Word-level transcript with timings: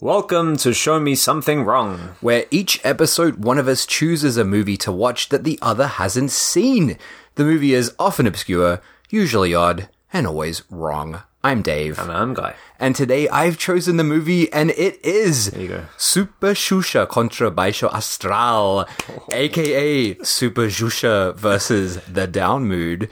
Welcome 0.00 0.56
to 0.58 0.72
Show 0.72 1.00
Me 1.00 1.16
Something 1.16 1.64
Wrong. 1.64 2.14
where 2.20 2.44
each 2.52 2.80
episode 2.84 3.42
one 3.42 3.58
of 3.58 3.66
us 3.66 3.84
chooses 3.84 4.36
a 4.36 4.44
movie 4.44 4.76
to 4.76 4.92
watch 4.92 5.28
that 5.30 5.42
the 5.42 5.58
other 5.60 5.88
hasn't 5.88 6.30
seen. 6.30 6.96
The 7.34 7.42
movie 7.42 7.74
is 7.74 7.92
often 7.98 8.24
obscure, 8.24 8.80
usually 9.10 9.56
odd, 9.56 9.88
and 10.12 10.24
always 10.24 10.62
wrong. 10.70 11.24
I'm 11.42 11.62
Dave. 11.62 11.98
And 11.98 12.12
I'm 12.12 12.32
Guy. 12.32 12.54
And 12.78 12.94
today 12.94 13.28
I've 13.28 13.58
chosen 13.58 13.96
the 13.96 14.04
movie, 14.04 14.52
and 14.52 14.70
it 14.70 15.04
is 15.04 15.52
you 15.56 15.66
go. 15.66 15.86
Super 15.96 16.52
Xuxa 16.52 17.08
contra 17.08 17.50
Baixo 17.50 17.92
Astral, 17.92 18.86
oh. 18.88 19.26
aka 19.32 20.16
Super 20.22 20.68
Xuxa 20.68 21.34
versus 21.34 21.96
The 22.04 22.28
Down 22.28 22.68
Mood, 22.68 23.10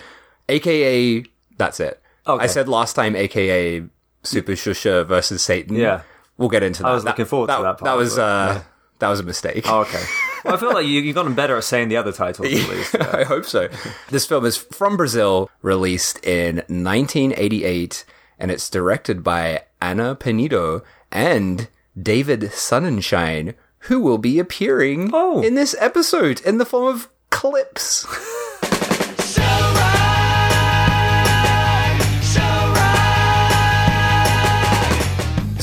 aka 0.49 1.25
that's 1.59 1.81
it. 1.81 2.01
Okay. 2.29 2.45
I 2.45 2.47
said 2.47 2.69
last 2.69 2.93
time, 2.93 3.17
aka 3.17 3.83
Super 4.23 4.53
Xuxa 4.53 5.05
versus 5.05 5.43
Satan. 5.43 5.75
Yeah. 5.75 6.03
We'll 6.39 6.49
get 6.49 6.63
into 6.63 6.83
that. 6.83 6.89
I 6.89 6.95
was 6.95 7.05
looking 7.05 7.25
forward 7.25 7.47
to 7.49 7.53
that 7.63 7.79
part, 7.79 7.85
That 7.85 7.97
was 7.97 8.19
uh, 8.19 8.63
that 8.99 9.09
was 9.09 9.21
a 9.21 9.25
mistake. 9.25 9.65
Oh, 9.69 9.81
okay. 9.81 10.03
well, 10.45 10.55
I 10.55 10.57
feel 10.57 10.73
like 10.73 10.87
you, 10.87 11.01
you've 11.01 11.15
gotten 11.15 11.35
better 11.35 11.57
at 11.57 11.65
saying 11.65 11.89
the 11.89 11.97
other 11.99 12.13
titles 12.13 12.47
at 12.47 12.53
least. 12.71 12.95
I 13.01 13.25
hope 13.25 13.45
so. 13.45 13.69
This 14.11 14.25
film 14.27 14.45
is 14.47 14.57
from 14.57 14.97
Brazil, 14.97 15.51
released 15.63 16.25
in 16.25 16.57
1988, 16.69 18.05
and 18.39 18.51
it's 18.51 18.71
directed 18.71 19.23
by 19.23 19.65
Ana 19.81 20.15
Penido 20.17 20.83
and 21.13 21.69
David 22.01 22.41
Sonnenschein, 22.41 23.55
who 23.81 24.01
will 24.01 24.19
be 24.19 24.39
appearing 24.39 25.11
Oh. 25.13 25.43
in 25.43 25.55
this 25.55 25.75
episode 25.79 26.41
in 26.43 26.59
the 26.59 26.67
form 26.67 26.87
of 26.95 27.09
clips. 27.31 28.07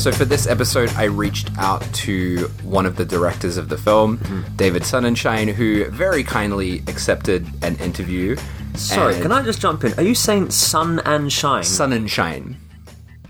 So 0.03 0.12
for 0.12 0.25
this 0.25 0.48
episode, 0.48 0.89
I 0.98 1.05
reached 1.05 1.49
out 1.57 1.81
to 1.93 2.48
one 2.63 2.85
of 2.85 2.98
the 2.98 3.05
directors 3.05 3.55
of 3.55 3.70
the 3.70 3.77
film, 3.77 4.17
hmm. 4.17 4.41
David 4.57 4.81
Sonnenschein, 4.81 5.54
who 5.54 5.90
very 5.91 6.26
kindly 6.26 6.79
accepted 6.87 7.48
an 7.63 7.77
interview. 7.77 8.35
Sorry, 8.76 9.13
can 9.21 9.32
I 9.32 9.41
just 9.43 9.62
jump 9.62 9.85
in? 9.85 9.93
Are 9.93 10.04
you 10.04 10.13
saying 10.13 10.49
sun 10.49 10.99
and 11.05 11.32
shine? 11.32 11.63
Sonnenschein. 11.63 12.57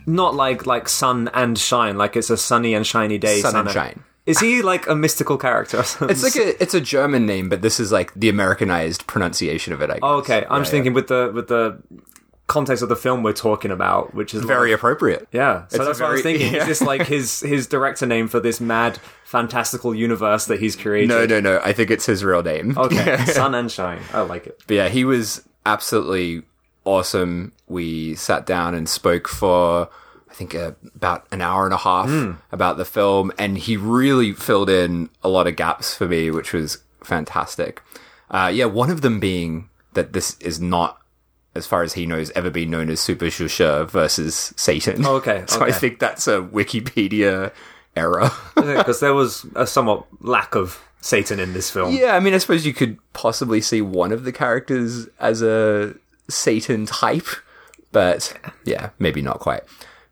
Not 0.07 0.33
like 0.33 0.65
like 0.65 0.89
sun 0.89 1.30
and 1.35 1.59
shine, 1.59 1.95
like 1.95 2.15
it's 2.15 2.31
a 2.31 2.38
sunny 2.38 2.73
and 2.73 2.87
shiny 2.87 3.19
day. 3.19 3.41
Sun 3.41 3.55
and 3.55 3.67
and- 3.67 3.73
shine. 3.75 4.03
Is 4.25 4.39
he 4.39 4.63
like 4.63 4.87
a 4.87 4.95
mystical 4.95 5.37
character? 5.37 5.77
or 5.81 5.83
something? 5.83 6.09
It's 6.09 6.23
like 6.23 6.35
a 6.37 6.59
it's 6.59 6.73
a 6.73 6.81
German 6.81 7.27
name, 7.27 7.49
but 7.49 7.61
this 7.61 7.80
is 7.80 7.91
like 7.91 8.11
the 8.15 8.30
Americanized 8.30 9.05
pronunciation 9.05 9.73
of 9.73 9.81
it. 9.81 9.91
I 9.91 9.93
guess. 9.93 9.99
Oh, 10.02 10.15
okay, 10.15 10.37
I'm 10.37 10.53
Yeah, 10.53 10.59
just 10.61 10.69
yeah. 10.69 10.71
thinking 10.71 10.93
with 10.93 11.08
the 11.08 11.31
with 11.35 11.49
the 11.49 11.77
context 12.47 12.83
of 12.83 12.89
the 12.89 12.95
film 12.95 13.23
we're 13.23 13.33
talking 13.33 13.72
about, 13.72 14.13
which 14.13 14.33
is 14.33 14.44
very 14.44 14.69
like- 14.72 14.80
appropriate. 14.80 15.27
Yeah, 15.31 15.67
so 15.69 15.77
It's 15.77 15.86
that's 15.86 15.99
a 15.99 16.03
what 16.03 16.09
I 16.09 16.13
was 16.13 16.22
thinking. 16.23 16.53
yeah. 16.53 16.61
Is 16.61 16.67
this 16.67 16.81
like 16.81 17.08
his 17.08 17.39
his 17.39 17.67
director 17.67 18.05
name 18.05 18.27
for 18.27 18.39
this 18.39 18.59
mad, 18.59 18.99
fantastical 19.23 19.95
universe 19.95 20.45
that 20.45 20.59
he's 20.59 20.75
created? 20.75 21.09
No, 21.09 21.25
no, 21.25 21.39
no. 21.39 21.61
I 21.64 21.73
think 21.73 21.89
it's 21.89 22.05
his 22.05 22.23
real 22.23 22.44
name. 22.44 22.77
Okay, 22.77 23.17
sun 23.25 23.55
and 23.55 23.71
shine. 23.71 24.02
I 24.14 24.21
like 24.21 24.45
it. 24.47 24.61
But 24.67 24.73
yeah, 24.75 24.89
he 24.89 25.05
was 25.05 25.41
absolutely 25.66 26.44
awesome. 26.86 27.53
We 27.67 28.16
sat 28.16 28.45
down 28.45 28.75
and 28.75 28.88
spoke 28.89 29.27
for, 29.30 29.89
I 30.30 30.33
think, 30.33 30.53
uh, 30.53 30.73
about 30.95 31.25
an 31.31 31.41
hour 31.41 31.64
and 31.66 31.73
a 31.73 31.77
half 31.77 32.38
about 32.52 32.77
the 32.77 32.86
film, 32.86 33.31
and 33.38 33.58
he 33.58 33.77
really 33.77 34.33
filled 34.33 34.69
in 34.69 35.09
a 35.23 35.30
lot 35.30 35.47
of 35.47 35.55
gaps 35.55 35.95
for 35.95 36.08
me, 36.08 36.30
which 36.30 36.52
was 36.53 36.80
fantastic. 37.02 37.81
Uh, 38.30 38.52
yeah, 38.53 38.66
one 38.66 38.89
of 38.89 39.02
them 39.02 39.19
being 39.19 39.69
that 39.94 40.11
this 40.14 40.38
is 40.39 40.59
not, 40.59 40.99
as 41.55 41.67
far 41.67 41.83
as 41.83 41.93
he 41.93 42.05
knows, 42.05 42.31
ever 42.31 42.49
been 42.49 42.69
known 42.69 42.89
as 42.89 42.99
Super 42.99 43.25
Xuxa 43.25 43.89
versus 43.89 44.53
Satan. 44.55 45.05
Oh, 45.05 45.15
okay, 45.15 45.43
so 45.47 45.61
I 45.61 45.71
think 45.71 45.99
that's 45.99 46.27
a 46.27 46.41
Wikipedia 46.41 47.51
error. 47.95 48.31
Because 48.55 48.99
there 48.99 49.13
was 49.13 49.45
a 49.55 49.67
somewhat 49.67 50.05
lack 50.21 50.55
of 50.55 50.81
Satan 51.01 51.39
in 51.39 51.53
this 51.53 51.69
film. 51.69 51.93
Yeah, 51.93 52.15
I 52.15 52.19
mean, 52.19 52.33
I 52.33 52.37
suppose 52.37 52.65
you 52.65 52.73
could 52.73 52.97
possibly 53.13 53.61
see 53.61 53.81
one 53.81 54.11
of 54.11 54.23
the 54.23 54.31
characters 54.31 55.07
as 55.19 55.41
a 55.41 55.95
Satan 56.30 56.86
type, 56.86 57.27
but 57.92 58.33
yeah, 58.65 58.89
maybe 58.99 59.21
not 59.21 59.39
quite. 59.39 59.63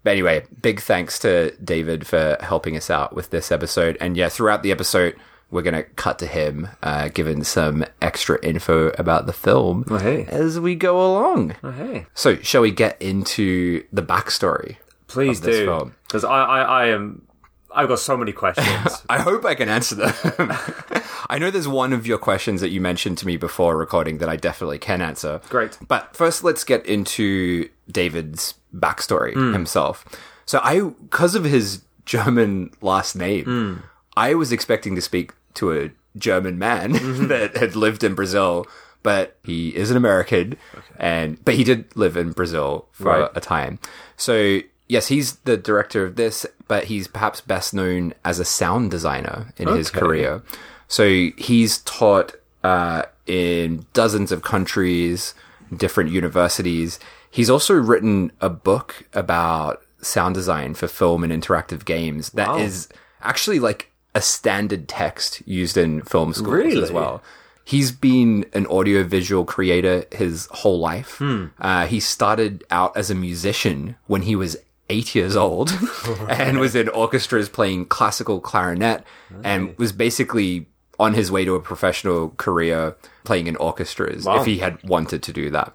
But 0.03 0.11
anyway, 0.11 0.45
big 0.61 0.79
thanks 0.81 1.19
to 1.19 1.51
David 1.63 2.07
for 2.07 2.37
helping 2.41 2.75
us 2.75 2.89
out 2.89 3.15
with 3.15 3.29
this 3.29 3.51
episode. 3.51 3.97
And 4.01 4.17
yeah, 4.17 4.29
throughout 4.29 4.63
the 4.63 4.71
episode, 4.71 5.15
we're 5.51 5.61
going 5.61 5.73
to 5.75 5.83
cut 5.83 6.17
to 6.19 6.25
him 6.27 6.69
uh, 6.81 7.09
giving 7.09 7.43
some 7.43 7.85
extra 8.01 8.43
info 8.43 8.87
about 8.97 9.25
the 9.27 9.33
film 9.33 9.85
Oh, 9.89 9.97
hey. 9.97 10.25
as 10.29 10.59
we 10.59 10.75
go 10.75 10.95
along. 10.99 11.55
Oh, 11.63 11.71
hey, 11.71 12.05
So, 12.13 12.37
shall 12.37 12.61
we 12.61 12.71
get 12.71 12.99
into 13.01 13.83
the 13.93 14.01
backstory? 14.01 14.77
please 15.07 15.39
Of 15.39 15.45
this 15.45 15.57
do. 15.57 15.91
Because 16.07 16.23
I, 16.23 16.29
I, 16.43 16.61
I 16.61 16.85
am. 16.87 17.27
I've 17.73 17.87
got 17.89 17.99
so 17.99 18.17
many 18.17 18.31
questions. 18.31 19.03
I 19.09 19.19
hope 19.19 19.45
I 19.45 19.55
can 19.55 19.69
answer 19.69 19.95
them. 19.95 20.13
I 21.29 21.37
know 21.37 21.51
there's 21.51 21.67
one 21.67 21.93
of 21.93 22.05
your 22.07 22.17
questions 22.17 22.59
that 22.61 22.69
you 22.69 22.81
mentioned 22.81 23.17
to 23.19 23.25
me 23.27 23.37
before 23.37 23.77
recording 23.77 24.17
that 24.17 24.27
I 24.29 24.35
definitely 24.35 24.79
can 24.79 25.01
answer. 25.01 25.39
Great. 25.49 25.77
But 25.87 26.15
first, 26.15 26.43
let's 26.43 26.63
get 26.65 26.85
into 26.85 27.69
David's 27.89 28.55
backstory 28.75 29.33
Hmm. 29.33 29.53
himself. 29.53 30.05
So, 30.45 30.59
I, 30.63 30.81
because 30.81 31.35
of 31.35 31.43
his 31.45 31.81
German 32.05 32.71
last 32.81 33.15
name, 33.15 33.45
Hmm. 33.45 33.73
I 34.17 34.33
was 34.33 34.51
expecting 34.51 34.95
to 34.95 35.01
speak 35.01 35.31
to 35.55 35.73
a 35.73 35.89
German 36.17 36.57
man 36.59 36.93
Mm-hmm. 36.95 37.27
that 37.27 37.57
had 37.57 37.75
lived 37.75 38.03
in 38.03 38.15
Brazil, 38.15 38.65
but 39.03 39.37
he 39.43 39.69
is 39.75 39.91
an 39.91 39.97
American, 39.97 40.57
and 40.97 41.43
but 41.45 41.55
he 41.55 41.63
did 41.63 41.85
live 41.95 42.17
in 42.17 42.31
Brazil 42.31 42.87
for 42.91 43.05
Right. 43.21 43.29
a 43.35 43.39
time. 43.39 43.79
So 44.17 44.59
yes, 44.87 45.07
he's 45.07 45.37
the 45.45 45.57
director 45.57 46.03
of 46.05 46.15
this, 46.17 46.45
but 46.67 46.85
he's 46.85 47.07
perhaps 47.07 47.41
best 47.41 47.73
known 47.73 48.13
as 48.25 48.39
a 48.39 48.45
sound 48.45 48.91
designer 48.91 49.53
in 49.57 49.67
his 49.69 49.89
career. 49.89 50.43
So 50.87 51.29
he's 51.37 51.79
taught 51.79 52.35
uh, 52.63 53.03
in 53.25 53.85
dozens 53.93 54.31
of 54.33 54.43
countries, 54.43 55.33
different 55.75 56.11
universities. 56.11 56.99
He's 57.29 57.49
also 57.49 57.73
written 57.73 58.31
a 58.41 58.49
book 58.49 59.03
about 59.13 59.81
sound 60.01 60.35
design 60.35 60.73
for 60.73 60.87
film 60.87 61.23
and 61.23 61.31
interactive 61.31 61.85
games 61.85 62.31
that 62.31 62.59
is 62.59 62.87
Wow. 62.91 62.97
actually 63.29 63.59
like 63.59 63.90
a 64.13 64.21
standard 64.21 64.87
text 64.87 65.41
used 65.47 65.77
in 65.77 66.01
film 66.03 66.33
schools 66.33 66.49
Really? 66.53 66.83
as 66.83 66.91
well. 66.91 67.21
He's 67.63 67.91
been 67.91 68.45
an 68.53 68.65
audiovisual 68.67 69.45
creator 69.45 70.05
his 70.11 70.47
whole 70.51 70.79
life. 70.79 71.17
Hmm. 71.17 71.45
Uh, 71.59 71.85
he 71.85 71.99
started 71.99 72.63
out 72.71 72.97
as 72.97 73.09
a 73.09 73.15
musician 73.15 73.95
when 74.07 74.23
he 74.23 74.35
was 74.35 74.57
eight 74.89 75.15
years 75.15 75.37
old 75.37 75.71
and 76.29 76.59
was 76.59 76.75
in 76.75 76.89
orchestras 76.89 77.47
playing 77.47 77.85
classical 77.85 78.41
clarinet 78.41 79.05
and 79.43 79.77
was 79.77 79.93
basically 79.93 80.67
on 80.99 81.13
his 81.13 81.31
way 81.31 81.45
to 81.45 81.55
a 81.55 81.61
professional 81.61 82.29
career 82.31 82.95
playing 83.23 83.47
in 83.47 83.55
orchestras 83.55 84.25
Wow. 84.25 84.41
if 84.41 84.45
he 84.45 84.57
had 84.57 84.83
wanted 84.83 85.23
to 85.23 85.31
do 85.31 85.49
that. 85.51 85.71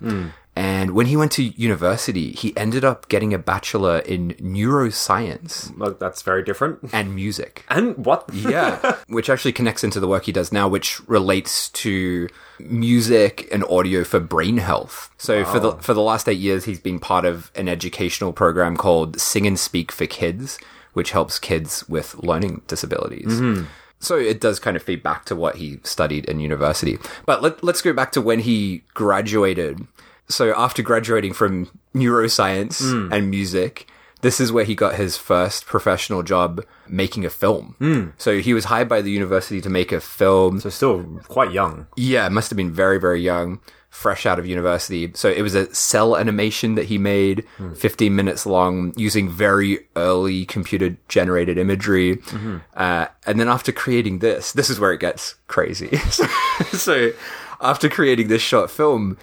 And 0.59 0.93
when 0.93 1.05
he 1.05 1.19
went 1.19 1.33
to 1.33 1.43
university, 1.43 2.33
he 2.33 2.56
ended 2.56 2.83
up 2.83 3.09
getting 3.09 3.34
a 3.34 3.39
bachelor 3.39 3.99
in 3.99 4.31
neuroscience 4.41 5.77
Well, 5.77 5.93
that's 5.99 6.22
very 6.22 6.43
different. 6.43 6.78
and 6.93 7.15
music. 7.15 7.65
And 7.69 8.06
what? 8.06 8.25
Yeah, 8.33 8.97
which 9.09 9.28
actually 9.28 9.53
connects 9.53 9.84
into 9.84 10.00
the 10.00 10.09
work 10.09 10.25
he 10.25 10.33
does 10.33 10.53
now, 10.53 10.67
which 10.67 11.06
relates 11.09 11.69
to 11.71 12.28
music 12.59 13.49
and 13.53 13.65
audio 13.65 14.03
for 14.05 14.19
brain 14.21 14.56
health. 14.59 15.11
So 15.19 15.44
for 15.44 15.61
the 15.61 15.72
for 15.72 15.93
the 15.94 16.00
last 16.00 16.28
eight 16.28 16.39
years, 16.39 16.65
he's 16.65 16.81
been 16.81 16.99
part 16.99 17.25
of 17.25 17.50
an 17.55 17.69
educational 17.69 18.33
program 18.33 18.77
called 18.77 19.21
Sing 19.21 19.47
and 19.47 19.59
Speak 19.59 19.93
for 19.93 20.06
Kids, 20.06 20.59
which 20.94 21.11
helps 21.11 21.38
kids 21.38 21.87
with 21.88 22.15
learning 22.23 22.62
disabilities. 22.67 23.27
Mm-hmm. 23.27 23.65
So 23.99 24.17
it 24.17 24.41
does 24.41 24.59
kind 24.61 24.77
of 24.77 24.83
feed 24.83 25.03
back 25.03 25.25
to 25.27 25.37
what 25.37 25.56
he 25.56 25.81
studied 25.83 26.27
in 26.27 26.38
university. 26.41 26.99
But 27.25 27.43
let, 27.43 27.65
let's 27.65 27.81
go 27.83 27.93
back 27.93 28.12
to 28.12 28.21
when 28.21 28.41
he 28.41 28.84
graduated. 28.94 29.87
So 30.28 30.54
after 30.56 30.82
graduating 30.82 31.32
from 31.32 31.70
neuroscience 31.94 32.81
hmm. 32.81 33.12
and 33.12 33.31
music, 33.31 33.87
this 34.22 34.41
is 34.41 34.50
where 34.50 34.64
he 34.64 34.75
got 34.75 34.97
his 34.97 35.16
first 35.16 35.66
professional 35.66 36.22
job 36.22 36.64
making 36.88 37.25
a 37.25 37.31
film. 37.31 37.76
Hmm. 37.78 38.08
So 38.19 38.38
he 38.38 38.55
was 38.55 38.67
hired 38.67 38.88
by 38.88 39.02
the 39.02 39.11
university 39.11 39.61
to 39.61 39.70
make 39.70 39.93
a 39.93 40.00
film. 40.00 40.61
So 40.61 40.70
still 40.70 41.20
quite 41.28 41.52
young. 41.52 41.87
Yeah, 41.96 42.28
must 42.28 42.50
have 42.50 42.56
been 42.56 42.73
very, 42.73 42.99
very 42.99 43.20
young, 43.20 43.61
fresh 43.90 44.26
out 44.26 44.38
of 44.38 44.46
university. 44.46 45.12
So 45.14 45.31
it 45.31 45.43
was 45.43 45.55
a 45.55 45.73
cell 45.75 46.17
animation 46.17 46.75
that 46.76 46.87
he 46.87 46.99
made, 46.99 47.44
hmm. 47.56 47.75
15 47.75 48.17
minutes 48.17 48.46
long, 48.46 48.94
using 48.96 49.29
very 49.29 49.87
early 49.96 50.44
computer 50.46 50.96
generated 51.08 51.58
imagery. 51.58 52.17
Mm-hmm. 52.17 52.58
Uh, 52.75 53.06
and 53.26 53.38
then 53.38 53.49
after 53.49 53.70
creating 53.70 54.20
this, 54.20 54.52
this 54.52 54.70
is 54.70 54.81
where 54.81 54.93
it 54.93 55.00
gets 55.00 55.34
crazy. 55.46 55.96
so 56.72 57.12
after 57.61 57.88
creating 57.88 58.29
this 58.29 58.43
short 58.43 58.70
film, 58.70 59.19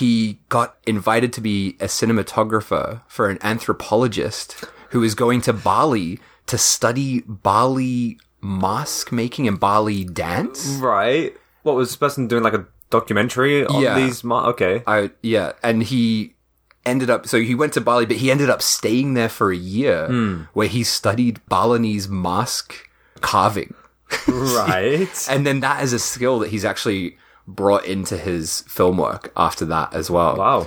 he 0.00 0.38
got 0.50 0.76
invited 0.86 1.32
to 1.32 1.40
be 1.40 1.76
a 1.80 1.86
cinematographer 1.86 3.00
for 3.08 3.24
an 3.30 3.38
anthropologist 3.42 4.64
who 4.90 5.00
was 5.00 5.14
going 5.14 5.40
to 5.42 5.52
Bali 5.52 6.18
to 6.46 6.58
study 6.58 7.22
Bali 7.26 8.18
mask 8.42 9.10
making 9.10 9.48
and 9.48 9.58
Bali 9.58 10.04
dance. 10.04 10.66
Right. 10.80 11.34
What 11.62 11.76
was 11.76 11.88
this 11.88 11.96
person 11.96 12.28
doing? 12.28 12.42
Like 12.42 12.52
a 12.52 12.66
documentary 12.90 13.64
on 13.66 13.80
Yeah. 13.82 13.96
these? 13.98 14.22
Mo- 14.22 14.44
okay. 14.52 14.82
I 14.86 15.10
yeah, 15.22 15.52
and 15.62 15.82
he 15.82 16.34
ended 16.84 17.08
up 17.10 17.26
so 17.26 17.40
he 17.40 17.54
went 17.54 17.72
to 17.72 17.80
Bali, 17.80 18.06
but 18.06 18.16
he 18.18 18.30
ended 18.30 18.50
up 18.50 18.60
staying 18.62 19.14
there 19.14 19.28
for 19.30 19.50
a 19.50 19.56
year 19.56 20.06
Hmm. 20.08 20.42
where 20.52 20.68
he 20.68 20.84
studied 20.84 21.40
Balinese 21.48 22.06
mask 22.08 22.74
carving. 23.22 23.74
Right. 24.28 25.08
And 25.30 25.46
then 25.46 25.60
that 25.60 25.82
is 25.82 25.92
a 25.92 25.98
skill 25.98 26.38
that 26.40 26.50
he's 26.50 26.64
actually 26.64 27.16
brought 27.46 27.84
into 27.84 28.16
his 28.16 28.62
film 28.62 28.98
work 28.98 29.32
after 29.36 29.64
that 29.66 29.94
as 29.94 30.10
well. 30.10 30.36
wow. 30.36 30.66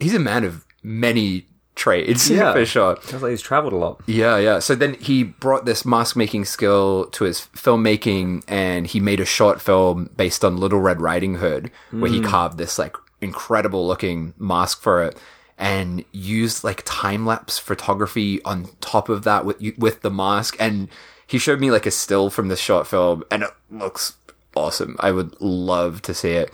He's 0.00 0.14
a 0.14 0.20
man 0.20 0.44
of 0.44 0.64
many 0.82 1.46
trades, 1.74 2.30
Yeah. 2.30 2.52
for 2.52 2.64
sure. 2.64 2.96
Sounds 3.02 3.22
like 3.22 3.30
he's 3.30 3.42
traveled 3.42 3.72
a 3.72 3.76
lot. 3.76 4.00
Yeah, 4.06 4.36
yeah. 4.36 4.58
So 4.58 4.74
then 4.74 4.94
he 4.94 5.24
brought 5.24 5.64
this 5.64 5.84
mask 5.84 6.16
making 6.16 6.44
skill 6.44 7.06
to 7.12 7.24
his 7.24 7.48
filmmaking 7.54 8.44
and 8.46 8.86
he 8.86 9.00
made 9.00 9.20
a 9.20 9.24
short 9.24 9.60
film 9.60 10.10
based 10.16 10.44
on 10.44 10.56
Little 10.56 10.80
Red 10.80 11.00
Riding 11.00 11.36
Hood 11.36 11.70
where 11.90 12.10
he 12.10 12.18
hmm. 12.18 12.26
carved 12.26 12.58
this 12.58 12.78
like 12.78 12.96
incredible 13.20 13.86
looking 13.86 14.34
mask 14.38 14.80
for 14.80 15.02
it 15.02 15.18
and 15.56 16.04
used 16.12 16.62
like 16.62 16.82
time 16.84 17.26
lapse 17.26 17.58
photography 17.58 18.40
on 18.44 18.68
top 18.80 19.08
of 19.08 19.24
that 19.24 19.44
with 19.44 19.60
with 19.76 20.02
the 20.02 20.10
mask 20.10 20.56
and 20.60 20.88
he 21.26 21.36
showed 21.36 21.60
me 21.60 21.70
like 21.70 21.84
a 21.84 21.90
still 21.90 22.30
from 22.30 22.46
this 22.46 22.60
short 22.60 22.86
film 22.86 23.24
and 23.30 23.42
it 23.42 23.50
looks 23.70 24.14
awesome. 24.58 24.96
I 25.00 25.12
would 25.12 25.40
love 25.40 26.02
to 26.02 26.14
see 26.14 26.32
it. 26.32 26.52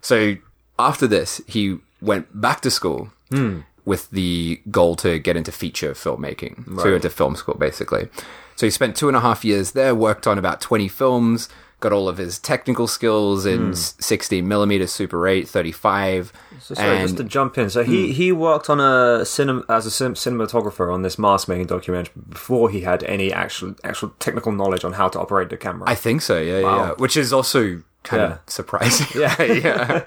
So 0.00 0.36
after 0.78 1.06
this, 1.06 1.40
he 1.46 1.78
went 2.00 2.40
back 2.40 2.60
to 2.62 2.70
school 2.70 3.10
hmm. 3.30 3.60
with 3.84 4.10
the 4.10 4.60
goal 4.70 4.96
to 4.96 5.18
get 5.18 5.36
into 5.36 5.52
feature 5.52 5.92
filmmaking. 5.92 6.78
So 6.78 6.84
he 6.84 6.90
went 6.90 7.02
to 7.02 7.10
film 7.10 7.36
school 7.36 7.54
basically. 7.54 8.08
So 8.56 8.66
he 8.66 8.70
spent 8.70 8.96
two 8.96 9.08
and 9.08 9.16
a 9.16 9.20
half 9.20 9.44
years 9.44 9.72
there, 9.72 9.94
worked 9.94 10.26
on 10.26 10.38
about 10.38 10.60
20 10.60 10.88
films, 10.88 11.48
got 11.80 11.92
all 11.92 12.08
of 12.08 12.16
his 12.16 12.38
technical 12.38 12.86
skills 12.86 13.46
in 13.46 13.68
hmm. 13.68 13.72
16 13.74 14.46
millimeter 14.46 14.86
Super 14.86 15.26
8, 15.28 15.48
35. 15.48 16.32
So 16.60 16.74
sorry, 16.74 16.98
just 16.98 17.16
to 17.18 17.24
jump 17.24 17.58
in. 17.58 17.70
So 17.70 17.82
he, 17.84 18.12
he 18.12 18.32
worked 18.32 18.68
on 18.70 18.80
a 18.80 19.24
cinema 19.24 19.64
as 19.68 19.86
a 19.86 19.90
cin- 19.90 20.14
cinematographer 20.14 20.92
on 20.92 21.02
this 21.02 21.18
mask 21.18 21.48
making 21.48 21.66
documentary 21.66 22.12
before 22.28 22.70
he 22.70 22.80
had 22.82 23.02
any 23.04 23.32
actual 23.32 23.74
actual 23.84 24.10
technical 24.18 24.52
knowledge 24.52 24.84
on 24.84 24.94
how 24.94 25.08
to 25.08 25.18
operate 25.20 25.50
the 25.50 25.56
camera. 25.56 25.88
I 25.88 25.94
think 25.94 26.22
so, 26.22 26.38
yeah, 26.40 26.58
yeah, 26.58 26.62
Wow. 26.64 26.76
yeah. 26.84 26.90
Which 26.92 27.16
is 27.16 27.32
also 27.32 27.82
kind 28.02 28.22
Yeah. 28.22 28.32
of 28.34 28.38
surprising. 28.46 29.20
Yeah. 29.20 29.42
yeah. 29.42 30.04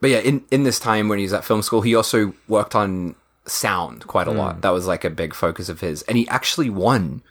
But 0.00 0.10
yeah, 0.10 0.18
in, 0.18 0.44
in 0.50 0.62
this 0.62 0.78
time 0.78 1.08
when 1.08 1.18
he 1.18 1.24
was 1.24 1.32
at 1.32 1.44
film 1.44 1.62
school, 1.62 1.80
he 1.82 1.94
also 1.94 2.32
worked 2.46 2.74
on 2.74 3.14
sound 3.46 4.06
quite 4.06 4.28
a 4.28 4.30
Hmm. 4.32 4.38
lot. 4.38 4.60
That 4.60 4.70
was 4.70 4.86
like 4.86 5.04
a 5.04 5.10
big 5.10 5.34
focus 5.34 5.68
of 5.68 5.80
his. 5.80 6.02
And 6.02 6.16
he 6.16 6.28
actually 6.28 6.70
won 6.70 7.22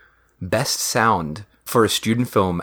Best 0.41 0.79
Sound 0.79 1.45
for 1.65 1.83
a 1.85 1.89
student 1.89 2.29
film 2.29 2.61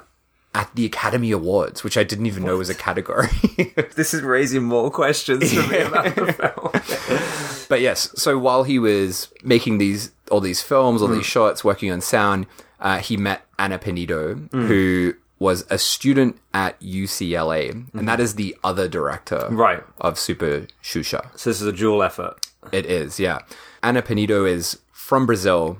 at 0.54 0.74
the 0.74 0.86
Academy 0.86 1.32
Awards, 1.32 1.82
which 1.82 1.96
I 1.98 2.04
didn't 2.04 2.26
even 2.26 2.44
know 2.44 2.56
was 2.56 2.70
a 2.70 2.74
category. 2.74 3.28
this 3.96 4.14
is 4.14 4.22
raising 4.22 4.62
more 4.62 4.90
questions 4.90 5.52
for 5.52 5.68
me 5.68 5.80
about 5.80 6.14
the 6.14 6.32
film. 6.32 7.40
But 7.68 7.80
yes, 7.80 8.10
so 8.14 8.38
while 8.38 8.64
he 8.64 8.78
was 8.78 9.32
making 9.42 9.78
these 9.78 10.12
all 10.30 10.40
these 10.40 10.60
films, 10.62 11.00
all 11.00 11.08
hmm. 11.08 11.14
these 11.14 11.26
shots, 11.26 11.64
working 11.64 11.90
on 11.90 12.02
sound, 12.02 12.46
uh, 12.78 12.98
he 12.98 13.16
met 13.16 13.46
Anna 13.58 13.78
Penido, 13.78 14.34
hmm. 14.50 14.66
who 14.66 15.14
was 15.38 15.64
a 15.70 15.78
student 15.78 16.38
at 16.52 16.78
UCLA, 16.80 17.70
and 17.70 17.86
hmm. 17.86 18.04
that 18.04 18.20
is 18.20 18.34
the 18.34 18.54
other 18.62 18.86
director 18.86 19.48
Right. 19.50 19.82
of 19.98 20.18
Super 20.18 20.66
Xuxa. 20.82 21.36
So 21.36 21.50
this 21.50 21.60
is 21.60 21.66
a 21.66 21.72
dual 21.72 22.02
effort. 22.02 22.46
It 22.70 22.86
is, 22.86 23.18
yeah. 23.18 23.40
Anna 23.82 24.02
Penido 24.02 24.48
is 24.48 24.78
from 24.92 25.26
Brazil 25.26 25.78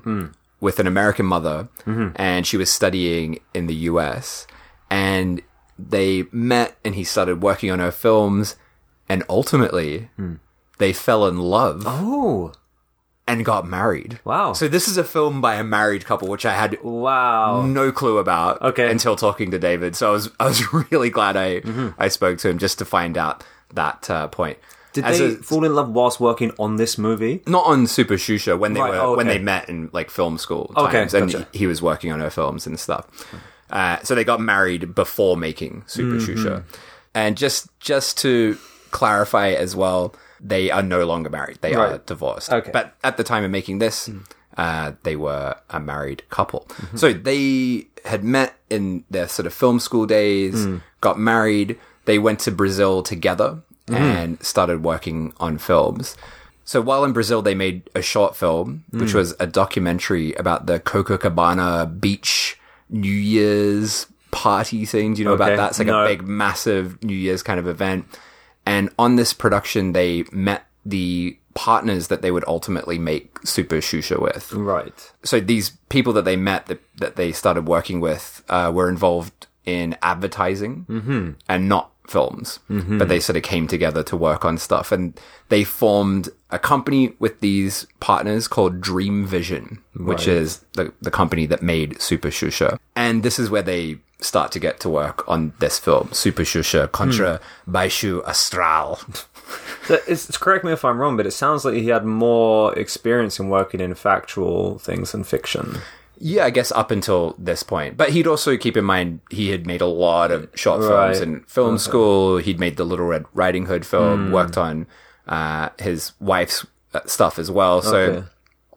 with 0.59 0.79
an 0.79 0.87
American 0.87 1.25
mother, 1.25 1.67
mm-hmm. 1.85 2.09
and 2.15 2.45
she 2.45 2.57
was 2.57 2.71
studying 2.71 3.39
in 3.53 3.67
the 3.67 3.75
US. 3.91 4.47
And 4.89 5.41
they 5.77 6.25
met, 6.31 6.77
and 6.85 6.95
he 6.95 7.03
started 7.03 7.41
working 7.41 7.71
on 7.71 7.79
her 7.79 7.91
films, 7.91 8.55
and 9.09 9.23
ultimately, 9.29 10.09
they 10.77 10.93
fell 10.93 11.25
in 11.27 11.37
love 11.37 11.83
Oh 11.85 12.53
and 13.27 13.43
got 13.43 13.67
married. 13.67 14.19
wow! 14.23 14.53
So 14.53 14.67
this 14.67 14.87
is 14.87 14.97
a 14.97 15.03
film 15.03 15.41
by 15.41 15.55
a 15.55 15.63
married 15.63 16.05
couple, 16.05 16.27
which 16.27 16.45
I 16.45 16.53
had 16.53 16.81
wow. 16.83 17.63
no 17.65 17.91
clue 17.91 18.19
about 18.19 18.61
Okay. 18.61 18.89
until 18.91 19.15
talking 19.15 19.49
to 19.51 19.59
David. 19.59 19.95
So 19.95 20.09
I 20.09 20.11
was 20.11 20.29
I 20.39 20.45
was 20.45 20.73
really 20.91 21.09
glad 21.09 21.35
I 21.35 21.61
Mm-hmm. 21.61 21.89
I 21.97 22.07
spoke 22.07 22.37
to 22.39 22.49
him 22.49 22.57
just 22.59 22.77
to 22.79 22.85
find 22.85 23.17
out 23.17 23.43
that 23.73 24.09
uh, 24.09 24.27
point. 24.27 24.59
Did 24.93 25.03
As 25.03 25.19
they 25.19 25.25
a- 25.33 25.35
fall 25.37 25.65
in 25.65 25.73
love 25.75 25.89
whilst 25.89 26.19
working 26.21 26.51
on 26.59 26.77
this 26.77 26.97
movie? 26.97 27.41
not 27.47 27.65
on 27.65 27.85
Super 27.87 28.13
Xuxa 28.13 28.57
when 28.57 28.73
they 28.73 28.79
Right, 28.79 28.91
were 28.91 28.97
oh, 28.99 29.17
when 29.17 29.27
they 29.27 29.39
met 29.39 29.67
in 29.67 29.89
like 29.91 30.09
film 30.09 30.37
school 30.37 30.71
Okay, 30.77 30.99
times, 30.99 31.13
and 31.13 31.31
gotcha. 31.31 31.47
he 31.51 31.67
was 31.67 31.81
working 31.81 32.11
on 32.13 32.19
her 32.21 32.29
films 32.29 32.65
and 32.67 32.79
stuff. 32.79 33.07
Uh, 33.69 33.97
so 34.03 34.15
they 34.15 34.23
got 34.23 34.39
married 34.39 34.93
before 34.95 35.35
making 35.37 35.83
Super 35.87 36.17
Mm-hmm. 36.17 36.47
Xuxa, 36.47 36.63
and 37.13 37.35
just 37.37 37.67
just 37.79 38.17
to 38.19 38.57
clarify 38.91 39.49
as 39.49 39.75
well, 39.75 40.13
they 40.39 40.69
are 40.71 40.83
no 40.83 41.05
longer 41.05 41.29
married; 41.29 41.57
they 41.61 41.73
are 41.73 41.97
divorced. 41.99 42.51
Okay. 42.51 42.71
but 42.71 42.95
at 43.03 43.17
the 43.17 43.23
time 43.23 43.43
of 43.43 43.51
making 43.51 43.79
this. 43.79 44.09
Uh, 44.57 44.93
they 45.03 45.17
were 45.17 45.53
a 45.69 45.81
married 45.81 46.23
couple. 46.29 46.61
Mm-hmm. 46.69 46.95
So 46.95 47.11
they 47.11 47.87
had 48.05 48.23
met 48.23 48.53
in 48.69 49.03
their 49.11 49.27
sort 49.27 49.47
of 49.47 49.53
film 49.53 49.81
school 49.81 50.05
days, 50.05 50.55
Mm. 50.65 50.81
got 51.01 51.19
married. 51.19 51.77
They 52.05 52.19
went 52.19 52.39
to 52.47 52.51
Brazil 52.51 53.03
together 53.03 53.59
Mm-hmm. 53.87 53.95
and 54.01 54.41
started 54.41 54.81
working 54.81 55.33
on 55.41 55.57
films. 55.57 56.15
So 56.63 56.79
while 56.79 57.03
in 57.03 57.11
Brazil, 57.11 57.41
they 57.41 57.53
made 57.53 57.89
a 57.95 58.01
short 58.01 58.33
film, 58.37 58.85
which 58.91 59.11
Mm. 59.11 59.15
was 59.15 59.35
a 59.41 59.45
documentary 59.45 60.31
about 60.35 60.67
the 60.67 60.79
Copacabana 60.79 61.99
beach 61.99 62.57
New 62.89 63.11
Year's 63.11 64.07
party 64.31 64.85
thing. 64.85 65.13
Do 65.13 65.19
you 65.21 65.25
know 65.25 65.33
Okay. 65.33 65.43
about 65.45 65.57
that? 65.57 65.69
It's 65.71 65.79
like 65.79 65.87
No. 65.87 66.03
a 66.03 66.07
big, 66.07 66.27
massive 66.27 67.01
New 67.03 67.15
Year's 67.15 67.41
kind 67.43 67.59
of 67.59 67.67
event. 67.67 68.05
And 68.65 68.89
on 68.99 69.15
this 69.15 69.33
production, 69.33 69.93
they 69.93 70.25
met 70.31 70.65
the 70.85 71.37
partners 71.53 72.07
that 72.09 72.21
they 72.21 72.31
would 72.31 72.43
ultimately 72.47 72.99
make 72.99 73.37
Super 73.45 73.77
Xuxa 73.77 74.19
with. 74.21 74.51
Right. 74.53 75.11
So 75.23 75.39
these 75.39 75.71
people 75.89 76.11
that 76.13 76.25
they 76.25 76.35
met, 76.35 76.65
that, 76.65 76.81
that 76.97 77.15
they 77.15 77.31
started 77.31 77.65
working 77.67 78.01
with, 78.01 78.43
uh, 78.49 78.71
were 78.75 78.89
involved 78.89 79.47
in 79.65 79.95
advertising 80.01 81.35
and 81.47 81.69
not 81.69 81.91
films, 82.07 82.59
mm-hmm. 82.69 82.97
but 82.97 83.07
they 83.07 83.19
sort 83.19 83.37
of 83.37 83.43
came 83.43 83.67
together 83.67 84.03
to 84.03 84.17
work 84.17 84.45
on 84.45 84.57
stuff. 84.57 84.91
And 84.91 85.19
they 85.49 85.63
formed 85.63 86.29
a 86.51 86.59
company 86.59 87.13
with 87.19 87.39
these 87.39 87.85
partners 87.99 88.47
called 88.47 88.81
Dream 88.81 89.25
Vision, 89.25 89.79
which 89.95 90.27
Right. 90.27 90.37
is 90.37 90.59
the, 90.73 90.93
the 91.01 91.11
company 91.11 91.45
that 91.47 91.61
made 91.61 92.01
Super 92.01 92.29
Xuxa. 92.29 92.77
And 92.95 93.23
this 93.23 93.39
is 93.39 93.49
where 93.49 93.61
they 93.61 93.99
start 94.21 94.51
to 94.53 94.59
get 94.59 94.79
to 94.79 94.89
work 94.89 95.27
on 95.27 95.53
this 95.59 95.77
film, 95.77 96.09
Super 96.11 96.43
Xuxa 96.43 96.91
contra 96.91 97.39
hmm. 97.65 97.75
Baixo 97.75 98.25
Astral. 98.27 98.99
So 99.85 99.95
it's, 100.07 100.27
it's- 100.29 100.37
correct 100.37 100.65
me 100.65 100.71
if 100.71 100.83
I'm 100.83 100.97
wrong, 100.97 101.15
but 101.17 101.27
it 101.27 101.31
sounds 101.31 101.65
like 101.65 101.75
he 101.75 101.89
had 101.89 102.05
more 102.05 102.73
experience 102.77 103.39
in 103.39 103.49
working 103.49 103.79
in 103.79 103.93
factual 103.93 104.79
things 104.79 105.11
than 105.11 105.23
fiction. 105.23 105.77
Yeah, 106.17 106.45
I 106.45 106.49
guess 106.49 106.71
up 106.71 106.91
until 106.91 107.35
this 107.37 107.63
point. 107.63 107.97
But 107.97 108.09
he'd 108.11 108.27
also 108.27 108.57
keep 108.57 108.77
in 108.77 108.85
mind 108.85 109.19
he 109.31 109.49
had 109.49 109.65
made 109.67 109.81
a 109.81 109.85
lot 109.87 110.31
of 110.31 110.49
short 110.55 110.81
films 110.81 111.19
Right. 111.19 111.21
in 111.21 111.41
film 111.41 111.77
school. 111.77 112.37
He'd 112.37 112.59
made 112.59 112.77
the 112.77 112.85
Little 112.85 113.05
Red 113.05 113.25
Riding 113.33 113.65
Hood 113.65 113.85
film, 113.85 114.31
worked 114.31 114.57
on 114.57 114.87
uh, 115.27 115.69
his 115.79 116.13
wife's 116.19 116.65
uh, 116.93 117.01
stuff 117.05 117.37
as 117.39 117.49
well. 117.51 117.81
So, 117.81 117.97
Okay. 117.97 118.27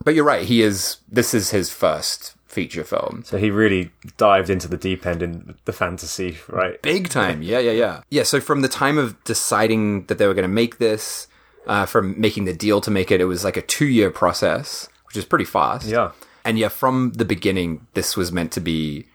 but 0.05 0.15
you're 0.15 0.25
right. 0.25 0.45
He 0.45 0.63
is. 0.63 0.99
This 1.09 1.35
is 1.35 1.51
his 1.51 1.71
first 1.71 2.35
feature 2.47 2.83
film. 2.83 3.23
So 3.27 3.37
he 3.37 3.51
really 3.51 3.93
dived 4.17 4.49
into 4.51 4.67
the 4.67 4.79
deep 4.79 5.07
end 5.07 5.23
in 5.23 5.55
the 5.67 5.73
fantasy, 5.73 6.39
right? 6.49 6.81
Big 6.83 7.09
time. 7.11 7.43
Yeah, 7.43 7.59
yeah, 7.59 7.73
yeah. 7.73 8.01
Yeah, 8.11 8.23
so 8.23 8.41
from 8.41 8.63
the 8.63 8.69
time 8.69 8.97
of 8.99 9.23
deciding 9.25 10.07
that 10.07 10.17
they 10.19 10.27
were 10.27 10.35
going 10.35 10.49
to 10.49 10.55
make 10.63 10.79
this, 10.79 11.29
uh, 11.67 11.85
from 11.85 12.19
making 12.19 12.47
the 12.47 12.55
deal 12.55 12.81
to 12.81 12.91
make 12.91 13.11
it, 13.11 13.21
it 13.21 13.27
was 13.27 13.45
like 13.45 13.57
a 13.59 13.63
two 13.63 13.87
year 13.87 14.11
process, 14.11 14.89
which 15.07 15.17
is 15.17 15.25
pretty 15.27 15.45
fast. 15.45 15.87
Yeah. 15.87 16.13
And 16.45 16.59
yeah, 16.59 16.69
from 16.69 17.13
the 17.13 17.25
beginning, 17.25 17.87
this 17.95 18.17
was 18.17 18.33
meant 18.33 18.53
to 18.53 18.61
be 18.61 19.07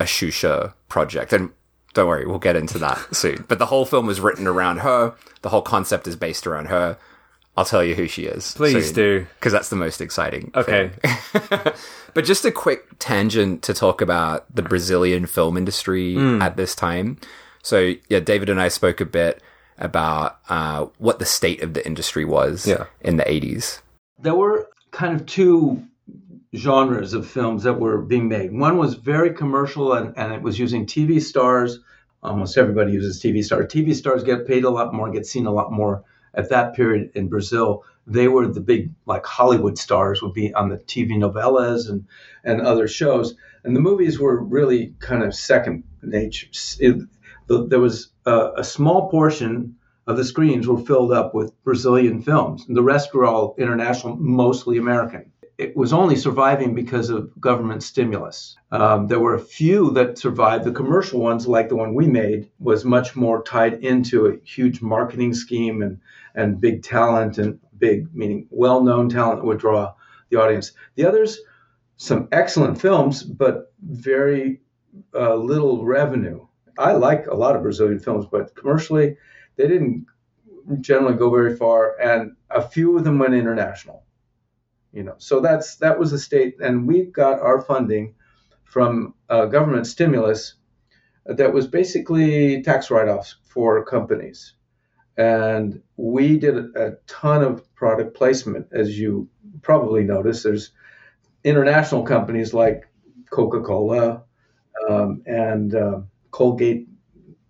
a 0.00 0.04
Xuxa 0.04 0.74
project. 0.88 1.32
And 1.32 1.50
don't 1.94 2.08
worry, 2.08 2.26
we'll 2.26 2.38
get 2.38 2.56
into 2.56 2.78
that 2.78 2.98
soon. 3.14 3.44
But 3.48 3.58
the 3.58 3.66
whole 3.66 3.84
film 3.84 4.06
was 4.06 4.20
written 4.20 4.46
around 4.46 4.78
her. 4.78 5.14
The 5.42 5.48
whole 5.50 5.62
concept 5.62 6.06
is 6.06 6.16
based 6.16 6.46
around 6.46 6.66
her. 6.66 6.96
I'll 7.56 7.64
tell 7.64 7.82
you 7.82 7.96
who 7.96 8.06
she 8.06 8.24
is. 8.24 8.54
Please 8.54 8.92
do. 8.92 9.26
Because 9.38 9.52
that's 9.52 9.68
the 9.68 9.76
most 9.76 10.00
exciting. 10.00 10.52
Okay. 10.54 10.90
But 12.14 12.24
just 12.24 12.44
a 12.44 12.50
quick 12.50 12.98
tangent 12.98 13.62
to 13.64 13.74
talk 13.74 14.00
about 14.00 14.44
the 14.52 14.62
Brazilian 14.62 15.26
film 15.26 15.56
industry 15.56 16.14
Hmm. 16.14 16.40
at 16.42 16.56
this 16.56 16.74
time. 16.74 17.18
So 17.62 17.94
yeah, 18.08 18.18
David 18.20 18.48
and 18.48 18.60
I 18.60 18.68
spoke 18.68 19.00
a 19.00 19.04
bit 19.04 19.40
about 19.78 20.38
uh, 20.48 20.86
what 20.98 21.18
the 21.20 21.26
state 21.26 21.62
of 21.62 21.74
the 21.74 21.86
industry 21.86 22.24
was 22.24 22.66
Yeah. 22.66 22.86
in 23.02 23.18
the 23.18 23.24
80s. 23.24 23.80
there 24.20 24.34
were 24.34 24.68
kind 24.90 25.14
of 25.14 25.26
two 25.26 25.84
genres 26.54 27.12
of 27.12 27.28
films 27.28 27.62
that 27.64 27.78
were 27.78 27.98
being 27.98 28.28
made. 28.28 28.52
One 28.52 28.78
was 28.78 28.94
very 28.94 29.34
commercial 29.34 29.92
and, 29.92 30.16
and 30.16 30.32
it 30.32 30.42
was 30.42 30.58
using 30.58 30.86
TV 30.86 31.20
stars. 31.20 31.80
Almost 32.22 32.56
everybody 32.56 32.92
uses 32.92 33.22
TV 33.22 33.44
stars. 33.44 33.72
TV 33.72 33.94
stars 33.94 34.24
get 34.24 34.46
paid 34.46 34.64
a 34.64 34.70
lot 34.70 34.94
more, 34.94 35.10
get 35.10 35.26
seen 35.26 35.46
a 35.46 35.52
lot 35.52 35.72
more. 35.72 36.04
At 36.34 36.50
that 36.50 36.74
period 36.74 37.10
in 37.14 37.28
Brazil, 37.28 37.84
they 38.06 38.28
were 38.28 38.46
the 38.46 38.60
big, 38.60 38.92
like 39.06 39.26
Hollywood 39.26 39.78
stars 39.78 40.22
would 40.22 40.34
be 40.34 40.52
on 40.54 40.68
the 40.68 40.76
TV 40.78 41.12
novellas 41.12 41.88
and, 41.88 42.06
and 42.44 42.60
other 42.60 42.86
shows. 42.86 43.34
And 43.64 43.74
the 43.74 43.80
movies 43.80 44.18
were 44.18 44.42
really 44.42 44.94
kind 44.98 45.22
of 45.22 45.34
second 45.34 45.84
nature. 46.02 46.48
It, 46.80 47.02
the, 47.48 47.66
there 47.66 47.80
was 47.80 48.10
a, 48.24 48.52
a 48.58 48.64
small 48.64 49.10
portion 49.10 49.76
of 50.06 50.16
the 50.16 50.24
screens 50.24 50.66
were 50.66 50.78
filled 50.78 51.12
up 51.12 51.34
with 51.34 51.52
Brazilian 51.64 52.22
films. 52.22 52.64
The 52.66 52.82
rest 52.82 53.12
were 53.12 53.26
all 53.26 53.54
international, 53.58 54.16
mostly 54.16 54.78
American. 54.78 55.30
It 55.58 55.76
was 55.76 55.92
only 55.92 56.14
surviving 56.14 56.72
because 56.72 57.10
of 57.10 57.32
government 57.40 57.82
stimulus. 57.82 58.56
Um, 58.70 59.08
there 59.08 59.18
were 59.18 59.34
a 59.34 59.40
few 59.40 59.90
that 59.90 60.16
survived. 60.16 60.64
The 60.64 60.70
commercial 60.70 61.20
ones, 61.20 61.48
like 61.48 61.68
the 61.68 61.74
one 61.74 61.94
we 61.94 62.06
made, 62.06 62.48
was 62.60 62.84
much 62.84 63.16
more 63.16 63.42
tied 63.42 63.82
into 63.82 64.26
a 64.26 64.36
huge 64.44 64.80
marketing 64.80 65.34
scheme 65.34 65.82
and, 65.82 65.98
and 66.36 66.60
big 66.60 66.84
talent 66.84 67.38
and 67.38 67.58
big, 67.76 68.14
meaning 68.14 68.46
well 68.50 68.84
known 68.84 69.08
talent 69.08 69.40
that 69.40 69.46
would 69.46 69.58
draw 69.58 69.94
the 70.30 70.40
audience. 70.40 70.70
The 70.94 71.06
others, 71.06 71.40
some 71.96 72.28
excellent 72.30 72.80
films, 72.80 73.24
but 73.24 73.72
very 73.82 74.60
uh, 75.12 75.34
little 75.34 75.84
revenue. 75.84 76.46
I 76.78 76.92
like 76.92 77.26
a 77.26 77.34
lot 77.34 77.56
of 77.56 77.62
Brazilian 77.62 77.98
films, 77.98 78.26
but 78.30 78.54
commercially, 78.54 79.16
they 79.56 79.66
didn't 79.66 80.06
generally 80.80 81.16
go 81.16 81.30
very 81.30 81.56
far, 81.56 81.98
and 82.00 82.36
a 82.48 82.62
few 82.62 82.96
of 82.96 83.02
them 83.02 83.18
went 83.18 83.34
international. 83.34 84.04
You 84.92 85.02
know, 85.02 85.14
so 85.18 85.40
that's 85.40 85.76
that 85.76 85.98
was 85.98 86.10
the 86.10 86.18
state, 86.18 86.56
and 86.60 86.86
we 86.86 87.04
got 87.04 87.40
our 87.40 87.60
funding 87.60 88.14
from 88.64 89.14
uh, 89.28 89.46
government 89.46 89.86
stimulus 89.86 90.54
that 91.26 91.52
was 91.52 91.66
basically 91.66 92.62
tax 92.62 92.90
write-offs 92.90 93.36
for 93.44 93.84
companies, 93.84 94.54
and 95.18 95.82
we 95.96 96.38
did 96.38 96.56
a 96.74 96.96
ton 97.06 97.42
of 97.42 97.74
product 97.74 98.16
placement, 98.16 98.66
as 98.72 98.98
you 98.98 99.28
probably 99.60 100.04
noticed. 100.04 100.44
There's 100.44 100.70
international 101.44 102.02
companies 102.02 102.54
like 102.54 102.88
Coca-Cola 103.30 104.22
um, 104.88 105.22
and 105.26 105.74
uh, 105.74 106.00
Colgate 106.30 106.88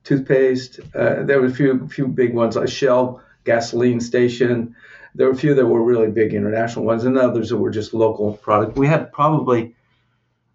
toothpaste. 0.02 0.80
Uh, 0.94 1.22
there 1.22 1.40
were 1.40 1.46
a 1.46 1.52
few 1.52 1.86
few 1.88 2.08
big 2.08 2.34
ones 2.34 2.56
like 2.56 2.68
Shell 2.68 3.22
gasoline 3.44 4.00
station. 4.00 4.74
There 5.18 5.26
were 5.26 5.32
a 5.32 5.36
few 5.36 5.52
that 5.54 5.66
were 5.66 5.82
really 5.82 6.10
big 6.12 6.32
international 6.32 6.84
ones, 6.84 7.04
and 7.04 7.18
others 7.18 7.48
that 7.48 7.56
were 7.56 7.70
just 7.70 7.92
local 7.92 8.34
product. 8.34 8.78
We 8.78 8.86
had 8.86 9.12
probably 9.12 9.74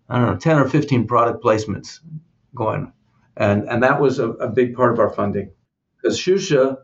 I 0.07 0.19
don't 0.19 0.27
know 0.31 0.37
ten 0.37 0.57
or 0.57 0.69
fifteen 0.69 1.05
product 1.05 1.43
placements 1.43 1.99
going, 2.55 2.93
and 3.35 3.67
and 3.67 3.83
that 3.83 3.99
was 3.99 4.19
a, 4.19 4.29
a 4.29 4.47
big 4.47 4.73
part 4.73 4.93
of 4.93 4.99
our 4.99 5.09
funding 5.09 5.51
because 5.97 6.17
Xuxa 6.17 6.77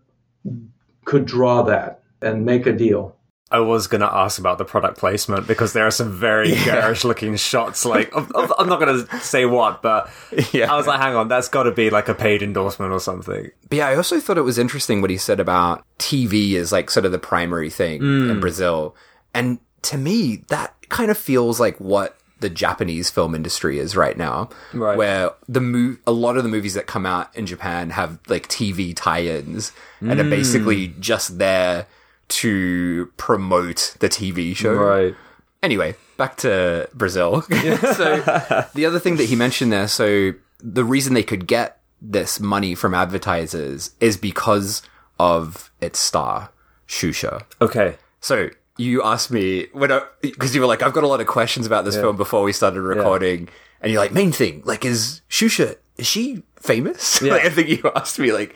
could 1.05 1.25
draw 1.25 1.63
that 1.63 2.03
and 2.21 2.45
make 2.45 2.65
a 2.65 2.74
deal. 2.74 3.15
I 3.51 3.60
was 3.60 3.88
going 3.88 4.01
to 4.01 4.13
ask 4.13 4.39
about 4.39 4.60
the 4.60 4.65
product 4.65 5.00
placement 5.00 5.48
because 5.48 5.74
there 5.74 5.88
are 5.88 5.91
some 5.91 6.12
very 6.12 6.50
yeah. 6.53 6.65
garish 6.65 7.03
looking 7.03 7.36
shots. 7.36 7.84
Like, 7.84 8.13
of, 8.15 8.32
of, 8.34 8.53
I'm 8.60 8.70
not 8.70 8.79
going 8.79 9.06
to 9.06 9.20
say 9.22 9.46
what, 9.46 9.82
but 9.82 10.10
yeah. 10.53 10.72
I 10.72 10.75
was 10.75 10.86
like, 10.86 11.00
hang 11.00 11.15
on, 11.15 11.27
that's 11.27 11.48
got 11.48 11.63
to 11.63 11.72
be 11.72 11.89
like 11.89 12.10
a 12.10 12.13
paid 12.13 12.44
endorsement 12.44 12.91
or 12.91 13.00
something. 13.00 13.50
But 13.68 13.75
yeah, 13.75 13.88
I 13.88 13.96
also 13.96 14.20
thought 14.20 14.38
it 14.38 14.44
was 14.44 14.60
interesting 14.60 15.01
what 15.01 15.10
he 15.10 15.18
said 15.18 15.39
about 15.39 15.84
TV 15.98 16.51
is 16.51 16.72
like 16.72 16.91
sort 16.91 17.06
of 17.06 17.12
the 17.12 17.20
primary 17.20 17.72
thing 17.72 18.01
mm. 18.01 18.29
in 18.29 18.39
Brazil. 18.39 18.96
And 19.34 19.60
to 19.84 19.98
me, 19.98 20.44
that 20.50 20.75
kind 20.89 21.10
of 21.10 21.18
feels 21.18 21.60
like 21.60 21.79
what 21.79 22.20
the 22.41 22.50
Japanese 22.50 23.10
film 23.10 23.36
industry 23.36 23.79
is 23.79 23.96
right 23.96 24.18
now, 24.18 24.50
right. 24.74 24.98
where 24.98 25.32
the 25.48 25.60
mo- 25.60 25.98
a 26.08 26.12
lot 26.12 26.38
of 26.38 26.44
the 26.44 26.50
movies 26.50 26.75
that 26.75 26.88
come 26.88 27.06
out 27.06 27.36
in 27.36 27.46
Japan 27.46 27.89
have 27.89 28.20
like 28.27 28.48
TV 28.48 28.96
tie-ins 28.96 29.72
mm. 30.01 30.12
and 30.12 30.20
are 30.20 30.29
basically 30.29 30.94
just 31.00 31.38
there 31.38 31.88
to 32.29 33.12
promote 33.17 33.95
the 34.00 34.09
TV 34.09 34.55
show. 34.55 34.74
Right. 34.74 35.15
Anyway, 35.62 35.95
back 36.17 36.38
to 36.38 36.88
Brazil. 36.93 37.41
so 37.41 38.65
the 38.74 38.86
other 38.86 39.00
thing 39.00 39.17
that 39.17 39.25
he 39.25 39.36
mentioned 39.36 39.71
there, 39.71 39.88
so 39.88 40.33
the 40.62 40.83
reason 40.83 41.13
they 41.13 41.24
could 41.24 41.48
get 41.48 41.81
this 42.01 42.39
money 42.39 42.75
from 42.75 42.93
advertisers 42.93 43.91
is 44.00 44.15
because 44.15 44.81
of 45.19 45.69
its 45.81 46.00
star, 46.00 46.51
Xuxa. 46.88 47.43
Okay. 47.62 47.98
So 48.21 48.50
you 48.77 49.03
asked 49.03 49.31
me 49.31 49.67
when 49.74 49.91
because 50.21 50.55
you 50.55 50.62
were 50.62 50.67
like, 50.67 50.81
I've 50.81 50.93
got 50.93 51.03
a 51.03 51.07
lot 51.07 51.19
of 51.19 51.27
questions 51.27 51.65
about 51.65 51.83
this 51.83 51.95
yeah. 51.95 52.01
film 52.01 52.15
before 52.15 52.43
we 52.43 52.53
started 52.53 52.81
recording, 52.81 53.45
yeah. 53.45 53.53
and 53.81 53.91
you're 53.91 54.01
like, 54.01 54.13
main 54.13 54.31
thing, 54.31 54.62
like, 54.65 54.86
is 54.86 55.21
Xuxa 55.29 55.75
is 56.00 56.07
she 56.07 56.43
famous? 56.55 57.21
Yeah. 57.29 57.33
like, 57.33 57.45
I 57.45 57.50
think 57.50 57.69
you 57.69 57.91
asked 57.95 58.17
me 58.17 58.31
like, 58.31 58.55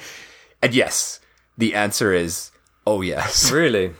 and 0.61 0.73
yes, 0.73 1.19
the 1.57 1.75
answer 1.75 2.13
is 2.13 2.51
Oh 2.85 3.01
yes. 3.01 3.51
Really? 3.63 3.93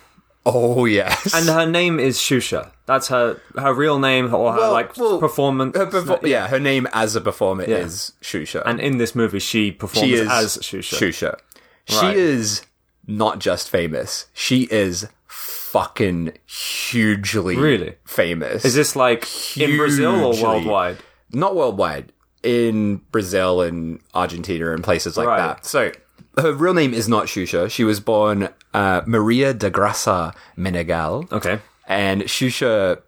Oh 0.46 0.84
yes. 0.86 1.34
And 1.34 1.48
her 1.48 1.66
name 1.66 2.00
is 2.00 2.18
Xuxa. 2.18 2.72
That's 2.86 3.08
her 3.08 3.40
her 3.56 3.74
real 3.74 3.98
name 3.98 4.26
or 4.34 4.52
her 4.52 4.60
well, 4.60 4.72
like 4.74 4.98
well, 4.98 5.20
performance. 5.20 5.78
Her 5.78 5.86
perfor- 5.88 6.28
yeah, 6.28 6.48
her 6.48 6.60
name 6.60 6.88
as 6.92 7.16
a 7.16 7.22
performer 7.22 7.64
yeah. 7.64 7.78
is 7.78 8.12
Xuxa. 8.22 8.62
And 8.66 8.82
in 8.82 8.98
this 8.98 9.16
movie, 9.16 9.40
she 9.40 9.72
performs 9.72 10.08
she 10.08 10.16
is 10.16 10.30
as 10.30 10.58
Xuxa. 10.58 10.98
Xuxa. 10.98 11.32
Right. 11.32 11.40
She 11.88 12.20
is 12.20 12.64
not 13.08 13.40
just 13.40 13.70
famous. 13.70 14.28
She 14.34 14.64
is 14.64 15.08
fucking 15.28 16.34
hugely 16.46 17.56
really 17.56 17.96
famous. 18.06 18.66
Is 18.66 18.76
this 18.76 18.96
like 18.96 19.26
hugely, 19.26 19.74
in 19.74 19.78
Brazil 19.78 20.26
or 20.26 20.44
worldwide? 20.44 20.98
Not 21.32 21.56
worldwide. 21.56 22.12
In 22.44 22.98
Brazil 23.12 23.62
and 23.62 24.02
Argentina 24.14 24.74
and 24.74 24.84
places 24.84 25.16
like 25.16 25.28
right. 25.28 25.38
that. 25.38 25.66
So 25.66 25.94
her 26.38 26.54
real 26.54 26.74
name 26.74 26.94
is 26.94 27.08
not 27.08 27.28
Xuxa. 27.28 27.70
She 27.70 27.84
was 27.84 28.00
born 28.00 28.50
uh, 28.74 29.02
Maria 29.06 29.54
de 29.54 29.70
Graça 29.70 30.34
Meneghel. 30.58 31.32
Okay. 31.32 31.60
And 31.88 32.24
Xuxa 32.24 33.02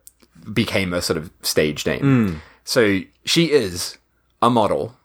became 0.53 0.93
a 0.93 1.01
sort 1.01 1.17
of 1.17 1.31
stage 1.41 1.85
name. 1.85 2.01
Mm. 2.01 2.39
So 2.63 2.99
she 3.23 3.51
is 3.51 3.97
a 4.41 4.49
model, 4.49 4.95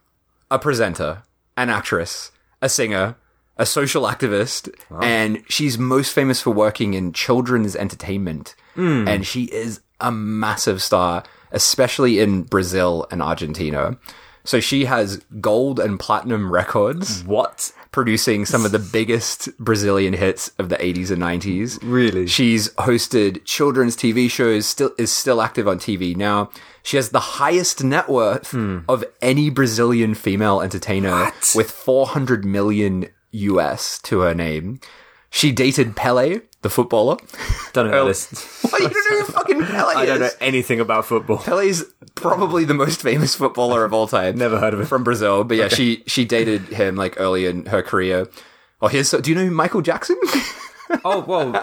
a 0.50 0.58
presenter, 0.58 1.22
an 1.56 1.70
actress, 1.70 2.32
a 2.60 2.68
singer, 2.68 3.16
a 3.56 3.66
social 3.66 4.04
activist, 4.04 4.70
wow. 4.90 5.00
and 5.02 5.42
she's 5.48 5.78
most 5.78 6.12
famous 6.12 6.40
for 6.40 6.50
working 6.50 6.94
in 6.94 7.12
children's 7.12 7.76
entertainment. 7.76 8.54
Mm. 8.76 9.08
And 9.08 9.26
she 9.26 9.44
is 9.44 9.80
a 10.00 10.10
massive 10.10 10.82
star, 10.82 11.22
especially 11.52 12.20
in 12.20 12.42
Brazil 12.44 13.06
and 13.10 13.22
Argentina. 13.22 13.98
So 14.44 14.60
she 14.60 14.86
has 14.86 15.18
gold 15.40 15.78
and 15.78 16.00
platinum 16.00 16.50
records. 16.50 17.22
What? 17.24 17.72
Producing 17.92 18.46
some 18.46 18.64
of 18.64 18.72
the 18.72 18.78
biggest 18.78 19.56
Brazilian 19.58 20.14
hits 20.14 20.52
of 20.58 20.68
the 20.68 20.76
80s 20.76 21.10
and 21.10 21.20
90s. 21.20 21.78
Really? 21.82 22.26
She's 22.26 22.68
hosted 22.74 23.44
children's 23.44 23.96
TV 23.96 24.30
shows, 24.30 24.66
still 24.66 24.92
is 24.98 25.10
still 25.10 25.42
active 25.42 25.66
on 25.66 25.78
TV 25.78 26.16
now. 26.16 26.50
She 26.82 26.96
has 26.96 27.10
the 27.10 27.20
highest 27.20 27.82
net 27.82 28.08
worth 28.08 28.52
hmm. 28.52 28.80
of 28.88 29.04
any 29.20 29.50
Brazilian 29.50 30.14
female 30.14 30.60
entertainer 30.60 31.10
what? 31.10 31.52
with 31.54 31.70
400 31.70 32.44
million 32.44 33.08
US 33.32 34.00
to 34.02 34.20
her 34.20 34.34
name. 34.34 34.80
She 35.30 35.52
dated 35.52 35.96
Pele, 35.96 36.40
the 36.62 36.70
footballer. 36.70 37.16
Don't 37.72 37.90
know 37.90 38.06
this. 38.06 38.28
Why 38.70 38.78
you 38.78 38.88
don't 38.88 39.10
know 39.10 39.24
who 39.24 39.32
fucking 39.32 39.64
Pele 39.64 39.94
I 39.94 40.06
don't 40.06 40.20
know 40.20 40.30
anything 40.40 40.80
about 40.80 41.06
football. 41.06 41.38
Pele's 41.38 41.84
probably 42.14 42.64
the 42.64 42.74
most 42.74 43.00
famous 43.00 43.34
footballer 43.34 43.84
of 43.84 43.94
all 43.94 44.06
time. 44.06 44.36
Never 44.36 44.58
heard 44.58 44.74
of 44.74 44.80
him 44.80 44.86
from 44.86 45.04
Brazil, 45.04 45.44
but 45.44 45.56
yeah, 45.56 45.68
she 45.68 46.02
she 46.06 46.24
dated 46.24 46.62
him 46.68 46.96
like 46.96 47.18
early 47.18 47.46
in 47.46 47.66
her 47.66 47.82
career. 47.82 48.28
Oh, 48.82 48.88
here's 48.88 49.08
so. 49.08 49.20
Do 49.20 49.30
you 49.30 49.36
know 49.36 49.50
Michael 49.50 49.82
Jackson? 49.82 50.18
oh 51.04 51.24
well, 51.26 51.54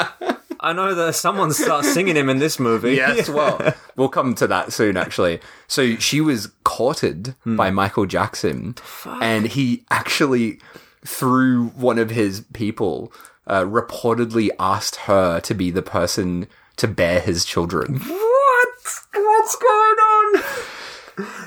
I 0.60 0.74
know 0.74 0.96
that 0.96 1.16
someone 1.16 1.52
starts 1.52 1.94
singing 1.94 2.16
him 2.16 2.30
in 2.30 2.40
this 2.40 2.60
movie. 2.60 2.96
Yes, 2.96 3.30
well, 3.30 3.76
we'll 3.96 4.10
come 4.10 4.34
to 4.36 4.48
that 4.48 4.74
soon. 4.74 4.98
Actually, 4.98 5.40
so 5.68 5.96
she 5.98 6.22
was 6.22 6.48
courted 6.64 7.36
hmm. 7.44 7.56
by 7.56 7.70
Michael 7.70 8.06
Jackson, 8.06 8.76
and 9.06 9.48
he 9.48 9.86
actually 9.92 10.60
through 11.06 11.68
one 11.70 12.00
of 12.00 12.10
his 12.10 12.42
people 12.54 13.12
uh, 13.48 13.64
reportedly 13.64 14.50
asked 14.60 14.96
her 14.98 15.40
to 15.42 15.54
be 15.54 15.72
the 15.72 15.82
person 15.82 16.48
to 16.78 16.88
bear 16.88 17.20
his 17.20 17.46
children. 17.46 18.00
What? 18.00 18.68
What's 19.14 19.56
going 19.56 19.72
on? 19.72 20.44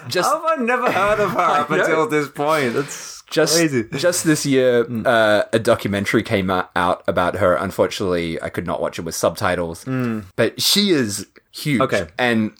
Just 0.08 0.28
How 0.28 0.42
have 0.42 0.58
I 0.58 0.62
never 0.62 0.90
heard 0.90 1.20
of 1.20 1.30
her 1.32 1.38
up 1.60 1.70
until 1.70 2.08
this 2.08 2.28
point? 2.28 2.74
That's 2.74 3.22
just 3.30 3.56
crazy. 3.56 3.84
just 3.96 4.24
this 4.24 4.44
year, 4.44 4.84
uh, 5.06 5.44
a 5.52 5.58
documentary 5.58 6.22
came 6.22 6.50
out 6.50 7.04
about 7.06 7.36
her. 7.36 7.54
Unfortunately, 7.54 8.42
I 8.42 8.48
could 8.48 8.66
not 8.66 8.80
watch 8.80 8.98
it 8.98 9.02
with 9.02 9.14
subtitles, 9.14 9.84
mm. 9.84 10.24
but 10.34 10.60
she 10.60 10.90
is 10.90 11.26
huge. 11.52 11.80
Okay, 11.80 12.08
and 12.18 12.52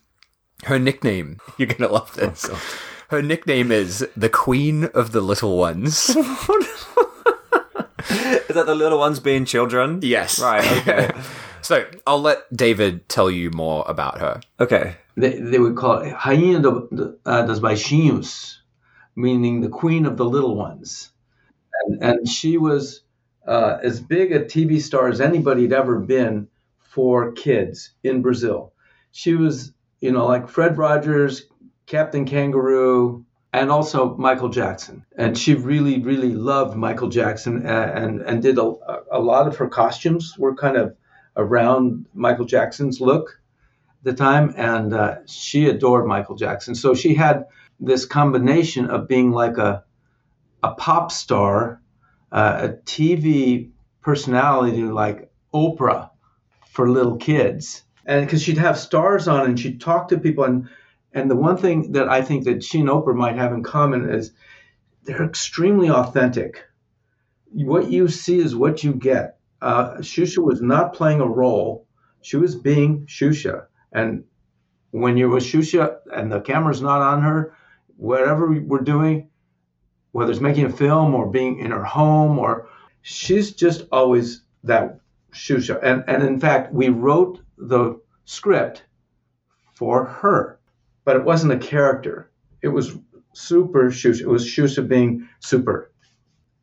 her 0.65 0.79
nickname, 0.79 1.39
you're 1.59 1.67
gonna 1.67 1.91
love 1.91 2.15
this. 2.15 2.47
Oh, 2.49 2.63
her 3.09 3.21
nickname 3.21 3.73
is 3.73 4.07
the 4.17 4.29
Queen 4.29 4.85
of 4.85 5.11
the 5.11 5.21
Little 5.21 5.59
Ones. 5.59 6.17
Is 8.09 8.55
that 8.55 8.67
the 8.67 8.75
little 8.75 8.99
ones 8.99 9.21
being 9.21 9.45
children? 9.45 10.01
Yes. 10.03 10.41
Right, 10.41 10.65
okay. 10.89 11.11
so 11.63 11.87
I'll 12.07 12.21
let 12.21 12.45
David 12.55 13.09
tell 13.09 13.31
you 13.31 13.51
more 13.51 13.85
about 13.87 14.21
her. 14.21 14.41
Okay. 14.59 14.97
They, 15.17 15.39
they 15.39 15.59
would 15.59 15.77
call 15.77 15.99
it 15.99 16.15
Rainha 16.15 16.63
do, 16.63 17.19
uh, 17.27 17.43
dos 17.43 17.61
Baixinhos, 17.61 18.57
meaning 19.17 19.61
the 19.61 19.69
queen 19.69 20.07
of 20.07 20.17
the 20.17 20.25
little 20.25 20.57
ones. 20.57 21.11
And, 21.85 22.03
and 22.03 22.29
she 22.29 22.57
was 22.59 23.03
uh, 23.47 23.79
as 23.83 24.01
big 24.01 24.33
a 24.33 24.41
TV 24.41 24.81
star 24.81 25.09
as 25.09 25.21
anybody 25.21 25.63
had 25.63 25.73
ever 25.73 25.99
been 25.99 26.49
for 26.79 27.33
kids 27.33 27.91
in 28.03 28.23
Brazil. 28.23 28.73
She 29.13 29.35
was, 29.35 29.73
you 30.01 30.13
know, 30.13 30.27
like 30.27 30.49
Fred 30.49 30.79
Rogers, 30.79 31.47
Captain 31.87 32.25
Kangaroo, 32.25 33.25
and 33.53 33.71
also 33.71 34.17
Michael 34.17 34.49
Jackson. 34.49 35.05
And 35.17 35.37
she 35.37 35.55
really, 35.55 36.01
really 36.01 36.33
loved 36.33 36.77
Michael 36.77 37.09
Jackson 37.09 37.67
and, 37.67 38.05
and, 38.05 38.21
and 38.23 38.43
did 38.43 38.59
a, 38.59 38.75
a 39.11 39.19
lot 39.19 39.49
of 39.49 39.57
her 39.57 39.69
costumes 39.69 40.37
were 40.39 40.55
kind 40.55 40.77
of 40.77 40.97
around 41.37 42.07
Michael 42.15 42.45
Jackson's 42.45 43.01
look 43.01 43.41
at 43.89 44.05
the 44.05 44.13
time. 44.13 44.55
And 44.57 44.95
uh, 44.95 45.19
she 45.27 45.69
adored 45.69 46.07
Michael 46.07 46.37
Jackson. 46.37 46.75
So 46.75 46.95
she 46.95 47.15
had 47.15 47.47
this 47.81 48.07
combination 48.07 48.89
of 48.89 49.09
being 49.09 49.33
like 49.33 49.59
a, 49.59 49.85
a 50.63 50.75
pop 50.75 51.11
star, 51.11 51.81
uh, 52.31 52.69
a 52.69 52.69
TV 52.85 53.71
personality 54.01 54.83
like 54.83 55.31
Oprah 55.53 56.11
for 56.69 56.89
little 56.89 57.17
kids. 57.17 57.83
And 58.07 58.25
because 58.25 58.43
she'd 58.43 58.59
have 58.59 58.79
stars 58.79 59.27
on 59.27 59.47
and 59.47 59.59
she'd 59.59 59.81
talk 59.81 60.09
to 60.09 60.19
people 60.19 60.45
and 60.45 60.69
and 61.13 61.31
the 61.31 61.37
one 61.37 61.57
thing 61.57 61.93
that 61.93 62.09
I 62.09 62.23
think 62.23 62.45
that 62.45 62.63
she 62.63 62.81
and 62.81 62.89
Oprah 62.89 63.15
might 63.15 63.37
have 63.37 63.53
in 63.53 63.63
common 63.63 64.09
is 64.09 64.33
they're 65.05 65.25
extremely 65.25 65.91
authentic. 65.91 66.65
What 67.53 67.91
you 67.91 68.07
see 68.09 68.39
is 68.39 68.55
what 68.55 68.85
you 68.85 68.93
get. 68.93 69.39
Uh, 69.61 69.95
Xuxa 69.97 70.39
was 70.39 70.63
not 70.63 70.95
playing 70.95 71.21
a 71.21 71.27
role; 71.27 71.87
she 72.23 72.37
was 72.37 72.55
being 72.55 73.07
Xuxa. 73.07 73.67
And 73.93 74.25
when 74.93 75.17
you're 75.17 75.29
with 75.29 75.43
Xuxa 75.43 75.97
and 76.15 76.31
the 76.31 76.41
camera's 76.41 76.81
not 76.81 77.03
on 77.03 77.23
her, 77.23 77.55
whatever 77.97 78.53
we're 78.53 78.79
doing, 78.79 79.31
whether 80.13 80.31
it's 80.31 80.41
making 80.41 80.67
a 80.67 80.71
film 80.71 81.15
or 81.15 81.29
being 81.29 81.59
in 81.59 81.73
her 81.73 81.85
home, 81.85 82.39
or 82.39 82.69
she's 83.03 83.53
just 83.53 83.83
always 83.91 84.43
that 84.63 85.01
Xuxa. 85.33 85.81
And 85.83 86.05
and 86.07 86.23
in 86.23 86.39
fact, 86.39 86.73
we 86.73 86.89
wrote 86.89 87.41
the 87.59 88.01
script 88.25 88.85
for 89.75 90.05
her 90.05 90.60
but 91.05 91.17
it 91.17 91.25
wasn't 91.25 91.53
a 91.53 91.59
character. 91.59 92.31
It 92.63 92.69
was 92.69 92.97
super 93.35 93.91
Xuxa. 93.91 94.21
It 94.21 94.29
was 94.29 94.45
Xuxa 94.45 94.87
being 94.87 95.29
super. 95.41 95.93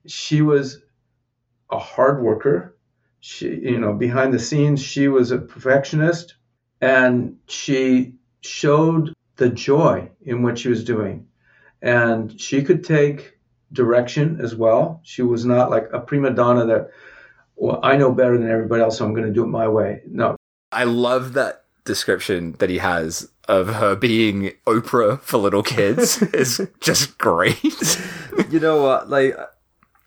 She 0.06 0.42
was 0.42 0.82
a 1.72 1.80
hard 1.80 2.22
worker. 2.22 2.78
She, 3.20 3.48
you 3.50 3.80
know, 3.80 3.94
behind 3.94 4.34
the 4.34 4.40
scenes, 4.40 4.82
she 4.82 5.08
was 5.08 5.32
a 5.32 5.38
perfectionist 5.38 6.36
and 6.82 7.38
she 7.48 8.14
showed 8.42 9.14
the 9.38 9.50
joy 9.50 10.10
in 10.22 10.44
what 10.44 10.60
she 10.60 10.70
was 10.70 10.84
doing. 10.84 11.28
And 11.82 12.40
she 12.40 12.64
could 12.64 12.84
take 12.84 13.38
direction 13.72 14.40
as 14.42 14.56
well. 14.56 15.02
She 15.04 15.22
was 15.22 15.46
not 15.46 15.70
like 15.70 15.90
a 15.94 16.00
prima 16.00 16.32
donna 16.32 16.66
that, 16.68 16.92
well, 17.56 17.80
I 17.84 17.98
know 17.98 18.12
better 18.12 18.38
than 18.38 18.50
everybody 18.50 18.82
else, 18.82 18.98
so 18.98 19.06
I'm 19.06 19.14
going 19.14 19.28
to 19.28 19.34
do 19.34 19.44
it 19.44 19.48
my 19.48 19.68
way. 19.68 20.02
No. 20.08 20.36
I 20.72 20.84
love 20.84 21.34
that 21.34 21.66
description 21.88 22.56
that 22.60 22.70
he 22.70 22.78
has 22.78 23.30
of 23.48 23.68
her 23.76 23.96
being 23.96 24.52
Oprah 24.66 25.20
for 25.22 25.38
little 25.38 25.64
kids 25.64 26.22
is 26.34 26.62
just 26.80 27.18
great. 27.18 27.64
you 28.50 28.60
know 28.60 28.84
what? 28.84 29.10
Like, 29.10 29.36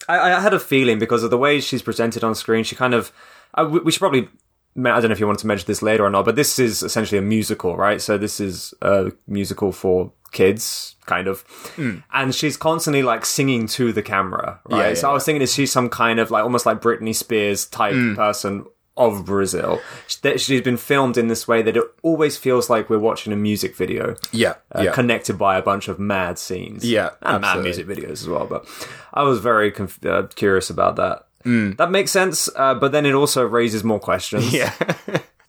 I, 0.09 0.33
I, 0.33 0.41
had 0.41 0.55
a 0.55 0.61
feeling 0.61 0.99
because 0.99 1.23
of 1.23 1.31
the 1.31 1.39
way 1.39 1.61
she's 1.61 1.83
presented 1.83 2.23
on 2.23 2.35
screen. 2.35 2.65
She 2.65 2.77
kind 2.77 2.95
of. 2.95 3.13
I, 3.55 3.65
we 3.65 3.91
should 3.91 4.01
probably. 4.01 4.29
I 4.77 4.83
don't 4.83 5.05
know 5.05 5.11
if 5.11 5.19
you 5.19 5.27
wanted 5.27 5.41
to 5.41 5.49
mention 5.49 5.67
this 5.67 5.83
later 5.83 6.05
or 6.05 6.11
not, 6.11 6.25
but 6.25 6.37
this 6.37 6.61
is 6.61 6.85
essentially 6.85 7.19
a 7.19 7.23
musical, 7.23 7.77
right? 7.77 8.01
So 8.01 8.17
this 8.17 8.39
is 8.39 8.73
a 8.81 9.11
musical 9.27 9.73
for 9.73 10.13
kids, 10.31 10.95
kind 11.07 11.27
of. 11.27 11.45
Mm. 11.77 12.05
And 12.13 12.33
she's 12.33 12.57
constantly 12.57 13.03
like 13.03 13.27
singing 13.27 13.67
to 13.69 13.93
the 13.93 14.03
camera, 14.03 14.61
right? 14.67 14.79
Yeah, 14.79 14.89
yeah, 14.89 14.95
so 14.95 15.11
I 15.11 15.13
was 15.13 15.25
thinking, 15.25 15.43
is 15.43 15.53
she 15.53 15.67
some 15.67 15.89
kind 15.89 16.21
of 16.21 16.31
like 16.31 16.45
almost 16.45 16.67
like 16.67 16.81
Britney 16.81 17.15
Spears 17.15 17.67
type 17.67 17.95
mm. 17.95 18.15
person 18.15 18.65
of 18.97 19.25
Brazil. 19.25 19.81
That 20.23 20.41
she's 20.41 20.61
been 20.61 20.77
filmed 20.77 21.17
in 21.17 21.29
this 21.29 21.49
way 21.49 21.63
that 21.63 21.77
it 21.77 21.85
always 22.03 22.37
feels 22.37 22.69
like 22.69 22.91
we're 22.91 22.99
watching 22.99 23.33
a 23.33 23.37
music 23.37 23.77
video. 23.77 24.17
Yeah, 24.33 24.55
uh, 24.75 24.83
yeah. 24.83 24.93
connected 24.93 25.39
by 25.39 25.57
a 25.57 25.63
bunch 25.63 25.89
of 25.89 25.99
mad 25.99 26.39
scenes. 26.39 26.85
Yeah, 26.85 27.11
and 27.23 27.45
absolutely. 27.45 27.57
mad 27.57 27.65
music 27.65 27.87
videos 27.87 28.13
as 28.13 28.29
well. 28.29 28.47
But 28.47 28.67
I 29.15 29.23
was 29.23 29.41
very 29.41 29.71
conf- 29.71 30.05
uh, 30.05 30.25
curious 30.35 30.71
about 30.71 30.97
that. 30.97 31.27
Mm. 31.45 31.77
That 31.79 31.91
makes 31.91 32.11
sense, 32.11 32.51
uh, 32.55 32.75
but 32.75 32.93
then 32.93 33.07
it 33.07 33.15
also 33.15 33.47
raises 33.47 33.83
more 33.83 34.01
questions. 34.01 34.53
Yeah, 34.53 34.75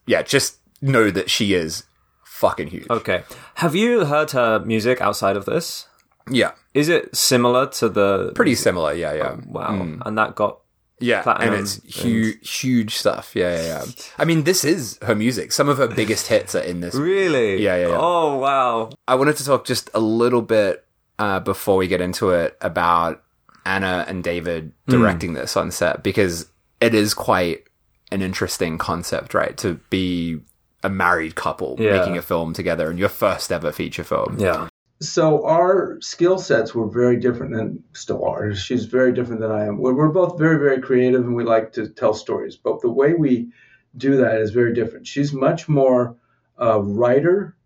yeah. 0.06 0.22
Just 0.22 0.58
know 0.82 1.12
that 1.12 1.30
she 1.30 1.54
is 1.54 1.84
fucking 2.24 2.68
huge. 2.68 2.90
Okay, 2.90 3.24
have 3.56 3.76
you 3.76 4.06
heard 4.06 4.32
her 4.32 4.60
music 4.60 5.02
outside 5.02 5.36
of 5.36 5.46
this? 5.46 5.88
Yeah. 6.30 6.52
Is 6.74 6.88
it 6.88 7.16
similar 7.16 7.68
to 7.68 7.90
the? 7.90 8.32
Pretty 8.34 8.56
similar. 8.56 8.94
Yeah, 8.94 9.14
yeah. 9.14 9.36
Oh, 9.38 9.44
wow, 9.48 9.72
mm. 9.72 10.02
and 10.06 10.18
that 10.18 10.36
got 10.36 10.61
yeah, 11.02 11.24
and 11.40 11.54
it's 11.56 11.82
huge, 11.84 12.50
huge 12.50 12.96
stuff. 12.96 13.36
Yeah, 13.36 13.56
yeah, 13.56 13.64
yeah. 13.64 13.86
I 14.18 14.26
mean, 14.26 14.44
this 14.44 14.64
is 14.64 15.00
her 15.02 15.16
music. 15.16 15.52
Some 15.52 15.70
of 15.70 15.78
her 15.78 15.88
biggest 15.88 16.28
hits 16.28 16.56
are 16.56 16.62
in 16.62 16.82
this. 16.82 16.96
Really? 16.96 17.62
Yeah, 17.62 17.76
yeah, 17.78 17.88
yeah. 17.90 17.98
Oh, 18.00 18.38
wow. 18.38 18.90
I 19.08 19.16
wanted 19.16 19.38
to 19.38 19.46
talk 19.46 19.66
just 19.66 19.90
a 19.94 20.00
little 20.00 20.42
bit 20.42 20.86
uh, 21.20 21.40
before 21.40 21.78
we 21.78 21.88
get 21.88 22.02
into 22.02 22.32
it 22.32 22.58
about 22.62 23.24
Anna 23.66 24.06
and 24.08 24.24
David 24.24 24.74
hmm. 24.86 24.92
directing 24.92 25.34
this 25.34 25.58
on 25.58 25.72
set 25.72 26.04
because 26.04 26.48
it 26.80 26.94
is 26.94 27.14
quite 27.14 27.66
an 28.12 28.22
interesting 28.22 28.78
concept, 28.78 29.34
right? 29.34 29.58
To 29.58 29.76
be 29.90 30.40
a 30.84 30.90
married 30.90 31.36
couple 31.36 31.76
yeah. 31.80 32.00
making 32.00 32.18
a 32.18 32.22
film 32.22 32.54
together 32.54 32.90
and 32.90 32.98
your 32.98 33.10
first 33.10 33.52
ever 33.52 33.72
feature 33.72 34.04
film. 34.04 34.38
Yeah 34.40 34.68
so 35.02 35.46
our 35.46 36.00
skill 36.00 36.38
sets 36.38 36.76
were 36.76 36.88
very 36.88 37.18
different 37.18 37.56
and 37.56 37.84
still 37.94 38.24
are. 38.24 38.54
She's 38.54 38.86
very 38.86 39.12
different 39.12 39.42
than 39.42 39.52
i 39.52 39.66
am. 39.66 39.80
We're, 39.80 39.94
we're, 39.94 40.10
both 40.10 40.38
very 40.38 40.60
very 40.60 40.80
creative 40.80 41.22
and 41.22 41.36
we 41.36 41.44
like 41.44 41.74
to 41.74 41.90
tell 41.90 42.14
stories 42.14 42.56
but 42.56 42.82
the 42.82 42.92
way 42.92 43.14
we 43.14 43.52
do 43.98 44.18
that 44.18 44.40
is 44.42 44.52
very 44.52 44.74
different. 44.74 45.08
She's 45.08 45.34
much 45.34 45.68
more 45.68 46.16
a 46.58 46.80
writer 46.82 47.58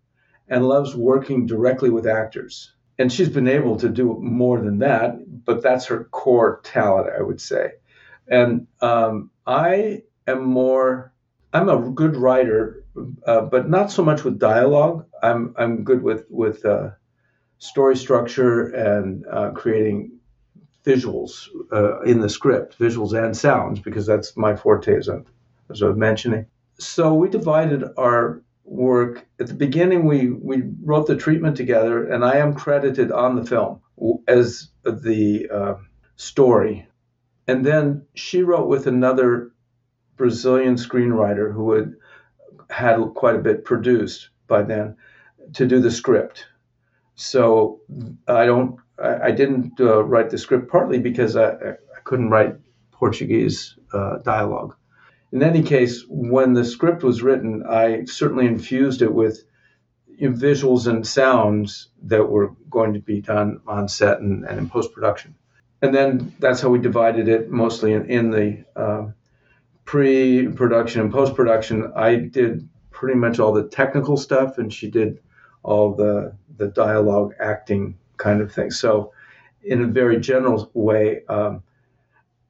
and 0.48 0.66
loves 0.66 0.96
working 0.96 1.46
directly 1.46 1.90
with 1.90 2.06
actors. 2.06 2.72
And 2.98 3.12
she's 3.12 3.28
been 3.28 3.48
able 3.48 3.76
to 3.76 3.88
do 3.90 4.18
more 4.20 4.60
than 4.60 4.78
that 4.78 5.44
but 5.44 5.62
that's 5.62 5.86
her 5.86 6.04
core 6.04 6.60
talent 6.64 7.10
i 7.16 7.22
would 7.22 7.40
say. 7.40 7.72
And 8.28 8.66
um, 8.80 9.30
i 9.46 10.02
am 10.26 10.44
more 10.44 11.12
i'm 11.52 11.68
a 11.68 11.90
good 11.90 12.16
writer 12.16 12.84
uh, 13.26 13.42
but 13.42 13.68
not 13.68 13.90
so 13.90 14.04
much 14.04 14.24
with 14.24 14.38
dialogue. 14.38 15.06
I'm 15.22 15.54
i'm 15.58 15.84
good 15.84 16.02
with 16.02 16.24
with 16.30 16.64
uh, 16.64 16.90
story 17.58 17.96
structure 17.96 18.68
and 18.68 19.24
uh, 19.30 19.50
creating 19.50 20.12
visuals 20.84 21.48
uh, 21.72 22.00
in 22.02 22.20
the 22.20 22.28
script, 22.28 22.78
visuals 22.78 23.12
and 23.12 23.36
sounds, 23.36 23.80
because 23.80 24.06
that's 24.06 24.36
my 24.36 24.54
forte, 24.54 24.96
as, 24.96 25.08
i 25.08 25.16
as 25.70 25.82
I 25.82 25.88
was 25.88 25.96
mentioning. 25.96 26.46
So 26.78 27.14
we 27.14 27.28
divided 27.28 27.84
our 27.96 28.42
work. 28.64 29.26
At 29.40 29.48
the 29.48 29.54
beginning, 29.54 30.04
we, 30.04 30.30
we 30.30 30.62
wrote 30.82 31.06
the 31.06 31.16
treatment 31.16 31.56
together, 31.56 32.06
and 32.06 32.24
I 32.24 32.36
am 32.36 32.54
credited 32.54 33.10
on 33.10 33.36
the 33.36 33.44
film 33.44 33.80
as 34.28 34.68
the 34.84 35.48
uh, 35.52 35.74
story. 36.16 36.86
And 37.48 37.64
then 37.64 38.06
she 38.14 38.42
wrote 38.42 38.68
with 38.68 38.86
another 38.86 39.52
Brazilian 40.16 40.76
screenwriter 40.76 41.52
who 41.52 41.72
had 41.72 41.94
had 42.68 42.98
quite 43.14 43.36
a 43.36 43.40
bit 43.40 43.64
produced 43.64 44.30
by 44.48 44.62
then 44.62 44.96
to 45.54 45.66
do 45.66 45.80
the 45.80 45.90
script 45.90 46.46
so 47.16 47.80
I 48.28 48.46
don't, 48.46 48.78
I, 49.02 49.28
I 49.28 49.30
didn't 49.32 49.80
uh, 49.80 50.04
write 50.04 50.30
the 50.30 50.38
script 50.38 50.70
partly 50.70 50.98
because 50.98 51.36
I, 51.36 51.50
I 51.50 52.00
couldn't 52.04 52.30
write 52.30 52.56
Portuguese 52.92 53.76
uh, 53.92 54.18
dialogue. 54.18 54.76
In 55.32 55.42
any 55.42 55.62
case, 55.62 56.04
when 56.08 56.52
the 56.52 56.64
script 56.64 57.02
was 57.02 57.22
written, 57.22 57.64
I 57.68 58.04
certainly 58.04 58.46
infused 58.46 59.02
it 59.02 59.12
with 59.12 59.44
visuals 60.20 60.86
and 60.86 61.06
sounds 61.06 61.88
that 62.04 62.28
were 62.28 62.54
going 62.70 62.94
to 62.94 63.00
be 63.00 63.20
done 63.20 63.60
on 63.66 63.88
set 63.88 64.20
and, 64.20 64.44
and 64.44 64.58
in 64.58 64.68
post 64.68 64.92
production. 64.92 65.34
And 65.82 65.94
then 65.94 66.34
that's 66.38 66.60
how 66.60 66.70
we 66.70 66.78
divided 66.78 67.28
it 67.28 67.50
mostly 67.50 67.92
in, 67.92 68.10
in 68.10 68.30
the 68.30 68.64
uh, 68.74 69.06
pre 69.84 70.48
production 70.48 71.02
and 71.02 71.12
post 71.12 71.34
production. 71.34 71.92
I 71.94 72.16
did 72.16 72.68
pretty 72.90 73.18
much 73.18 73.38
all 73.38 73.52
the 73.52 73.68
technical 73.68 74.16
stuff, 74.16 74.58
and 74.58 74.72
she 74.72 74.90
did 74.90 75.20
all 75.66 75.94
the 75.94 76.32
the 76.56 76.68
dialogue 76.68 77.34
acting 77.40 77.98
kind 78.16 78.40
of 78.40 78.52
thing. 78.52 78.70
So, 78.70 79.12
in 79.62 79.82
a 79.82 79.86
very 79.86 80.18
general 80.20 80.70
way, 80.72 81.22
um, 81.28 81.62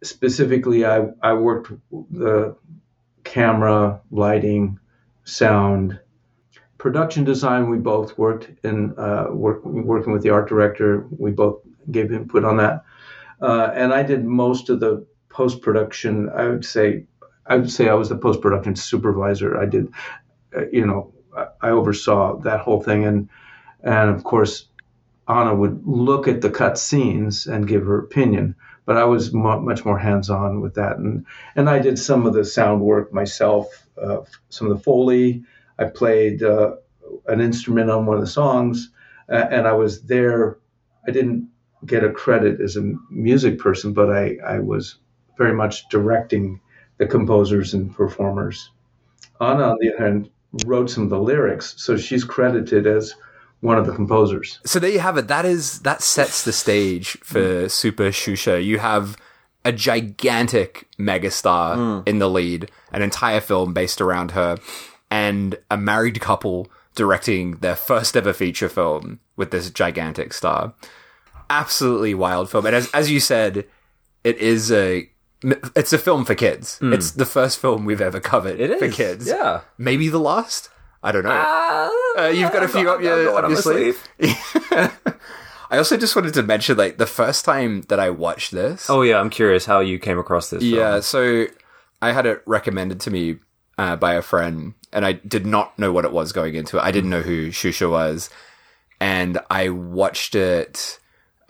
specifically, 0.05 0.85
I, 0.85 1.09
I 1.23 1.33
worked 1.33 1.73
the 2.11 2.55
camera, 3.25 4.01
lighting, 4.11 4.79
sound, 5.25 5.99
production 6.79 7.25
design. 7.25 7.69
We 7.69 7.79
both 7.79 8.17
worked 8.17 8.51
in 8.65 8.95
uh, 8.99 9.27
work, 9.31 9.65
working 9.65 10.13
with 10.13 10.23
the 10.23 10.31
art 10.31 10.49
director. 10.49 11.07
We 11.19 11.33
both 11.33 11.61
gave 11.91 12.13
input 12.13 12.45
on 12.45 12.59
that, 12.59 12.85
uh, 13.41 13.71
and 13.75 13.93
I 13.93 14.03
did 14.03 14.25
most 14.25 14.69
of 14.71 14.79
the 14.79 15.05
post 15.31 15.63
production. 15.63 16.29
I 16.29 16.47
would 16.47 16.65
say 16.65 17.07
I 17.47 17.57
would 17.57 17.71
say 17.71 17.89
I 17.89 17.95
was 17.95 18.09
the 18.11 18.19
post 18.19 18.41
production 18.41 18.77
supervisor. 18.77 19.59
I 19.59 19.67
did, 19.67 19.89
uh, 20.57 20.69
you 20.71 20.87
know, 20.87 21.13
I 21.61 21.71
oversaw 21.71 22.39
that 22.41 22.61
whole 22.61 22.83
thing, 22.83 23.05
and 23.05 23.29
and 23.83 24.11
of 24.11 24.25
course, 24.25 24.69
Anna 25.29 25.55
would 25.55 25.83
look 25.87 26.29
at 26.29 26.41
the 26.41 26.51
cut 26.51 26.79
scenes 26.79 27.47
and 27.47 27.69
give 27.69 27.85
her 27.85 27.99
opinion. 27.99 28.55
But 28.85 28.97
I 28.97 29.05
was 29.05 29.33
much 29.33 29.85
more 29.85 29.99
hands-on 29.99 30.61
with 30.61 30.75
that, 30.75 30.99
and 30.99 31.27
and 31.57 31.69
I 31.69 31.79
did 31.81 31.99
some 31.99 32.27
of 32.27 32.35
the 32.35 32.45
sound 32.45 32.81
work 32.81 33.13
myself, 33.13 33.67
uh, 34.01 34.19
some 34.49 34.71
of 34.71 34.77
the 34.77 34.83
foley. 34.83 35.45
I 35.79 35.85
played 35.85 36.43
uh, 36.43 36.77
an 37.27 37.41
instrument 37.41 37.91
on 37.91 38.07
one 38.07 38.17
of 38.17 38.23
the 38.23 38.31
songs, 38.31 38.91
uh, 39.29 39.47
and 39.51 39.67
I 39.67 39.73
was 39.73 40.03
there 40.03 40.59
I 41.07 41.13
didn't 41.13 41.49
get 41.85 42.05
a 42.05 42.11
credit 42.11 42.61
as 42.61 42.77
a 42.77 42.93
music 43.11 43.59
person, 43.59 43.93
but 43.93 44.11
I, 44.11 44.37
I 44.45 44.59
was 44.59 44.97
very 45.39 45.53
much 45.53 45.89
directing 45.89 46.61
the 46.99 47.07
composers 47.07 47.75
and 47.75 47.95
performers. 47.95 48.71
Anna, 49.41 49.65
on 49.65 49.79
the 49.81 49.95
other 49.95 50.05
hand, 50.05 50.31
wrote 50.65 50.91
some 50.91 51.05
of 51.05 51.11
the 51.11 51.19
lyrics, 51.19 51.75
so 51.77 51.97
she's 51.97 52.25
credited 52.25 52.87
as 52.87 53.15
one 53.61 53.79
of 53.79 53.87
the 53.87 53.95
composers. 53.95 54.61
So 54.65 54.79
there 54.79 54.91
you 54.91 55.01
have 55.01 55.17
it. 55.17 55.29
That 55.29 55.45
is 55.45 55.81
that 55.81 56.03
sets 56.03 56.45
the 56.45 56.53
stage 56.53 57.19
for 57.23 57.69
Super 57.69 58.11
Xuxa. 58.11 58.65
You 58.65 58.79
have 58.79 59.17
a 59.65 59.73
gigantic 59.73 60.89
megastar 60.99 61.77
mm. 61.77 62.09
in 62.09 62.19
the 62.19 62.31
lead, 62.31 62.71
an 62.93 63.03
entire 63.03 63.41
film 63.41 63.75
based 63.75 64.01
around 64.01 64.33
her, 64.33 64.59
and 65.11 65.59
a 65.71 65.77
married 65.77 66.21
couple 66.21 66.69
directing 66.95 67.57
their 67.57 67.77
first 67.77 68.17
ever 68.17 68.33
feature 68.33 68.69
film 68.69 69.21
with 69.37 69.51
this 69.51 69.71
gigantic 69.71 70.33
star. 70.33 70.73
Absolutely 71.51 72.15
wild 72.15 72.51
film. 72.51 72.67
And 72.67 72.75
as 72.75 72.91
as 72.93 73.11
you 73.11 73.21
said, 73.21 73.67
it 74.25 74.39
is 74.39 74.71
a 74.71 75.09
it's 75.77 75.93
a 75.93 75.99
film 75.99 76.25
for 76.25 76.35
kids. 76.35 76.79
It's 76.83 77.13
the 77.13 77.27
first 77.27 77.59
film 77.61 77.85
we've 77.85 78.01
ever 78.01 78.21
covered 78.21 78.59
It 78.61 78.79
for 78.79 78.89
kids. 78.91 79.27
yeah. 79.29 79.61
Maybe 79.79 80.09
the 80.09 80.19
last. 80.21 80.69
I 81.03 81.13
don't 81.13 81.23
know. 81.25 81.31
Uh, 82.19 82.27
you've 82.29 82.51
got 82.53 82.63
a 82.65 82.69
few 82.69 82.91
up 82.91 83.01
your, 83.01 83.25
got 83.27 83.45
up 83.45 83.51
your 83.51 83.57
my 83.57 83.61
sleeve. 83.61 84.03
I 85.71 85.79
also 85.79 85.97
just 85.97 86.15
wanted 86.17 86.35
to 86.35 86.43
mention, 86.43 86.77
like, 86.77 86.97
the 86.97 87.07
first 87.07 87.45
time 87.45 87.83
that 87.83 87.99
I 88.01 88.11
watched 88.11 88.53
this. 88.53 88.89
Oh 88.89 89.03
yeah, 89.03 89.19
I'm 89.21 89.31
curious 89.31 89.67
how 89.67 89.81
you 89.81 89.99
came 89.99 90.19
across 90.19 90.51
this. 90.51 90.63
film. 90.63 90.75
yeah. 90.75 91.01
So 91.01 91.47
I 92.01 92.13
had 92.13 92.27
it 92.27 92.43
recommended 92.47 93.01
to 93.01 93.11
me 93.11 93.39
uh, 93.79 93.97
by 93.97 94.15
a 94.15 94.23
friend, 94.23 94.75
and 94.93 95.05
I 95.05 95.13
did 95.13 95.45
not 95.47 95.79
know 95.79 95.93
what 95.93 96.05
it 96.05 96.13
was 96.13 96.33
going 96.33 96.55
into 96.55 96.79
it. 96.79 96.83
I 96.83 96.91
didn't 96.93 97.11
know 97.11 97.23
who 97.23 97.49
Xuxa 97.51 97.91
was, 97.91 98.31
and 99.01 99.39
I 99.51 99.69
watched 99.69 100.35
it 100.35 100.99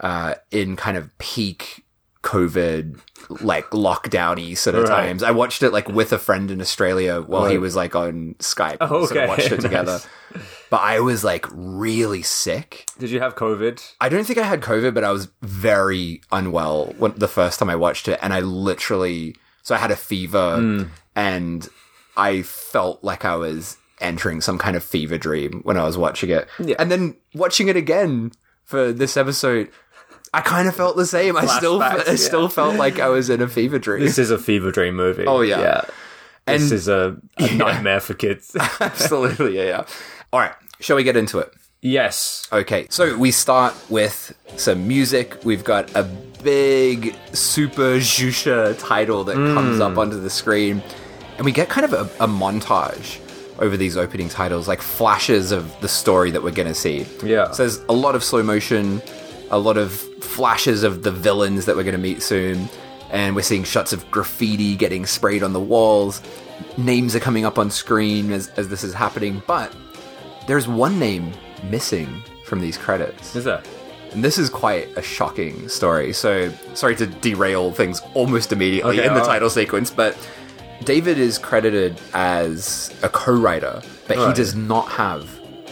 uh, 0.01 0.35
in 0.51 0.77
kind 0.77 0.97
of 0.97 1.17
peak 1.19 1.85
COVID, 2.27 2.99
like 3.41 3.71
lockdowny 3.71 4.57
sort 4.57 4.77
of 4.77 4.83
Right. 4.89 5.07
times. 5.07 5.23
I 5.23 5.31
watched 5.31 5.63
it 5.63 5.73
like 5.73 5.89
with 5.89 6.13
a 6.13 6.19
friend 6.19 6.51
in 6.51 6.61
Australia 6.61 7.21
while 7.23 7.47
he 7.47 7.57
was 7.59 7.75
like 7.77 7.95
on 7.95 8.35
Skype. 8.41 8.79
Oh, 8.81 9.01
We 9.03 9.07
sort 9.07 9.11
of 9.13 9.17
okay. 9.17 9.27
watched 9.29 9.53
it 9.53 9.61
together. 9.69 9.93
Nice. 10.35 10.43
But 10.69 10.81
I 10.83 11.01
was 11.01 11.23
like 11.25 11.47
really 11.53 12.23
sick. 12.23 12.87
Did 12.99 13.11
you 13.11 13.21
have 13.21 13.37
COVID? 13.37 13.81
I 14.01 14.09
don't 14.09 14.25
think 14.25 14.39
I 14.39 14.43
had 14.43 14.61
COVID, 14.61 14.93
but 14.93 15.05
I 15.05 15.13
was 15.13 15.29
very 15.41 16.21
unwell 16.33 16.93
when, 16.99 17.15
the 17.17 17.29
first 17.29 17.59
time 17.61 17.71
I 17.71 17.77
watched 17.77 18.09
it, 18.09 18.19
and 18.21 18.35
I 18.35 18.41
literally 18.41 19.37
so 19.63 19.75
I 19.75 19.79
had 19.79 19.91
a 19.91 19.97
fever, 19.97 20.57
Hmm. 20.57 20.83
and 21.17 21.69
I 22.17 22.43
felt 22.43 23.03
like 23.03 23.25
I 23.25 23.35
was 23.37 23.77
entering 24.01 24.41
some 24.41 24.59
kind 24.59 24.77
of 24.77 24.85
fever 24.85 25.19
dream 25.19 25.61
when 25.65 25.77
I 25.77 25.85
was 25.85 25.97
watching 25.99 26.31
it, 26.31 26.47
Yeah. 26.59 26.77
and 26.79 26.91
then 26.91 27.17
watching 27.35 27.69
it 27.69 27.77
again 27.77 28.33
for 28.65 28.93
this 28.93 29.17
episode. 29.17 29.69
I 30.37 30.43
kind 30.43 30.69
of 30.69 30.77
felt 30.77 30.97
the 30.97 31.07
same. 31.07 31.35
I 31.35 31.47
still, 31.47 31.81
I 31.83 31.97
yeah. 31.97 32.17
still 32.17 32.51
felt 32.51 32.77
like 32.77 33.01
I 33.01 33.09
was 33.09 33.31
in 33.31 33.41
a 33.41 33.49
fever 33.49 33.79
dream. 33.79 34.05
This 34.05 34.19
is 34.19 34.31
a 34.31 34.37
fever 34.37 34.71
dream 34.71 34.95
movie. 34.95 35.25
Oh, 35.27 35.41
yeah. 35.41 35.61
yeah. 35.61 35.85
This 36.47 36.73
is 36.73 36.89
a, 36.89 37.17
a 37.39 37.55
nightmare 37.55 38.01
for 38.01 38.13
kids. 38.13 38.55
Absolutely, 38.81 39.57
yeah, 39.57 39.65
yeah. 39.65 39.87
All 40.35 40.41
right, 40.41 40.53
shall 40.79 40.97
we 40.97 41.05
get 41.05 41.17
into 41.17 41.39
it? 41.39 41.53
yes. 41.81 42.49
Okay, 42.53 42.87
so 42.91 43.17
we 43.17 43.31
start 43.31 43.75
with 43.89 44.37
some 44.57 44.87
music. 44.87 45.39
We've 45.43 45.65
got 45.65 45.95
a 45.97 46.05
big 46.43 47.17
Super 47.33 47.99
Xuxa 47.99 48.79
title 48.79 49.25
that 49.25 49.37
mm. 49.37 49.55
comes 49.55 49.81
up 49.81 49.97
onto 49.97 50.21
the 50.21 50.31
screen, 50.31 50.83
and 51.37 51.47
we 51.47 51.53
get 51.53 51.71
kind 51.71 51.87
of 51.87 51.93
a, 51.95 52.03
a 52.23 52.29
montage 52.29 53.21
over 53.59 53.77
these 53.77 53.97
opening 53.97 54.29
titles, 54.29 54.69
like 54.69 54.83
flashes 54.83 55.51
of 55.51 55.81
the 55.81 55.89
story 55.89 56.31
that 56.31 56.43
we're 56.43 56.51
going 56.51 56.69
to 56.69 56.75
see. 56.75 57.07
Yeah. 57.25 57.53
So 57.53 57.63
there's 57.63 57.79
a 57.89 57.93
lot 57.95 58.15
of 58.15 58.23
slow 58.23 58.43
motion, 58.43 59.01
a 59.51 59.59
lot 59.59 59.77
of 59.77 59.93
flashes 59.93 60.83
of 60.83 61.03
the 61.03 61.11
villains 61.11 61.67
that 61.67 61.77
we're 61.77 61.85
going 61.85 61.97
to 61.97 62.01
meet 62.01 62.23
soon, 62.23 62.69
and 63.11 63.37
we're 63.37 63.43
seeing 63.43 63.65
shots 63.65 63.93
of 63.93 64.09
graffiti 64.11 64.77
getting 64.77 65.07
sprayed 65.07 65.43
on 65.43 65.53
the 65.53 65.61
walls. 65.61 66.23
Names 66.77 67.15
are 67.15 67.21
coming 67.21 67.45
up 67.45 67.59
on 67.59 67.71
screen 67.71 68.33
as, 68.33 68.49
as 68.51 68.69
this 68.69 68.83
is 68.83 68.95
happening, 68.95 69.43
but 69.47 69.75
there's 70.47 70.67
one 70.67 70.99
name 70.99 71.33
missing 71.71 72.23
from 72.45 72.61
these 72.61 72.77
credits. 72.77 73.35
Is 73.37 73.45
that? 73.45 73.67
And 74.13 74.23
this 74.25 74.39
is 74.39 74.49
quite 74.49 74.89
a 74.97 75.03
shocking 75.03 75.69
story. 75.69 76.13
So, 76.13 76.51
sorry 76.75 76.97
to 76.97 77.07
derail 77.07 77.73
things 77.73 78.01
almost 78.15 78.53
immediately 78.53 78.99
Okay, 78.99 79.07
in 79.07 79.15
the 79.15 79.21
alright. 79.21 79.27
title 79.27 79.51
sequence, 79.51 79.91
but 79.91 80.17
David 80.85 81.19
is 81.19 81.39
credited 81.39 82.01
as 82.15 82.95
a 83.03 83.09
co 83.09 83.35
writer, 83.35 83.83
but 84.07 84.17
he 84.17 84.33
does 84.35 84.55
not 84.55 84.89
have 84.89 85.29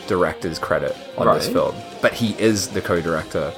director's 0.06 0.58
credit 0.58 0.96
on 1.16 1.26
this 1.34 1.48
film. 1.48 1.74
But 2.02 2.12
he 2.12 2.38
is 2.38 2.68
the 2.68 2.80
co 2.80 3.00
director. 3.00 3.52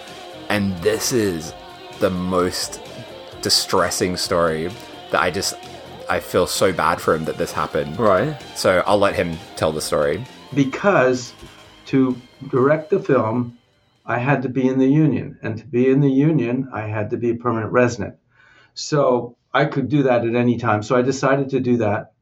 And 0.49 0.77
this 0.79 1.13
is 1.13 1.53
the 2.01 2.11
most 2.11 2.81
distressing 3.43 4.17
story 4.17 4.71
that 5.11 5.21
I 5.21 5.31
just. 5.31 5.55
I 6.09 6.21
feel 6.21 6.47
so 6.47 6.73
bad 6.73 7.01
for 7.01 7.17
him 7.17 7.25
that 7.25 7.37
this 7.37 7.51
happened. 7.51 7.99
Right. 7.99 8.41
So 8.55 8.85
I'll 8.87 8.99
let 8.99 9.17
him 9.17 9.37
tell 9.57 9.73
the 9.73 9.81
story. 9.81 10.25
because 10.55 11.33
to 11.87 12.17
direct 12.49 12.91
the 12.91 13.01
film, 13.01 13.59
I 14.05 14.19
had 14.19 14.43
to 14.43 14.49
be 14.49 14.69
in 14.69 14.79
the 14.79 14.87
union, 14.87 15.39
and 15.43 15.59
to 15.59 15.65
be 15.65 15.89
in 15.89 16.01
the 16.01 16.11
union, 16.11 16.69
I 16.73 16.83
had 16.83 17.11
to 17.11 17.17
be 17.17 17.31
a 17.31 17.35
permanent 17.35 17.73
resident. 17.73 18.15
So 18.75 19.37
I 19.53 19.65
could 19.65 19.89
do 19.89 20.03
that 20.05 20.25
at 20.25 20.35
any 20.35 20.59
time. 20.59 20.83
So 20.83 20.97
I 20.97 21.03
decided 21.03 21.51
to 21.51 21.61
do 21.61 21.79
that, 21.79 22.13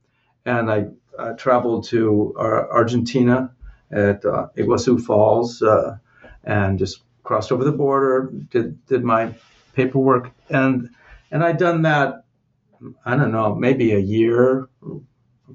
and 0.46 0.70
I 0.70 0.86
uh, 1.18 1.32
traveled 1.34 1.84
to 1.88 2.34
uh, 2.38 2.42
Argentina 2.70 3.52
at 3.90 4.24
uh, 4.24 4.48
Iguazu 4.56 5.00
Falls, 5.00 5.60
uh, 5.62 5.96
and 6.44 6.78
just 6.78 7.02
crossed 7.24 7.50
over 7.50 7.64
the 7.64 7.72
border, 7.72 8.30
did 8.50 8.84
did 8.86 9.02
my 9.02 9.34
paperwork, 9.72 10.30
and 10.48 10.90
and 11.30 11.42
I'd 11.42 11.58
done 11.58 11.82
that. 11.82 12.24
I 13.04 13.16
don't 13.16 13.32
know, 13.32 13.54
maybe 13.54 13.92
a 13.92 13.98
year 13.98 14.68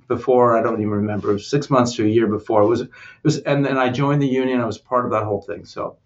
before. 0.07 0.57
I 0.57 0.61
don't 0.61 0.79
even 0.81 0.89
remember. 0.89 1.37
Six 1.39 1.69
months 1.69 1.95
to 1.95 2.05
a 2.05 2.07
year 2.07 2.27
before. 2.27 2.63
It 2.63 2.67
was, 2.67 2.81
it 2.81 2.89
was, 3.23 3.37
and 3.39 3.65
then 3.65 3.77
I 3.77 3.89
joined 3.89 4.21
the 4.21 4.27
union. 4.27 4.61
I 4.61 4.65
was 4.65 4.77
part 4.77 5.05
of 5.05 5.11
that 5.11 5.23
whole 5.23 5.41
thing. 5.41 5.65
So 5.65 5.97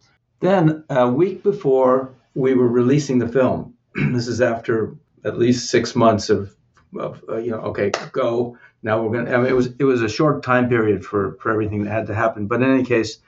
then 0.41 0.84
a 0.89 1.08
week 1.08 1.43
before 1.43 2.13
we 2.36 2.54
were 2.54 2.67
releasing 2.67 3.19
the 3.19 3.28
film, 3.28 3.76
this 3.95 4.28
is 4.28 4.41
after 4.41 4.95
at 5.23 5.38
least 5.38 5.69
six 5.69 5.95
months 5.95 6.30
of, 6.30 6.54
of 6.99 7.23
uh, 7.30 7.38
you 7.38 7.52
know, 7.52 7.60
okay, 7.60 7.91
go. 8.12 8.58
Now 8.82 9.02
we're 9.02 9.23
gonna. 9.23 9.34
I 9.34 9.38
mean, 9.38 9.47
it 9.47 9.56
was 9.56 9.69
it 9.80 9.86
was 9.86 10.02
a 10.02 10.10
short 10.10 10.43
time 10.43 10.67
period 10.67 11.06
for 11.06 11.38
for 11.39 11.52
everything 11.52 11.84
that 11.84 11.91
had 11.91 12.08
to 12.08 12.13
happen. 12.13 12.47
But 12.47 12.62
in 12.62 12.69
any 12.69 12.84
case, 12.84 13.19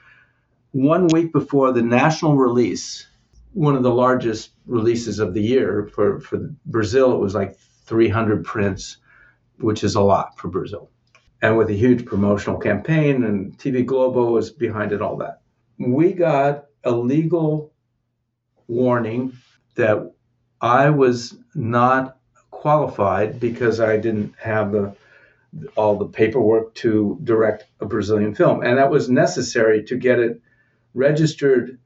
one 0.76 1.08
week 1.08 1.32
before 1.32 1.72
the 1.72 1.82
national 1.82 2.36
release, 2.36 3.06
one 3.54 3.76
of 3.76 3.82
the 3.82 3.90
largest 3.90 4.50
releases 4.66 5.18
of 5.20 5.32
the 5.32 5.40
year 5.40 5.88
for 5.94 6.20
for 6.20 6.50
Brazil, 6.66 7.12
it 7.12 7.18
was 7.18 7.34
like 7.34 7.56
300 7.86 8.44
prints 8.44 8.98
which 9.58 9.82
is 9.82 9.94
a 9.94 10.02
lot 10.02 10.38
for 10.38 10.48
Brazil. 10.48 10.90
And 11.40 11.56
with 11.56 11.70
a 11.70 11.74
huge 11.74 12.04
promotional 12.04 12.58
campaign, 12.58 13.24
and 13.24 13.56
TV 13.56 13.86
Globo 13.86 14.30
was 14.32 14.50
behind 14.50 14.92
it, 14.92 15.00
all 15.00 15.16
that. 15.18 15.40
We 15.78 16.12
got 16.12 16.66
a 16.84 16.90
legal 16.90 17.72
warning 18.68 19.32
that 19.76 20.12
I 20.60 20.90
was 20.90 21.38
not 21.54 22.18
qualified 22.50 23.40
because 23.40 23.80
I 23.80 23.96
didn't 23.96 24.34
have 24.38 24.72
the 24.72 24.94
all 25.74 25.96
the 25.96 26.06
paperwork 26.06 26.74
to 26.74 27.18
direct 27.24 27.64
a 27.80 27.86
Brazilian 27.86 28.34
film, 28.34 28.62
and 28.62 28.76
that 28.76 28.90
was 28.90 29.08
necessary 29.08 29.84
to 29.84 29.96
get 29.96 30.18
it 30.18 30.42
registered 30.96 31.78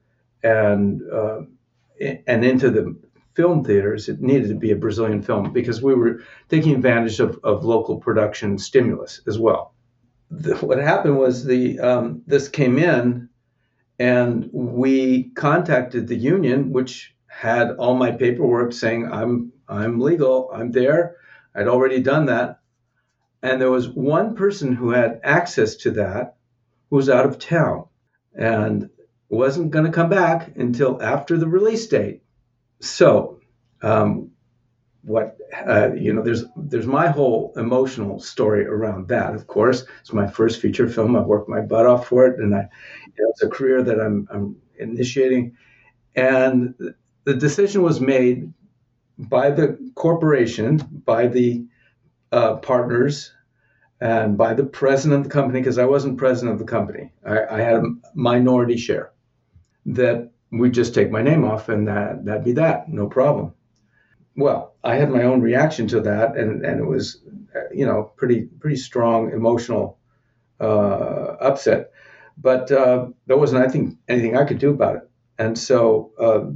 and 0.43 1.01
uh, 1.11 1.41
and 2.25 2.43
into 2.43 2.71
the 2.71 2.95
film 3.35 3.63
theaters. 3.63 4.09
It 4.09 4.21
needed 4.21 4.49
to 4.49 4.55
be 4.55 4.71
a 4.71 4.75
Brazilian 4.75 5.21
film 5.21 5.53
because 5.53 5.81
we 5.81 5.93
were 5.93 6.21
taking 6.49 6.73
advantage 6.73 7.19
of, 7.19 7.39
of 7.43 7.63
local 7.63 7.97
production 7.97 8.57
stimulus 8.57 9.21
as 9.27 9.37
well. 9.37 9.73
The, 10.31 10.55
what 10.57 10.79
happened 10.79 11.17
was 11.17 11.45
the 11.45 11.79
um, 11.79 12.23
this 12.25 12.47
came 12.47 12.79
in, 12.79 13.29
and 13.99 14.49
we 14.51 15.29
contacted 15.35 16.07
the 16.07 16.15
union, 16.15 16.71
which 16.71 17.13
had 17.27 17.71
all 17.71 17.95
my 17.95 18.11
paperwork 18.11 18.73
saying 18.73 19.11
I'm 19.11 19.51
I'm 19.67 19.99
legal, 19.99 20.49
I'm 20.53 20.71
there. 20.71 21.17
I'd 21.53 21.67
already 21.67 22.01
done 22.01 22.27
that, 22.27 22.59
and 23.43 23.61
there 23.61 23.71
was 23.71 23.89
one 23.89 24.35
person 24.35 24.73
who 24.73 24.91
had 24.91 25.19
access 25.23 25.75
to 25.77 25.91
that 25.91 26.35
who 26.89 26.95
was 26.95 27.09
out 27.09 27.25
of 27.25 27.39
town 27.39 27.85
and 28.33 28.89
wasn't 29.31 29.71
going 29.71 29.85
to 29.85 29.91
come 29.91 30.09
back 30.09 30.55
until 30.57 31.01
after 31.01 31.37
the 31.37 31.47
release 31.47 31.87
date. 31.87 32.21
So, 32.81 33.39
um, 33.81 34.31
what 35.03 35.37
uh, 35.67 35.93
you 35.93 36.13
know, 36.13 36.21
there's 36.21 36.43
there's 36.55 36.85
my 36.85 37.07
whole 37.07 37.53
emotional 37.55 38.19
story 38.19 38.65
around 38.67 39.07
that. 39.07 39.33
Of 39.33 39.47
course, 39.47 39.85
it's 40.01 40.13
my 40.13 40.27
first 40.27 40.61
feature 40.61 40.87
film. 40.87 41.15
I 41.15 41.21
worked 41.21 41.49
my 41.49 41.61
butt 41.61 41.87
off 41.87 42.07
for 42.07 42.27
it, 42.27 42.39
and 42.39 42.53
I, 42.53 42.67
you 43.17 43.23
know, 43.23 43.29
it's 43.29 43.41
a 43.41 43.49
career 43.49 43.81
that 43.81 43.99
I'm 43.99 44.27
I'm 44.31 44.55
initiating. 44.77 45.55
And 46.15 46.75
the 47.23 47.33
decision 47.33 47.83
was 47.83 48.01
made 48.01 48.51
by 49.17 49.51
the 49.51 49.77
corporation, 49.95 50.77
by 51.05 51.27
the 51.27 51.65
uh, 52.31 52.55
partners, 52.57 53.31
and 53.99 54.37
by 54.37 54.53
the 54.53 54.65
president 54.65 55.21
of 55.21 55.23
the 55.23 55.33
company, 55.33 55.61
because 55.61 55.77
I 55.77 55.85
wasn't 55.85 56.17
president 56.17 56.53
of 56.53 56.59
the 56.59 56.71
company. 56.71 57.11
I, 57.25 57.45
I 57.45 57.61
had 57.61 57.75
a 57.75 57.83
minority 58.13 58.77
share. 58.77 59.11
That 59.85 60.31
we'd 60.51 60.73
just 60.73 60.93
take 60.93 61.11
my 61.11 61.21
name 61.21 61.43
off 61.43 61.69
and 61.69 61.87
that 61.87 62.25
that'd 62.25 62.43
be 62.43 62.53
that, 62.53 62.89
no 62.89 63.07
problem. 63.07 63.53
Well, 64.35 64.75
I 64.83 64.95
had 64.95 65.09
my 65.09 65.23
own 65.23 65.41
reaction 65.41 65.87
to 65.89 66.01
that, 66.01 66.37
and 66.37 66.65
and 66.65 66.79
it 66.79 66.85
was, 66.85 67.21
you 67.73 67.85
know, 67.85 68.11
pretty 68.15 68.45
pretty 68.59 68.77
strong 68.77 69.31
emotional 69.31 69.99
uh, 70.59 71.35
upset. 71.39 71.91
But 72.37 72.71
uh, 72.71 73.07
there 73.27 73.37
wasn't, 73.37 73.65
I 73.65 73.69
think, 73.69 73.97
anything 74.07 74.37
I 74.37 74.45
could 74.45 74.59
do 74.59 74.71
about 74.71 74.95
it. 74.95 75.09
And 75.37 75.57
so 75.57 76.11
uh, 76.19 76.51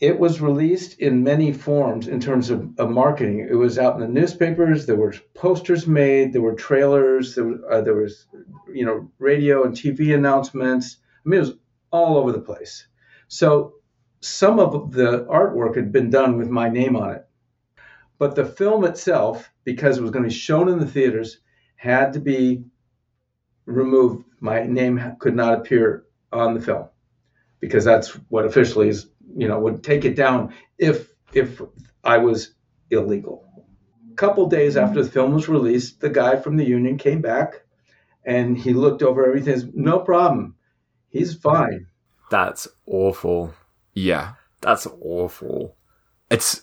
it 0.00 0.18
was 0.18 0.40
released 0.40 0.98
in 1.00 1.24
many 1.24 1.52
forms 1.52 2.08
in 2.08 2.20
terms 2.20 2.50
of, 2.50 2.78
of, 2.78 2.90
marketing. 2.90 3.46
It 3.50 3.54
was 3.54 3.78
out 3.78 3.94
in 3.94 4.00
the 4.00 4.20
newspapers. 4.20 4.86
There 4.86 4.96
were 4.96 5.14
posters 5.34 5.86
made. 5.86 6.32
There 6.32 6.42
were 6.42 6.54
trailers. 6.54 7.34
There, 7.34 7.58
uh, 7.70 7.80
there 7.80 7.94
was, 7.94 8.26
you 8.72 8.84
know, 8.84 9.10
radio 9.18 9.64
and 9.64 9.74
TV 9.74 10.14
announcements. 10.14 10.98
I 11.24 11.28
mean, 11.28 11.38
it 11.38 11.40
was 11.40 11.54
all 11.90 12.16
over 12.16 12.32
the 12.32 12.40
place. 12.40 12.86
So 13.28 13.74
some 14.20 14.58
of 14.58 14.92
the 14.92 15.24
artwork 15.26 15.76
had 15.76 15.92
been 15.92 16.10
done 16.10 16.38
with 16.38 16.48
my 16.48 16.68
name 16.68 16.96
on 16.96 17.14
it. 17.14 17.26
But 18.18 18.34
the 18.34 18.44
film 18.44 18.84
itself, 18.84 19.50
because 19.64 19.96
it 19.96 20.02
was 20.02 20.10
going 20.10 20.24
to 20.24 20.28
be 20.28 20.34
shown 20.34 20.68
in 20.68 20.78
the 20.78 20.86
theaters, 20.86 21.38
had 21.76 22.12
to 22.14 22.20
be 22.20 22.64
removed. 23.64 24.24
My 24.40 24.64
name 24.64 25.16
could 25.20 25.36
not 25.36 25.54
appear 25.54 26.04
on 26.32 26.54
the 26.54 26.60
film 26.60 26.88
because 27.60 27.84
that's 27.84 28.10
what 28.28 28.44
officially 28.44 28.88
is, 28.88 29.08
you 29.36 29.46
know, 29.46 29.58
would 29.60 29.84
take 29.84 30.04
it 30.04 30.16
down 30.16 30.54
if 30.78 31.08
if 31.32 31.60
I 32.02 32.18
was 32.18 32.54
illegal. 32.90 33.44
A 34.10 34.14
couple 34.14 34.48
days 34.48 34.76
after 34.76 35.02
the 35.02 35.10
film 35.10 35.34
was 35.34 35.48
released, 35.48 36.00
the 36.00 36.10
guy 36.10 36.36
from 36.36 36.56
the 36.56 36.64
union 36.64 36.98
came 36.98 37.20
back 37.20 37.62
and 38.24 38.58
he 38.58 38.72
looked 38.72 39.02
over 39.02 39.26
everything. 39.26 39.72
No 39.74 40.00
problem. 40.00 40.54
He's 41.10 41.34
fine. 41.34 41.86
That's 42.30 42.68
awful. 42.86 43.54
Yeah. 43.94 44.32
That's 44.60 44.86
awful. 45.00 45.74
It's 46.30 46.62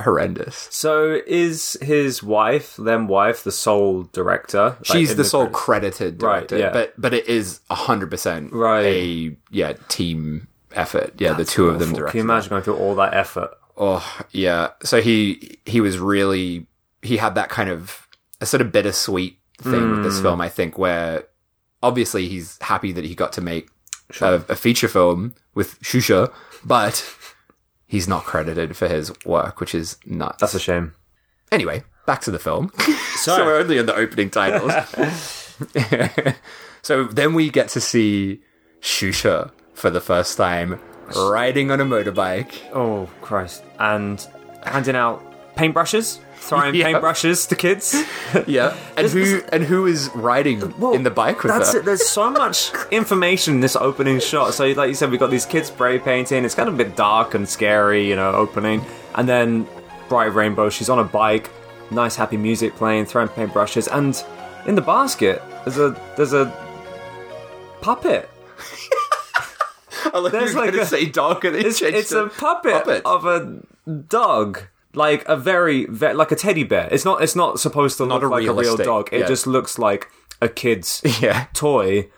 horrendous. 0.00 0.68
So 0.70 1.20
is 1.26 1.76
his 1.80 2.22
wife, 2.22 2.76
then 2.76 3.06
wife, 3.06 3.44
the 3.44 3.52
sole 3.52 4.04
director? 4.04 4.76
She's 4.82 5.10
like, 5.10 5.16
the, 5.16 5.22
the 5.22 5.28
sole 5.28 5.48
credited 5.48 6.18
director, 6.18 6.56
right, 6.56 6.64
yeah. 6.64 6.72
but 6.72 6.94
but 7.00 7.14
it 7.14 7.28
is 7.28 7.60
hundred 7.70 8.10
percent 8.10 8.52
right. 8.52 8.84
a 8.84 9.36
yeah 9.50 9.74
team 9.88 10.48
effort. 10.72 11.14
Yeah, 11.18 11.34
That's 11.34 11.50
the 11.50 11.54
two 11.54 11.64
awful. 11.64 11.74
of 11.74 11.80
them 11.80 11.92
directed. 11.92 12.10
Can 12.12 12.18
you 12.18 12.24
imagine 12.24 12.50
going 12.50 12.62
through 12.62 12.76
all 12.76 12.94
that 12.96 13.14
effort? 13.14 13.50
Oh 13.76 14.22
yeah. 14.30 14.70
So 14.82 15.00
he 15.00 15.58
he 15.64 15.80
was 15.80 15.98
really 15.98 16.66
he 17.02 17.16
had 17.16 17.34
that 17.34 17.48
kind 17.48 17.68
of 17.68 18.08
a 18.40 18.46
sort 18.46 18.60
of 18.60 18.72
bittersweet 18.72 19.38
thing 19.58 19.72
mm. 19.72 19.96
with 19.96 20.04
this 20.04 20.16
hmm. 20.16 20.22
film. 20.22 20.40
I 20.40 20.48
think 20.48 20.78
where 20.78 21.24
obviously 21.82 22.28
he's 22.28 22.58
happy 22.60 22.92
that 22.92 23.04
he 23.04 23.14
got 23.14 23.32
to 23.34 23.40
make 23.40 23.68
sure. 24.14 24.44
a, 24.48 24.52
a 24.52 24.56
feature 24.56 24.88
film 24.88 25.34
with 25.54 25.80
Xuxa, 25.80 26.32
but 26.64 27.04
he's 27.86 28.08
not 28.08 28.24
credited 28.24 28.76
for 28.76 28.88
his 28.88 29.12
work, 29.24 29.60
which 29.60 29.74
is 29.74 29.96
nuts. 30.06 30.40
That's 30.40 30.54
a 30.54 30.60
shame. 30.60 30.94
Anyway, 31.52 31.84
back 32.06 32.20
to 32.22 32.30
the 32.30 32.38
film. 32.38 32.72
so 33.16 33.44
we're 33.44 33.58
only 33.58 33.78
in 33.78 33.86
the 33.86 33.94
opening 33.94 34.30
titles. 34.30 34.72
so 36.82 37.04
then 37.04 37.34
we 37.34 37.50
get 37.50 37.68
to 37.70 37.80
see 37.80 38.40
Xuxa 38.80 39.50
for 39.74 39.90
the 39.90 40.00
first 40.00 40.36
time 40.36 40.80
riding 41.16 41.70
on 41.70 41.80
a 41.80 41.84
motorbike. 41.84 42.54
Oh 42.72 43.08
Christ! 43.20 43.62
And 43.78 44.26
handing 44.64 44.96
out 44.96 45.22
paintbrushes 45.56 46.18
throwing 46.44 46.74
yeah. 46.74 46.92
paintbrushes 46.92 47.48
to 47.48 47.56
kids. 47.56 47.94
yeah, 48.46 48.76
and 48.96 49.06
who 49.10 49.42
and 49.52 49.64
who 49.64 49.86
is 49.86 50.10
riding 50.14 50.78
well, 50.78 50.92
in 50.92 51.02
the 51.02 51.10
bike 51.10 51.42
with 51.42 51.52
that's 51.52 51.72
her? 51.72 51.80
It. 51.80 51.84
There's 51.84 52.06
so 52.06 52.30
much 52.30 52.72
information 52.90 53.54
in 53.54 53.60
this 53.60 53.76
opening 53.76 54.20
shot. 54.20 54.54
So, 54.54 54.66
like 54.72 54.88
you 54.88 54.94
said, 54.94 55.10
we've 55.10 55.20
got 55.20 55.30
these 55.30 55.46
kids 55.46 55.68
spray 55.68 55.98
painting. 55.98 56.44
It's 56.44 56.54
kind 56.54 56.68
of 56.68 56.74
a 56.74 56.78
bit 56.78 56.96
dark 56.96 57.34
and 57.34 57.48
scary, 57.48 58.08
you 58.08 58.16
know, 58.16 58.32
opening, 58.32 58.84
and 59.14 59.28
then 59.28 59.66
bright 60.08 60.34
rainbow. 60.34 60.68
She's 60.70 60.88
on 60.88 60.98
a 60.98 61.04
bike, 61.04 61.50
nice 61.90 62.16
happy 62.16 62.36
music 62.36 62.74
playing, 62.76 63.06
throwing 63.06 63.28
paintbrushes, 63.28 63.88
and 63.90 64.22
in 64.66 64.74
the 64.74 64.82
basket 64.82 65.42
there's 65.64 65.78
a 65.78 66.00
there's 66.16 66.32
a 66.32 66.46
puppet. 67.80 68.28
I 70.12 70.18
like 70.18 70.32
There's 70.32 70.54
like 70.54 70.74
a, 70.74 70.86
say 70.86 71.06
dog 71.06 71.44
and 71.44 71.56
it's, 71.56 71.80
it's 71.80 72.12
a 72.12 72.28
puppet, 72.28 72.72
puppet 72.72 73.02
of 73.04 73.24
a 73.24 73.62
dog 74.08 74.60
like 74.96 75.26
a 75.28 75.36
very, 75.36 75.86
very 75.86 76.14
like 76.14 76.32
a 76.32 76.36
teddy 76.36 76.64
bear. 76.64 76.88
It's 76.90 77.04
not. 77.04 77.22
It's 77.22 77.36
not 77.36 77.60
supposed 77.60 77.98
to 77.98 78.06
not 78.06 78.22
look 78.22 78.30
a 78.30 78.34
like 78.34 78.46
a 78.46 78.52
real 78.52 78.76
dog. 78.76 79.08
It 79.12 79.20
yeah. 79.20 79.26
just 79.26 79.46
looks 79.46 79.78
like 79.78 80.08
a 80.40 80.48
kid's 80.48 81.02
yeah. 81.20 81.46
toy, 81.52 82.10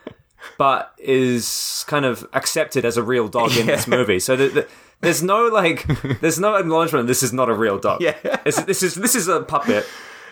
but 0.59 0.93
is 0.99 1.85
kind 1.87 2.05
of 2.05 2.27
accepted 2.33 2.85
as 2.85 2.97
a 2.97 3.03
real 3.03 3.29
dog 3.29 3.57
in 3.57 3.67
this 3.67 3.87
movie. 3.97 4.19
So 4.19 4.37
the, 4.37 4.49
the, 4.49 4.69
there's 5.01 5.23
no 5.23 5.47
like, 5.47 5.87
there's 6.21 6.39
no 6.39 6.55
acknowledgement. 6.57 7.07
This 7.07 7.23
is 7.23 7.33
not 7.33 7.49
a 7.49 7.55
real 7.55 7.79
dog. 7.79 8.01
Yeah, 8.01 8.17
it's, 8.45 8.62
this 8.65 8.83
is 8.83 8.95
this 8.95 9.15
is 9.15 9.29
a 9.29 9.41
puppet. 9.41 9.87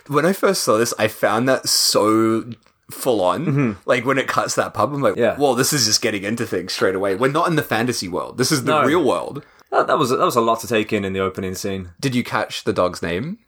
When 0.07 0.26
I 0.26 0.33
first 0.33 0.62
saw 0.62 0.76
this, 0.76 0.92
I 0.98 1.09
found 1.09 1.48
that 1.48 1.68
so 1.68 2.44
full 2.90 3.20
on. 3.22 3.46
Mm-hmm. 3.46 3.72
Like 3.87 4.04
when 4.04 4.18
it 4.18 4.28
cuts 4.28 4.54
that 4.57 4.74
pub, 4.74 4.92
I'm 4.92 5.00
like, 5.00 5.16
yeah. 5.16 5.37
well, 5.38 5.54
this 5.54 5.72
is 5.72 5.87
just 5.87 6.02
getting 6.02 6.24
into 6.24 6.46
things 6.46 6.72
straight 6.72 6.94
away. 6.94 7.14
We're 7.14 7.30
not 7.30 7.48
in 7.48 7.57
the 7.57 7.62
fantasy 7.62 8.09
world. 8.09 8.38
This 8.38 8.52
is 8.52 8.64
the 8.64 8.83
no. 8.83 8.87
real 8.87 9.02
world. 9.02 9.44
That, 9.74 9.88
that 9.88 9.98
was 9.98 10.10
that 10.10 10.18
was 10.18 10.37
a 10.37 10.40
lot 10.40 10.60
to 10.60 10.68
take 10.68 10.92
in 10.92 11.04
in 11.04 11.12
the 11.12 11.20
opening 11.20 11.54
scene. 11.54 11.90
Did 12.00 12.14
you 12.14 12.22
catch 12.22 12.64
the 12.64 12.72
dog's 12.72 13.02
name? 13.02 13.38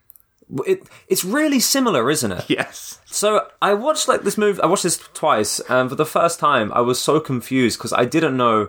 It 0.66 0.82
it's 1.08 1.24
really 1.24 1.60
similar, 1.60 2.10
isn't 2.10 2.32
it? 2.32 2.44
Yes. 2.48 3.00
So 3.06 3.48
I 3.62 3.74
watched 3.74 4.08
like 4.08 4.22
this 4.22 4.36
movie. 4.36 4.60
I 4.60 4.66
watched 4.66 4.82
this 4.82 4.98
twice, 5.14 5.60
and 5.68 5.88
for 5.88 5.94
the 5.94 6.04
first 6.06 6.40
time, 6.40 6.72
I 6.72 6.80
was 6.80 7.00
so 7.00 7.20
confused 7.20 7.78
because 7.78 7.92
I 7.92 8.04
didn't 8.04 8.36
know 8.36 8.68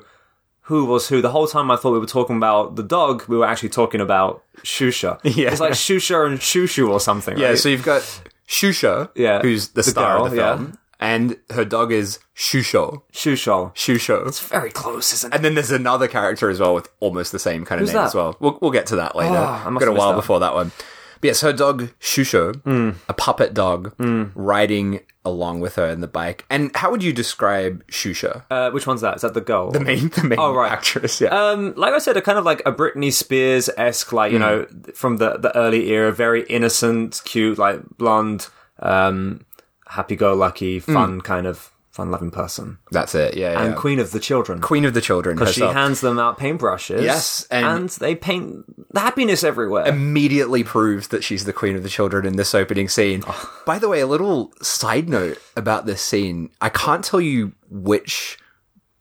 who 0.61 0.85
was 0.85 1.09
who. 1.09 1.21
The 1.21 1.31
whole 1.31 1.47
time, 1.47 1.71
I 1.71 1.77
thought 1.77 1.93
we 1.93 1.99
were 1.99 2.05
talking 2.05 2.37
about 2.37 2.75
the 2.75 2.83
dog. 2.83 3.27
We 3.27 3.37
were 3.37 3.45
actually 3.45 3.69
talking 3.69 4.01
about 4.01 4.43
Xuxa. 4.57 5.19
Yeah, 5.35 5.51
it's 5.51 5.59
like 5.59 5.73
Xuxa 5.73 6.27
and 6.27 6.39
Shushu 6.39 6.89
or 6.89 6.99
something. 6.99 7.37
Yeah. 7.37 7.49
Right? 7.49 7.57
So 7.57 7.69
you've 7.69 7.83
got 7.83 8.01
Xuxa, 8.47 9.09
yeah, 9.15 9.41
who's 9.41 9.69
the, 9.69 9.81
the 9.81 9.83
star 9.83 10.17
girl, 10.17 10.25
of 10.25 10.31
the 10.31 10.37
film, 10.37 10.77
and 10.99 11.37
her 11.51 11.65
dog 11.65 11.91
is 11.91 12.19
Shusho. 12.35 13.03
Shusho. 13.11 13.73
Shusho. 13.75 14.27
It's 14.27 14.39
very 14.39 14.71
close, 14.71 15.13
isn't 15.13 15.33
it? 15.33 15.35
And 15.35 15.45
then 15.45 15.55
there's 15.55 15.71
another 15.71 16.07
character 16.07 16.49
as 16.49 16.59
well 16.59 16.73
with 16.73 16.89
almost 16.99 17.31
the 17.31 17.39
same 17.39 17.65
kind 17.65 17.81
of 17.81 17.87
Who's 17.87 17.93
name 17.93 18.03
that? 18.03 18.07
as 18.07 18.15
well. 18.15 18.35
We'll, 18.39 18.57
we'll 18.61 18.71
get 18.71 18.87
to 18.87 18.95
that 18.97 19.15
later. 19.15 19.35
Oh, 19.35 19.63
I 19.65 19.69
must 19.69 19.85
Got 19.85 19.91
a 19.91 19.97
while 19.97 20.11
that. 20.11 20.17
before 20.17 20.39
that 20.39 20.53
one. 20.53 20.71
But 21.19 21.27
yes, 21.27 21.41
her 21.41 21.53
dog 21.53 21.89
Shusho, 21.99 22.53
mm. 22.61 22.95
a 23.09 23.13
puppet 23.13 23.53
dog, 23.53 23.95
mm. 23.97 24.31
riding 24.35 24.99
along 25.25 25.59
with 25.59 25.75
her 25.75 25.87
in 25.87 26.01
the 26.01 26.07
bike. 26.07 26.45
And 26.49 26.71
how 26.75 26.91
would 26.91 27.03
you 27.03 27.11
describe 27.11 27.85
Xuxa? 27.87 28.43
Uh, 28.49 28.71
which 28.71 28.87
one's 28.87 29.01
that? 29.01 29.15
Is 29.15 29.21
that 29.23 29.33
the 29.33 29.41
girl? 29.41 29.71
The 29.71 29.79
main, 29.79 30.09
the 30.09 30.23
main 30.23 30.39
oh, 30.39 30.53
right. 30.53 30.71
actress. 30.71 31.19
Yeah. 31.19 31.29
Um, 31.29 31.73
like 31.75 31.93
I 31.93 31.99
said, 31.99 32.17
a 32.17 32.21
kind 32.21 32.37
of 32.37 32.45
like 32.45 32.61
a 32.65 32.71
Britney 32.71 33.11
Spears 33.11 33.69
esque, 33.77 34.13
like 34.13 34.31
you 34.31 34.39
mm. 34.39 34.41
know, 34.41 34.93
from 34.93 35.17
the 35.17 35.37
the 35.37 35.55
early 35.57 35.89
era, 35.89 36.11
very 36.11 36.43
innocent, 36.43 37.21
cute, 37.25 37.57
like 37.57 37.81
blonde. 37.97 38.47
Um, 38.79 39.41
happy-go-lucky, 39.89 40.79
hmm. 40.79 40.93
fun 40.93 41.21
mm. 41.21 41.23
kind 41.23 41.47
of 41.47 41.71
fun-loving 41.97 42.29
person. 42.29 42.77
That's 42.91 43.15
it. 43.15 43.35
Yeah, 43.35 43.59
and 43.59 43.71
yeah. 43.71 43.75
queen 43.75 43.97
of 43.99 44.11
the 44.11 44.19
children. 44.19 44.61
Queen 44.61 44.85
of 44.85 44.93
the 44.93 45.01
children 45.01 45.35
because 45.35 45.55
she 45.55 45.61
hands 45.61 45.99
them 46.01 46.19
out 46.19 46.37
paintbrushes. 46.37 47.01
Yes, 47.01 47.47
and, 47.49 47.65
and, 47.65 47.89
they 47.89 48.13
paint 48.13 48.93
the 48.93 48.99
happiness 48.99 49.43
everywhere. 49.43 49.87
Immediately 49.87 50.63
proves 50.63 51.07
that 51.07 51.23
she's 51.23 51.45
the 51.45 51.53
queen 51.53 51.75
of 51.75 51.81
the 51.81 51.89
children 51.89 52.27
in 52.27 52.35
this 52.35 52.53
opening 52.53 52.87
scene. 52.87 53.23
Oh. 53.25 53.61
By 53.65 53.79
the 53.79 53.89
way, 53.89 53.99
a 53.99 54.07
little 54.07 54.53
side 54.61 55.09
note 55.09 55.39
about 55.55 55.87
this 55.87 56.01
scene: 56.01 56.51
I 56.61 56.69
can't 56.69 57.03
tell 57.03 57.19
you 57.19 57.53
which 57.67 58.37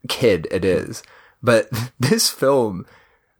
kid 0.09 0.47
it 0.49 0.65
is, 0.65 1.03
but 1.43 1.69
this 1.99 2.31
film, 2.31 2.87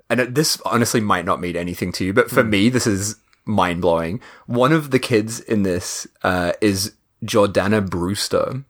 and 0.07 0.19
this 0.35 0.61
honestly 0.65 1.01
might 1.01 1.25
not 1.25 1.41
mean 1.41 1.55
anything 1.55 1.91
to 1.93 2.05
you, 2.05 2.13
but 2.13 2.29
for 2.29 2.43
mm. 2.43 2.49
me, 2.49 2.69
this 2.69 2.85
is 2.85 3.15
mind 3.43 3.81
blowing. 3.81 4.21
One 4.45 4.71
of 4.71 4.91
the 4.91 4.99
kids 4.99 5.39
in 5.39 5.63
this 5.63 6.05
uh, 6.21 6.53
is 6.61 6.93
Jordana 7.23 7.87
Brewster 7.87 8.63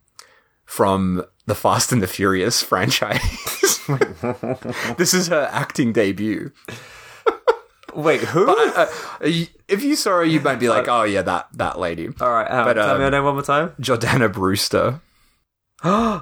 from 0.66 1.26
the 1.46 1.56
Fast 1.56 1.92
and 1.92 2.02
the 2.02 2.08
Furious 2.08 2.62
franchise. 2.62 3.22
this 4.98 5.14
is 5.14 5.28
her 5.28 5.50
acting 5.52 5.94
debut. 5.94 6.52
Wait, 7.96 8.22
who? 8.22 8.46
But, 8.46 8.78
uh, 8.78 8.88
uh 9.22 9.46
if 9.68 9.84
you 9.84 9.96
saw 9.96 10.18
her, 10.18 10.26
you 10.26 10.40
might 10.40 10.60
be 10.60 10.70
like, 10.70 10.88
"Oh 10.88 11.04
yeah, 11.04 11.24
that 11.24 11.48
that 11.54 11.80
lady." 11.80 12.10
All 12.22 12.30
right, 12.30 12.46
uh, 12.46 12.64
but, 12.64 12.74
tell 12.76 12.92
um, 12.92 12.98
me 13.00 13.06
her 13.06 13.12
name 13.12 13.24
one 13.24 13.34
more 13.34 13.44
time. 13.44 13.74
Jordana 13.82 14.32
Brewster. 14.32 15.02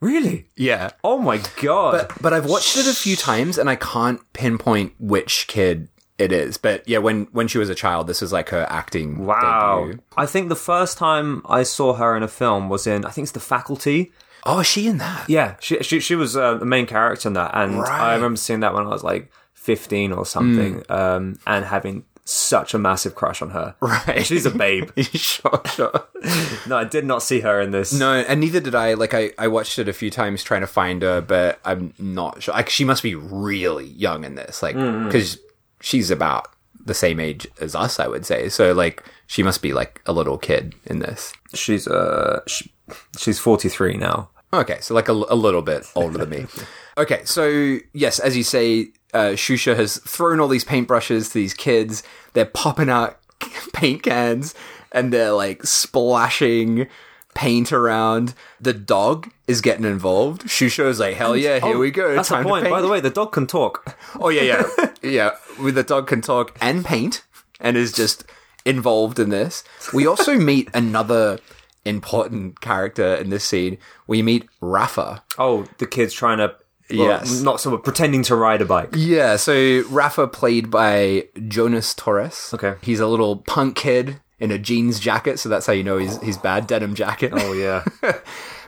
really? 0.00 0.48
Yeah. 0.56 0.90
Oh 1.04 1.18
my 1.18 1.42
god! 1.60 1.92
But 1.92 2.22
but 2.22 2.32
I've 2.32 2.46
watched 2.46 2.76
it 2.78 2.86
a 2.86 2.94
few 2.94 3.16
times, 3.16 3.58
and 3.58 3.68
I 3.68 3.76
can't 3.76 4.20
pinpoint 4.32 4.94
which 4.98 5.46
kid 5.46 5.88
it 6.20 6.32
is, 6.32 6.58
but 6.58 6.86
yeah, 6.86 6.98
when 6.98 7.24
when 7.32 7.48
she 7.48 7.56
was 7.56 7.70
a 7.70 7.74
child, 7.74 8.06
this 8.06 8.20
was 8.20 8.30
like 8.30 8.50
her 8.50 8.66
acting. 8.68 9.24
Wow! 9.24 9.86
Debut. 9.86 10.02
I 10.18 10.26
think 10.26 10.50
the 10.50 10.54
first 10.54 10.98
time 10.98 11.40
I 11.46 11.62
saw 11.62 11.94
her 11.94 12.14
in 12.14 12.22
a 12.22 12.28
film 12.28 12.68
was 12.68 12.86
in 12.86 13.06
I 13.06 13.10
think 13.10 13.24
it's 13.24 13.32
The 13.32 13.40
Faculty. 13.40 14.12
Oh, 14.44 14.60
is 14.60 14.66
she 14.66 14.86
in 14.86 14.98
that? 14.98 15.30
Yeah, 15.30 15.56
she 15.60 15.82
she, 15.82 15.98
she 15.98 16.14
was 16.14 16.36
uh, 16.36 16.56
the 16.56 16.66
main 16.66 16.86
character 16.86 17.28
in 17.28 17.32
that, 17.34 17.52
and 17.54 17.78
right. 17.78 17.90
I 17.90 18.14
remember 18.16 18.36
seeing 18.36 18.60
that 18.60 18.74
when 18.74 18.84
I 18.84 18.90
was 18.90 19.02
like 19.02 19.32
fifteen 19.54 20.12
or 20.12 20.26
something, 20.26 20.82
mm. 20.82 20.90
um, 20.90 21.38
and 21.46 21.64
having 21.64 22.04
such 22.26 22.74
a 22.74 22.78
massive 22.78 23.14
crush 23.14 23.40
on 23.40 23.50
her. 23.50 23.74
Right. 23.80 24.24
She's 24.24 24.44
a 24.44 24.50
babe. 24.50 24.90
sure, 25.00 25.62
sure. 25.74 26.06
No, 26.66 26.76
I 26.76 26.84
did 26.84 27.06
not 27.06 27.22
see 27.22 27.40
her 27.40 27.60
in 27.62 27.70
this. 27.70 27.94
No, 27.94 28.12
and 28.12 28.40
neither 28.40 28.60
did 28.60 28.74
I. 28.74 28.92
Like, 28.92 29.14
I, 29.14 29.32
I 29.38 29.48
watched 29.48 29.78
it 29.78 29.88
a 29.88 29.92
few 29.94 30.10
times 30.10 30.44
trying 30.44 30.60
to 30.60 30.66
find 30.66 31.00
her, 31.00 31.22
but 31.22 31.58
I'm 31.64 31.94
not 31.98 32.42
sure. 32.42 32.54
Like, 32.54 32.68
she 32.68 32.84
must 32.84 33.02
be 33.02 33.14
really 33.14 33.86
young 33.86 34.24
in 34.24 34.34
this, 34.34 34.62
like, 34.62 34.76
because 34.76 35.38
she's 35.80 36.10
about 36.10 36.48
the 36.84 36.94
same 36.94 37.20
age 37.20 37.46
as 37.60 37.74
us, 37.74 38.00
I 38.00 38.08
would 38.08 38.24
say. 38.24 38.48
So, 38.48 38.72
like, 38.72 39.04
she 39.26 39.42
must 39.42 39.62
be 39.62 39.72
like 39.72 40.00
a 40.06 40.12
little 40.12 40.38
kid 40.38 40.74
in 40.86 41.00
this. 41.00 41.32
She's 41.54 41.86
uh, 41.86 42.40
she, 42.46 42.72
she's 43.18 43.38
43 43.38 43.96
now. 43.96 44.30
Okay, 44.52 44.78
so 44.80 44.94
like 44.94 45.08
a, 45.08 45.12
a 45.12 45.36
little 45.36 45.62
bit 45.62 45.86
older 45.94 46.18
than 46.18 46.30
me. 46.30 46.46
Okay, 46.98 47.22
so 47.24 47.78
yes, 47.94 48.18
as 48.18 48.36
you 48.36 48.42
say, 48.42 48.88
uh, 49.14 49.30
Xuxa 49.30 49.74
has 49.74 49.98
thrown 49.98 50.38
all 50.38 50.48
these 50.48 50.66
paintbrushes 50.66 51.28
to 51.28 51.34
these 51.34 51.54
kids. 51.54 52.02
They're 52.34 52.44
popping 52.44 52.90
out 52.90 53.18
paint 53.72 54.02
cans 54.02 54.54
and 54.92 55.10
they're 55.12 55.32
like 55.32 55.62
splashing 55.64 56.88
paint 57.34 57.72
around. 57.72 58.34
The 58.60 58.72
dog 58.72 59.30
is 59.46 59.60
getting 59.60 59.84
involved. 59.84 60.42
Xuxo 60.44 60.86
is 60.88 60.98
like, 61.00 61.14
hell 61.16 61.36
yeah, 61.36 61.58
here 61.60 61.76
Oh, 61.76 61.78
we 61.78 61.90
go. 61.90 62.14
That's 62.14 62.28
time 62.28 62.42
the 62.44 62.48
point. 62.48 62.68
By 62.68 62.80
the 62.80 62.88
way, 62.88 63.00
the 63.00 63.10
dog 63.10 63.32
can 63.32 63.46
talk. 63.46 63.96
Oh 64.20 64.28
yeah, 64.28 64.42
yeah, 64.42 64.86
yeah. 65.02 65.30
With 65.62 65.76
the 65.76 65.82
dog 65.84 66.06
can 66.08 66.20
talk 66.20 66.56
and 66.60 66.84
paint, 66.84 67.24
and 67.60 67.76
is 67.76 67.92
just 67.92 68.24
involved 68.64 69.18
in 69.18 69.30
this. 69.30 69.62
We 69.94 70.06
also 70.06 70.34
meet 70.38 70.68
another 70.74 71.38
important 71.84 72.60
character 72.60 73.14
in 73.14 73.30
this 73.30 73.44
scene. 73.44 73.78
We 74.06 74.22
meet 74.22 74.48
Rafa. 74.60 75.22
Oh, 75.38 75.66
the 75.78 75.86
kid's 75.86 76.12
trying 76.12 76.38
to. 76.38 76.54
Well, 76.90 77.06
Yes. 77.06 77.40
Not 77.40 77.60
so 77.60 77.78
pretending 77.78 78.24
to 78.24 78.34
ride 78.34 78.60
a 78.60 78.64
bike. 78.64 78.90
Yeah, 78.96 79.36
so 79.36 79.84
Rafa 79.90 80.26
played 80.26 80.70
by 80.72 81.28
Jonas 81.46 81.94
Torres. 81.94 82.50
Okay. 82.52 82.74
he's 82.82 82.98
a 82.98 83.06
little 83.06 83.36
punk 83.36 83.76
kid 83.76 84.20
in 84.40 84.50
a 84.50 84.58
jeans 84.58 84.98
jacket, 84.98 85.38
so 85.38 85.48
that's 85.48 85.66
how 85.66 85.72
you 85.72 85.84
know 85.84 85.98
he's 85.98 86.20
he's 86.22 86.38
bad 86.38 86.66
denim 86.66 86.94
jacket. 86.94 87.32
Oh 87.34 87.52
yeah. 87.52 87.84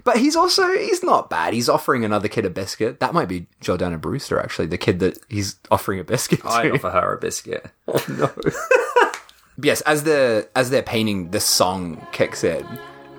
But 0.04 0.16
he's 0.16 0.35
also 0.35 0.68
he's 0.72 1.04
not 1.04 1.30
bad. 1.30 1.54
He's 1.54 1.68
offering 1.68 2.04
another 2.04 2.26
kid 2.26 2.44
a 2.44 2.50
biscuit. 2.50 2.98
That 2.98 3.14
might 3.14 3.28
be 3.28 3.46
Jordana 3.61 4.00
Brewster, 4.00 4.40
actually, 4.40 4.66
the 4.66 4.76
kid 4.76 4.98
that 4.98 5.16
he's 5.28 5.56
offering 5.70 6.00
a 6.00 6.04
biscuit 6.04 6.40
to. 6.40 6.48
I'd 6.48 6.72
offer 6.72 6.90
her 6.90 7.14
a 7.14 7.18
biscuit. 7.18 7.70
Oh 7.87 8.04
no. 8.08 8.30
yes, 9.62 9.80
as 9.82 10.02
the 10.02 10.48
as 10.56 10.70
they're 10.70 10.82
painting, 10.82 11.30
the 11.30 11.38
song 11.38 12.04
kicks 12.11 12.42
in, 12.42 12.66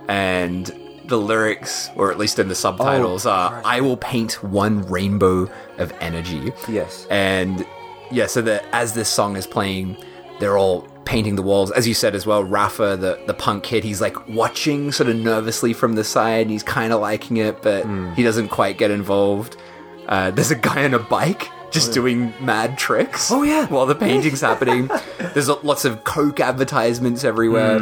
and 0.10 0.66
the 1.06 1.18
lyrics, 1.18 1.89
or 1.96 2.12
at 2.12 2.18
least 2.18 2.38
in 2.38 2.50
the 2.50 2.56
subtitles, 2.56 3.26
oh, 3.26 3.32
are 3.32 3.62
"I 3.63 3.80
will 3.80 3.98
paint 3.98 4.44
one 4.44 4.82
rainbow 4.89 5.50
of 5.78 5.94
energy." 6.02 6.52
Yes. 6.68 7.08
and 7.10 7.66
yeah, 8.12 8.28
so 8.28 8.42
that 8.42 8.66
as 8.74 8.94
this 8.94 9.08
song 9.08 9.38
is 9.38 9.48
playing, 9.48 9.96
they're 10.39 10.58
all 10.58 10.88
painting 11.06 11.36
the 11.36 11.42
walls. 11.42 11.72
As 11.72 11.88
you 11.88 11.94
said 11.94 12.16
as 12.16 12.26
well, 12.26 12.44
Rafa, 12.44 12.98
the 12.98 13.20
the 13.26 13.34
punk 13.34 13.63
kid, 13.63 13.84
he's 13.84 14.02
like 14.02 14.28
watching 14.28 14.92
sort 14.92 15.10
of 15.10 15.16
nervously 15.18 15.74
from 15.74 15.94
the 15.96 16.04
side. 16.04 16.42
and 16.44 16.52
He's 16.52 16.63
kind 16.63 16.94
of 16.94 17.02
liking 17.02 17.38
it, 17.38 17.62
but 17.62 17.86
he 18.16 18.24
doesn't 18.24 18.50
quite 18.50 18.78
get 18.78 18.92
involved. 18.92 19.58
Uh, 20.08 20.32
there's 20.32 20.52
a 20.52 20.56
guy 20.56 20.84
on 20.84 20.94
a 20.94 21.00
bike 21.00 21.50
just 21.72 21.94
doing 21.94 22.34
mad 22.39 22.78
tricks. 22.78 23.32
Oh, 23.32 23.42
yeah. 23.44 23.66
while 23.68 23.86
the 23.88 23.96
painting's 23.96 24.42
happening. 24.42 24.89
There's 25.34 25.48
lots 25.50 25.86
of 25.86 26.04
Coke 26.04 26.39
advertisements 26.39 27.24
everywhere. 27.24 27.78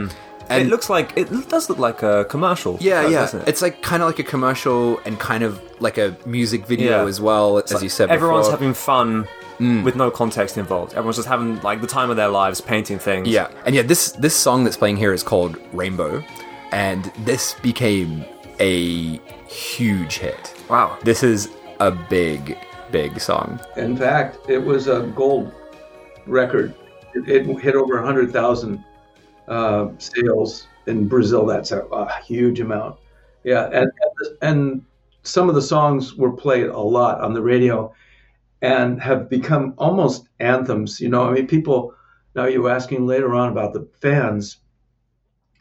And 0.50 0.62
it 0.64 0.68
looks 0.68 0.90
like 0.90 1.12
it 1.18 1.30
does 1.50 1.68
look 1.70 1.78
like 1.78 2.02
a 2.04 2.26
commercial. 2.30 2.78
yeah, 2.80 3.02
yeah, 3.08 3.20
doesn't 3.22 3.42
it? 3.42 3.48
it's 3.50 3.62
like 3.62 3.82
kind 3.82 4.02
of 4.02 4.08
like 4.08 4.20
a 4.20 4.24
commercial 4.24 5.00
and 5.06 5.20
kind 5.20 5.44
of 5.44 5.62
like 5.82 5.98
a 5.98 6.16
music 6.26 6.66
video 6.68 7.02
Yeah. 7.04 7.08
as 7.10 7.20
well, 7.20 7.58
as 7.60 7.84
you 7.84 7.90
said. 7.90 8.10
Everyone's 8.12 8.48
before. 8.48 8.60
having 8.60 8.74
fun 8.74 9.28
with 9.84 9.96
no 9.96 10.10
context 10.10 10.58
involved. 10.58 10.94
Everyone's 10.94 11.18
just 11.18 11.28
having 11.28 11.62
like 11.62 11.82
the 11.82 11.88
time 11.88 12.10
of 12.10 12.16
their 12.16 12.30
lives 12.30 12.62
painting 12.62 13.00
things. 13.00 13.28
Yeah, 13.28 13.50
and 13.66 13.76
yeah, 13.76 13.84
this 13.84 14.12
this 14.14 14.36
song 14.36 14.64
that's 14.64 14.78
playing 14.78 14.98
here 14.98 15.14
is 15.14 15.24
called 15.24 15.58
Rainbow, 15.74 16.24
and 16.72 17.06
this 17.26 17.54
became 17.62 18.26
a 18.60 19.20
huge 19.48 20.18
hit. 20.18 20.54
Wow. 20.70 20.98
This 21.04 21.24
is 21.24 21.50
a 21.80 21.92
big, 21.92 22.58
big 22.92 23.20
song. 23.20 23.60
In 23.76 23.98
fact, 23.98 24.38
it 24.48 24.60
was 24.60 24.88
a 24.88 25.12
gold 25.16 25.52
record. 26.28 26.74
It, 27.14 27.28
it 27.28 27.60
hit 27.60 27.76
over 27.76 27.96
100,000 27.96 28.84
uh, 29.48 29.90
sales 29.98 30.68
in 30.86 31.08
Brazil. 31.08 31.46
That's 31.46 31.72
a, 31.72 31.82
a 31.86 32.22
huge 32.22 32.60
amount. 32.60 32.98
Yeah, 33.44 33.70
and, 33.74 33.92
and 34.42 34.86
some 35.24 35.50
of 35.50 35.56
the 35.56 35.62
songs 35.62 36.16
were 36.16 36.32
played 36.32 36.68
a 36.68 36.80
lot 36.80 37.20
on 37.22 37.34
the 37.34 37.42
radio 37.42 37.94
and 38.62 39.02
have 39.02 39.30
become 39.30 39.74
almost 39.78 40.28
anthems. 40.40 41.00
You 41.00 41.10
know, 41.10 41.30
I 41.30 41.34
mean, 41.34 41.48
people, 41.48 41.94
now 42.36 42.46
you 42.46 42.62
were 42.62 42.70
asking 42.72 43.06
later 43.08 43.34
on 43.34 43.50
about 43.50 43.74
the 43.74 43.88
fans. 44.02 44.58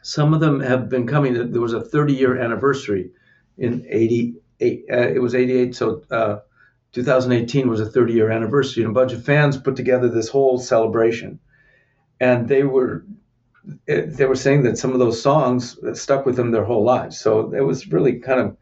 Some 0.03 0.33
of 0.33 0.39
them 0.39 0.59
have 0.59 0.89
been 0.89 1.07
coming. 1.07 1.51
There 1.51 1.61
was 1.61 1.73
a 1.73 1.81
30 1.81 2.13
year 2.13 2.37
anniversary 2.37 3.11
in 3.57 3.85
88. 3.89 4.85
Uh, 4.91 4.95
it 4.97 5.21
was 5.21 5.33
88, 5.33 5.75
so 5.75 6.03
uh, 6.11 6.39
2018 6.93 7.69
was 7.69 7.79
a 7.79 7.85
30 7.85 8.13
year 8.13 8.29
anniversary, 8.29 8.83
and 8.83 8.91
a 8.91 8.93
bunch 8.93 9.13
of 9.13 9.23
fans 9.23 9.57
put 9.57 9.75
together 9.75 10.09
this 10.09 10.29
whole 10.29 10.59
celebration. 10.59 11.39
And 12.19 12.47
they 12.47 12.63
were 12.63 13.05
eh, 13.87 14.03
they 14.05 14.25
were 14.25 14.35
saying 14.35 14.63
that 14.63 14.77
some 14.77 14.93
of 14.93 14.99
those 14.99 15.21
songs 15.21 15.77
stuck 15.93 16.25
with 16.25 16.35
them 16.35 16.51
their 16.51 16.65
whole 16.65 16.83
lives. 16.83 17.19
So 17.19 17.53
it 17.53 17.61
was 17.61 17.91
really 17.91 18.19
kind 18.19 18.39
of 18.39 18.57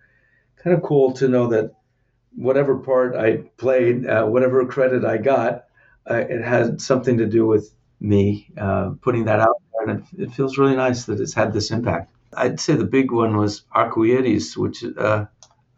kind 0.63 0.75
of 0.75 0.83
cool 0.83 1.11
to 1.13 1.27
know 1.27 1.47
that 1.47 1.73
whatever 2.35 2.77
part 2.77 3.15
I 3.15 3.37
played, 3.57 4.07
uh, 4.07 4.25
whatever 4.25 4.65
credit 4.65 5.05
I 5.05 5.17
got, 5.17 5.65
uh, 6.09 6.15
it 6.15 6.41
had 6.41 6.81
something 6.81 7.17
to 7.17 7.25
do 7.25 7.45
with 7.45 7.73
me 7.99 8.49
uh, 8.57 8.91
putting 9.01 9.25
that 9.25 9.39
out 9.39 9.61
there, 9.73 9.89
and 9.89 10.03
it, 10.17 10.23
it 10.23 10.33
feels 10.33 10.57
really 10.57 10.75
nice 10.75 11.05
that 11.05 11.19
it's 11.19 11.33
had 11.33 11.53
this 11.53 11.71
impact. 11.71 12.11
I'd 12.33 12.59
say 12.59 12.75
the 12.75 12.85
big 12.85 13.11
one 13.11 13.37
was 13.37 13.63
Arcoiris, 13.75 14.55
which 14.55 14.83
uh, 14.97 15.25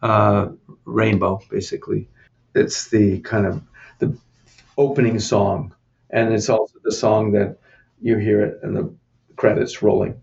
uh, 0.02 0.50
rainbow, 0.86 1.42
basically. 1.50 2.10
It's 2.54 2.90
the 2.90 3.20
kind 3.20 3.46
of 3.46 3.62
the 4.00 4.18
opening 4.78 5.20
song, 5.20 5.74
and 6.10 6.34
it's 6.34 6.50
also 6.50 6.76
the 6.84 6.92
song 6.92 7.32
that 7.34 7.58
you 8.02 8.18
hear 8.18 8.42
it 8.42 8.60
and 8.64 8.76
the 8.76 8.94
credits 9.36 9.82
rolling. 9.82 10.22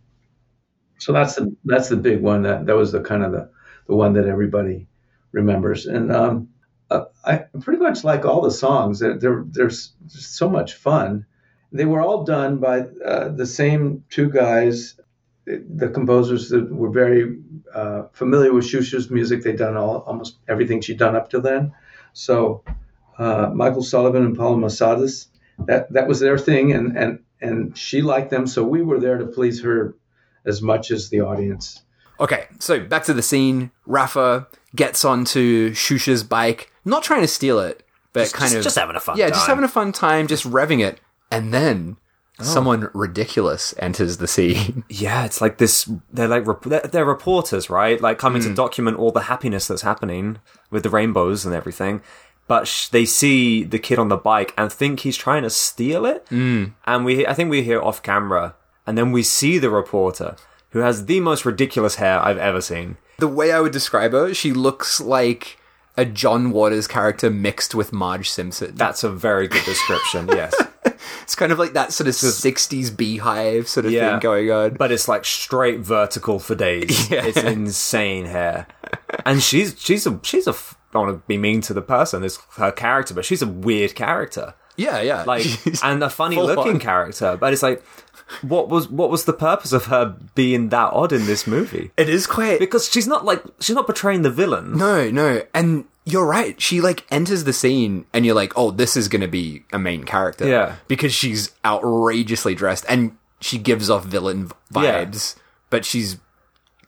So 0.98 1.12
that's 1.12 1.36
the 1.36 1.56
that's 1.64 1.88
the 1.88 1.96
big 1.96 2.20
one. 2.20 2.42
That 2.42 2.66
that 2.66 2.76
was 2.76 2.92
the 2.92 3.00
kind 3.00 3.24
of 3.24 3.32
the, 3.32 3.50
the 3.86 3.94
one 3.94 4.12
that 4.14 4.26
everybody 4.26 4.87
remembers. 5.32 5.86
And 5.86 6.12
um, 6.12 6.48
uh, 6.90 7.04
I 7.24 7.44
pretty 7.60 7.82
much 7.82 8.04
like 8.04 8.24
all 8.24 8.40
the 8.40 8.50
songs. 8.50 8.98
They're, 8.98 9.18
they're, 9.18 9.44
they're 9.46 9.70
so 9.70 10.48
much 10.48 10.74
fun. 10.74 11.26
They 11.70 11.84
were 11.84 12.00
all 12.00 12.24
done 12.24 12.58
by 12.58 12.80
uh, 13.04 13.28
the 13.28 13.46
same 13.46 14.04
two 14.08 14.30
guys, 14.30 14.98
the 15.44 15.88
composers 15.88 16.48
that 16.48 16.72
were 16.72 16.90
very 16.90 17.38
uh, 17.74 18.04
familiar 18.12 18.52
with 18.52 18.64
Xuxa's 18.64 19.10
music. 19.10 19.42
They'd 19.42 19.58
done 19.58 19.76
all, 19.76 19.98
almost 20.06 20.38
everything 20.48 20.80
she'd 20.80 20.98
done 20.98 21.14
up 21.14 21.30
to 21.30 21.40
then. 21.40 21.72
So 22.14 22.64
uh, 23.18 23.50
Michael 23.52 23.82
Sullivan 23.82 24.24
and 24.24 24.36
Paulo 24.36 24.56
Massadas, 24.56 25.28
that, 25.66 25.92
that 25.92 26.08
was 26.08 26.20
their 26.20 26.38
thing, 26.38 26.72
and, 26.72 26.96
and, 26.96 27.18
and 27.40 27.76
she 27.76 28.00
liked 28.00 28.30
them. 28.30 28.46
So 28.46 28.64
we 28.64 28.80
were 28.80 28.98
there 28.98 29.18
to 29.18 29.26
please 29.26 29.62
her 29.62 29.94
as 30.46 30.62
much 30.62 30.90
as 30.90 31.10
the 31.10 31.20
audience. 31.20 31.82
Okay, 32.20 32.46
so 32.58 32.80
back 32.80 33.04
to 33.04 33.14
the 33.14 33.22
scene. 33.22 33.70
Rafa 33.86 34.48
gets 34.76 35.04
onto 35.04 35.70
Xuxa's 35.72 36.22
bike, 36.24 36.70
not 36.84 37.02
trying 37.02 37.22
to 37.22 37.28
steal 37.28 37.58
it, 37.58 37.82
but 38.12 38.32
kind 38.32 38.48
just- 38.50 38.56
of 38.56 38.62
just 38.64 38.78
having 38.78 38.96
a 38.96 39.00
fun 39.00 39.16
Yeah, 39.16 39.28
just 39.28 39.40
time. 39.40 39.48
having 39.48 39.64
a 39.64 39.68
fun 39.68 39.92
time, 39.92 40.26
just 40.26 40.44
revving 40.44 40.84
it, 40.84 41.00
and 41.30 41.52
then 41.54 41.96
Oh. 42.40 42.44
someone 42.44 42.88
ridiculous 42.94 43.74
enters 43.80 44.18
the 44.18 44.28
scene. 44.28 44.84
Yeah, 44.88 45.24
it's 45.24 45.40
like 45.40 45.58
this. 45.58 45.90
They're 46.12 46.28
like 46.28 46.44
they're, 46.62 46.80
they're 46.82 47.04
reporters, 47.04 47.68
right? 47.68 48.00
Like 48.00 48.18
coming 48.18 48.42
Hmm. 48.42 48.48
to 48.50 48.54
document 48.54 48.96
all 48.96 49.10
the 49.10 49.22
happiness 49.22 49.66
that's 49.66 49.82
happening 49.82 50.38
with 50.70 50.84
the 50.84 50.90
rainbows 50.90 51.44
and 51.44 51.52
everything. 51.54 52.00
But 52.46 52.68
sh- 52.68 52.88
they 52.88 53.04
see 53.06 53.64
the 53.64 53.78
kid 53.80 53.98
on 53.98 54.08
the 54.08 54.16
bike 54.16 54.54
and 54.56 54.72
think 54.72 55.00
he's 55.00 55.16
trying 55.16 55.42
to 55.42 55.50
steal 55.50 56.06
it. 56.06 56.24
Mm. 56.30 56.74
And 56.86 57.04
we, 57.04 57.26
I 57.26 57.34
think 57.34 57.50
we 57.50 57.62
hear 57.62 57.82
off 57.82 58.02
camera, 58.02 58.54
and 58.86 58.96
then 58.96 59.10
we 59.12 59.22
see 59.24 59.58
the 59.58 59.68
reporter 59.68 60.36
who 60.70 60.78
has 60.78 61.06
the 61.06 61.18
most 61.20 61.44
ridiculous 61.44 61.96
hair 61.96 62.20
I've 62.24 62.38
ever 62.38 62.60
seen. 62.60 62.96
The 63.18 63.28
way 63.28 63.52
I 63.52 63.60
would 63.60 63.72
describe 63.72 64.12
her, 64.12 64.32
she 64.34 64.52
looks 64.52 65.00
like 65.00 65.58
a 65.96 66.04
John 66.04 66.50
Waters 66.52 66.86
character 66.86 67.28
mixed 67.30 67.74
with 67.74 67.92
Marge 67.92 68.30
Simpson. 68.30 68.74
That's 68.76 69.02
a 69.02 69.10
very 69.10 69.48
good 69.48 69.64
description. 69.64 70.28
yes, 70.28 70.54
It's 71.22 71.34
kind 71.34 71.52
of 71.52 71.58
like 71.58 71.72
that 71.74 71.92
sort 71.92 72.08
of 72.08 72.14
60s 72.14 72.96
beehive 72.96 73.68
sort 73.68 73.86
of 73.86 73.92
Yeah. 73.92 74.12
thing 74.12 74.20
going 74.20 74.50
on. 74.50 74.74
but 74.74 74.90
it's 74.92 75.08
like 75.08 75.24
straight 75.24 75.80
vertical 75.80 76.38
for 76.38 76.54
days. 76.54 77.10
Yeah. 77.10 77.24
It's 77.26 77.36
insane 77.38 78.26
hair, 78.26 78.66
and 79.26 79.42
she's 79.42 79.74
she's 79.78 80.06
a 80.06 80.18
she's 80.22 80.46
a. 80.46 80.52
I 80.52 80.54
don't 80.94 81.06
want 81.06 81.18
to 81.22 81.26
be 81.26 81.36
mean 81.36 81.60
to 81.62 81.74
the 81.74 81.82
person, 81.82 82.24
it's 82.24 82.38
her 82.56 82.72
character, 82.72 83.12
but 83.12 83.24
she's 83.26 83.42
a 83.42 83.46
weird 83.46 83.94
character. 83.94 84.54
Yeah, 84.78 85.00
yeah. 85.02 85.22
like 85.26 85.42
She's 85.42 85.82
and 85.82 86.02
a 86.02 86.08
funny 86.08 86.36
looking 86.36 86.74
on. 86.74 86.80
character 86.80 87.36
but 87.36 87.52
it's 87.52 87.62
like 87.62 87.84
what 88.42 88.68
was 88.68 88.88
what 88.88 89.10
was 89.10 89.24
the 89.24 89.32
purpose 89.32 89.72
of 89.72 89.86
her 89.86 90.14
being 90.34 90.68
that 90.70 90.92
odd 90.92 91.12
in 91.12 91.26
this 91.26 91.46
movie 91.46 91.90
it 91.96 92.08
is 92.08 92.26
quite 92.26 92.58
because 92.58 92.90
she's 92.90 93.06
not 93.06 93.24
like 93.24 93.42
she's 93.60 93.76
not 93.76 93.86
portraying 93.86 94.22
the 94.22 94.30
villain 94.30 94.76
No, 94.76 95.10
no. 95.10 95.42
And 95.52 95.84
you're 96.04 96.26
right. 96.26 96.58
She 96.60 96.80
like 96.80 97.04
enters 97.10 97.44
the 97.44 97.52
scene 97.52 98.06
and 98.14 98.24
you're 98.24 98.34
like, 98.34 98.52
oh, 98.56 98.70
this 98.70 98.96
is 98.96 99.08
going 99.08 99.20
to 99.20 99.28
be 99.28 99.64
a 99.74 99.78
main 99.78 100.04
character. 100.04 100.48
Yeah. 100.48 100.76
Because 100.88 101.12
she's 101.12 101.50
outrageously 101.66 102.54
dressed 102.54 102.86
and 102.88 103.16
she 103.42 103.58
gives 103.58 103.90
off 103.90 104.06
villain 104.06 104.50
vibes, 104.72 105.36
but 105.68 105.84
she's 105.84 106.16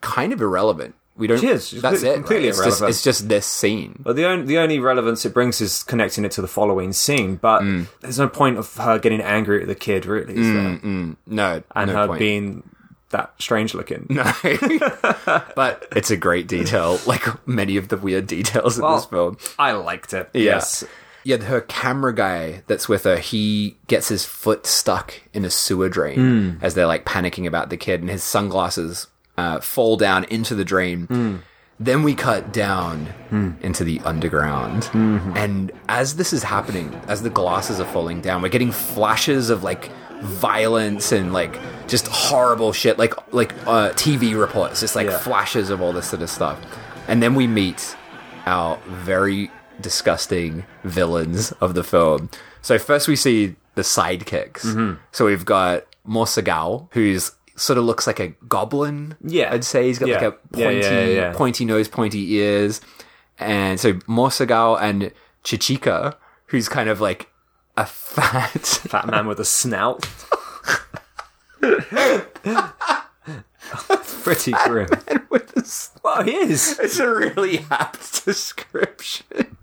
kind 0.01 0.33
of 0.33 0.41
irrelevant. 0.41 0.95
We 1.21 1.27
don't. 1.27 1.39
She 1.39 1.47
is. 1.47 1.67
She's 1.67 1.81
that's 1.81 2.01
completely- 2.01 2.09
it. 2.09 2.15
completely 2.15 2.47
right? 2.47 2.49
it's, 2.49 2.57
just, 2.57 2.67
irrelevant. 2.81 2.89
it's 2.89 3.03
just 3.03 3.29
this 3.29 3.45
scene. 3.45 4.01
But 4.03 4.15
the 4.15 4.25
only 4.25 4.45
the 4.47 4.57
only 4.57 4.79
relevance 4.79 5.23
it 5.23 5.33
brings 5.33 5.61
is 5.61 5.83
connecting 5.83 6.25
it 6.25 6.31
to 6.31 6.41
the 6.41 6.47
following 6.47 6.93
scene. 6.93 7.35
But 7.35 7.61
Mm. 7.61 7.87
there's 8.01 8.17
no 8.19 8.27
point 8.27 8.57
of 8.57 8.73
her 8.77 8.97
getting 8.97 9.21
angry 9.21 9.61
at 9.61 9.67
the 9.67 9.75
kid, 9.75 10.05
really, 10.07 10.35
is 10.35 10.47
there? 10.47 10.79
No, 11.27 11.63
And 11.75 11.91
no 11.91 11.95
her 11.95 12.07
point. 12.07 12.19
being 12.19 12.63
that 13.11 13.33
strange 13.39 13.73
looking. 13.75 14.07
No. 14.09 14.23
but 15.55 15.87
it's 15.95 16.11
a 16.11 16.17
great 16.17 16.47
detail, 16.47 16.99
like 17.05 17.25
many 17.47 17.77
of 17.77 17.89
the 17.89 17.97
weird 17.97 18.27
details 18.27 18.77
in 18.79 18.85
this 18.89 19.05
film. 19.05 19.37
I 19.59 19.73
liked 19.73 20.13
it. 20.13 20.29
Yeah. 20.33 20.41
Yes. 20.41 20.83
Yeah, 21.23 21.37
her 21.37 21.61
camera 21.61 22.15
guy 22.15 22.63
that's 22.65 22.89
with 22.89 23.03
her, 23.03 23.17
he 23.17 23.77
gets 23.87 24.07
his 24.07 24.25
foot 24.25 24.65
stuck 24.65 25.13
in 25.35 25.45
a 25.45 25.51
sewer 25.51 25.87
drain 25.87 26.17
Hmm. 26.57 26.65
as 26.65 26.73
they're 26.73 26.87
like 26.87 27.05
panicking 27.05 27.45
about 27.45 27.69
the 27.69 27.77
kid, 27.77 28.01
and 28.01 28.09
his 28.09 28.23
sunglasses 28.23 29.05
uh, 29.37 29.59
fall 29.59 29.97
down 29.97 30.23
into 30.25 30.55
the 30.55 30.65
drain. 30.65 31.05
Hmm. 31.07 31.35
Then 31.79 32.03
we 32.03 32.13
cut 32.13 32.53
down 32.53 33.07
into 33.63 33.83
the 33.83 33.99
underground. 34.01 34.83
Mm-hmm. 34.83 35.35
And 35.35 35.71
as 35.89 36.15
this 36.15 36.31
is 36.31 36.43
happening, 36.43 36.93
as 37.07 37.23
the 37.23 37.31
glasses 37.31 37.79
are 37.79 37.85
falling 37.87 38.21
down, 38.21 38.43
we're 38.43 38.49
getting 38.49 38.71
flashes 38.71 39.49
of 39.49 39.63
like 39.63 39.89
violence 40.21 41.11
and 41.11 41.33
like 41.33 41.57
just 41.87 42.05
horrible 42.07 42.71
shit, 42.71 42.99
like 42.99 43.13
like 43.33 43.53
uh, 43.67 43.89
TV 43.93 44.39
reports, 44.39 44.79
just 44.79 44.95
like 44.95 45.07
Yeah. 45.07 45.17
flashes 45.17 45.71
of 45.71 45.81
all 45.81 45.91
this 45.91 46.07
sort 46.09 46.21
of 46.21 46.29
stuff. 46.29 46.59
And 47.07 47.21
then 47.23 47.33
we 47.33 47.47
meet 47.47 47.95
our 48.45 48.77
very 48.87 49.49
disgusting 49.79 50.63
villains 50.83 51.51
of 51.53 51.73
the 51.73 51.83
film. 51.83 52.29
So 52.61 52.77
first 52.77 53.07
we 53.07 53.15
see 53.15 53.55
the 53.73 53.81
sidekicks. 53.81 54.61
Mm-hmm. 54.65 54.93
So 55.11 55.25
we've 55.25 55.45
got 55.45 55.85
Mosagao, 56.07 56.89
who's 56.91 57.31
sort 57.61 57.77
of 57.77 57.85
looks 57.85 58.07
like 58.07 58.19
a 58.19 58.29
goblin. 58.47 59.15
Yeah. 59.23 59.53
I'd 59.53 59.63
say 59.63 59.87
he's 59.87 59.99
got 59.99 60.09
like 60.09 60.21
Yeah. 60.21 60.27
a 60.27 60.33
Yeah, 60.57 60.65
pointy, 60.65 60.87
yeah, 60.87 61.05
yeah. 61.05 61.33
pointy 61.33 61.65
nose, 61.65 61.87
pointy 61.87 62.33
ears, 62.33 62.81
and 63.39 63.79
so 63.79 63.93
Mosagao 64.07 64.75
and 64.81 65.11
Chichika, 65.43 66.15
who's 66.47 66.67
kind 66.69 66.89
of 66.89 66.99
like 67.01 67.29
a 67.77 67.85
fat. 67.85 68.51
Fat 68.89 69.07
man 69.07 69.27
with 69.27 69.39
a 69.39 69.45
snout. 69.45 70.07
Pretty 74.23 74.51
grim. 74.65 74.87
with. 75.29 75.51
Well, 76.03 76.23
he 76.23 76.35
is. 76.35 76.79
It's 76.79 76.99
a 76.99 77.07
really 77.07 77.59
apt 77.71 78.25
description. 78.25 79.57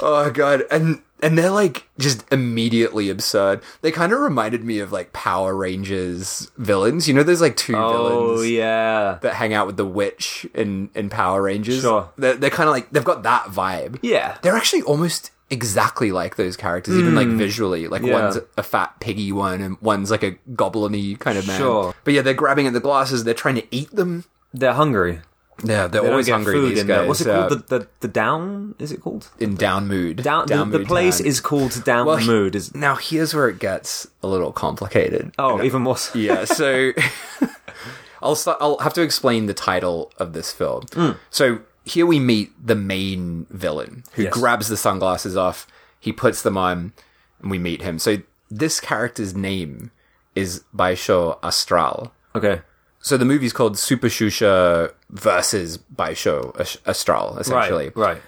oh 0.00 0.30
god, 0.32 0.62
and 0.70 1.02
and 1.22 1.36
they're 1.36 1.50
like 1.50 1.88
just 1.98 2.24
immediately 2.32 3.10
absurd. 3.10 3.60
They 3.80 3.90
kind 3.90 4.12
of 4.12 4.20
reminded 4.20 4.64
me 4.64 4.78
of 4.78 4.92
like 4.92 5.12
Power 5.12 5.54
Rangers 5.54 6.50
villains. 6.56 7.08
You 7.08 7.14
know, 7.14 7.22
there's 7.22 7.40
like 7.40 7.56
two 7.56 7.76
Oh 7.76 7.92
villains 8.36 8.50
yeah. 8.50 9.18
that 9.22 9.34
hang 9.34 9.52
out 9.54 9.66
with 9.66 9.76
the 9.76 9.86
witch 9.86 10.46
in 10.54 10.90
in 10.94 11.10
Power 11.10 11.42
Rangers. 11.42 11.82
Sure. 11.82 12.10
they're, 12.16 12.34
they're 12.34 12.50
kind 12.50 12.68
of 12.68 12.72
like 12.74 12.90
they've 12.90 13.04
got 13.04 13.22
that 13.24 13.46
vibe. 13.46 13.98
Yeah. 14.02 14.38
they're 14.42 14.56
actually 14.56 14.82
almost 14.82 15.30
exactly 15.52 16.10
like 16.10 16.34
those 16.36 16.56
characters, 16.56 16.96
even 16.96 17.14
like 17.14 17.28
visually. 17.28 17.86
Like 17.86 18.00
Hmm. 18.02 18.08
Yeah. 18.08 18.22
one's 18.22 18.38
a 18.56 18.62
fat 18.64 18.98
piggy 18.98 19.30
one, 19.30 19.60
and 19.60 19.76
one's 19.80 20.10
like 20.10 20.24
a 20.24 20.32
goblin-y 20.56 21.16
kind 21.20 21.38
of 21.38 21.46
man. 21.46 21.58
Sure. 21.58 21.94
But 22.04 22.14
yeah, 22.14 22.22
they're 22.22 22.34
grabbing 22.34 22.66
at 22.66 22.72
the 22.72 22.80
glasses. 22.80 23.22
They're 23.24 23.34
trying 23.34 23.54
to 23.56 23.66
eat 23.70 23.94
them. 23.94 24.24
They're 24.52 24.72
hungry. 24.72 25.20
Yeah, 25.64 25.86
they're 25.86 26.02
They 26.02 26.08
always 26.08 26.28
hungry. 26.28 26.58
These 26.70 26.82
guys. 26.84 27.06
What's 27.06 27.20
it 27.20 27.28
uh, 27.28 27.46
called? 27.48 27.68
The, 27.68 27.78
the 27.78 27.88
the 28.00 28.08
down? 28.08 28.74
Is 28.80 28.90
it 28.90 29.00
called? 29.00 29.28
in 29.38 29.54
down 29.54 29.86
mood. 29.86 30.16
Down. 30.22 30.46
the, 30.48 30.56
the 30.56 30.64
mood 30.78 30.86
place 30.88 31.18
town. 31.18 31.26
is 31.26 31.40
called 31.40 31.84
Down 31.84 32.06
Well, 32.06 32.20
Mood. 32.24 32.56
Is 32.56 32.74
now 32.74 32.96
here's 32.96 33.32
where 33.34 33.48
it 33.48 33.58
gets 33.60 34.08
a 34.22 34.26
little 34.26 34.50
complicated. 34.50 35.32
oh 35.38 35.62
even 35.62 35.82
more. 35.82 35.96
So. 35.98 36.18
yeah. 36.18 36.44
So 36.46 36.92
I'll 38.22 38.34
start. 38.34 38.58
I'll 38.60 38.78
have 38.78 38.94
to 38.94 39.02
explain 39.02 39.46
the 39.46 39.54
title 39.54 40.10
of 40.16 40.32
this 40.32 40.50
film. 40.52 40.84
Hmm. 40.94 41.10
So 41.30 41.60
here 41.84 42.06
we 42.06 42.18
meet 42.20 42.52
the 42.64 42.74
main 42.76 43.46
villain 43.50 44.04
who 44.14 44.24
Yes. 44.24 44.32
grabs 44.34 44.68
the 44.68 44.76
sunglasses 44.76 45.36
off. 45.36 45.66
He 45.98 46.12
puts 46.12 46.42
them 46.42 46.56
on, 46.56 46.92
and 47.40 47.50
we 47.50 47.58
meet 47.58 47.82
him. 47.82 47.98
So 47.98 48.18
this 48.50 48.80
character's 48.80 49.34
name 49.34 49.90
is 50.34 50.62
Baixo 50.74 51.38
Astral. 51.42 52.12
Okay. 52.34 52.62
So 53.00 53.16
the 53.16 53.24
movie's 53.24 53.52
called 53.52 53.76
Super 53.78 54.06
Xuxa 54.08 54.92
versus 55.10 55.78
Baixo 55.78 56.54
Astral, 56.86 57.36
essentially. 57.38 57.86
Right. 57.94 58.14
Right. 58.14 58.22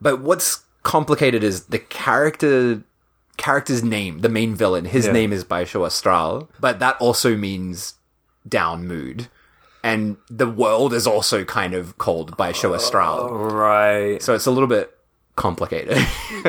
But 0.00 0.20
what's 0.20 0.62
complicated 0.82 1.44
is 1.44 1.64
the 1.64 1.78
character 1.78 2.82
character's 3.36 3.82
name, 3.82 4.20
the 4.20 4.28
main 4.28 4.54
villain. 4.54 4.84
His 4.84 5.06
Yeah. 5.06 5.12
name 5.12 5.32
is 5.32 5.44
Baixo 5.44 5.84
Astral, 5.84 6.48
but 6.60 6.78
that 6.78 6.96
also 7.00 7.36
means 7.36 7.94
down 8.48 8.86
mood. 8.86 9.28
And 9.84 10.16
the 10.30 10.48
world 10.48 10.92
is 10.94 11.06
also 11.06 11.44
kind 11.44 11.74
of 11.74 11.98
called 11.98 12.36
Baixo 12.38 12.74
Astral. 12.74 13.28
Right. 13.34 14.20
So 14.22 14.34
it's 14.34 14.46
a 14.46 14.50
little 14.50 14.66
bit 14.68 14.90
complicated. 15.36 15.98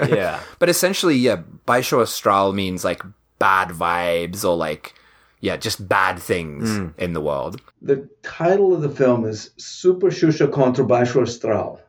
Yeah. 0.09 0.39
but 0.59 0.69
essentially, 0.69 1.15
yeah, 1.15 1.41
Baixo 1.67 2.01
Astral 2.01 2.53
means 2.53 2.83
like 2.85 3.01
bad 3.39 3.69
vibes 3.69 4.43
or 4.43 4.55
like 4.55 4.93
yeah, 5.41 5.57
just 5.57 5.87
bad 5.87 6.17
things 6.19 6.69
Hmm. 6.77 6.87
in 6.97 7.13
the 7.13 7.21
world. 7.21 7.61
The 7.81 8.07
title 8.23 8.73
of 8.73 8.81
the 8.81 8.89
film 8.89 9.25
is 9.25 9.51
Super 9.57 10.07
Xuxa 10.07 10.51
contra 10.51 10.83
Baixo 10.85 11.21
Astral. 11.21 11.79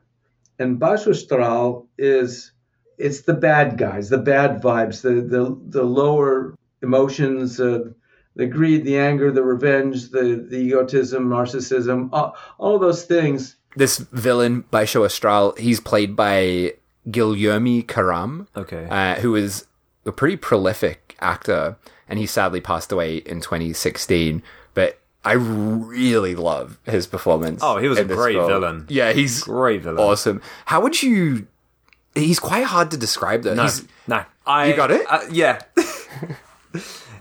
And 0.59 0.79
Baixo 0.81 1.11
Astral 1.11 1.87
is 1.97 2.53
it's 2.99 3.23
the 3.23 3.35
bad 3.35 3.79
guys, 3.79 4.09
the 4.09 4.19
bad 4.19 4.61
vibes, 4.63 5.03
the 5.03 5.15
the, 5.35 5.57
the 5.69 5.85
lower 5.85 6.55
emotions, 6.83 7.61
uh, 7.61 7.81
the 8.37 8.47
greed, 8.47 8.85
the 8.85 8.99
anger, 8.99 9.33
the 9.33 9.43
revenge, 9.43 10.11
the, 10.11 10.47
the 10.49 10.57
egotism, 10.59 11.29
narcissism, 11.29 12.09
all, 12.13 12.37
all 12.59 12.75
of 12.77 12.81
those 12.81 13.05
things. 13.05 13.57
This 13.75 13.99
villain, 13.99 14.63
Baixo 14.73 15.05
Astral, 15.05 15.55
he's 15.59 15.81
played 15.81 16.15
by 16.15 16.75
Guilherme 17.09 17.87
Karam. 17.87 18.47
Okay. 18.57 18.87
uh, 18.91 19.17
who 19.17 19.35
is 19.35 19.67
a 20.07 20.13
pretty 20.13 20.37
prolific 20.37 21.17
actor, 21.21 21.77
and 22.09 22.19
he 22.19 22.27
sadly 22.27 22.61
passed 22.61 22.93
away 22.93 23.17
in 23.17 23.41
2016. 23.41 24.43
But 24.75 24.99
I 25.25 25.33
really 25.33 26.35
love 26.37 26.79
his 26.85 27.07
performance. 27.07 27.61
Oh, 27.63 27.79
he 27.79 27.89
was 27.89 27.99
a 27.99 28.05
great 28.05 28.35
film. 28.37 28.47
villain. 28.49 28.87
Yeah, 28.89 29.13
he's 29.13 29.43
Great 29.43 29.83
villain. 29.83 29.99
awesome. 29.99 30.41
How 30.67 30.81
would 30.81 31.03
you? 31.03 31.47
He's 32.15 32.39
quite 32.39 32.65
hard 32.65 32.91
to 32.93 32.97
describe 32.97 33.43
though. 33.43 33.55
No, 33.55 33.63
He's, 33.65 33.85
no. 34.07 34.25
I, 34.47 34.67
You 34.69 34.77
got 34.77 34.91
it? 34.91 35.05
uh, 35.09 35.21
yeah. 35.31 35.59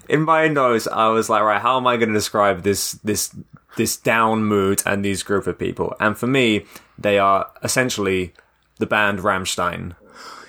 In 0.09 0.23
my 0.23 0.47
nose, 0.47 0.87
I 0.87 1.07
was 1.07 1.29
like, 1.29 1.41
right, 1.43 1.61
how 1.61 1.77
am 1.77 1.87
I 1.87 1.97
going 1.97 2.09
to 2.09 2.13
describe 2.15 2.63
this 2.63 2.93
this 3.03 3.35
this 3.77 3.97
down 3.97 4.45
mood 4.45 4.81
and 4.85 5.03
these 5.03 5.23
group 5.23 5.47
of 5.47 5.57
people? 5.59 5.95
And 5.99 6.17
for 6.17 6.27
me, 6.27 6.65
they 6.97 7.19
are 7.19 7.49
essentially 7.63 8.33
the 8.79 8.85
band 8.85 9.19
Rammstein, 9.19 9.95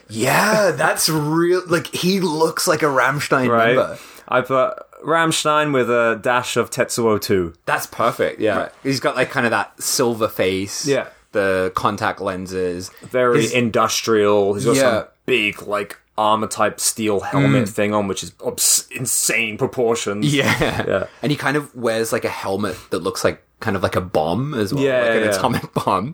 yeah, 0.09 0.71
that's 0.73 1.09
real. 1.09 1.63
Like 1.67 1.89
he 1.89 2.21
looks 2.21 2.69
like 2.69 2.83
a 2.83 2.87
Rammstein 2.87 3.49
right? 3.49 3.75
member. 3.77 3.99
I 4.29 4.41
put 4.41 4.75
Rammstein 5.05 5.73
with 5.73 5.91
a 5.91 6.19
dash 6.21 6.57
of 6.57 6.71
Tetsuo 6.71 7.21
too. 7.21 7.55
That's 7.67 7.87
perfect. 7.87 8.41
Yeah, 8.41 8.69
he's 8.83 9.01
got 9.01 9.17
like 9.17 9.31
kind 9.31 9.47
of 9.47 9.51
that 9.51 9.81
silver 9.83 10.29
face. 10.29 10.87
Yeah. 10.87 11.09
the 11.33 11.71
contact 11.75 12.21
lenses. 12.21 12.91
Very 13.03 13.43
His- 13.43 13.53
industrial. 13.53 14.55
He's 14.55 14.65
got 14.65 14.77
Yeah. 14.77 14.83
some 15.01 15.05
big, 15.27 15.61
like, 15.63 15.99
armor 16.19 16.47
type 16.47 16.81
steel 16.81 17.21
helmet 17.21 17.65
mm. 17.65 17.69
thing 17.69 17.95
on, 17.95 18.09
which 18.09 18.23
is 18.23 18.33
obs- 18.45 18.89
insane 18.91 19.59
proportions. 19.59 20.35
Yeah. 20.35 20.85
Yeah. 20.87 21.07
And 21.23 21.31
he 21.31 21.37
kind 21.37 21.57
of 21.57 21.75
wears 21.75 22.13
like 22.13 22.25
a 22.25 22.31
helmet 22.31 22.77
that 22.91 23.01
looks 23.01 23.25
like 23.25 23.43
kind 23.61 23.77
of 23.77 23.83
like 23.83 23.97
a 23.97 24.01
bomb 24.01 24.55
as 24.55 24.73
well, 24.73 24.83
Yeah, 24.83 25.01
like 25.01 25.11
an 25.11 25.17
yeah, 25.17 25.25
yeah. 25.25 25.31
atomic 25.31 25.75
bomb. 25.85 26.13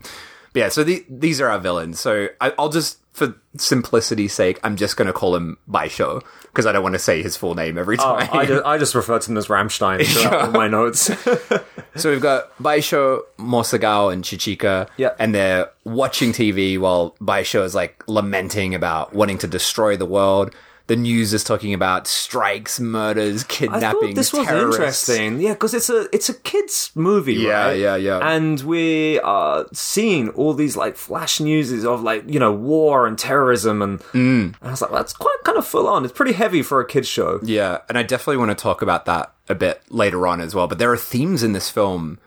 But 0.52 0.60
yeah, 0.60 0.68
so 0.68 0.84
the, 0.84 1.04
these 1.08 1.40
are 1.40 1.48
our 1.48 1.58
villains. 1.58 2.00
So 2.00 2.28
I, 2.40 2.52
I'll 2.58 2.68
just, 2.68 2.98
for 3.12 3.34
simplicity's 3.56 4.32
sake, 4.32 4.60
I'm 4.62 4.76
just 4.76 4.96
going 4.96 5.06
to 5.06 5.12
call 5.12 5.34
him 5.34 5.58
Baixo 5.68 6.22
because 6.52 6.66
I 6.66 6.72
don't 6.72 6.82
want 6.82 6.94
to 6.94 6.98
say 6.98 7.22
his 7.22 7.36
full 7.36 7.54
name 7.54 7.78
every 7.78 7.96
Oh, 7.98 8.02
time. 8.18 8.28
I, 8.30 8.44
just, 8.44 8.64
I 8.66 8.76
just 8.78 8.94
refer 8.94 9.18
to 9.18 9.26
them 9.26 9.38
as 9.38 9.46
Rammstein 9.48 10.44
all 10.44 10.50
my 10.52 10.68
notes. 10.68 11.10
so 11.96 12.10
we've 12.10 12.20
got 12.20 12.54
Baixo, 12.58 13.22
Mosagao, 13.38 14.12
and 14.12 14.22
Chichika. 14.22 14.88
Yeah. 14.98 15.14
And 15.18 15.34
they're 15.34 15.70
watching 15.84 16.32
TV 16.32 16.78
while 16.78 17.16
Baixo 17.20 17.64
is 17.64 17.74
like 17.74 18.04
lamenting 18.06 18.74
about 18.74 19.14
wanting 19.14 19.38
to 19.38 19.46
destroy 19.46 19.96
the 19.96 20.04
world. 20.06 20.54
The 20.88 20.96
news 20.96 21.32
is 21.32 21.44
talking 21.44 21.72
about 21.74 22.06
strikes, 22.06 22.80
murders, 22.80 23.44
I 23.44 23.46
kidnapping. 23.48 24.00
thought 24.00 24.14
this 24.14 24.32
was 24.32 24.46
terrorists. 24.46 25.08
interesting. 25.08 25.40
Yeah, 25.40 25.52
because 25.52 25.74
it's 25.74 25.88
a 25.88 26.08
it's 26.12 26.28
a 26.28 26.34
kids 26.34 26.90
movie, 26.94 27.34
Yeah, 27.34 27.66
right? 27.66 27.78
yeah, 27.78 27.96
yeah. 27.96 28.18
And 28.18 28.60
we 28.60 29.20
are 29.20 29.66
seeing 29.72 30.30
all 30.30 30.54
these 30.54 30.76
like 30.76 30.96
flash 30.96 31.38
newses 31.40 31.84
of 31.84 32.02
like 32.02 32.24
you 32.26 32.40
know 32.40 32.52
war 32.52 33.06
and 33.06 33.18
terrorism, 33.18 33.80
and, 33.80 34.00
Mm. 34.12 34.44
and 34.44 34.56
I 34.62 34.70
was 34.70 34.82
like, 34.82 34.90
that's 34.90 35.12
quite 35.12 35.36
kind 35.44 35.56
of 35.56 35.66
full 35.66 35.86
on. 35.88 36.04
It's 36.04 36.12
pretty 36.12 36.32
heavy 36.32 36.62
for 36.62 36.80
a 36.80 36.86
kids 36.86 37.06
show. 37.08 37.38
Yeah, 37.42 37.78
and 37.88 37.96
I 37.96 38.02
definitely 38.02 38.38
want 38.38 38.50
to 38.50 38.60
talk 38.60 38.82
about 38.82 39.06
that 39.06 39.32
a 39.48 39.54
bit 39.54 39.82
later 39.88 40.26
on 40.26 40.40
as 40.40 40.54
well. 40.54 40.66
But 40.66 40.78
there 40.78 40.92
are 40.92 40.96
themes 40.96 41.42
in 41.42 41.52
this 41.52 41.70
film 41.70 42.18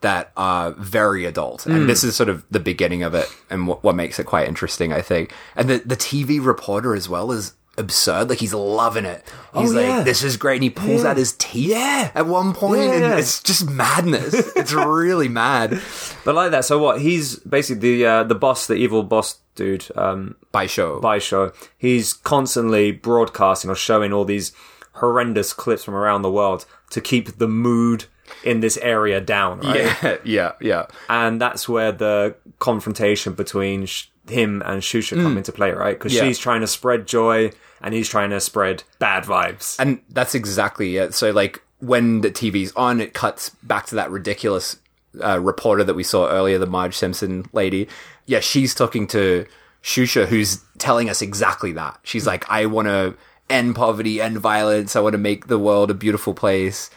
that 0.00 0.30
are 0.36 0.72
very 0.72 1.24
adult. 1.24 1.64
And 1.64 1.88
this 1.88 2.04
is 2.04 2.14
sort 2.14 2.28
of 2.28 2.44
the 2.50 2.60
beginning 2.60 3.02
of 3.02 3.14
it 3.14 3.26
and 3.48 3.66
what, 3.66 3.82
what 3.82 3.94
makes 3.96 4.18
it 4.18 4.24
quite 4.26 4.46
interesting, 4.46 4.92
I 4.92 5.00
think. 5.00 5.32
And 5.56 5.70
the, 5.70 5.78
the 5.78 5.96
TV 5.96 6.44
reporter 6.44 6.94
as 6.94 7.08
well 7.08 7.32
is 7.32 7.54
absurd. 7.78 8.28
Like 8.30 8.38
he's 8.38 8.54
loving 8.54 9.04
it. 9.04 9.22
He's 9.56 9.72
Oh, 9.72 9.76
like, 9.76 9.86
yeah. 9.86 10.02
this 10.02 10.22
is 10.22 10.36
great. 10.36 10.54
And 10.56 10.62
he 10.64 10.70
pulls 10.70 11.02
Yeah. 11.02 11.10
out 11.10 11.16
his 11.16 11.32
teeth 11.32 11.70
Yeah. 11.70 12.10
at 12.14 12.26
one 12.26 12.52
point, 12.54 12.82
and 12.82 13.18
it's 13.18 13.42
just 13.42 13.68
madness. 13.70 14.34
it's 14.56 14.72
really 14.72 15.28
mad. 15.28 15.80
But 16.24 16.34
like 16.34 16.52
that, 16.52 16.64
so 16.64 16.78
what? 16.78 17.00
He's 17.02 17.36
basically 17.40 17.96
the 17.98 18.06
uh, 18.06 18.22
the 18.24 18.34
boss, 18.34 18.66
the 18.66 18.74
evil 18.74 19.02
boss 19.02 19.38
dude. 19.56 19.86
Um, 19.94 20.36
Baixo. 20.54 21.00
by 21.00 21.18
show. 21.18 21.52
He's 21.76 22.12
constantly 22.14 22.92
broadcasting 22.92 23.70
or 23.70 23.74
showing 23.74 24.12
all 24.12 24.24
these 24.24 24.52
horrendous 24.94 25.52
clips 25.52 25.84
from 25.84 25.94
around 25.94 26.22
the 26.22 26.30
world 26.30 26.64
to 26.90 27.00
keep 27.00 27.38
the 27.38 27.48
mood 27.48 28.06
in 28.42 28.60
this 28.60 28.76
area 28.78 29.20
down, 29.20 29.60
right? 29.60 29.96
yeah, 30.02 30.16
yeah, 30.24 30.52
yeah. 30.60 30.86
And 31.08 31.40
that's 31.40 31.68
where 31.68 31.92
the 31.92 32.36
confrontation 32.58 33.34
between 33.34 33.84
sh- 33.86 34.06
him 34.28 34.62
and 34.64 34.80
Xuxa 34.80 35.20
come 35.22 35.36
into 35.36 35.52
play, 35.52 35.72
right? 35.72 35.98
Because 35.98 36.12
Mm. 36.12 36.16
Yeah. 36.16 36.22
she's 36.24 36.38
trying 36.38 36.60
to 36.62 36.66
spread 36.66 37.06
joy 37.06 37.50
and 37.84 37.92
he's 37.92 38.08
trying 38.08 38.30
to 38.30 38.40
spread 38.40 38.82
bad 38.98 39.24
vibes. 39.24 39.78
And 39.78 40.00
that's 40.08 40.34
exactly 40.34 40.96
it. 40.96 41.12
So, 41.12 41.30
like, 41.30 41.62
when 41.80 42.22
the 42.22 42.30
TV's 42.30 42.72
on, 42.72 43.00
it 43.00 43.12
cuts 43.12 43.50
back 43.62 43.84
to 43.86 43.94
that 43.96 44.10
ridiculous 44.10 44.78
uh, 45.22 45.38
reporter 45.38 45.84
that 45.84 45.94
we 45.94 46.02
saw 46.02 46.28
earlier, 46.28 46.58
the 46.58 46.66
Marge 46.66 46.96
Simpson 46.96 47.44
lady. 47.52 47.86
Yeah, 48.24 48.40
she's 48.40 48.74
talking 48.74 49.06
to 49.08 49.44
Xuxa, 49.82 50.26
who's 50.26 50.64
telling 50.78 51.10
us 51.10 51.20
exactly 51.20 51.72
that. 51.72 52.00
She's 52.02 52.26
like, 52.26 52.50
I 52.50 52.64
want 52.64 52.88
to 52.88 53.16
end 53.50 53.76
poverty, 53.76 54.18
end 54.18 54.38
violence. 54.38 54.96
I 54.96 55.00
want 55.00 55.12
to 55.12 55.18
make 55.18 55.48
the 55.48 55.58
world 55.58 55.90
a 55.90 55.94
beautiful 55.94 56.32
place. 56.32 56.88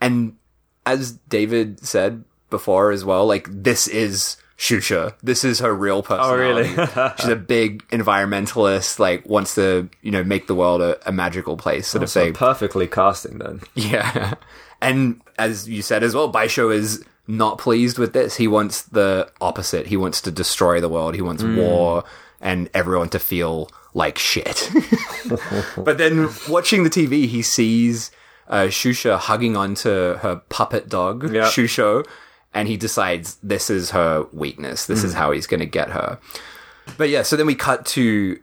And 0.00 0.36
as 0.86 1.12
David 1.12 1.84
said 1.84 2.22
before 2.48 2.92
as 2.92 3.04
well, 3.04 3.26
like, 3.26 3.48
this 3.50 3.88
is 3.88 4.36
Xuxa. 4.58 5.14
This 5.22 5.44
is 5.44 5.60
her 5.60 5.72
real 5.74 6.02
personality. 6.02 6.68
really? 6.74 6.88
She's 7.18 7.28
a 7.28 7.36
big 7.36 7.86
environmentalist, 7.88 8.98
like, 8.98 9.26
wants 9.28 9.54
to, 9.54 9.88
you 10.02 10.10
know, 10.10 10.24
make 10.24 10.46
the 10.48 10.54
world 10.54 10.82
a, 10.82 11.08
a 11.08 11.12
magical 11.12 11.56
place, 11.56 11.86
sort 11.86 12.02
of 12.02 12.10
So 12.10 12.24
thing. 12.24 12.34
perfectly 12.34 12.86
casting 12.86 13.38
then. 13.38 13.60
Yeah. 13.74 14.34
And 14.80 15.20
as 15.38 15.68
you 15.68 15.82
said 15.82 16.02
as 16.02 16.14
well, 16.14 16.32
Baixo 16.32 16.72
is 16.74 17.04
not 17.26 17.58
pleased 17.58 17.98
with 17.98 18.12
this. 18.12 18.36
He 18.36 18.46
wants 18.48 18.82
the 18.82 19.30
opposite. 19.40 19.86
He 19.88 19.96
wants 19.96 20.20
to 20.22 20.30
destroy 20.30 20.80
the 20.80 20.88
world. 20.88 21.14
He 21.14 21.22
wants 21.22 21.42
war 21.42 22.04
and 22.40 22.70
everyone 22.74 23.08
to 23.10 23.18
feel 23.18 23.68
like 23.94 24.18
shit. 24.18 24.70
but 25.76 25.98
then 25.98 26.28
watching 26.48 26.84
the 26.84 26.90
TV, 26.90 27.26
he 27.26 27.42
sees 27.42 28.10
uh, 28.48 28.64
Xuxa 28.66 29.18
hugging 29.18 29.56
onto 29.56 30.14
her 30.16 30.42
puppet 30.48 30.88
dog, 30.88 31.32
Yeah. 31.32 31.42
Xuxo, 31.46 32.06
and 32.54 32.68
he 32.68 32.76
decides 32.76 33.36
this 33.42 33.70
is 33.70 33.90
her 33.90 34.26
weakness. 34.32 34.86
This 34.86 35.04
is 35.04 35.12
hmm. 35.12 35.18
how 35.18 35.30
he's 35.32 35.46
going 35.46 35.60
to 35.60 35.66
get 35.66 35.90
her. 35.90 36.18
But 36.96 37.10
yeah, 37.10 37.22
so 37.22 37.36
then 37.36 37.46
we 37.46 37.54
cut 37.54 37.84
to 37.86 38.40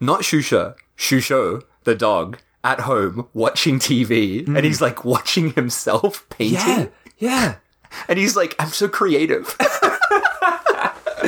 not 0.00 0.20
Xuxa, 0.20 0.74
Xuxo, 0.96 1.62
the 1.84 1.94
dog, 1.94 2.38
at 2.62 2.80
home 2.80 3.26
watching 3.32 3.78
TV, 3.78 4.46
and 4.46 4.58
hmm. 4.58 4.64
he's 4.64 4.80
like 4.80 5.04
watching 5.04 5.52
himself 5.52 6.28
painting. 6.30 6.90
yeah. 7.18 7.56
And 8.08 8.18
he's 8.18 8.36
like, 8.36 8.54
I'm 8.60 8.68
so 8.68 8.88
creative. 8.88 9.56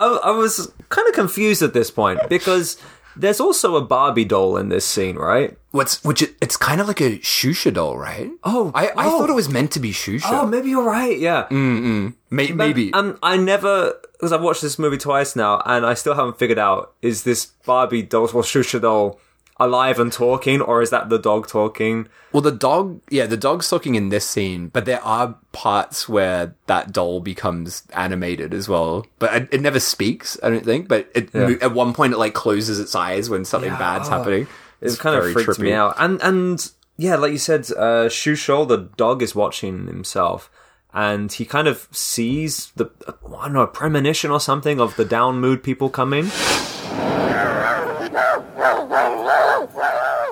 I, 0.00 0.20
I 0.24 0.30
was 0.30 0.72
kind 0.88 1.06
of 1.08 1.14
confused 1.14 1.62
at 1.62 1.74
this 1.74 1.90
point 1.90 2.20
because 2.28 2.80
there's 3.16 3.40
also 3.40 3.76
a 3.76 3.80
Barbie 3.80 4.24
doll 4.24 4.56
in 4.56 4.68
this 4.68 4.84
scene, 4.84 5.16
right? 5.16 5.56
What's 5.70 6.02
which? 6.04 6.22
It, 6.22 6.34
it's 6.40 6.56
kind 6.56 6.80
of 6.80 6.88
like 6.88 7.00
a 7.00 7.18
Xuxa 7.18 7.72
doll, 7.72 7.96
right? 7.96 8.30
Oh, 8.44 8.72
I, 8.74 8.88
I 8.88 9.06
oh. 9.06 9.18
thought 9.18 9.30
it 9.30 9.34
was 9.34 9.48
meant 9.48 9.72
to 9.72 9.80
be 9.80 9.92
Xuxa. 9.92 10.26
Oh, 10.26 10.46
maybe 10.46 10.70
you're 10.70 10.84
right. 10.84 11.18
Yeah, 11.18 11.46
May- 11.50 12.52
maybe. 12.52 12.90
And 12.92 13.18
I 13.22 13.36
never, 13.36 13.94
because 14.12 14.32
I've 14.32 14.42
watched 14.42 14.62
this 14.62 14.78
movie 14.78 14.98
twice 14.98 15.36
now, 15.36 15.62
and 15.64 15.86
I 15.86 15.94
still 15.94 16.14
haven't 16.14 16.38
figured 16.38 16.58
out 16.58 16.94
is 17.02 17.24
this 17.24 17.46
Barbie 17.46 18.02
doll 18.02 18.24
or 18.24 18.42
Xuxa 18.42 18.80
doll 18.80 19.20
alive 19.60 20.00
and 20.00 20.12
talking, 20.12 20.60
or 20.60 20.82
is 20.82 20.90
that 20.90 21.08
the 21.10 21.18
dog 21.18 21.46
talking? 21.46 22.08
well, 22.32 22.40
the 22.40 22.50
dog, 22.52 23.00
yeah, 23.10 23.26
the 23.26 23.36
dog's 23.36 23.68
talking 23.68 23.94
in 23.96 24.08
this 24.08 24.24
scene, 24.26 24.68
but 24.68 24.84
there 24.84 25.02
are 25.04 25.36
parts 25.52 26.08
where 26.08 26.54
that 26.66 26.92
doll 26.92 27.20
becomes 27.20 27.82
animated 27.92 28.54
as 28.54 28.68
well. 28.68 29.04
But 29.18 29.34
it, 29.34 29.48
it 29.52 29.60
never 29.60 29.80
speaks, 29.80 30.38
I 30.42 30.48
don't 30.50 30.64
think. 30.64 30.88
But 30.88 31.10
it, 31.14 31.30
Yeah. 31.34 31.56
at 31.60 31.72
one 31.74 31.92
point, 31.92 32.12
it 32.14 32.18
like 32.18 32.34
closes 32.34 32.78
its 32.80 32.94
eyes 32.94 33.28
when 33.28 33.44
something 33.44 33.72
bad's 33.74 34.08
happening. 34.08 34.46
It 34.80 34.98
kind 34.98 35.16
of 35.16 35.32
freaks 35.32 35.58
me 35.58 35.72
out. 35.72 35.94
And 35.98 36.20
and 36.22 36.70
yeah, 36.96 37.16
like 37.16 37.32
you 37.32 37.38
said, 37.38 37.62
uh, 37.76 38.08
Xuxo, 38.08 38.66
the 38.66 38.78
dog, 38.96 39.22
is 39.22 39.34
watching 39.34 39.86
himself. 39.86 40.50
And 40.92 41.32
he 41.32 41.44
kind 41.44 41.68
of 41.68 41.86
sees 41.92 42.72
the, 42.76 42.90
I 43.08 43.44
don't 43.44 43.52
know, 43.52 43.60
a 43.62 43.66
premonition 43.68 44.30
or 44.30 44.40
something 44.40 44.80
of 44.80 44.96
the 44.96 45.04
down 45.04 45.38
mood 45.40 45.62
people 45.62 45.88
coming. 45.88 46.30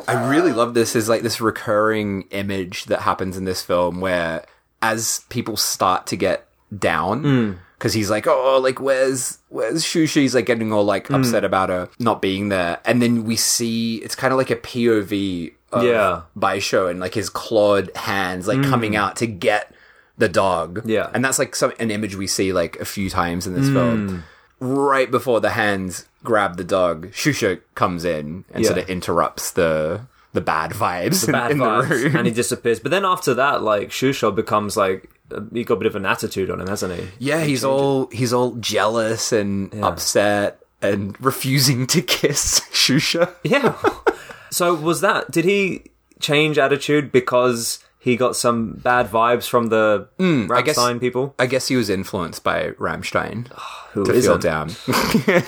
I 0.08 0.28
really 0.28 0.52
love 0.52 0.74
this 0.74 0.96
is 0.96 1.08
like 1.08 1.22
this 1.22 1.40
recurring 1.40 2.22
image 2.30 2.86
that 2.86 3.02
happens 3.02 3.36
in 3.36 3.44
this 3.44 3.62
film 3.62 4.00
where 4.00 4.44
as 4.80 5.24
people 5.28 5.56
start 5.56 6.06
to 6.06 6.16
get 6.16 6.46
down 6.76 7.22
hmm. 7.22 7.52
because 7.76 7.92
he's 7.92 8.10
like 8.10 8.26
oh 8.26 8.58
like 8.62 8.80
where's 8.80 9.38
where's 9.48 9.84
Xuxa? 9.84 10.20
He's 10.20 10.34
like 10.34 10.46
getting 10.46 10.72
all 10.72 10.84
like 10.84 11.08
hmm. 11.08 11.14
upset 11.14 11.44
about 11.44 11.68
her 11.68 11.90
not 11.98 12.22
being 12.22 12.48
there. 12.48 12.80
And 12.84 13.02
then 13.02 13.24
we 13.24 13.36
see 13.36 13.96
it's 13.96 14.14
kind 14.14 14.32
of 14.32 14.38
like 14.38 14.50
a 14.50 14.56
POV 14.56 15.52
of 15.72 15.84
Yeah. 15.84 16.22
Baixo 16.36 16.90
and 16.90 17.00
like 17.00 17.14
his 17.14 17.28
clawed 17.28 17.94
hands 17.94 18.48
like 18.48 18.58
hmm. 18.58 18.70
coming 18.70 18.96
out 18.96 19.16
to 19.16 19.26
get 19.26 19.74
the 20.16 20.28
dog. 20.28 20.82
Yeah. 20.84 21.10
and 21.12 21.24
that's 21.24 21.38
like 21.38 21.54
some 21.54 21.72
an 21.78 21.90
image 21.90 22.16
we 22.16 22.26
see 22.26 22.52
like 22.52 22.76
a 22.76 22.84
few 22.84 23.10
times 23.10 23.46
in 23.46 23.54
this 23.54 23.68
film. 23.68 24.24
Right 24.60 25.08
before 25.10 25.40
the 25.40 25.50
hands 25.50 26.06
grab 26.28 26.58
the 26.58 26.64
dog, 26.64 27.06
Xuxa 27.12 27.60
comes 27.74 28.04
in 28.04 28.44
and 28.52 28.66
sort 28.66 28.78
of 28.78 28.88
interrupts 28.90 29.50
the 29.52 30.02
the 30.34 30.42
bad 30.42 30.72
vibes 30.72 31.26
in, 31.26 31.32
Bad 31.32 31.50
in 31.52 31.58
vibes, 31.58 31.88
the 31.88 31.94
room. 31.94 32.16
and 32.16 32.26
he 32.26 32.32
disappears. 32.32 32.78
But 32.80 32.90
then 32.90 33.04
after 33.06 33.32
that, 33.34 33.62
like 33.62 33.88
Xuxo 33.88 34.34
becomes 34.34 34.76
like 34.76 35.08
he 35.54 35.64
got 35.64 35.74
a 35.74 35.78
bit 35.78 35.86
of 35.86 35.96
an 35.96 36.04
attitude 36.04 36.50
on 36.50 36.60
him, 36.60 36.66
hasn't 36.68 36.92
he? 37.00 37.08
yeah, 37.18 37.42
he's 37.44 37.64
all 37.64 38.08
he's 38.12 38.32
all 38.34 38.52
jealous 38.56 39.32
and 39.32 39.72
upset 39.82 40.60
and 40.82 41.16
refusing 41.20 41.86
to 41.88 42.02
kiss 42.18 42.60
Xuxa. 42.72 43.34
Yeah. 43.42 43.74
so 44.50 44.74
was 44.74 45.00
that? 45.00 45.30
Did 45.30 45.46
he 45.46 45.84
change 46.20 46.58
attitude 46.58 47.10
because 47.10 47.78
he 47.98 48.16
got 48.16 48.36
some 48.36 48.72
bad 48.74 49.08
vibes 49.08 49.48
from 49.48 49.66
the 49.66 50.08
I 50.52 50.62
guess- 50.62 50.78
people? 51.00 51.34
I 51.38 51.46
guess 51.46 51.68
he 51.68 51.76
was 51.76 51.90
influenced 51.90 52.44
by 52.44 52.70
Rammstein 52.72 53.48
Who 53.92 54.04
to 54.04 54.12
feel 54.12 54.18
isn't? 54.18 54.42
down. 54.42 54.68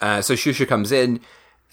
uh, 0.00 0.20
so 0.22 0.34
Xuxa 0.34 0.66
comes 0.66 0.92
in, 0.92 1.20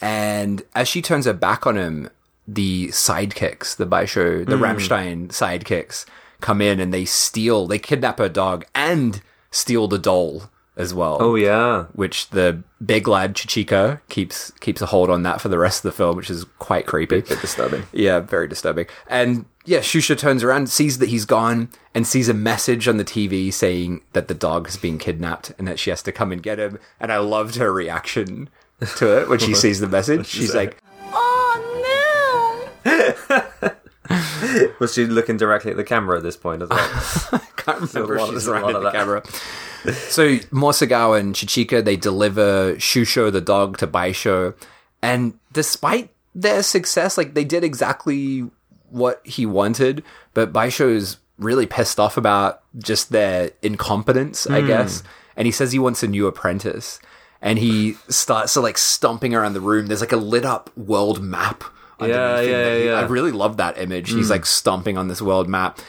and 0.01 0.61
as 0.75 0.87
she 0.87 1.01
turns 1.01 1.25
her 1.25 1.33
back 1.33 1.65
on 1.67 1.75
him, 1.75 2.09
the 2.47 2.87
sidekicks, 2.87 3.75
the 3.75 3.85
Baixo, 3.85 4.45
the 4.45 4.55
Rammstein 4.55 5.27
sidekicks, 5.27 6.05
come 6.41 6.61
in 6.61 6.79
and 6.79 6.93
they 6.93 7.05
steal, 7.05 7.67
they 7.67 7.79
kidnap 7.79 8.17
her 8.19 8.29
dog 8.29 8.65
and 8.73 9.21
steal 9.51 9.87
the 9.87 9.99
doll 9.99 10.49
as 10.79 10.93
well. 10.93 11.17
Oh 11.19 11.35
yeah. 11.35 11.83
Which 11.93 12.29
the 12.29 12.63
big 12.83 13.07
lad 13.07 13.35
Chichika 13.35 13.99
keeps 14.07 14.51
keeps 14.61 14.81
a 14.81 14.87
hold 14.87 15.09
on 15.09 15.23
that 15.23 15.41
for 15.41 15.49
the 15.49 15.59
rest 15.59 15.83
of 15.85 15.91
the 15.91 15.95
film, 15.95 16.15
which 16.15 16.29
is 16.29 16.45
quite 16.57 16.87
creepy. 16.87 17.21
Bit 17.21 17.41
disturbing. 17.41 17.83
Yeah, 17.91 18.21
very 18.21 18.47
disturbing. 18.47 18.85
And 19.07 19.45
yeah, 19.65 19.79
Xuxa 19.79 20.17
turns 20.17 20.41
around, 20.43 20.69
sees 20.69 20.97
that 20.99 21.09
he's 21.09 21.25
gone, 21.25 21.69
and 21.93 22.07
sees 22.07 22.29
a 22.29 22.33
message 22.33 22.87
on 22.87 22.95
the 22.97 23.03
TV 23.03 23.53
saying 23.53 24.01
that 24.13 24.29
the 24.29 24.33
dog 24.33 24.67
has 24.67 24.77
been 24.77 24.97
kidnapped 24.97 25.51
and 25.59 25.67
that 25.67 25.79
she 25.79 25.89
has 25.89 26.01
to 26.03 26.11
come 26.13 26.31
and 26.31 26.41
get 26.41 26.59
him. 26.59 26.79
And 26.99 27.11
I 27.11 27.17
loved 27.17 27.55
her 27.55 27.73
reaction 27.73 28.49
to 28.95 29.21
it 29.21 29.27
when 29.27 29.39
she 29.39 29.53
sees 29.63 29.81
the 29.81 29.87
message. 29.87 30.27
She's 30.27 30.55
like, 30.55 30.81
Oh 31.11 32.71
no! 32.85 33.71
Was 34.79 34.93
she 34.93 35.05
looking 35.05 35.37
directly 35.37 35.71
at 35.71 35.77
the 35.77 35.83
camera 35.83 36.17
at 36.17 36.23
this 36.23 36.37
point 36.37 36.61
as 36.61 36.69
well? 36.69 37.41
can't 37.57 37.93
remember 37.93 38.17
if 38.17 38.29
she's 38.29 38.47
right 38.47 38.75
at 38.75 38.81
the 38.81 38.91
camera. 38.91 39.23
so 40.09 40.37
Mosagawa 40.51 41.19
and 41.19 41.35
Chichika, 41.35 41.83
they 41.83 41.95
deliver 41.95 42.75
Xuxo 42.75 43.31
the 43.31 43.41
dog 43.41 43.77
to 43.77 43.87
Baixo. 43.87 44.55
And 45.01 45.37
despite 45.53 46.09
their 46.35 46.63
success, 46.63 47.17
like 47.17 47.33
they 47.33 47.43
did 47.43 47.63
exactly 47.63 48.49
what 48.89 49.21
he 49.23 49.45
wanted, 49.45 50.03
but 50.33 50.51
Baixo 50.51 50.89
is 50.89 51.17
really 51.37 51.65
pissed 51.65 51.99
off 51.99 52.17
about 52.17 52.61
just 52.77 53.11
their 53.11 53.51
incompetence, 53.61 54.45
Hmm. 54.45 54.53
I 54.53 54.61
guess. 54.61 55.03
And 55.37 55.45
he 55.45 55.51
says 55.51 55.71
he 55.71 55.79
wants 55.79 56.03
a 56.03 56.07
new 56.07 56.27
apprentice. 56.27 56.99
And 57.41 57.57
he 57.57 57.93
starts 58.09 58.53
to 58.55 58.61
like 58.61 58.77
stomping 58.77 59.33
around 59.33 59.53
the 59.53 59.61
room. 59.61 59.87
There's 59.87 60.01
like 60.01 60.11
a 60.11 60.17
lit 60.17 60.43
up 60.43 60.75
world 60.75 61.21
map. 61.23 61.63
Yeah, 62.01 62.41
yeah, 62.41 62.75
yeah. 62.75 62.93
I 62.93 63.01
really 63.01 63.31
love 63.31 63.57
that 63.57 63.77
image. 63.77 64.11
He's 64.11 64.27
mm. 64.27 64.31
like 64.31 64.45
stomping 64.45 64.97
on 64.97 65.07
this 65.07 65.21
world 65.21 65.47
map. 65.47 65.79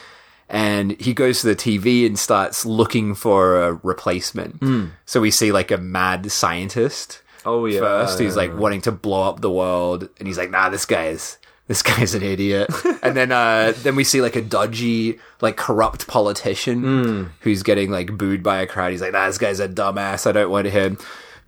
And 0.49 1.01
he 1.01 1.15
goes 1.15 1.43
to 1.43 1.47
the 1.47 1.55
TV 1.55 2.05
and 2.05 2.19
starts 2.19 2.67
looking 2.67 3.15
for 3.15 3.63
a 3.63 3.75
replacement. 3.75 4.59
Mm. 4.61 4.91
So 5.07 5.21
we 5.21 5.31
see 5.31 5.53
like 5.53 5.71
a 5.71 5.79
mad 5.79 6.33
scientist 6.33 7.23
Oh 7.45 7.67
yeah. 7.67 7.81
first 7.81 8.19
he's 8.19 8.37
like 8.37 8.57
wanting 8.57 8.83
to 8.83 8.93
blow 8.93 9.29
up 9.29 9.41
the 9.41 9.51
world. 9.51 10.09
And 10.19 10.27
he's 10.27 10.39
like, 10.39 10.51
nah, 10.51 10.69
this 10.69 10.85
guy 10.85 11.07
is, 11.07 11.39
this 11.67 11.83
guy's 11.83 12.15
an 12.15 12.23
idiot. 12.23 12.71
and 13.03 13.17
then 13.17 13.33
uh 13.33 13.73
then 13.79 13.97
we 13.97 14.05
see 14.05 14.21
like 14.21 14.37
a 14.37 14.43
dodgy, 14.43 15.19
like 15.41 15.57
corrupt 15.57 16.07
politician 16.07 16.83
mm. 16.83 17.31
who's 17.41 17.63
getting 17.63 17.91
like 17.91 18.17
booed 18.17 18.43
by 18.43 18.59
a 18.59 18.67
crowd. 18.67 18.93
He's 18.93 19.01
like, 19.01 19.13
nah, 19.13 19.27
this 19.27 19.39
guy's 19.39 19.61
a 19.61 19.69
dumbass. 19.69 20.27
I 20.27 20.33
don't 20.33 20.51
want 20.51 20.67
him. 20.67 20.99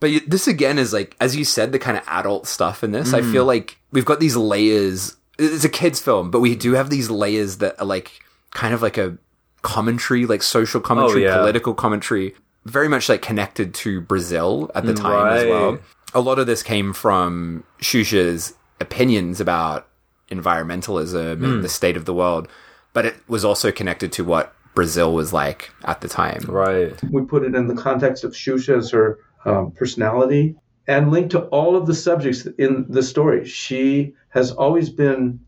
But 0.02 0.10
you, 0.10 0.18
this 0.26 0.48
again 0.48 0.80
is 0.80 0.92
like, 0.92 1.14
as 1.20 1.36
you 1.36 1.44
said, 1.44 1.70
the 1.70 1.78
kind 1.78 1.96
of 1.96 2.02
adult 2.08 2.48
stuff 2.48 2.82
in 2.82 2.90
this. 2.90 3.14
I 3.14 3.22
feel 3.22 3.44
like 3.44 3.78
we've 3.92 4.04
got 4.04 4.18
these 4.18 4.34
layers. 4.34 5.16
It's 5.38 5.62
a 5.62 5.68
kids' 5.68 6.00
film, 6.00 6.32
but 6.32 6.40
we 6.40 6.56
do 6.56 6.72
have 6.72 6.90
these 6.90 7.08
layers 7.08 7.58
that 7.58 7.80
are 7.80 7.86
like 7.86 8.10
kind 8.50 8.74
of 8.74 8.82
like 8.82 8.98
a 8.98 9.16
commentary, 9.62 10.26
like 10.26 10.42
social 10.42 10.80
commentary, 10.80 11.22
yeah. 11.22 11.36
political 11.36 11.72
commentary, 11.72 12.34
very 12.64 12.88
much 12.88 13.08
like 13.08 13.22
connected 13.22 13.74
to 13.74 14.00
Brazil 14.00 14.72
at 14.74 14.84
the 14.86 14.92
time 14.92 15.34
as 15.34 15.46
well. 15.46 15.78
A 16.14 16.20
lot 16.20 16.40
of 16.40 16.48
this 16.48 16.64
came 16.64 16.92
from 16.92 17.62
Xuxa's 17.80 18.54
opinions 18.80 19.40
about 19.40 19.86
environmentalism 20.32 21.36
Hmm. 21.38 21.44
and 21.44 21.64
the 21.64 21.68
state 21.68 21.96
of 21.96 22.06
the 22.06 22.14
world, 22.14 22.48
but 22.92 23.06
it 23.06 23.14
was 23.28 23.44
also 23.44 23.70
connected 23.70 24.10
to 24.14 24.24
what 24.24 24.52
Brazil 24.74 25.14
was 25.14 25.32
like 25.32 25.70
at 25.84 26.00
the 26.00 26.08
time. 26.08 26.40
Right. 26.48 26.92
we 27.10 27.22
put 27.22 27.44
it 27.44 27.54
in 27.54 27.68
the 27.68 27.74
context 27.76 28.24
of 28.24 28.32
Xuxa 28.32 28.78
as 28.78 28.90
her 28.90 29.20
um, 29.44 29.72
personality 29.72 30.56
and 30.86 31.10
linked 31.10 31.30
to 31.30 31.42
all 31.46 31.76
of 31.76 31.86
the 31.86 31.94
subjects 31.94 32.46
in 32.58 32.86
the 32.88 33.02
story. 33.02 33.44
She 33.46 34.14
has 34.28 34.52
always 34.52 34.90
been 34.90 35.40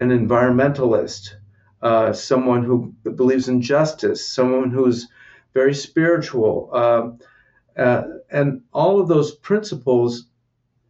an 0.00 0.10
environmentalist, 0.10 1.34
uh, 1.82 2.12
someone 2.12 2.64
who 2.64 2.94
believes 3.02 3.48
in 3.48 3.60
justice, 3.60 4.26
someone 4.26 4.70
who's 4.70 5.08
very 5.52 5.74
spiritual. 5.74 6.70
Um, 6.72 7.18
uh, 7.76 8.02
and 8.30 8.62
all 8.72 9.00
of 9.00 9.08
those 9.08 9.34
principles 9.34 10.26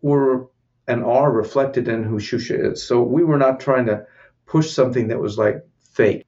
were 0.03 0.49
and 0.87 1.05
are 1.05 1.31
reflected 1.31 1.89
in 1.89 2.03
who 2.03 2.17
Xuxa 2.17 2.73
is. 2.73 2.83
So 2.83 3.03
we 3.03 3.23
were 3.23 3.39
not 3.39 3.61
trying 3.61 3.87
to 3.87 4.07
push 4.47 4.71
something 4.71 5.09
that 5.09 5.21
was 5.21 5.39
like 5.39 5.65
fake. 5.83 6.27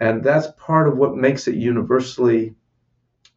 And 0.00 0.24
that's 0.24 0.48
part 0.56 0.88
of 0.88 0.96
what 0.96 1.16
makes 1.16 1.46
it 1.46 1.54
universally 1.54 2.54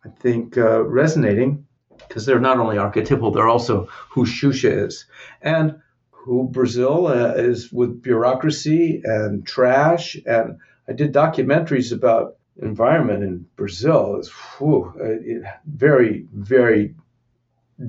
I 0.05 0.09
think, 0.09 0.55
uh, 0.57 0.83
resonating 0.83 1.64
because 2.07 2.25
they're 2.25 2.39
not 2.39 2.59
only 2.59 2.77
archetypal, 2.77 3.31
they're 3.31 3.47
also 3.47 3.87
who 4.09 4.25
Xuxa 4.25 4.85
is 4.85 5.05
and 5.41 5.81
who 6.11 6.47
Brazil 6.49 7.07
uh, 7.07 7.33
is 7.35 7.71
with 7.71 8.01
bureaucracy 8.01 9.01
and 9.03 9.45
trash. 9.45 10.17
And 10.25 10.57
I 10.87 10.93
did 10.93 11.13
documentaries 11.13 11.91
about 11.91 12.37
environment 12.61 13.23
in 13.23 13.45
Brazil. 13.55 14.17
It's 14.17 14.31
it, 14.59 15.43
very, 15.65 16.25
very 16.33 16.95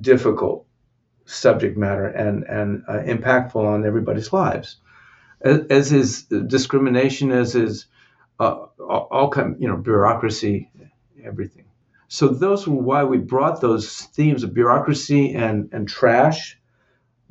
difficult 0.00 0.66
subject 1.24 1.76
matter 1.76 2.06
and, 2.06 2.44
and 2.44 2.82
uh, 2.88 2.98
impactful 2.98 3.56
on 3.64 3.86
everybody's 3.86 4.32
lives. 4.32 4.76
As, 5.40 5.60
as 5.70 5.92
is 5.92 6.22
discrimination, 6.24 7.32
as 7.32 7.54
is 7.54 7.86
uh, 8.38 8.66
all 8.78 9.30
kind, 9.30 9.56
you 9.58 9.68
know, 9.68 9.76
bureaucracy, 9.76 10.70
everything. 11.22 11.65
So 12.08 12.28
those 12.28 12.66
were 12.66 12.82
why 12.82 13.04
we 13.04 13.18
brought 13.18 13.60
those 13.60 14.02
themes 14.02 14.42
of 14.42 14.54
bureaucracy 14.54 15.34
and, 15.34 15.68
and 15.72 15.88
trash 15.88 16.58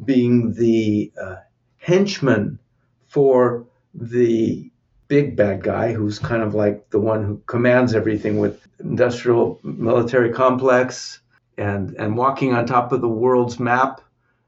being 0.04 0.54
the 0.54 1.12
uh, 1.22 1.36
henchman 1.78 2.60
for 3.08 3.66
the 3.94 4.70
big 5.08 5.36
bad 5.36 5.64
guy 5.64 5.94
who's 5.94 6.20
kind 6.20 6.42
of 6.42 6.54
like 6.54 6.90
the 6.90 7.00
one 7.00 7.24
who 7.24 7.42
commands 7.46 7.94
everything 7.94 8.40
with 8.40 8.68
industrial 8.80 9.60
military 9.64 10.34
complex 10.34 11.22
and 11.58 11.96
and 11.96 12.18
walking 12.18 12.54
on 12.54 12.66
top 12.66 12.92
of 12.92 13.02
the 13.02 13.08
world's 13.08 13.60
map. 13.60 14.02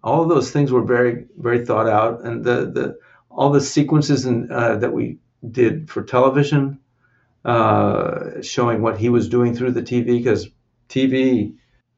All 0.04 0.24
of 0.24 0.30
those 0.30 0.52
things 0.52 0.72
were 0.72 0.84
very 0.84 1.26
very 1.38 1.66
thought 1.66 1.88
out. 1.88 2.26
And 2.26 2.44
the 2.44 2.66
the 2.66 3.00
all 3.30 3.52
the 3.52 3.62
sequences 3.62 4.26
uh, 4.26 4.78
that 4.78 4.94
we 4.94 5.20
did 5.50 5.90
for 5.90 6.04
television 6.04 6.80
uh, 7.48 8.42
showing 8.42 8.82
what 8.82 9.00
he 9.00 9.10
was 9.10 9.30
doing 9.30 9.56
through 9.56 9.72
the 9.72 9.82
TV 9.82 10.06
because 10.06 10.50
TV. 10.90 11.56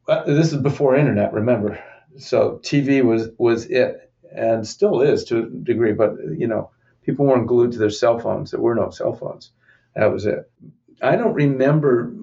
well, 0.07 0.23
This 0.25 0.53
is 0.53 0.61
before 0.61 0.95
internet, 0.95 1.33
remember. 1.33 1.79
So 2.17 2.59
TV 2.63 3.03
was 3.03 3.29
was 3.37 3.65
it, 3.65 4.11
and 4.33 4.65
still 4.67 5.01
is 5.01 5.25
to 5.25 5.39
a 5.39 5.49
degree. 5.49 5.93
But 5.93 6.13
you 6.37 6.47
know, 6.47 6.71
people 7.03 7.25
weren't 7.25 7.47
glued 7.47 7.73
to 7.73 7.79
their 7.79 7.89
cell 7.89 8.19
phones. 8.19 8.51
There 8.51 8.61
were 8.61 8.75
no 8.75 8.91
cell 8.91 9.13
phones. 9.13 9.51
That 9.95 10.13
was 10.13 10.25
it. 10.27 10.49
I 11.01 11.15
don't 11.15 11.33
remember 11.33 12.13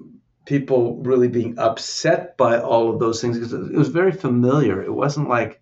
people 0.45 0.97
really 1.03 1.27
being 1.27 1.59
upset 1.59 2.37
by 2.37 2.59
all 2.59 2.89
of 2.89 2.99
those 2.99 3.21
things 3.21 3.37
because 3.37 3.53
it 3.53 3.75
was 3.75 3.89
very 3.89 4.13
familiar. 4.13 4.81
It 4.81 4.93
wasn't 4.93 5.27
like 5.27 5.61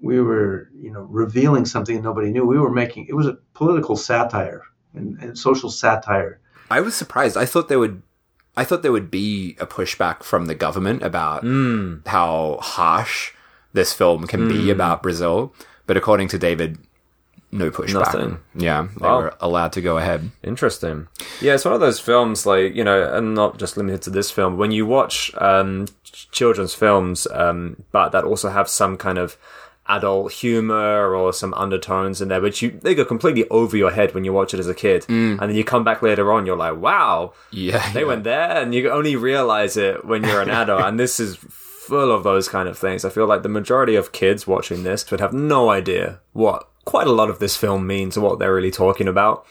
we 0.00 0.20
were, 0.20 0.70
you 0.76 0.92
know, 0.92 1.02
revealing 1.02 1.64
something 1.64 2.00
nobody 2.00 2.30
knew. 2.30 2.46
We 2.46 2.58
were 2.58 2.72
making 2.72 3.06
it 3.08 3.14
was 3.14 3.26
a 3.26 3.38
political 3.54 3.96
satire 3.96 4.62
and, 4.94 5.18
and 5.20 5.36
social 5.38 5.70
satire. 5.70 6.40
I 6.70 6.80
was 6.80 6.94
surprised. 6.94 7.36
I 7.36 7.44
thought 7.46 7.68
there 7.68 7.78
would 7.78 8.02
I 8.56 8.64
thought 8.64 8.82
there 8.82 8.92
would 8.92 9.10
be 9.10 9.56
a 9.60 9.66
pushback 9.66 10.22
from 10.24 10.46
the 10.46 10.54
government 10.54 11.02
about 11.02 11.44
how 12.06 12.58
harsh 12.60 13.32
this 13.72 13.92
film 13.92 14.26
can 14.26 14.48
be 14.48 14.70
about 14.70 15.02
Brazil, 15.02 15.54
but 15.86 15.96
according 15.96 16.28
to 16.28 16.38
David 16.38 16.78
no 17.50 17.70
pushback. 17.70 17.94
Nothing. 17.94 18.38
Yeah, 18.54 18.88
they 19.00 19.06
Wow. 19.06 19.20
were 19.20 19.34
allowed 19.40 19.72
to 19.72 19.80
go 19.80 19.96
ahead. 19.96 20.30
Interesting. 20.42 21.08
Yeah, 21.40 21.54
it's 21.54 21.64
one 21.64 21.72
of 21.72 21.80
those 21.80 21.98
films, 22.00 22.44
like 22.44 22.74
you 22.74 22.84
know, 22.84 23.10
and 23.14 23.34
not 23.34 23.58
just 23.58 23.76
limited 23.78 24.02
to 24.02 24.10
this 24.10 24.30
film. 24.30 24.58
When 24.58 24.70
you 24.70 24.84
watch 24.84 25.30
um, 25.38 25.86
children's 26.30 26.74
films, 26.74 27.26
um, 27.32 27.84
but 27.90 28.10
that 28.10 28.24
also 28.24 28.50
have 28.50 28.68
some 28.68 28.96
kind 28.98 29.16
of 29.16 29.38
adult 29.88 30.32
humor 30.32 31.14
or 31.14 31.32
some 31.32 31.54
undertones 31.54 32.20
in 32.20 32.28
there, 32.28 32.40
which 32.40 32.62
you 32.62 32.70
they 32.82 32.94
go 32.94 33.04
completely 33.04 33.48
over 33.48 33.76
your 33.76 33.90
head 33.90 34.14
when 34.14 34.24
you 34.24 34.32
watch 34.32 34.52
it 34.54 34.60
as 34.60 34.68
a 34.68 34.74
kid, 34.74 35.06
and 35.08 35.40
then 35.40 35.54
you 35.54 35.64
come 35.64 35.84
back 35.84 36.02
later 36.02 36.32
on, 36.32 36.46
you're 36.46 36.56
like, 36.56 36.76
wow, 36.76 37.32
Yeah, 37.50 37.92
they 37.92 38.04
went 38.04 38.24
there, 38.24 38.62
and 38.62 38.74
you 38.74 38.90
only 38.90 39.16
realize 39.16 39.76
it 39.76 40.04
when 40.04 40.24
you're 40.24 40.42
an 40.42 40.50
adult, 40.50 40.82
and 40.82 40.98
this 41.00 41.18
is 41.18 41.36
full 41.36 42.12
of 42.12 42.22
those 42.22 42.48
kind 42.48 42.68
of 42.68 42.76
things. 42.78 43.04
I 43.04 43.10
feel 43.10 43.26
like 43.26 43.42
the 43.42 43.48
majority 43.48 43.96
of 43.96 44.12
kids 44.12 44.46
watching 44.46 44.82
this 44.82 45.10
would 45.10 45.20
have 45.20 45.32
no 45.32 45.70
idea 45.70 46.20
what 46.32 46.68
quite 46.84 47.06
a 47.06 47.12
lot 47.12 47.30
of 47.30 47.38
this 47.38 47.56
film 47.56 47.86
means 47.86 48.16
or 48.16 48.20
what 48.22 48.38
they're 48.38 48.54
really 48.54 48.70
talking 48.70 49.08
about. 49.08 49.46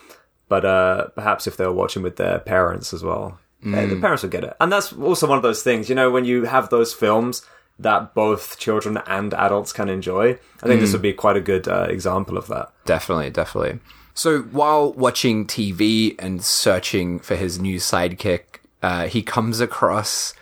But 0.50 0.64
uh, 0.64 1.08
perhaps 1.10 1.46
if 1.48 1.58
they 1.58 1.66
were 1.66 1.74
watching 1.74 2.04
with 2.04 2.16
their 2.16 2.40
parents 2.40 2.94
as 2.94 3.04
well, 3.04 3.40
eh, 3.66 3.86
the 3.88 3.96
parents 4.00 4.24
would 4.24 4.32
get 4.32 4.44
it. 4.44 4.56
And 4.62 4.72
that's 4.72 4.94
also 4.94 5.28
one 5.28 5.38
of 5.38 5.44
those 5.44 5.62
things, 5.62 5.90
you 5.90 5.96
know, 5.96 6.10
when 6.10 6.26
you 6.26 6.46
have 6.46 6.70
those 6.70 6.94
films 6.94 7.42
that 7.80 8.14
both 8.14 8.58
children 8.58 8.98
and 9.06 9.34
adults 9.34 9.72
can 9.72 9.90
enjoy. 9.90 10.38
I 10.64 10.68
think 10.68 10.82
this 10.82 10.94
would 10.94 11.02
be 11.02 11.14
quite 11.14 11.38
a 11.38 11.42
good 11.42 11.68
uh, 11.68 11.88
example 11.90 12.38
of 12.38 12.48
that. 12.48 12.72
Definitely, 12.86 13.30
definitely. 13.30 13.80
So 14.14 14.40
while 14.44 14.94
watching 14.94 15.46
TV 15.46 16.16
and 16.18 16.44
searching 16.44 17.20
for 17.20 17.36
his 17.36 17.60
new 17.60 17.78
sidekick, 17.78 18.42
uh, 18.82 19.08
he 19.08 19.22
comes 19.22 19.60
across 19.60 20.34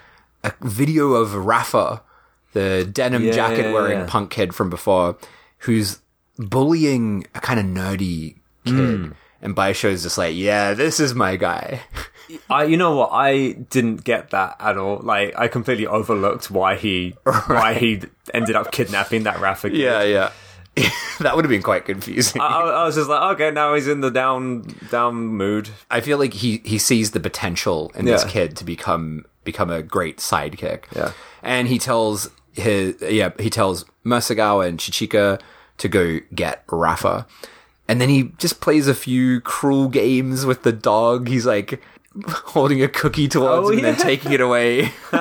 a 0.44 0.54
video 0.62 1.14
of 1.14 1.36
Rafa, 1.36 2.02
the 2.54 2.88
denim 2.90 3.26
Yeah, 3.26 3.32
jacket 3.34 3.74
wearing 3.74 4.00
yeah. 4.00 4.06
punk 4.08 4.32
kid 4.32 4.56
from 4.56 4.70
before, 4.70 5.18
who's 5.60 6.00
bullying 6.38 7.26
a 7.36 7.42
kind 7.42 7.60
of 7.60 7.66
nerdy 7.66 8.36
kid. 8.66 8.74
Hmm. 9.00 9.12
And 9.42 9.56
Baixo's 9.56 10.04
just 10.04 10.18
like, 10.18 10.36
yeah, 10.36 10.74
this 10.74 11.00
is 11.00 11.14
my 11.14 11.36
guy. 11.36 11.82
I, 12.50 12.64
you 12.66 12.78
know 12.78 12.96
what? 12.96 13.10
I 13.12 13.52
didn't 13.52 14.04
get 14.04 14.32
that 14.32 14.56
at 14.60 14.78
all. 14.78 14.98
Like, 14.98 15.38
I 15.38 15.48
completely 15.48 15.88
overlooked 15.88 16.50
why 16.50 16.76
he, 16.76 17.16
why 17.48 17.74
he 17.74 18.02
ended 18.34 18.56
up 18.56 18.72
kidnapping 18.72 19.24
that 19.24 19.40
Rafa. 19.40 19.70
kid. 19.70 19.78
yeah. 19.78 20.04
Yeah. 20.04 20.32
that 21.22 21.36
would 21.36 21.46
have 21.46 21.50
been 21.50 21.62
quite 21.62 21.86
confusing. 21.86 22.42
I, 22.42 22.48
I 22.48 22.84
was 22.84 22.96
just 22.96 23.10
like, 23.10 23.36
okay, 23.36 23.52
now 23.52 23.74
he's 23.76 23.88
in 23.88 24.02
the 24.02 24.12
down, 24.12 24.66
down 24.92 25.16
mood. 25.16 25.70
I 25.90 26.02
feel 26.02 26.18
like 26.18 26.34
he 26.34 26.62
he 26.66 26.78
sees 26.78 27.12
the 27.12 27.22
potential 27.22 27.94
in 27.96 28.04
this 28.04 28.26
kid 28.26 28.58
to 28.58 28.66
become 28.66 29.26
become 29.46 29.70
a 29.70 29.82
great 29.82 30.18
sidekick. 30.18 30.84
Yeah. 30.94 31.14
And 31.42 31.70
he 31.70 31.80
tells 31.80 32.30
his 32.52 33.02
yeah, 33.02 33.32
he 33.40 33.50
tells 33.50 33.86
Masagawa 34.06 34.68
and 34.68 34.78
Chichika 34.78 35.40
to 35.78 35.88
go 35.88 36.20
get 36.34 36.64
Rafa. 36.70 37.26
And 37.88 38.02
then 38.02 38.10
he 38.10 38.32
just 38.38 38.60
plays 38.60 38.88
a 38.88 38.96
few 38.96 39.42
cruel 39.42 39.88
games 39.88 40.46
with 40.46 40.64
the 40.64 40.72
dog. 40.74 41.30
He's 41.30 41.46
like 41.46 41.82
holding 42.28 42.82
a 42.82 42.88
cookie 42.88 43.28
towards 43.28 43.68
Oh, 43.68 43.72
him 43.72 43.80
and 43.80 43.86
then 43.86 43.96
taking 43.98 44.32
it 44.32 44.42
away. 44.42 44.92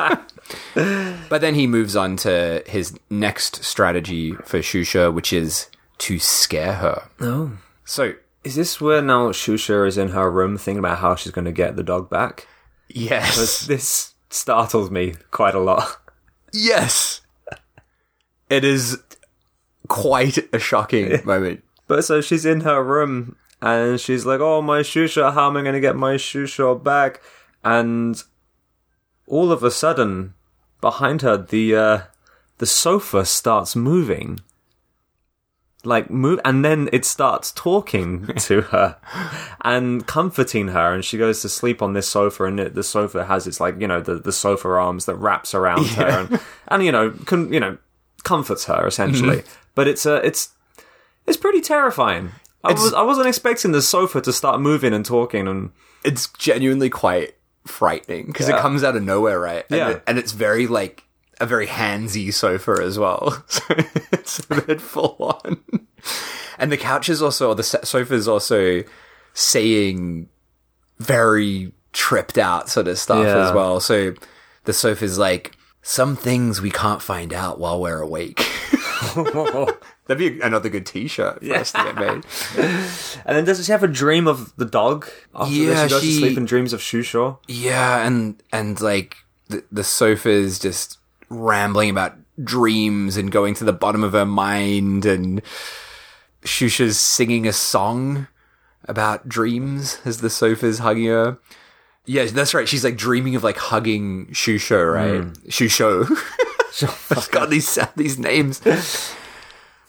but 0.75 1.41
then 1.41 1.55
he 1.55 1.67
moves 1.67 1.97
on 1.97 2.17
to 2.19 2.63
his 2.67 2.99
next 3.11 3.65
strategy 3.65 4.33
for 4.45 4.59
Xuxa, 4.61 5.13
which 5.13 5.33
is 5.33 5.69
to 5.99 6.19
scare 6.19 6.75
her. 6.75 7.09
Oh. 7.21 7.59
So 7.85 8.15
Is 8.45 8.55
this 8.57 8.81
where 8.81 9.01
now 9.03 9.29
Xuxa 9.31 9.87
is 9.87 9.97
in 9.99 10.09
her 10.11 10.31
room 10.31 10.57
thinking 10.59 10.79
about 10.81 10.99
how 10.99 11.15
she's 11.15 11.33
going 11.33 11.45
to 11.47 11.53
get 11.53 11.77
the 11.77 11.83
dog 11.83 12.11
back? 12.11 12.47
yes. 12.89 13.67
This 13.67 14.15
startles 14.31 14.91
me 14.91 15.15
quite 15.31 15.55
a 15.55 15.61
lot. 15.61 15.97
Yes. 16.53 17.21
It 18.51 18.65
is 18.65 18.99
quite 19.89 20.39
a 20.55 20.59
shocking 20.59 21.21
moment. 21.25 21.65
But 21.89 22.05
so 22.05 22.21
she's 22.21 22.45
in 22.47 22.61
her 22.61 22.83
room 22.83 23.37
and 23.65 23.99
she's 23.99 24.27
like, 24.27 24.41
"Oh, 24.41 24.61
my 24.61 24.81
Xuxa, 24.81 25.33
how 25.33 25.49
am 25.49 25.57
I 25.57 25.63
going 25.63 25.73
to 25.73 25.81
get 25.81 25.97
my 25.97 26.17
Xuxa 26.17 26.85
back?" 26.85 27.23
And 27.65 28.23
all 29.27 29.51
of 29.51 29.63
a 29.63 29.71
sudden, 29.71 30.35
behind 30.83 31.23
her, 31.23 31.39
the 31.39 31.75
uh, 31.75 32.01
the 32.59 32.67
sofa 32.67 33.25
starts 33.25 33.75
moving. 33.75 34.41
like 35.87 36.09
move 36.11 36.41
and 36.47 36.65
then 36.65 36.89
it 36.93 37.05
starts 37.05 37.53
talking 37.53 38.27
to 38.39 38.63
her 38.73 38.97
and 39.63 40.07
comforting 40.07 40.69
her. 40.69 40.93
And 40.95 41.05
she 41.05 41.19
goes 41.19 41.41
to 41.43 41.49
sleep 41.49 41.81
on 41.83 41.93
this 41.95 42.09
sofa 42.09 42.45
and 42.45 42.61
it, 42.61 42.75
the 42.75 42.83
sofa 42.83 43.25
has 43.25 43.47
its 43.47 43.61
like 43.61 43.81
you 43.81 43.87
know 43.87 44.01
the, 44.01 44.17
the 44.17 44.33
sofa 44.33 44.69
arms 44.69 45.07
that 45.07 45.17
wraps 45.17 45.55
around 45.55 45.87
her 45.99 46.07
and, 46.07 46.41
and 46.69 46.85
you 46.85 46.93
know 46.93 47.11
can 47.27 47.51
you 47.53 47.61
know 47.61 47.79
comforts 48.25 48.65
her 48.67 48.87
essentially. 48.87 49.43
But 49.75 49.89
it's 49.89 50.05
uh, 50.05 50.21
it's 50.23 50.51
it's 51.27 51.39
pretty 51.39 51.63
terrifying 51.63 52.33
I, 52.65 52.73
was, 52.73 52.95
I 52.95 53.03
wasn't 53.03 53.27
expecting 53.29 53.73
the 53.73 53.83
sofa 53.83 54.21
to 54.23 54.33
start 54.33 54.61
moving 54.61 54.93
and 54.95 55.05
talking 55.05 55.47
and 55.49 55.71
It's 56.05 56.29
genuinely 56.39 56.91
quite 56.91 57.35
frightening 57.67 58.27
because 58.27 58.49
Yeah. 58.49 58.59
it 58.59 58.61
comes 58.63 58.83
out 58.85 58.97
of 58.97 59.03
nowhere, 59.03 59.39
right? 59.41 59.65
And 59.71 59.79
Yeah. 59.79 59.89
it- 59.91 60.03
and 60.07 60.19
it's 60.19 60.33
very 60.33 60.67
like 60.67 61.05
a 61.41 61.47
very 61.47 61.67
handsy 61.67 62.33
sofa 62.33 62.77
as 62.83 62.99
well. 62.99 63.43
So 63.49 63.63
it's 64.13 64.41
a 64.51 64.61
bit 64.63 64.81
full 64.81 65.17
on. 65.19 65.61
And 66.59 66.71
the 66.71 66.77
couch 66.77 67.09
is 67.09 67.21
also, 67.23 67.49
or 67.49 67.55
the 67.55 67.63
sofa 67.65 68.15
is 68.15 68.29
also 68.29 68.83
saying 69.33 70.29
very 70.99 71.73
tripped 71.93 72.39
out 72.39 72.69
sort 72.69 72.87
of 72.89 72.99
stuff 72.99 73.25
Yeah. 73.25 73.49
as 73.49 73.53
well. 73.53 73.81
So 73.81 74.15
the 74.65 74.73
sofa's 74.73 75.19
like, 75.19 75.57
some 75.83 76.17
things 76.17 76.61
we 76.63 76.71
can't 76.71 77.03
find 77.03 77.33
out 77.35 77.59
while 77.59 77.81
we're 77.81 78.01
awake. 78.01 78.49
That'd 80.07 80.19
be 80.19 80.41
another 80.41 80.69
good 80.69 80.85
t-shirt 80.85 81.43
for 81.45 81.55
us 81.55 81.73
to 81.73 81.79
get 81.83 81.95
made. 81.97 82.25
and 83.25 83.37
then 83.37 83.45
does 83.47 83.65
she 83.65 83.73
have 83.73 83.83
a 83.83 83.89
dream 83.89 84.27
of 84.27 84.55
the 84.57 84.67
dog 84.67 85.09
after 85.35 85.51
this? 85.55 85.59
Yeah, 85.67 85.85
she 85.87 85.91
goes 85.91 86.03
she- 86.03 86.13
to 86.13 86.19
sleep 86.19 86.37
and 86.37 86.47
dreams 86.47 86.73
of 86.75 86.81
Shushaw 86.81 87.39
Yeah, 87.49 88.07
and 88.07 88.43
and 88.53 88.79
like 88.81 89.17
the 89.49 89.65
the 89.73 89.85
sofa 89.85 90.29
is 90.29 90.59
just 90.59 90.99
rambling 91.31 91.89
about 91.91 92.17
dreams 92.43 93.17
and 93.17 93.31
going 93.31 93.55
to 93.55 93.65
the 93.65 93.73
bottom 93.73 94.05
of 94.05 94.13
her 94.13 94.27
mind, 94.27 95.07
and 95.07 95.41
Xuxa's 96.43 96.99
singing 96.99 97.47
a 97.47 97.53
song 97.53 98.27
about 98.87 99.27
dreams 99.29 99.99
as 100.05 100.21
the 100.21 100.29
sofa's 100.29 100.81
hugging 100.81 101.07
her. 101.07 101.39
Yeah, 102.05 102.27
that's 102.27 102.53
right. 102.53 102.69
She's 102.69 102.85
like 102.85 102.99
dreaming 102.99 103.35
of 103.37 103.43
like 103.43 103.57
hugging 103.57 104.27
Xuxa, 104.27 104.93
right? 104.93 105.23
Hmm. 105.23 105.49
Xuxo. 105.49 107.11
I've 107.17 107.31
got 107.31 107.49
these 107.49 107.79
these 107.97 108.19
names. 108.19 108.61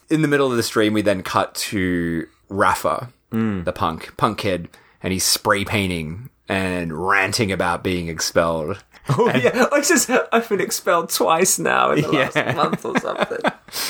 In 0.10 0.22
the 0.22 0.28
middle 0.28 0.50
of 0.52 0.58
the 0.58 0.64
stream, 0.64 0.94
we 0.94 1.02
then 1.02 1.24
cut 1.24 1.56
to 1.56 2.28
Rafa, 2.50 3.10
the 3.32 3.74
punk 3.74 4.16
punk 4.18 4.38
kid, 4.38 4.70
and 5.04 5.12
he's 5.12 5.24
spray 5.26 5.66
painting 5.66 6.30
and 6.48 6.94
ranting 7.08 7.52
about 7.52 7.84
being 7.84 8.08
expelled. 8.08 8.84
oh 9.10 9.30
yeah 9.36 9.66
I 9.72 9.82
just 9.82 10.10
I've 10.32 10.50
been 10.50 10.60
expelled 10.62 11.10
twice 11.10 11.60
now 11.60 11.92
in 11.92 12.02
the 12.02 12.12
last 12.12 12.36
month 12.56 12.84
or 12.86 12.98
something 13.00 13.40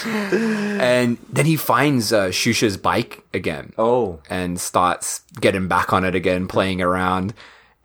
And 0.81 1.17
then 1.31 1.45
he 1.45 1.55
finds 1.55 2.11
uh, 2.11 2.27
Xuxa's 2.27 2.75
bike 2.77 3.23
again. 3.33 3.71
oh 3.77 4.19
and 4.29 4.59
starts 4.59 5.21
getting 5.39 5.67
back 5.69 5.93
on 5.93 6.03
it 6.05 6.15
again, 6.15 6.47
playing 6.47 6.81
around. 6.81 7.33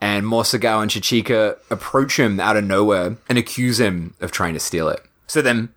And 0.01 0.25
Mosagao 0.27 0.81
and 0.83 0.91
Chichika 0.91 1.59
approach 1.71 2.19
him 2.19 2.41
out 2.41 2.57
of 2.57 2.65
nowhere 2.65 3.17
and 3.29 3.37
accuse 3.39 3.79
him 3.79 4.15
of 4.21 4.33
trying 4.33 4.55
to 4.55 4.61
steal 4.61 4.89
it. 4.89 5.03
So 5.27 5.43
then 5.43 5.69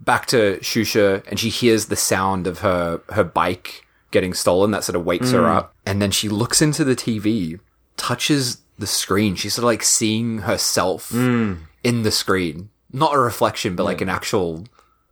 back 0.00 0.26
to 0.26 0.58
Xuxa, 0.60 1.26
and 1.28 1.38
she 1.38 1.48
hears 1.48 1.86
the 1.86 1.96
sound 1.96 2.46
of 2.46 2.60
her 2.60 3.00
her 3.10 3.24
bike 3.24 3.86
getting 4.10 4.34
stolen. 4.34 4.70
That 4.70 4.84
sort 4.84 4.96
of 4.96 5.04
wakes 5.04 5.30
her 5.32 5.42
mm. 5.42 5.56
up, 5.56 5.74
and 5.86 6.00
then 6.00 6.10
she 6.10 6.28
looks 6.28 6.62
into 6.62 6.84
the 6.84 6.96
TV, 6.96 7.60
touches 7.96 8.58
the 8.78 8.86
screen. 8.86 9.34
She's 9.34 9.54
sort 9.54 9.64
of 9.64 9.68
like 9.68 9.82
seeing 9.82 10.38
herself 10.38 11.10
mm. 11.10 11.58
in 11.82 12.02
the 12.02 12.10
screen, 12.10 12.70
not 12.92 13.14
a 13.14 13.18
reflection, 13.18 13.76
but 13.76 13.84
like 13.84 14.00
an 14.00 14.08
actual 14.08 14.64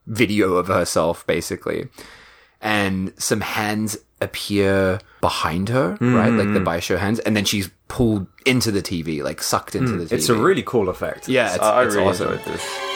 video 0.06 0.54
of 0.54 0.68
herself, 0.68 1.26
basically 1.26 1.88
and 2.60 3.12
some 3.16 3.40
hands 3.40 3.96
appear 4.20 4.98
behind 5.20 5.68
her, 5.68 5.90
right? 6.00 6.32
Like 6.32 6.52
the 6.52 6.60
mm. 6.60 6.64
Baixo 6.64 6.98
hands, 6.98 7.18
and 7.20 7.36
then 7.36 7.44
she's 7.44 7.70
pulled 7.88 8.26
into 8.44 8.70
the 8.70 8.82
TV, 8.82 9.22
like 9.22 9.42
sucked 9.42 9.74
into 9.74 9.92
the 9.92 10.04
TV. 10.04 10.12
it's 10.12 10.28
a 10.28 10.34
really 10.34 10.62
cool 10.62 10.88
effect 10.88 11.28
Yeah, 11.28 11.54
it's- 11.54 11.60
I, 11.60 11.82
I 11.82 11.84
it's 11.84 11.94
really 11.94 12.08
awesome. 12.08 12.32
enjoyed 12.32 12.44
this 12.46 12.95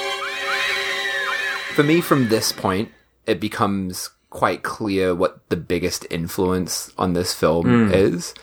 for 1.80 1.86
me 1.86 2.02
from 2.02 2.28
this 2.28 2.52
point, 2.52 2.92
it 3.24 3.40
becomes 3.40 4.10
quite 4.28 4.62
clear 4.62 5.14
what 5.14 5.48
the 5.48 5.56
biggest 5.56 6.06
influence 6.10 6.92
on 6.98 7.14
this 7.14 7.32
film 7.32 7.64
hmm. 7.64 7.90
is. 7.90 8.34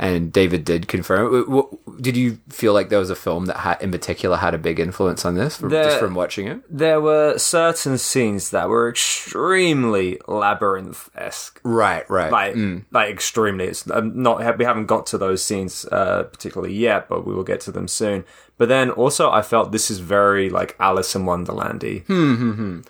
And 0.00 0.32
David 0.32 0.64
did 0.64 0.86
confirm. 0.86 1.24
W- 1.24 1.44
w- 1.44 1.78
Did 2.00 2.16
you 2.16 2.38
feel 2.50 2.72
like 2.72 2.88
there 2.88 3.00
was 3.00 3.10
a 3.10 3.16
film 3.16 3.46
that 3.46 3.56
had, 3.56 3.82
in 3.82 3.90
particular, 3.90 4.36
had 4.36 4.54
a 4.54 4.58
big 4.58 4.78
influence 4.78 5.24
on 5.24 5.34
this 5.34 5.56
from, 5.56 5.70
just 5.70 5.98
from 5.98 6.14
watching 6.14 6.46
it? 6.46 6.60
there 6.70 7.00
were 7.00 7.36
certain 7.36 7.98
scenes 7.98 8.50
that 8.50 8.68
were 8.68 8.88
extremely 8.88 10.20
labyrinth 10.28 11.10
esque. 11.16 11.60
Right, 11.64 12.08
right. 12.08 12.30
Like, 12.30 12.56
like 12.92 13.10
extremely. 13.10 13.64
It's 13.66 13.90
um, 13.90 14.22
not. 14.22 14.38
We 14.58 14.64
haven't 14.64 14.86
got 14.86 15.06
to 15.06 15.18
those 15.18 15.42
scenes 15.42 15.84
uh, 15.86 16.22
particularly 16.24 16.74
yet, 16.74 17.08
but 17.08 17.26
we 17.26 17.34
will 17.34 17.44
get 17.44 17.60
to 17.62 17.72
them 17.72 17.88
soon. 17.88 18.24
But 18.56 18.68
then 18.68 18.90
also, 18.90 19.30
I 19.30 19.42
felt 19.42 19.72
this 19.72 19.90
is 19.90 19.98
very 19.98 20.48
like 20.50 20.76
Alice 20.78 21.14
in 21.14 21.24
Wonderlandy. 21.24 22.04
Hmm. 22.06 22.80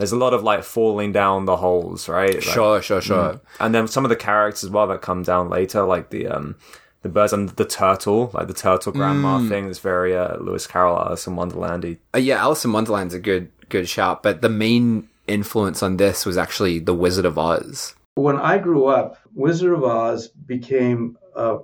There's 0.00 0.12
a 0.12 0.16
lot 0.16 0.34
of 0.34 0.42
like 0.42 0.62
falling 0.64 1.12
down 1.12 1.44
the 1.44 1.56
holes, 1.56 2.08
right? 2.08 2.34
Like- 2.34 2.42
Sure, 2.42 2.80
sure, 2.82 3.00
sure. 3.00 3.40
and 3.60 3.74
then 3.74 3.86
some 3.86 4.04
of 4.04 4.08
the 4.08 4.16
characters 4.16 4.64
as 4.64 4.70
well 4.70 4.86
that 4.88 5.02
come 5.02 5.22
down 5.22 5.48
later, 5.50 5.82
like 5.84 6.10
the 6.10 6.26
um 6.26 6.56
the 7.02 7.08
birds 7.08 7.32
and 7.32 7.48
the 7.50 7.64
turtle, 7.64 8.30
like 8.34 8.46
the 8.48 8.54
turtle 8.54 8.92
grandma 8.92 9.38
thing. 9.48 9.66
Is 9.68 9.78
very 9.78 10.16
uh, 10.16 10.36
Lewis 10.38 10.66
Carroll, 10.66 10.98
Alice 10.98 11.26
in 11.26 11.34
Wonderlandy. 11.36 11.98
Uh, 12.14 12.18
yeah, 12.18 12.36
Alice 12.38 12.64
in 12.64 12.72
Wonderland's 12.72 13.14
a 13.14 13.18
good 13.20 13.50
good 13.68 13.88
shout, 13.88 14.22
but 14.22 14.42
the 14.42 14.48
main 14.50 15.08
influence 15.26 15.82
on 15.82 15.96
this 15.96 16.26
was 16.26 16.36
actually 16.36 16.78
The 16.80 16.92
Wizard 16.94 17.24
of 17.24 17.38
Oz. 17.38 17.94
When 18.16 18.36
I 18.36 18.58
grew 18.58 18.86
up, 18.86 19.16
Wizard 19.34 19.72
of 19.72 19.84
Oz 19.84 20.28
became 20.28 21.16
a, 21.36 21.58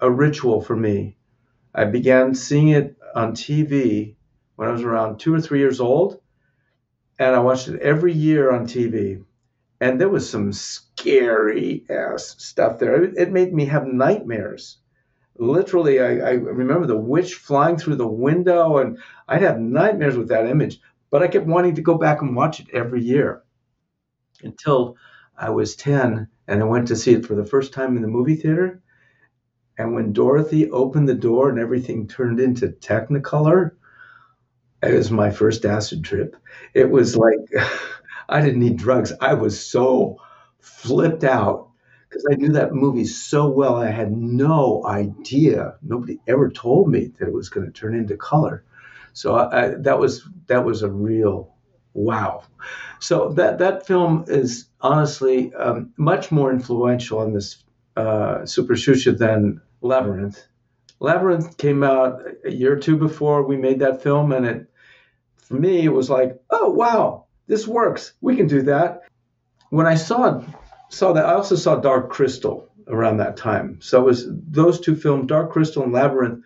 a 0.00 0.10
ritual 0.10 0.60
for 0.60 0.76
me. 0.76 1.16
I 1.74 1.84
began 1.84 2.34
seeing 2.34 2.68
it 2.68 2.96
on 3.14 3.32
TV 3.32 4.14
when 4.56 4.68
I 4.68 4.72
was 4.72 4.82
around 4.82 5.18
two 5.18 5.34
or 5.34 5.40
three 5.40 5.58
years 5.58 5.80
old, 5.80 6.20
and 7.18 7.34
I 7.34 7.38
watched 7.40 7.68
it 7.68 7.80
every 7.80 8.12
year 8.12 8.52
on 8.52 8.66
TV. 8.66 9.22
And 9.80 10.00
there 10.00 10.08
was 10.08 10.28
some 10.28 10.52
scary 10.52 11.84
ass 11.90 12.36
stuff 12.38 12.78
there. 12.78 13.04
It, 13.04 13.32
made 13.32 13.52
me 13.52 13.66
have 13.66 13.86
nightmares. 13.86 14.78
Literally, 15.38 16.00
I, 16.00 16.16
I 16.16 16.30
remember 16.32 16.86
the 16.86 16.96
witch 16.96 17.34
flying 17.34 17.76
through 17.76 17.96
the 17.96 18.06
window, 18.08 18.78
and 18.78 18.98
I'd 19.28 19.42
have 19.42 19.58
nightmares 19.58 20.16
with 20.16 20.28
that 20.28 20.46
image. 20.46 20.80
But 21.10 21.22
I 21.22 21.28
kept 21.28 21.46
wanting 21.46 21.74
to 21.74 21.82
go 21.82 21.98
back 21.98 22.22
and 22.22 22.34
watch 22.34 22.58
it 22.60 22.68
every 22.72 23.02
year 23.02 23.42
until 24.42 24.96
I 25.36 25.50
was 25.50 25.76
10 25.76 26.28
and 26.48 26.62
I 26.62 26.64
went 26.64 26.88
to 26.88 26.96
see 26.96 27.12
it 27.12 27.26
for 27.26 27.34
the 27.34 27.44
first 27.44 27.72
time 27.72 27.96
in 27.96 28.02
the 28.02 28.08
movie 28.08 28.36
theater. 28.36 28.80
And 29.78 29.94
when 29.94 30.12
Dorothy 30.12 30.70
opened 30.70 31.08
the 31.08 31.14
door 31.14 31.50
and 31.50 31.58
everything 31.58 32.08
turned 32.08 32.40
into 32.40 32.68
Technicolor, 32.68 33.72
it 34.82 34.94
was 34.94 35.10
my 35.10 35.30
first 35.30 35.64
acid 35.64 36.04
trip. 36.04 36.36
It 36.74 36.90
was 36.90 37.16
like 37.16 37.38
I 38.28 38.40
didn't 38.40 38.60
need 38.60 38.76
drugs. 38.76 39.12
I 39.20 39.34
was 39.34 39.64
so 39.64 40.18
flipped 40.60 41.24
out 41.24 41.68
because 42.08 42.26
I 42.30 42.34
knew 42.36 42.52
that 42.52 42.74
movie 42.74 43.04
so 43.04 43.48
well. 43.48 43.76
I 43.76 43.90
had 43.90 44.12
no 44.12 44.84
idea. 44.86 45.74
Nobody 45.82 46.18
ever 46.26 46.50
told 46.50 46.88
me 46.88 47.12
that 47.18 47.28
it 47.28 47.34
was 47.34 47.48
going 47.48 47.66
to 47.66 47.72
turn 47.72 47.94
into 47.94 48.16
color. 48.16 48.64
So 49.12 49.34
I, 49.36 49.64
I, 49.64 49.68
that 49.80 49.98
was 49.98 50.28
that 50.46 50.64
was 50.64 50.82
a 50.82 50.90
real 50.90 51.54
wow. 51.94 52.44
So 53.00 53.30
that 53.30 53.58
that 53.58 53.86
film 53.86 54.24
is 54.28 54.66
honestly 54.80 55.54
um, 55.54 55.92
much 55.96 56.30
more 56.30 56.52
influential 56.52 57.20
on 57.20 57.32
this 57.32 57.64
uh, 57.96 58.44
Super 58.44 58.74
Xuxa 58.74 59.16
than 59.16 59.60
Labyrinth. 59.80 60.46
Labyrinth 60.98 61.56
came 61.58 61.82
out 61.82 62.22
a 62.44 62.50
year 62.50 62.74
or 62.74 62.80
two 62.80 62.96
before 62.96 63.42
we 63.42 63.56
made 63.56 63.80
that 63.80 64.02
film, 64.02 64.32
and 64.32 64.46
it 64.46 64.70
for 65.36 65.54
me 65.54 65.84
it 65.84 65.92
was 65.92 66.10
like, 66.10 66.40
oh 66.50 66.70
wow, 66.70 67.26
this 67.46 67.66
works. 67.66 68.14
We 68.20 68.36
can 68.36 68.46
do 68.46 68.62
that. 68.62 69.02
When 69.70 69.86
I 69.86 69.94
saw 69.94 70.42
saw 70.88 71.12
that, 71.12 71.26
I 71.26 71.34
also 71.34 71.56
saw 71.56 71.76
Dark 71.76 72.10
Crystal 72.10 72.70
around 72.88 73.18
that 73.18 73.36
time. 73.36 73.78
So 73.80 74.00
it 74.00 74.04
was 74.04 74.26
those 74.30 74.80
two 74.80 74.96
films, 74.96 75.26
Dark 75.26 75.52
Crystal 75.52 75.82
and 75.82 75.92
Labyrinth, 75.92 76.44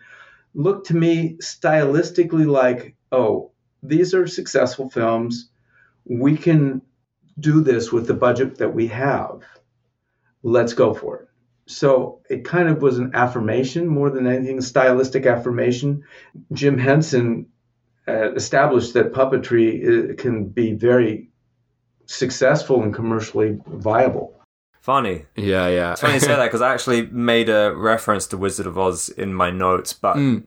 looked 0.53 0.87
to 0.87 0.95
me 0.95 1.37
stylistically 1.41 2.45
like, 2.45 2.95
oh, 3.11 3.51
these 3.83 4.13
are 4.13 4.27
successful 4.27 4.89
films. 4.89 5.49
We 6.05 6.35
can 6.35 6.81
do 7.39 7.61
this 7.61 7.91
with 7.91 8.07
the 8.07 8.13
budget 8.13 8.57
that 8.57 8.73
we 8.73 8.87
have. 8.87 9.43
Let's 10.43 10.73
go 10.73 10.93
for 10.93 11.19
it. 11.19 11.27
So 11.67 12.21
it 12.29 12.43
kind 12.43 12.67
of 12.69 12.81
was 12.81 12.97
an 12.97 13.11
affirmation 13.13 13.87
more 13.87 14.09
than 14.09 14.27
anything, 14.27 14.57
a 14.57 14.61
stylistic 14.61 15.25
affirmation. 15.25 16.03
Jim 16.51 16.77
Henson 16.77 17.47
uh, 18.07 18.33
established 18.33 18.93
that 18.93 19.13
puppetry 19.13 20.11
uh, 20.11 20.15
can 20.15 20.45
be 20.45 20.73
very 20.73 21.29
successful 22.05 22.81
and 22.83 22.93
commercially 22.93 23.59
viable. 23.67 24.33
Funny. 24.81 25.25
Yeah, 25.35 25.67
yeah. 25.69 25.91
It's 25.91 26.01
funny 26.01 26.15
you 26.15 26.19
say 26.19 26.27
that 26.35 26.45
because 26.45 26.61
I 26.61 26.73
actually 26.73 27.03
made 27.07 27.49
a 27.49 27.73
reference 27.75 28.25
to 28.27 28.37
Wizard 28.37 28.65
of 28.65 28.77
Oz 28.77 29.09
in 29.09 29.33
my 29.33 29.51
notes, 29.51 29.93
but 29.93 30.17
Mm. 30.17 30.43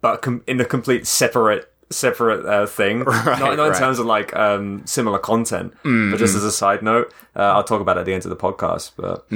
but 0.00 0.22
com- 0.22 0.42
in 0.46 0.60
a 0.60 0.64
complete 0.64 1.06
separate 1.06 1.70
separate 1.90 2.44
uh, 2.46 2.66
thing. 2.66 3.00
not 3.04 3.38
not 3.38 3.52
in 3.52 3.58
right. 3.58 3.76
terms 3.76 3.98
of 3.98 4.06
like 4.06 4.34
um, 4.34 4.86
similar 4.86 5.18
content, 5.18 5.74
but 5.82 6.16
just 6.16 6.34
as 6.34 6.44
a 6.44 6.52
side 6.52 6.82
note. 6.82 7.12
Uh, 7.34 7.42
I'll 7.42 7.64
talk 7.64 7.80
about 7.80 7.96
it 7.96 8.00
at 8.00 8.06
the 8.06 8.14
end 8.14 8.24
of 8.24 8.30
the 8.30 8.36
podcast. 8.36 8.92
But 8.96 9.26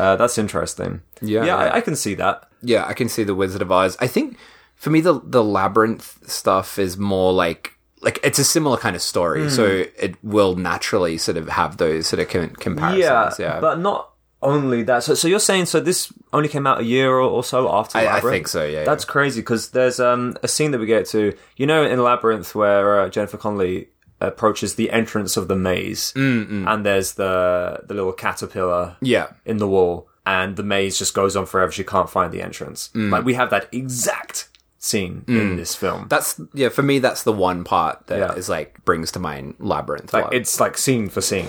uh, 0.00 0.16
that's 0.16 0.38
interesting. 0.38 1.02
Yeah, 1.20 1.40
yeah, 1.40 1.46
yeah. 1.46 1.56
I, 1.56 1.76
I 1.76 1.80
can 1.80 1.96
see 1.96 2.14
that. 2.14 2.48
Yeah, 2.62 2.86
I 2.86 2.94
can 2.94 3.08
see 3.08 3.24
the 3.24 3.34
Wizard 3.34 3.62
of 3.62 3.70
Oz. 3.70 3.96
I 4.00 4.06
think 4.06 4.38
for 4.76 4.90
me, 4.90 5.00
the 5.00 5.20
the 5.22 5.44
labyrinth 5.44 6.28
stuff 6.28 6.78
is 6.78 6.96
more 6.96 7.32
like 7.32 7.72
like 8.00 8.18
it's 8.22 8.38
a 8.38 8.44
similar 8.44 8.76
kind 8.76 8.94
of 8.94 9.02
story, 9.02 9.50
so 9.50 9.84
it 9.98 10.16
will 10.22 10.56
naturally 10.56 11.16
sort 11.16 11.36
of 11.36 11.48
have 11.48 11.78
those 11.78 12.06
sort 12.06 12.20
of 12.20 12.28
com- 12.28 12.50
comparisons. 12.50 13.38
Yeah, 13.38 13.60
but 13.60 13.78
not 13.78 14.10
only 14.44 14.82
that. 14.84 15.02
So, 15.02 15.14
so 15.14 15.26
you're 15.26 15.40
saying 15.40 15.66
so 15.66 15.80
this 15.80 16.12
only 16.32 16.48
came 16.48 16.66
out 16.66 16.80
a 16.80 16.84
year 16.84 17.10
or, 17.10 17.22
or 17.22 17.42
so 17.42 17.72
after 17.74 17.98
I- 17.98 18.18
I 18.18 18.20
think 18.20 18.46
so, 18.46 18.64
yeah, 18.64 18.84
That's 18.84 19.04
crazy 19.04 19.40
because 19.40 19.70
there's 19.70 19.98
um, 19.98 20.36
a 20.42 20.48
scene 20.48 20.70
that 20.72 20.78
we 20.78 20.86
get 20.86 21.06
to. 21.06 21.32
You 21.56 21.66
know, 21.66 21.84
in 21.84 22.02
Labyrinth 22.02 22.54
where 22.54 23.00
uh, 23.00 23.08
Jennifer 23.08 23.36
Connelly 23.38 23.88
approaches 24.20 24.76
the 24.76 24.90
entrance 24.90 25.36
of 25.36 25.48
the 25.48 25.56
maze, 25.56 26.12
mm 26.14 26.68
and 26.72 26.86
there's 26.86 27.14
the 27.14 27.80
the 27.88 27.94
little 27.94 28.12
caterpillar 28.12 28.96
yeah, 29.00 29.28
in 29.44 29.56
the 29.58 29.66
wall, 29.68 30.08
and 30.24 30.56
the 30.56 30.62
maze 30.62 30.98
just 30.98 31.14
goes 31.14 31.34
on 31.36 31.46
forever. 31.46 31.72
She 31.72 31.84
can't 31.84 32.08
find 32.08 32.32
the 32.32 32.40
entrance. 32.42 32.90
Mm. 32.94 33.10
Like 33.10 33.24
we 33.24 33.34
have 33.34 33.50
that 33.50 33.68
exact 33.72 34.48
scene 34.78 35.24
in 35.28 35.56
this 35.56 35.74
film. 35.74 36.06
that's 36.08 36.38
yeah. 36.52 36.68
For 36.68 36.82
me, 36.82 36.98
that's 36.98 37.22
the 37.24 37.32
one 37.32 37.64
part 37.64 38.06
that 38.08 38.36
is 38.38 38.48
Yeah. 38.48 38.54
like 38.56 38.84
brings 38.84 39.10
to 39.12 39.18
mind 39.18 39.54
labyrinth. 39.58 40.12
like 40.12 40.26
it's 40.32 40.60
like 40.60 40.76
scene 40.78 41.08
for 41.08 41.20
scene. 41.22 41.48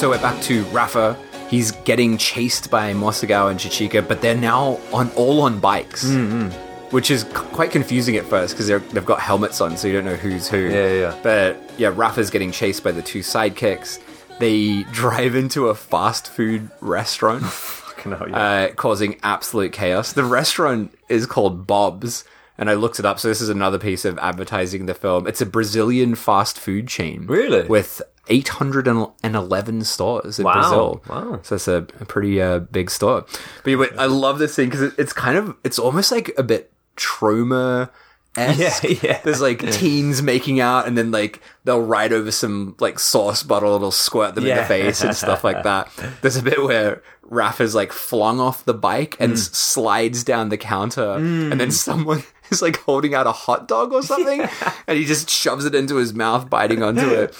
So 0.00 0.08
we're 0.08 0.22
back 0.22 0.40
to 0.44 0.64
Rafa. 0.66 1.14
He's 1.50 1.72
getting 1.72 2.16
chased 2.16 2.70
by 2.70 2.94
Mosagao 2.94 3.50
and 3.50 3.60
Chichika, 3.60 4.06
but 4.06 4.22
they're 4.22 4.34
now 4.34 4.80
on 4.94 5.10
all 5.10 5.42
on 5.42 5.60
bikes, 5.60 6.06
Mm-hmm. 6.06 6.48
which 6.94 7.10
is 7.10 7.22
c- 7.22 7.28
quite 7.32 7.70
confusing 7.70 8.16
at 8.16 8.24
first 8.24 8.54
because 8.54 8.66
they've 8.68 9.04
got 9.04 9.20
helmets 9.20 9.60
on, 9.60 9.76
so 9.76 9.88
you 9.88 9.92
don't 9.94 10.06
know 10.06 10.16
who's 10.16 10.48
who. 10.48 10.56
Yeah, 10.70 10.92
yeah. 10.92 11.18
But 11.22 11.58
yeah, 11.76 11.92
Rafa's 11.94 12.30
getting 12.30 12.50
chased 12.50 12.82
by 12.82 12.92
the 12.92 13.02
two 13.02 13.18
sidekicks. 13.20 13.98
They 14.38 14.84
drive 14.92 15.34
into 15.34 15.68
a 15.68 15.74
fast 15.74 16.28
food 16.28 16.70
restaurant, 16.80 17.42
Fucking 17.44 18.12
hell, 18.12 18.28
yeah. 18.30 18.36
uh, 18.38 18.72
causing 18.72 19.16
absolute 19.22 19.72
chaos. 19.74 20.14
The 20.14 20.24
restaurant 20.24 20.96
is 21.10 21.26
called 21.26 21.66
Bob's. 21.66 22.24
And 22.58 22.68
I 22.68 22.74
looked 22.74 22.98
it 22.98 23.06
up, 23.06 23.18
so 23.18 23.28
this 23.28 23.40
is 23.40 23.48
another 23.48 23.78
piece 23.78 24.04
of 24.04 24.18
advertising 24.18 24.84
the 24.84 24.92
film. 24.92 25.26
It's 25.26 25.40
a 25.40 25.46
Brazilian 25.46 26.14
fast 26.14 26.58
food 26.60 26.88
chain. 26.88 27.24
Really? 27.26 27.66
With 27.66 28.02
811 28.30 29.84
stores 29.84 30.38
in 30.38 30.44
Wow. 30.44 30.52
Brazil. 30.54 31.02
Wow. 31.08 31.40
So 31.42 31.56
it's 31.56 31.68
a, 31.68 31.76
a 32.00 32.04
pretty 32.06 32.40
uh, 32.40 32.60
big 32.60 32.90
store. 32.90 33.22
But 33.62 33.66
anyway, 33.66 33.88
I 33.98 34.06
love 34.06 34.38
this 34.38 34.54
thing 34.56 34.68
because 34.68 34.82
it, 34.82 34.94
it's 34.98 35.12
kind 35.12 35.36
of, 35.36 35.56
it's 35.64 35.78
almost 35.78 36.10
like 36.12 36.32
a 36.38 36.42
bit 36.42 36.72
trauma. 36.96 37.90
Yeah, 38.36 38.72
yeah. 39.02 39.20
There's 39.24 39.40
like 39.40 39.58
teens 39.72 40.22
making 40.22 40.60
out, 40.60 40.86
and 40.86 40.96
then 40.96 41.10
like 41.10 41.42
they'll 41.64 41.82
ride 41.82 42.12
over 42.12 42.30
some 42.30 42.76
like 42.78 43.00
sauce 43.00 43.42
bottle, 43.42 43.74
it'll 43.74 43.90
squirt 43.90 44.36
them 44.36 44.46
in 44.46 44.56
the 44.56 44.64
face 44.64 45.02
and 45.02 45.16
stuff 45.16 45.42
like 45.42 45.64
that. 45.64 45.90
There's 46.22 46.36
a 46.36 46.42
bit 46.42 46.62
where 46.62 47.02
Raph 47.28 47.60
is 47.60 47.74
like 47.74 47.90
flung 47.92 48.38
off 48.38 48.64
the 48.64 48.72
bike 48.72 49.16
and 49.18 49.32
Mm. 49.32 49.36
slides 49.54 50.22
down 50.22 50.48
the 50.48 50.56
counter, 50.56 51.14
and 51.14 51.60
then 51.60 51.72
someone 51.72 52.22
is 52.52 52.62
like 52.62 52.76
holding 52.78 53.16
out 53.16 53.26
a 53.26 53.32
hot 53.32 53.66
dog 53.66 53.92
or 53.92 54.00
something, 54.02 54.48
and 54.86 54.96
he 54.96 55.04
just 55.06 55.28
shoves 55.28 55.64
it 55.64 55.74
into 55.74 55.96
his 55.96 56.14
mouth, 56.14 56.48
biting 56.48 56.84
onto 56.84 57.08
it. 57.10 57.36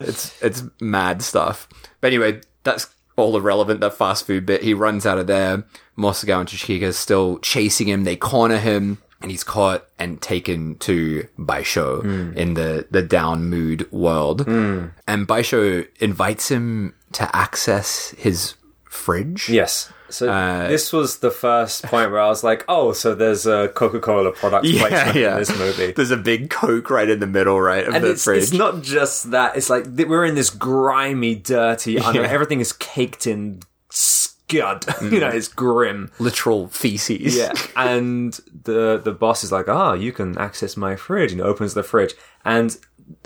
It's 0.00 0.40
it's 0.42 0.64
mad 0.80 1.22
stuff. 1.22 1.68
But 2.00 2.08
anyway, 2.08 2.40
that's 2.64 2.88
all 3.16 3.36
irrelevant. 3.36 3.80
That 3.80 3.94
fast 3.94 4.26
food 4.26 4.46
bit. 4.46 4.62
He 4.62 4.74
runs 4.74 5.06
out 5.06 5.18
of 5.18 5.26
there. 5.26 5.64
Mosagao 5.98 6.40
and 6.40 6.48
Chichika 6.48 6.82
is 6.82 6.98
still 6.98 7.38
chasing 7.40 7.88
him. 7.88 8.04
They 8.04 8.16
corner 8.16 8.56
him, 8.58 8.98
and 9.20 9.30
he's 9.30 9.44
caught 9.44 9.86
and 9.98 10.20
taken 10.22 10.76
to 10.78 11.28
Baixo 11.38 12.02
Hmm. 12.02 12.36
in 12.38 12.54
the 12.54 12.86
the 12.90 13.02
down 13.02 13.50
mood 13.50 13.90
world. 13.92 14.46
And 14.48 15.28
Baixo 15.28 15.86
invites 16.00 16.48
him 16.50 16.94
to 17.12 17.36
access 17.36 18.14
his 18.16 18.54
fridge. 18.88 19.48
Yes. 19.48 19.92
So 20.10 20.28
Uh, 20.30 20.68
this 20.68 20.92
was 20.92 21.18
the 21.18 21.30
first 21.30 21.82
point 21.84 22.10
where 22.10 22.20
I 22.20 22.28
was 22.28 22.42
like, 22.44 22.64
"Oh, 22.68 22.92
so 22.92 23.14
there's 23.14 23.46
a 23.46 23.68
Coca-Cola 23.68 24.32
product 24.32 24.66
placement 24.66 25.16
in 25.16 25.36
this 25.36 25.56
movie." 25.58 25.92
There's 25.96 26.10
a 26.10 26.16
big 26.16 26.50
Coke 26.50 26.90
right 26.90 27.08
in 27.08 27.20
the 27.20 27.26
middle, 27.26 27.60
right 27.60 27.86
of 27.86 27.94
And 27.94 28.04
the 28.04 28.10
it's, 28.12 28.24
fridge. 28.24 28.42
it's 28.42 28.52
not 28.52 28.82
just 28.82 29.30
that; 29.30 29.56
it's 29.56 29.70
like 29.70 29.86
we're 29.86 30.24
in 30.24 30.34
this 30.34 30.50
grimy, 30.50 31.34
dirty. 31.36 31.98
under 31.98 32.24
everything 32.24 32.60
is 32.60 32.72
caked 32.72 33.26
in 33.26 33.60
scud. 33.90 34.84
you 35.02 35.20
know, 35.20 35.28
it's 35.28 35.48
grim. 35.48 36.10
literal 36.18 36.68
feces. 36.68 37.36
Yeah, 37.36 37.52
and 37.76 38.32
the 38.64 39.00
the 39.02 39.12
boss 39.12 39.44
is 39.44 39.52
like, 39.52 39.68
"Ah, 39.68 39.92
you 39.94 40.12
can 40.12 40.36
access 40.38 40.76
my 40.76 40.96
fridge," 40.96 41.32
and 41.32 41.40
opens 41.40 41.74
the 41.74 41.82
fridge, 41.82 42.14
and 42.44 42.76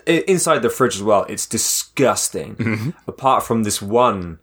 inside 0.07 0.61
the 0.61 0.71
fridge 0.71 0.97
as 0.97 1.03
well, 1.03 1.25
it's 1.29 1.47
disgusting. 1.47 2.95
Apart 3.07 3.43
from 3.43 3.63
this 3.65 3.81
one, 3.83 4.39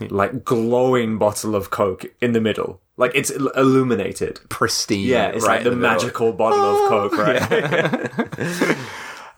like 0.10 0.44
glowing 0.44 1.18
bottle 1.18 1.54
of 1.54 1.70
Coke 1.70 2.06
in 2.20 2.32
the 2.32 2.40
middle, 2.40 2.80
like 2.96 3.12
it's 3.14 3.30
illuminated. 3.30 4.40
pristine. 4.48 5.06
Yeah, 5.06 5.28
it's 5.28 5.44
right 5.46 5.56
like 5.56 5.64
the, 5.64 5.70
middle. 5.76 5.90
magical 5.90 6.32
bottle 6.32 6.58
of 6.60 6.88
Coke, 6.88 7.16
right? 7.18 8.76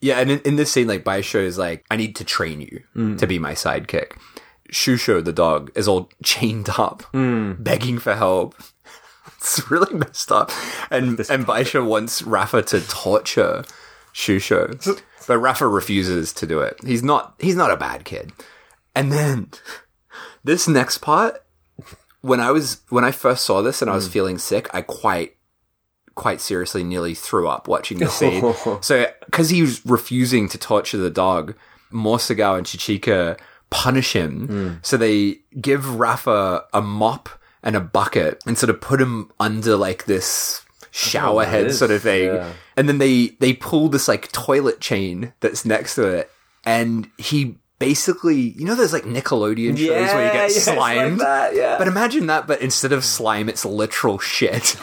Yeah, 0.04 0.18
and 0.18 0.32
in, 0.32 0.40
in 0.40 0.56
this 0.56 0.72
scene, 0.72 0.88
like 0.88 1.04
Baixo 1.04 1.36
is 1.36 1.58
like, 1.58 1.84
I 1.88 1.94
need 1.94 2.16
to 2.16 2.24
train 2.24 2.60
you 2.60 2.82
Mm. 2.96 3.18
to 3.18 3.26
be 3.28 3.38
my 3.38 3.52
sidekick. 3.52 4.16
Xuxo, 4.72 5.24
the 5.24 5.32
dog, 5.32 5.70
is 5.76 5.86
all 5.86 6.10
chained 6.24 6.68
up, 6.70 7.04
Mm. 7.14 7.62
begging 7.62 7.98
for 7.98 8.14
help. 8.14 8.54
It's 9.38 9.70
really 9.70 9.92
messed 9.94 10.30
up. 10.32 10.50
And 10.90 11.18
and 11.30 11.44
Baisha 11.46 11.84
wants 11.84 12.22
Rafa 12.22 12.62
to 12.62 12.80
torture 12.80 13.64
Xuxo. 14.14 15.00
But 15.26 15.38
Rafa 15.38 15.66
refuses 15.66 16.32
to 16.34 16.46
do 16.46 16.60
it. 16.60 16.76
He's 16.84 17.02
not 17.02 17.34
he's 17.40 17.56
not 17.56 17.70
a 17.72 17.76
bad 17.76 18.04
kid. 18.04 18.32
And 18.94 19.10
then 19.12 19.50
this 20.44 20.66
next 20.68 20.98
part, 20.98 21.42
when 22.20 22.40
I 22.40 22.50
was 22.50 22.80
when 22.88 23.04
I 23.04 23.10
first 23.10 23.44
saw 23.44 23.62
this 23.62 23.82
and 23.82 23.90
I 23.90 23.94
was 23.94 24.08
Mm. 24.08 24.12
feeling 24.12 24.38
sick, 24.38 24.68
I 24.74 24.82
quite 24.82 25.36
quite 26.14 26.40
seriously 26.40 26.84
nearly 26.84 27.14
threw 27.14 27.48
up 27.48 27.66
watching 27.68 27.98
the 27.98 28.08
scene. 28.08 28.54
so 28.82 29.06
because 29.26 29.50
he 29.50 29.62
was 29.62 29.84
refusing 29.86 30.48
to 30.50 30.58
torture 30.58 30.98
the 30.98 31.10
dog, 31.10 31.54
Morsagao 31.92 32.58
and 32.58 32.66
Chichika 32.66 33.38
punish 33.70 34.12
him. 34.12 34.46
Hmm. 34.46 34.68
So 34.82 34.96
they 34.96 35.38
give 35.60 35.98
Rafa 35.98 36.64
a 36.74 36.82
mop 36.82 37.28
and 37.62 37.74
a 37.76 37.80
bucket 37.80 38.42
and 38.46 38.58
sort 38.58 38.70
of 38.70 38.80
put 38.80 39.00
him 39.00 39.30
under 39.40 39.76
like 39.76 40.04
this 40.04 40.62
shower 40.90 41.44
head 41.46 41.68
is. 41.68 41.78
sort 41.78 41.90
of 41.90 42.02
thing. 42.02 42.26
Yeah. 42.26 42.52
And 42.76 42.88
then 42.88 42.98
they 42.98 43.28
they 43.40 43.54
pull 43.54 43.88
this 43.88 44.06
like 44.08 44.30
toilet 44.32 44.80
chain 44.80 45.32
that's 45.40 45.64
next 45.64 45.94
to 45.94 46.06
it 46.06 46.30
and 46.64 47.10
he 47.16 47.56
basically 47.82 48.36
you 48.40 48.64
know 48.64 48.74
there's 48.76 48.92
like 48.92 49.02
Nickelodeon 49.04 49.76
shows 49.76 49.88
where 50.14 50.26
you 50.26 50.32
get 50.32 50.50
it's 50.50 50.66
like 50.86 51.16
that, 51.18 51.54
yeah. 51.56 51.78
But 51.78 51.88
imagine 51.88 52.26
that, 52.28 52.46
but 52.46 52.60
instead 52.60 52.92
of 52.92 53.04
slime, 53.04 53.48
it's 53.48 53.64
literal 53.64 54.18
shit. 54.18 54.76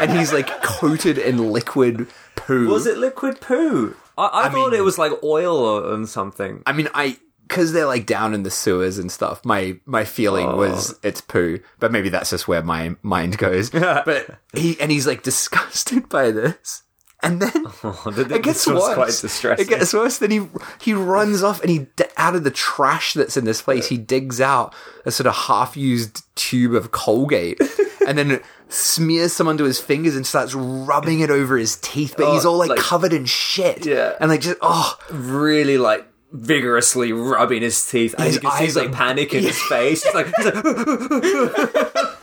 and 0.00 0.10
he's 0.18 0.32
like 0.32 0.48
coated 0.62 1.18
in 1.18 1.52
liquid 1.52 2.06
poo. 2.34 2.68
was 2.68 2.86
it 2.86 2.98
liquid 2.98 3.40
poo? 3.40 3.94
I, 4.18 4.46
I, 4.46 4.48
thought 4.50 4.70
mean- 4.70 4.80
it 4.80 4.82
was 4.84 4.98
like 4.98 5.12
oil 5.22 5.56
or, 5.56 5.94
and 5.94 6.08
something. 6.08 6.62
I 6.66 6.72
mean, 6.72 6.88
I 6.94 7.16
because 7.48 7.72
they're 7.72 7.86
like 7.86 8.06
down 8.06 8.32
in 8.34 8.42
the 8.44 8.50
sewers 8.50 8.98
and 8.98 9.10
stuff. 9.12 9.44
My 9.44 9.76
my 9.84 10.04
feeling 10.04 10.48
Oh. 10.48 10.56
was 10.56 10.98
it's 11.02 11.20
poo, 11.20 11.60
but 11.78 11.92
maybe 11.92 12.08
that's 12.08 12.30
just 12.30 12.48
where 12.48 12.62
my 12.62 12.96
mind 13.02 13.38
goes. 13.38 13.70
but 13.70 14.38
he 14.54 14.78
and 14.80 14.90
he's 14.90 15.06
like 15.06 15.22
disgusted 15.22 16.08
by 16.08 16.30
this, 16.30 16.82
and 17.22 17.40
then 17.42 17.52
oh, 17.84 18.12
th- 18.14 18.30
it 18.30 18.42
gets 18.42 18.66
worse. 18.66 18.94
quite 18.94 19.06
distressing. 19.06 19.64
It 19.66 19.68
gets 19.68 19.92
worse. 19.94 20.18
Then 20.18 20.30
he 20.30 20.46
he 20.80 20.94
runs 20.94 21.42
off 21.42 21.60
and 21.60 21.70
he 21.70 21.86
out 22.16 22.34
of 22.34 22.44
the 22.44 22.50
trash 22.50 23.14
that's 23.14 23.36
in 23.36 23.44
this 23.44 23.62
place, 23.62 23.88
he 23.88 23.96
digs 23.98 24.40
out 24.40 24.74
a 25.04 25.10
sort 25.10 25.26
of 25.26 25.34
half 25.34 25.76
used 25.76 26.24
tube 26.34 26.74
of 26.74 26.90
Colgate, 26.90 27.60
and 28.06 28.16
then 28.18 28.40
smears 28.68 29.32
some 29.32 29.48
onto 29.48 29.64
his 29.64 29.78
fingers 29.80 30.16
and 30.16 30.26
starts 30.26 30.54
rubbing 30.54 31.20
it 31.20 31.30
over 31.30 31.56
his 31.58 31.76
teeth. 31.76 32.14
But 32.16 32.26
Oh, 32.28 32.32
he's 32.34 32.44
all 32.44 32.56
like, 32.56 32.70
like- 32.70 32.78
covered 32.78 33.12
in 33.12 33.26
shit. 33.26 33.84
Yeah. 33.86 34.14
and 34.20 34.30
like 34.30 34.40
just 34.40 34.58
oh. 34.62 34.98
really 35.10 35.76
like 35.78 36.06
vigorously 36.32 37.12
rubbing 37.12 37.60
his 37.62 37.84
teeth, 37.90 38.14
and 38.16 38.24
His 38.24 38.36
you 38.36 38.40
can 38.40 38.50
see 38.52 38.64
eyes 38.64 38.76
like 38.76 38.92
panic 38.92 39.34
in 39.34 39.42
his 39.42 39.60
face. 39.68 40.02
He's 40.02 40.14
like, 40.14 40.26
he's 40.26 40.46
like 40.46 42.21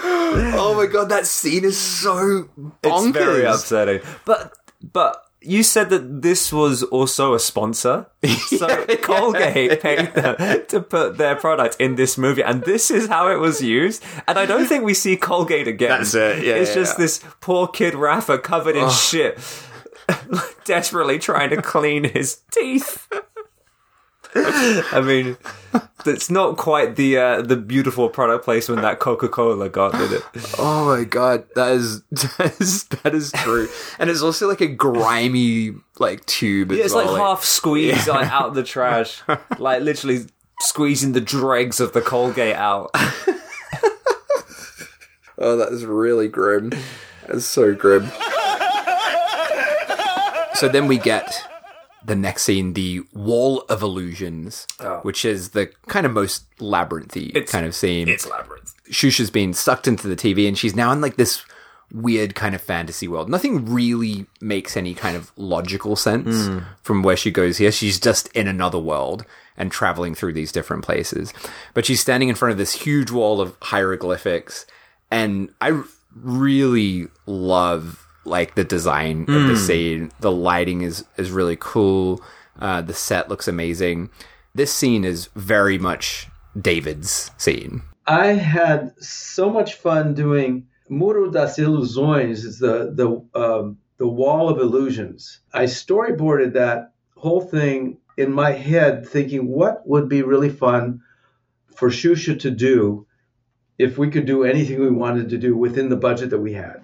Oh 0.00 0.74
my 0.76 0.86
god, 0.86 1.08
that 1.10 1.26
scene 1.26 1.64
is 1.64 1.78
so 1.78 2.48
bonkers. 2.58 3.08
it's 3.08 3.16
very 3.16 3.44
upsetting. 3.44 4.00
But 4.24 4.52
but 4.82 5.24
you 5.44 5.62
said 5.62 5.90
that 5.90 6.22
this 6.22 6.52
was 6.52 6.82
also 6.84 7.34
a 7.34 7.40
sponsor, 7.40 8.06
so 8.46 8.86
Colgate 9.02 9.80
paid 9.80 10.14
them 10.14 10.66
to 10.68 10.80
put 10.80 11.18
their 11.18 11.36
product 11.36 11.76
in 11.78 11.96
this 11.96 12.16
movie, 12.16 12.42
and 12.42 12.62
this 12.62 12.90
is 12.90 13.08
how 13.08 13.28
it 13.28 13.36
was 13.36 13.62
used. 13.62 14.02
And 14.28 14.38
I 14.38 14.46
don't 14.46 14.66
think 14.66 14.84
we 14.84 14.94
see 14.94 15.16
Colgate 15.16 15.68
again. 15.68 15.90
That's 15.90 16.14
it, 16.14 16.44
yeah, 16.44 16.54
it's 16.54 16.70
yeah, 16.70 16.74
just 16.74 16.98
yeah. 16.98 17.04
this 17.04 17.24
poor 17.40 17.66
kid 17.66 17.94
Rafa 17.94 18.38
covered 18.38 18.76
in 18.76 18.88
shit, 18.90 19.38
desperately 20.64 21.18
trying 21.18 21.50
to 21.50 21.60
clean 21.60 22.04
his 22.04 22.40
teeth. 22.50 23.08
I 24.34 25.02
mean, 25.04 25.36
it's 26.06 26.30
not 26.30 26.56
quite 26.56 26.96
the 26.96 27.18
uh, 27.18 27.42
the 27.42 27.56
beautiful 27.56 28.08
product 28.08 28.44
placement 28.44 28.82
that 28.82 28.98
Coca 28.98 29.28
Cola 29.28 29.68
got, 29.68 29.92
did 29.92 30.12
it? 30.12 30.22
Oh 30.58 30.86
my 30.86 31.04
god, 31.04 31.44
that 31.54 31.72
is 31.72 32.02
that 32.10 32.56
is 32.58 32.84
that 32.84 33.14
is 33.14 33.32
true, 33.32 33.68
and 33.98 34.08
it's 34.08 34.22
also 34.22 34.48
like 34.48 34.60
a 34.60 34.66
grimy 34.66 35.74
like 35.98 36.24
tube. 36.26 36.72
Yeah, 36.72 36.84
it's 36.84 36.94
well, 36.94 37.12
like 37.12 37.20
half 37.20 37.44
squeezed 37.44 38.08
like, 38.08 38.30
out 38.30 38.48
of 38.48 38.54
the 38.54 38.64
trash, 38.64 39.22
like 39.58 39.82
literally 39.82 40.26
squeezing 40.60 41.12
the 41.12 41.20
dregs 41.20 41.80
of 41.80 41.92
the 41.92 42.00
Colgate 42.00 42.56
out. 42.56 42.90
Oh, 45.38 45.56
that 45.56 45.72
is 45.72 45.84
really 45.84 46.28
grim. 46.28 46.70
That's 47.26 47.46
so 47.46 47.74
grim. 47.74 48.06
so 50.54 50.68
then 50.68 50.86
we 50.86 50.98
get 50.98 51.51
the 52.04 52.16
next 52.16 52.42
scene, 52.44 52.74
the 52.74 53.02
Wall 53.12 53.60
of 53.68 53.82
Illusions, 53.82 54.66
oh. 54.80 54.98
which 55.02 55.24
is 55.24 55.50
the 55.50 55.70
kind 55.86 56.06
of 56.06 56.12
most 56.12 56.44
labyrinthy 56.58 57.30
It's- 57.30 57.50
kind 57.50 57.66
of 57.66 57.74
scene. 57.74 58.08
It's 58.08 58.28
labyrinth. 58.28 58.74
Xuxa's 58.90 59.30
been 59.30 59.54
sucked 59.54 59.88
into 59.88 60.08
the 60.08 60.16
TV 60.16 60.46
and 60.46 60.58
she's 60.58 60.76
now 60.76 60.92
in 60.92 61.00
like 61.00 61.16
this 61.16 61.44
weird 61.92 62.34
kind 62.34 62.54
of 62.54 62.60
fantasy 62.60 63.06
world. 63.06 63.28
Nothing 63.28 63.72
really 63.72 64.26
makes 64.40 64.76
any 64.76 64.94
kind 64.94 65.16
of 65.16 65.30
logical 65.36 65.96
sense 65.96 66.46
hmm. 66.46 66.60
from 66.82 67.02
where 67.02 67.16
she 67.16 67.30
goes 67.30 67.58
here. 67.58 67.72
She's 67.72 68.00
just 68.00 68.28
in 68.28 68.48
another 68.48 68.78
world 68.78 69.24
and 69.56 69.70
traveling 69.70 70.14
through 70.14 70.32
these 70.32 70.52
different 70.52 70.84
places. 70.84 71.32
But 71.74 71.84
she's 71.84 72.00
standing 72.00 72.28
in 72.28 72.34
front 72.34 72.52
of 72.52 72.58
this 72.58 72.72
huge 72.72 73.10
wall 73.10 73.40
of 73.40 73.56
hieroglyphics 73.60 74.66
and 75.10 75.50
I 75.60 75.82
really 76.14 77.08
love 77.26 78.01
like 78.24 78.54
the 78.54 78.64
design 78.64 79.22
of 79.28 79.48
the 79.48 79.56
scene. 79.56 80.12
The 80.20 80.32
lighting 80.32 80.82
is 80.82 81.04
is 81.16 81.30
really 81.30 81.56
cool. 81.58 82.22
Uh, 82.58 82.82
the 82.82 82.94
set 82.94 83.28
looks 83.28 83.48
amazing. 83.48 84.10
This 84.54 84.72
scene 84.72 85.04
is 85.04 85.28
very 85.34 85.78
much 85.78 86.28
David's 86.60 87.30
scene. 87.38 87.82
I 88.06 88.28
had 88.28 88.92
so 89.02 89.50
much 89.50 89.74
fun 89.74 90.14
doing 90.14 90.66
Muro 90.88 91.30
das 91.30 91.56
Ilusões, 91.56 92.44
is 92.44 92.58
the 92.58 92.92
the 92.94 93.40
um, 93.40 93.78
the 93.98 94.08
wall 94.08 94.48
of 94.48 94.58
illusions. 94.58 95.40
I 95.52 95.64
storyboarded 95.64 96.52
that 96.54 96.92
whole 97.16 97.40
thing 97.40 97.98
in 98.16 98.32
my 98.32 98.50
head, 98.50 99.08
thinking 99.08 99.48
what 99.48 99.86
would 99.86 100.08
be 100.08 100.22
really 100.22 100.50
fun 100.50 101.00
for 101.74 101.88
Xuxa 101.88 102.40
to 102.40 102.50
do 102.50 103.06
if 103.78 103.96
we 103.96 104.10
could 104.10 104.26
do 104.26 104.44
anything 104.44 104.80
we 104.80 104.90
wanted 104.90 105.30
to 105.30 105.38
do 105.38 105.56
within 105.56 105.88
the 105.88 105.96
budget 105.96 106.30
that 106.30 106.40
we 106.40 106.52
had. 106.52 106.82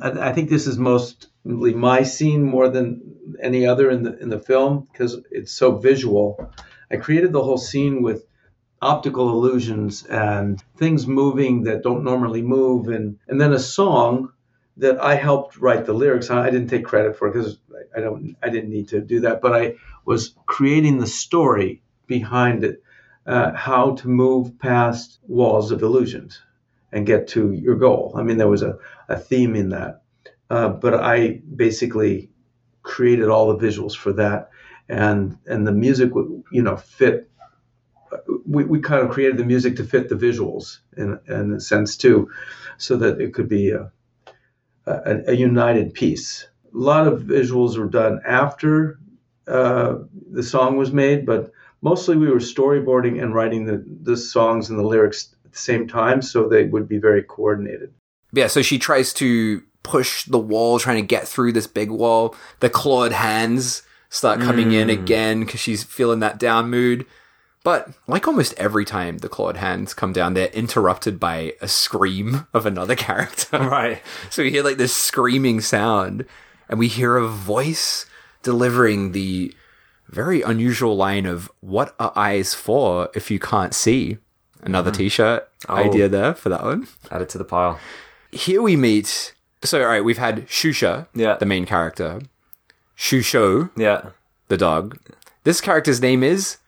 I, 0.00 0.30
I 0.30 0.32
think 0.32 0.48
this 0.48 0.66
is 0.66 0.78
mostly 0.78 1.74
my 1.74 2.02
scene 2.02 2.42
more 2.42 2.68
than 2.68 3.36
any 3.40 3.66
other 3.66 3.90
in 3.90 4.02
the 4.02 4.18
in 4.18 4.28
the 4.28 4.38
film 4.38 4.88
because 4.90 5.20
it's 5.30 5.52
so 5.52 5.76
visual. 5.76 6.52
I 6.90 6.96
created 6.96 7.32
the 7.32 7.42
whole 7.42 7.58
scene 7.58 8.02
with 8.02 8.26
optical 8.82 9.30
illusions 9.30 10.04
and 10.06 10.62
things 10.76 11.06
moving 11.06 11.64
that 11.64 11.82
don't 11.82 12.04
normally 12.04 12.42
move 12.42 12.88
and 12.88 13.18
and 13.28 13.40
then 13.40 13.52
a 13.52 13.58
song 13.58 14.32
that 14.78 15.00
I 15.00 15.14
helped 15.14 15.58
write 15.58 15.84
the 15.84 15.92
lyrics. 15.92 16.30
I 16.30 16.50
didn't 16.50 16.68
take 16.68 16.84
credit 16.84 17.16
for 17.16 17.30
because 17.30 17.58
I 17.94 17.98
I 17.98 18.00
don't 18.00 18.36
I 18.42 18.48
didn't 18.48 18.70
need 18.70 18.88
to 18.88 19.00
do 19.00 19.20
that, 19.20 19.40
but 19.40 19.52
I 19.54 19.74
was 20.04 20.34
creating 20.46 20.98
the 20.98 21.06
story 21.06 21.82
behind 22.06 22.64
it, 22.64 22.82
uh, 23.26 23.52
how 23.52 23.94
to 23.96 24.08
move 24.08 24.58
past 24.58 25.18
walls 25.28 25.70
of 25.70 25.82
illusions 25.82 26.40
and 26.92 27.06
get 27.06 27.28
to 27.28 27.52
your 27.52 27.76
goal. 27.76 28.12
I 28.16 28.22
mean, 28.22 28.38
there 28.38 28.48
was 28.48 28.62
a, 28.62 28.76
a 29.08 29.16
theme 29.16 29.54
in 29.54 29.70
that, 29.70 30.02
uh, 30.48 30.68
but 30.68 30.94
I 30.94 31.40
basically 31.54 32.30
created 32.82 33.28
all 33.28 33.54
the 33.54 33.66
visuals 33.66 33.96
for 33.96 34.12
that, 34.14 34.50
and 34.88 35.38
and 35.46 35.66
the 35.66 35.72
music 35.72 36.14
would 36.14 36.42
you 36.50 36.62
know 36.62 36.76
fit 36.76 37.30
we, 38.46 38.64
we 38.64 38.80
kind 38.80 39.02
of 39.02 39.10
created 39.10 39.36
the 39.36 39.44
music 39.44 39.76
to 39.76 39.84
fit 39.84 40.08
the 40.08 40.14
visuals 40.14 40.78
in, 40.96 41.18
in 41.28 41.52
a 41.52 41.60
sense 41.60 41.96
too, 41.96 42.30
so 42.78 42.96
that 42.96 43.20
it 43.20 43.34
could 43.34 43.48
be 43.48 43.70
a, 43.70 43.90
a, 44.86 45.22
a 45.28 45.34
united 45.34 45.94
piece. 45.94 46.48
A 46.74 46.78
lot 46.78 47.06
of 47.06 47.22
visuals 47.22 47.78
were 47.78 47.88
done 47.88 48.20
after 48.26 48.98
uh, 49.46 49.96
the 50.30 50.42
song 50.42 50.76
was 50.76 50.92
made, 50.92 51.26
but 51.26 51.52
mostly 51.82 52.16
we 52.16 52.30
were 52.30 52.38
storyboarding 52.38 53.22
and 53.22 53.34
writing 53.34 53.64
the, 53.64 53.84
the 54.02 54.16
songs 54.16 54.70
and 54.70 54.78
the 54.78 54.86
lyrics 54.86 55.34
at 55.50 55.54
the 55.54 55.58
same 55.58 55.88
time, 55.88 56.22
so 56.22 56.48
they 56.48 56.64
would 56.64 56.88
be 56.88 56.98
very 56.98 57.24
coordinated. 57.24 57.92
Yeah, 58.32 58.46
so 58.46 58.62
she 58.62 58.78
tries 58.78 59.12
to 59.14 59.62
push 59.82 60.24
the 60.24 60.38
wall, 60.38 60.78
trying 60.78 61.02
to 61.02 61.06
get 61.06 61.26
through 61.26 61.52
this 61.52 61.66
big 61.66 61.90
wall. 61.90 62.36
The 62.60 62.70
clawed 62.70 63.12
hands 63.12 63.82
start 64.08 64.40
coming 64.40 64.72
in 64.72 64.88
hmm. 64.88 65.02
again 65.02 65.40
because 65.40 65.60
she's 65.60 65.82
feeling 65.82 66.20
that 66.20 66.38
down 66.38 66.70
mood. 66.70 67.04
But 67.64 67.90
like 68.06 68.26
almost 68.26 68.54
every 68.56 68.84
time 68.84 69.18
the 69.18 69.28
clawed 69.28 69.56
hands 69.56 69.92
come 69.92 70.12
down, 70.12 70.34
they're 70.34 70.46
interrupted 70.48 71.18
by 71.18 71.54
a 71.60 71.68
scream 71.68 72.46
of 72.54 72.64
another 72.64 72.94
character. 72.96 73.58
Right. 73.58 74.02
So 74.30 74.42
we 74.42 74.50
hear 74.50 74.62
like 74.62 74.78
this 74.78 74.94
screaming 74.94 75.60
sound, 75.60 76.24
and 76.68 76.78
we 76.78 76.88
hear 76.88 77.16
a 77.16 77.28
voice 77.28 78.06
delivering 78.42 79.12
the 79.12 79.52
very 80.08 80.42
unusual 80.42 80.96
line 80.96 81.26
of 81.26 81.50
"What 81.60 81.94
are 81.98 82.12
eyes 82.16 82.54
for 82.54 83.10
if 83.14 83.30
you 83.30 83.40
can't 83.40 83.74
see?" 83.74 84.18
Another 84.62 84.90
mm-hmm. 84.90 84.98
T-shirt 84.98 85.48
oh. 85.68 85.74
idea 85.74 86.08
there 86.08 86.34
for 86.34 86.48
that 86.48 86.62
one 86.62 86.86
Add 87.10 87.22
it 87.22 87.28
to 87.30 87.38
the 87.38 87.44
pile. 87.44 87.78
here 88.32 88.62
we 88.62 88.76
meet. 88.76 89.34
So, 89.62 89.80
all 89.82 89.88
right, 89.88 90.04
we've 90.04 90.18
had 90.18 90.46
Xuxa, 90.48 91.06
Yeah. 91.14 91.36
the 91.36 91.46
main 91.46 91.66
character, 91.66 92.20
Xuxo, 92.96 93.70
Yeah. 93.76 94.10
the 94.48 94.56
dog. 94.56 94.98
This 95.44 95.60
character's 95.60 96.00
name 96.00 96.22
is 96.22 96.58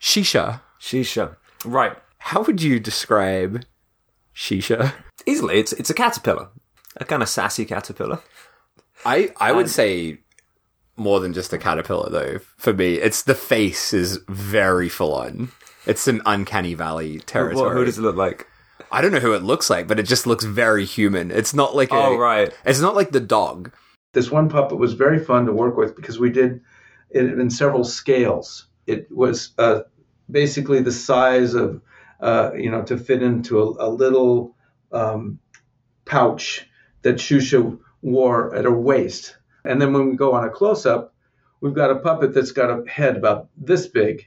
Shisha. 0.00 0.60
Shisha. 0.80 1.36
Right. 1.64 1.96
How 2.18 2.42
would 2.42 2.62
you 2.62 2.78
describe 2.80 3.64
Shisha? 4.34 4.92
Easily, 5.26 5.58
it's 5.58 5.72
it's 5.72 5.90
a 5.90 5.94
caterpillar. 5.94 6.48
A 6.96 7.04
kind 7.04 7.22
of 7.22 7.28
sassy 7.28 7.64
caterpillar. 7.64 8.20
I 9.04 9.32
I 9.38 9.52
would 9.52 9.68
say 9.70 10.18
more 10.96 11.20
than 11.20 11.32
just 11.32 11.52
a 11.52 11.58
caterpillar, 11.58 12.10
though. 12.10 12.38
For 12.56 12.72
me, 12.72 12.94
it's 12.94 13.22
the 13.22 13.34
face 13.34 13.92
is 13.92 14.20
very 14.28 14.88
full 14.88 15.14
on. 15.14 15.52
It's 15.86 16.06
an 16.08 16.22
uncanny 16.26 16.74
valley 16.74 17.20
territory. 17.20 17.68
What, 17.68 17.76
who 17.76 17.84
does 17.84 17.98
it 17.98 18.02
look 18.02 18.16
like? 18.16 18.46
I 18.90 19.00
don't 19.00 19.12
know 19.12 19.20
who 19.20 19.34
it 19.34 19.42
looks 19.42 19.68
like, 19.68 19.86
but 19.86 19.98
it 19.98 20.04
just 20.04 20.26
looks 20.26 20.44
very 20.44 20.84
human. 20.84 21.30
It's 21.30 21.54
not 21.54 21.76
like 21.76 21.90
a, 21.90 21.96
Oh, 21.96 22.16
right. 22.16 22.52
It's 22.64 22.80
not 22.80 22.94
like 22.94 23.10
the 23.10 23.20
dog. 23.20 23.72
This 24.14 24.30
one 24.30 24.48
puppet 24.48 24.78
was 24.78 24.94
very 24.94 25.18
fun 25.22 25.46
to 25.46 25.52
work 25.52 25.76
with 25.76 25.94
because 25.94 26.18
we 26.18 26.30
did 26.30 26.60
it 27.10 27.24
in 27.24 27.50
several 27.50 27.84
scales. 27.84 28.66
It 28.86 29.08
was 29.10 29.50
uh, 29.58 29.80
basically 30.30 30.80
the 30.80 30.92
size 30.92 31.54
of, 31.54 31.82
uh, 32.20 32.52
you 32.54 32.70
know, 32.70 32.82
to 32.84 32.96
fit 32.96 33.22
into 33.22 33.60
a, 33.60 33.88
a 33.88 33.90
little 33.90 34.56
um, 34.92 35.38
pouch 36.06 36.66
that 37.02 37.16
Xuxa 37.16 37.78
wore 38.02 38.54
at 38.54 38.64
her 38.64 38.78
waist. 38.78 39.36
And 39.64 39.80
then 39.80 39.92
when 39.92 40.08
we 40.10 40.16
go 40.16 40.32
on 40.32 40.44
a 40.44 40.50
close 40.50 40.86
up, 40.86 41.14
we've 41.60 41.74
got 41.74 41.90
a 41.90 41.96
puppet 41.96 42.32
that's 42.32 42.52
got 42.52 42.70
a 42.70 42.88
head 42.88 43.16
about 43.16 43.48
this 43.56 43.86
big. 43.86 44.24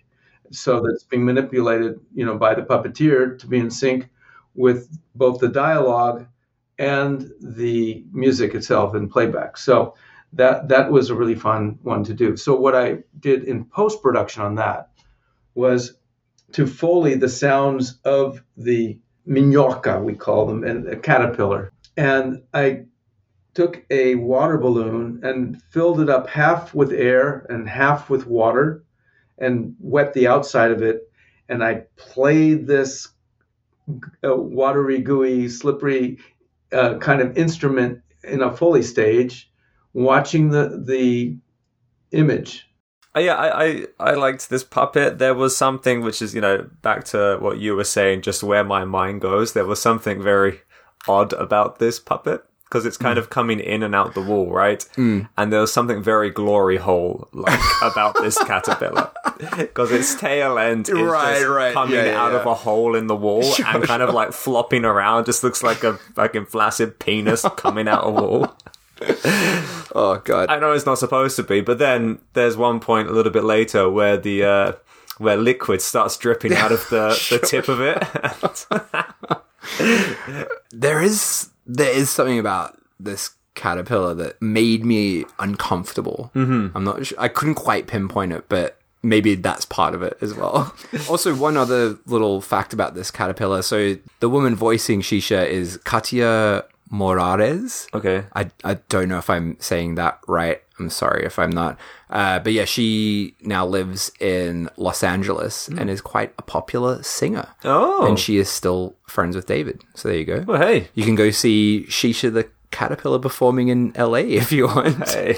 So 0.51 0.81
that's 0.81 1.03
being 1.03 1.25
manipulated, 1.25 1.99
you 2.13 2.25
know, 2.25 2.37
by 2.37 2.53
the 2.53 2.61
puppeteer 2.61 3.37
to 3.39 3.47
be 3.47 3.59
in 3.59 3.71
sync 3.71 4.09
with 4.55 4.89
both 5.15 5.39
the 5.39 5.47
dialogue 5.47 6.27
and 6.77 7.31
the 7.39 8.03
music 8.11 8.55
itself 8.55 8.95
in 8.95 9.09
playback. 9.09 9.57
So 9.57 9.95
that 10.33 10.69
that 10.69 10.91
was 10.91 11.09
a 11.09 11.15
really 11.15 11.35
fun 11.35 11.77
one 11.83 12.03
to 12.05 12.13
do. 12.13 12.37
So 12.37 12.55
what 12.55 12.75
I 12.75 12.99
did 13.19 13.43
in 13.43 13.65
post 13.65 14.01
production 14.01 14.41
on 14.43 14.55
that 14.55 14.89
was 15.55 15.95
to 16.53 16.65
foley 16.67 17.15
the 17.15 17.29
sounds 17.29 17.99
of 18.03 18.43
the 18.57 18.97
minhoca, 19.27 20.01
we 20.03 20.15
call 20.15 20.45
them, 20.45 20.63
and 20.63 20.87
a 20.87 20.95
caterpillar. 20.95 21.71
And 21.97 22.43
I 22.53 22.85
took 23.53 23.85
a 23.89 24.15
water 24.15 24.57
balloon 24.57 25.19
and 25.23 25.61
filled 25.71 25.99
it 25.99 26.09
up 26.09 26.27
half 26.29 26.73
with 26.73 26.91
air 26.91 27.45
and 27.49 27.67
half 27.67 28.09
with 28.09 28.25
water 28.25 28.83
and 29.41 29.75
wet 29.79 30.13
the 30.13 30.27
outside 30.27 30.71
of 30.71 30.81
it. 30.81 31.11
And 31.49 31.63
I 31.63 31.83
played 31.97 32.67
this 32.67 33.09
uh, 34.23 34.35
watery, 34.35 34.99
gooey, 34.99 35.49
slippery 35.49 36.19
uh, 36.71 36.97
kind 36.99 37.21
of 37.21 37.37
instrument 37.37 38.01
in 38.23 38.41
a 38.41 38.55
Foley 38.55 38.83
stage, 38.83 39.51
watching 39.93 40.49
the 40.49 40.81
the 40.85 41.37
image. 42.11 42.67
Uh, 43.13 43.19
yeah, 43.19 43.35
I, 43.35 43.65
I 43.65 43.85
I 43.99 44.13
liked 44.13 44.49
this 44.49 44.63
puppet. 44.63 45.19
There 45.19 45.33
was 45.33 45.57
something 45.57 46.01
which 46.01 46.21
is 46.21 46.33
you 46.33 46.39
know 46.39 46.69
back 46.81 47.03
to 47.05 47.37
what 47.41 47.57
you 47.57 47.75
were 47.75 47.83
saying, 47.83 48.21
just 48.21 48.43
where 48.43 48.63
my 48.63 48.85
mind 48.85 49.21
goes. 49.21 49.51
There 49.51 49.65
was 49.65 49.81
something 49.81 50.21
very 50.21 50.61
odd 51.07 51.33
about 51.33 51.79
this 51.79 51.99
puppet 51.99 52.45
because 52.71 52.85
it's 52.85 52.95
kind 52.95 53.19
of 53.19 53.29
coming 53.29 53.59
in 53.59 53.83
and 53.83 53.93
out 53.93 54.13
the 54.13 54.21
wall, 54.21 54.49
right? 54.49 54.87
And 54.95 55.27
there 55.51 55.59
was 55.59 55.73
something 55.73 56.01
very 56.01 56.29
glory 56.29 56.77
hole 56.77 57.27
like 57.33 57.59
about 57.83 58.15
this 58.21 58.41
caterpillar 58.45 59.11
because 59.57 59.91
its 59.91 60.15
tail 60.15 60.57
end 60.57 60.87
is 60.87 60.95
Right, 60.95 61.33
just 61.39 61.47
right. 61.49 61.73
coming 61.73 61.95
Yeah, 61.95 62.05
yeah, 62.05 62.23
out 62.23 62.33
of 62.33 62.45
a 62.45 62.53
hole 62.53 62.95
in 62.95 63.07
the 63.07 63.15
wall 63.15 63.43
and 63.67 63.83
kind 63.83 64.01
of 64.01 64.13
like 64.13 64.31
flopping 64.31 64.85
around. 64.85 65.25
Just 65.25 65.43
looks 65.43 65.61
like 65.61 65.83
a 65.83 65.97
fucking 66.15 66.45
flaccid 66.45 66.97
penis 66.99 67.45
coming 67.57 67.89
out 67.89 68.07
a 68.07 68.09
wall. 68.09 68.55
Oh 69.93 70.21
god. 70.23 70.49
I 70.49 70.57
know 70.59 70.71
it's 70.71 70.85
not 70.85 70.97
supposed 70.97 71.35
to 71.35 71.43
be, 71.43 71.59
but 71.59 71.77
then 71.77 72.19
there's 72.33 72.55
one 72.55 72.79
point 72.79 73.09
a 73.09 73.11
little 73.11 73.33
bit 73.33 73.43
later 73.43 73.89
where 73.89 74.15
the 74.15 74.43
uh, 74.45 74.71
where 75.17 75.35
liquid 75.35 75.81
starts 75.81 76.15
dripping 76.17 76.53
out 76.53 76.71
of 76.71 76.87
the, 76.89 77.09
the 77.29 77.39
tip 77.45 77.67
of 77.67 77.81
it. 77.81 78.01
there 80.71 81.01
is 81.01 81.50
there 81.75 81.91
is 81.91 82.09
something 82.09 82.39
about 82.39 82.77
this 82.99 83.31
caterpillar 83.55 84.13
that 84.15 84.41
made 84.41 84.85
me 84.85 85.25
uncomfortable. 85.39 86.31
Mm-hmm. 86.35 86.75
I'm 86.75 86.83
not. 86.83 87.05
Sure, 87.05 87.19
I 87.19 87.27
couldn't 87.27 87.55
quite 87.55 87.87
pinpoint 87.87 88.33
it, 88.33 88.45
but 88.49 88.77
maybe 89.03 89.35
that's 89.35 89.65
part 89.65 89.95
of 89.95 90.03
it 90.03 90.17
as 90.21 90.33
well. 90.33 90.75
also, 91.09 91.33
one 91.33 91.57
other 91.57 91.97
little 92.05 92.41
fact 92.41 92.73
about 92.73 92.93
this 92.93 93.09
caterpillar. 93.11 93.61
So 93.61 93.97
the 94.19 94.29
woman 94.29 94.55
voicing 94.55 95.01
Shisha 95.01 95.47
is 95.47 95.77
Katia 95.85 96.65
Moraes. 96.91 97.87
okay. 97.93 98.25
I, 98.35 98.51
I 98.63 98.75
don't 98.89 99.07
know 99.07 99.17
if 99.17 99.29
I'm 99.29 99.57
saying 99.59 99.95
that 99.95 100.19
right. 100.27 100.61
I'm 100.81 100.89
sorry 100.89 101.25
if 101.25 101.39
I'm 101.39 101.51
not. 101.51 101.79
Uh, 102.09 102.39
but 102.39 102.53
yeah, 102.53 102.65
she 102.65 103.35
now 103.41 103.65
lives 103.65 104.11
in 104.19 104.69
Los 104.77 105.03
Angeles 105.03 105.67
and 105.67 105.89
is 105.89 106.01
quite 106.01 106.33
a 106.37 106.41
popular 106.41 107.01
singer. 107.03 107.47
Oh. 107.63 108.05
And 108.05 108.19
she 108.19 108.37
is 108.37 108.49
still 108.49 108.95
friends 109.07 109.35
with 109.35 109.45
David. 109.45 109.83
So 109.95 110.09
there 110.09 110.17
you 110.17 110.25
go. 110.25 110.43
Well, 110.47 110.61
hey. 110.61 110.89
You 110.93 111.03
can 111.03 111.15
go 111.15 111.31
see 111.31 111.85
Shisha 111.87 112.33
the 112.33 112.49
Caterpillar 112.71 113.19
performing 113.19 113.67
in 113.67 113.93
LA 113.97 114.17
if 114.17 114.51
you 114.51 114.67
want. 114.67 115.09
Hey. 115.09 115.37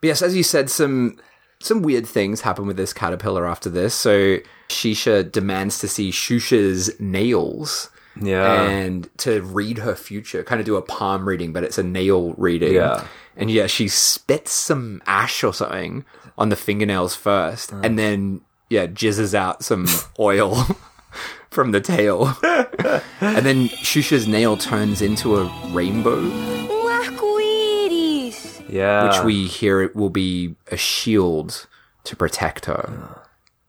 But 0.00 0.06
yes, 0.06 0.22
as 0.22 0.36
you 0.36 0.42
said, 0.42 0.70
some 0.70 1.18
some 1.60 1.82
weird 1.82 2.06
things 2.06 2.40
happen 2.40 2.66
with 2.66 2.76
this 2.76 2.92
caterpillar 2.92 3.46
after 3.46 3.70
this. 3.70 3.94
So 3.94 4.38
Shisha 4.68 5.30
demands 5.30 5.78
to 5.78 5.88
see 5.88 6.10
Xuxa's 6.10 6.98
nails 6.98 7.88
Yeah. 8.20 8.62
and 8.68 9.08
to 9.18 9.42
read 9.42 9.78
her 9.78 9.94
future, 9.94 10.42
kind 10.42 10.60
of 10.60 10.66
do 10.66 10.76
a 10.76 10.82
palm 10.82 11.26
reading, 11.28 11.52
but 11.52 11.64
it's 11.64 11.78
a 11.78 11.82
nail 11.82 12.34
reading. 12.34 12.74
Yeah. 12.74 13.06
And 13.36 13.50
yeah, 13.50 13.66
she 13.66 13.88
spits 13.88 14.52
some 14.52 15.02
ash 15.06 15.42
or 15.42 15.54
something 15.54 16.04
on 16.36 16.50
the 16.50 16.56
fingernails 16.56 17.14
first, 17.14 17.72
and 17.72 17.98
then 17.98 18.42
yeah, 18.68 18.86
jizzes 18.86 19.34
out 19.34 19.62
some 19.64 19.86
oil 20.18 20.66
from 21.50 21.72
the 21.72 21.80
tail. 21.80 22.36
and 22.42 23.46
then 23.46 23.68
Xuxa's 23.68 24.26
nail 24.28 24.56
turns 24.56 25.00
into 25.02 25.36
a 25.36 25.44
rainbow, 25.70 26.18
Um 26.18 26.68
yeah. 28.68 29.04
which 29.08 29.24
we 29.24 29.46
hear 29.46 29.82
it 29.82 29.94
will 29.94 30.10
be 30.10 30.54
a 30.70 30.76
shield 30.76 31.66
to 32.04 32.16
protect 32.16 32.66
her. 32.66 33.22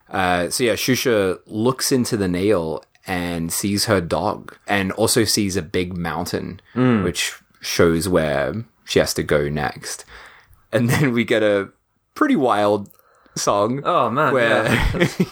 Uh, 0.09 0.49
so 0.49 0.63
yeah, 0.63 0.73
Xuxa 0.73 1.39
looks 1.45 1.91
into 1.91 2.15
the 2.17 2.27
nail 2.27 2.83
and 3.05 3.51
sees 3.51 3.85
her 3.85 3.99
dog, 4.01 4.55
and 4.67 4.91
also 4.93 5.23
sees 5.23 5.55
a 5.57 5.61
big 5.61 5.97
mountain, 5.97 6.61
which 6.73 7.33
shows 7.61 8.07
where 8.09 8.65
she 8.85 8.99
has 8.99 9.13
to 9.15 9.23
go 9.23 9.49
next. 9.49 10.05
And 10.71 10.89
then 10.89 11.11
we 11.13 11.23
get 11.23 11.43
a 11.43 11.69
pretty 12.15 12.35
wild 12.35 12.89
song. 13.35 13.81
Oh, 13.83 14.09
man, 14.09 14.33
where 14.33 14.65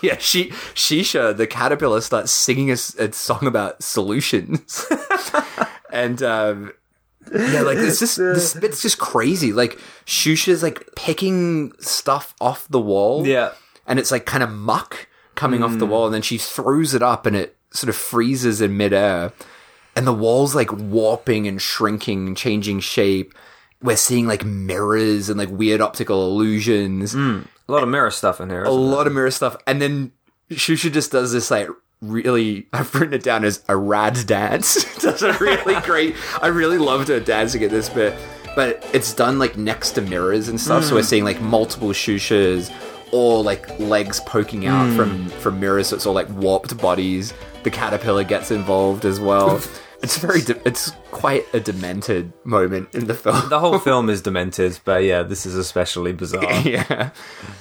yeah, 0.02 0.18
she 0.20 0.50
Shisha 0.76 1.36
the 1.36 1.48
caterpillar 1.48 2.02
starts 2.02 2.32
singing 2.32 2.72
a 2.72 2.78
song 2.78 3.46
about 3.48 3.84
solutions, 3.84 4.86
and 5.92 6.22
um, 6.24 6.74
yeah, 7.34 7.62
like 7.62 7.78
it's 7.78 8.00
just 8.00 8.18
this 8.18 8.54
bit's 8.56 8.82
just 8.82 8.98
crazy. 9.00 9.54
Like 9.54 9.80
Xuxa's 10.06 10.64
like 10.64 10.90
picking 10.96 11.74
stuff 11.80 12.34
off 12.42 12.68
the 12.70 12.80
wall, 12.82 13.26
Yeah. 13.26 13.52
and 13.88 14.00
it's 14.00 14.12
like 14.12 14.26
kind 14.26 14.44
of 14.44 14.52
muck 14.52 15.08
coming 15.36 15.64
off 15.64 15.78
the 15.80 15.86
wall, 15.86 16.06
and 16.06 16.14
then 16.14 16.22
she 16.22 16.38
throws 16.38 16.94
it 16.94 17.02
up, 17.02 17.26
and 17.26 17.36
it 17.36 17.56
sort 17.72 17.90
of 17.90 17.96
freezes 17.96 18.62
in 18.62 18.78
midair, 18.78 19.34
and 19.96 20.08
the 20.08 20.14
wall's 20.14 20.56
like 20.56 20.72
warping 20.72 21.48
and 21.48 21.62
shrinking, 21.62 22.36
changing 22.36 22.80
shape. 22.80 23.34
We're 23.82 23.98
seeing 23.98 24.28
like 24.28 24.46
mirrors 24.46 25.30
and 25.30 25.38
like 25.38 25.50
weird 25.50 25.82
optical 25.82 26.28
illusions, 26.28 27.14
hmm. 27.14 27.42
A 27.68 27.72
lot 27.72 27.84
of 27.84 27.90
mirror 27.90 28.12
stuff 28.12 28.42
in 28.42 28.50
here. 28.50 28.64
a 28.64 28.70
lot 28.70 29.08
of 29.08 29.14
mirror 29.14 29.32
stuff, 29.32 29.56
and 29.66 29.82
then 29.82 30.12
Xuxa 30.52 30.92
just 30.92 31.12
does 31.12 31.32
this 31.32 31.50
like 31.50 31.70
really. 32.02 32.68
I've 32.74 32.94
written 32.94 33.14
it 33.14 33.24
down 33.24 33.46
as 33.46 33.64
a 33.70 33.78
rad 33.78 34.26
dance. 34.26 34.84
does 35.02 35.24
a 35.24 35.34
really 35.34 35.80
great. 35.84 36.16
I 36.42 36.48
really 36.48 36.78
loved 36.78 37.08
her 37.08 37.20
dancing 37.20 37.64
at 37.64 37.70
this 37.70 37.90
bit, 37.90 38.14
but 38.56 38.86
it's 38.94 39.14
done 39.14 39.40
like 39.40 39.58
next 39.58 39.92
to 39.92 40.02
mirrors 40.02 40.48
and 40.48 40.60
stuff. 40.60 40.84
So 40.84 40.90
hmm. 40.90 40.96
we're 40.96 41.04
seeing 41.04 41.24
like 41.24 41.42
multiple 41.42 41.90
Xuxas, 41.90 42.72
or 43.12 43.44
like 43.44 43.80
legs 43.80 44.20
poking 44.22 44.68
out 44.68 44.94
from 44.96 45.24
hmm. 45.24 45.28
from 45.40 45.60
mirrors. 45.60 45.88
So 45.88 45.96
it's 45.96 46.06
all 46.06 46.14
like 46.14 46.30
warped 46.30 46.78
bodies. 46.78 47.34
The 47.64 47.72
caterpillar 47.72 48.24
gets 48.24 48.52
involved 48.52 49.06
as 49.06 49.20
well. 49.20 49.62
it's 50.04 50.18
very. 50.18 50.42
De- 50.42 50.68
it's 50.68 50.92
quite 51.12 51.46
a 51.54 51.60
demented 51.60 52.34
moment 52.44 52.94
in 52.94 53.08
the 53.08 53.14
film. 53.14 53.50
The 53.50 53.60
whole 53.60 53.80
film 53.90 54.10
is 54.10 54.22
demented, 54.22 54.80
but 54.84 55.04
yeah, 55.04 55.24
this 55.24 55.46
is 55.46 55.56
especially 55.56 56.14
bizarre. 56.14 56.62
yeah. 56.62 57.12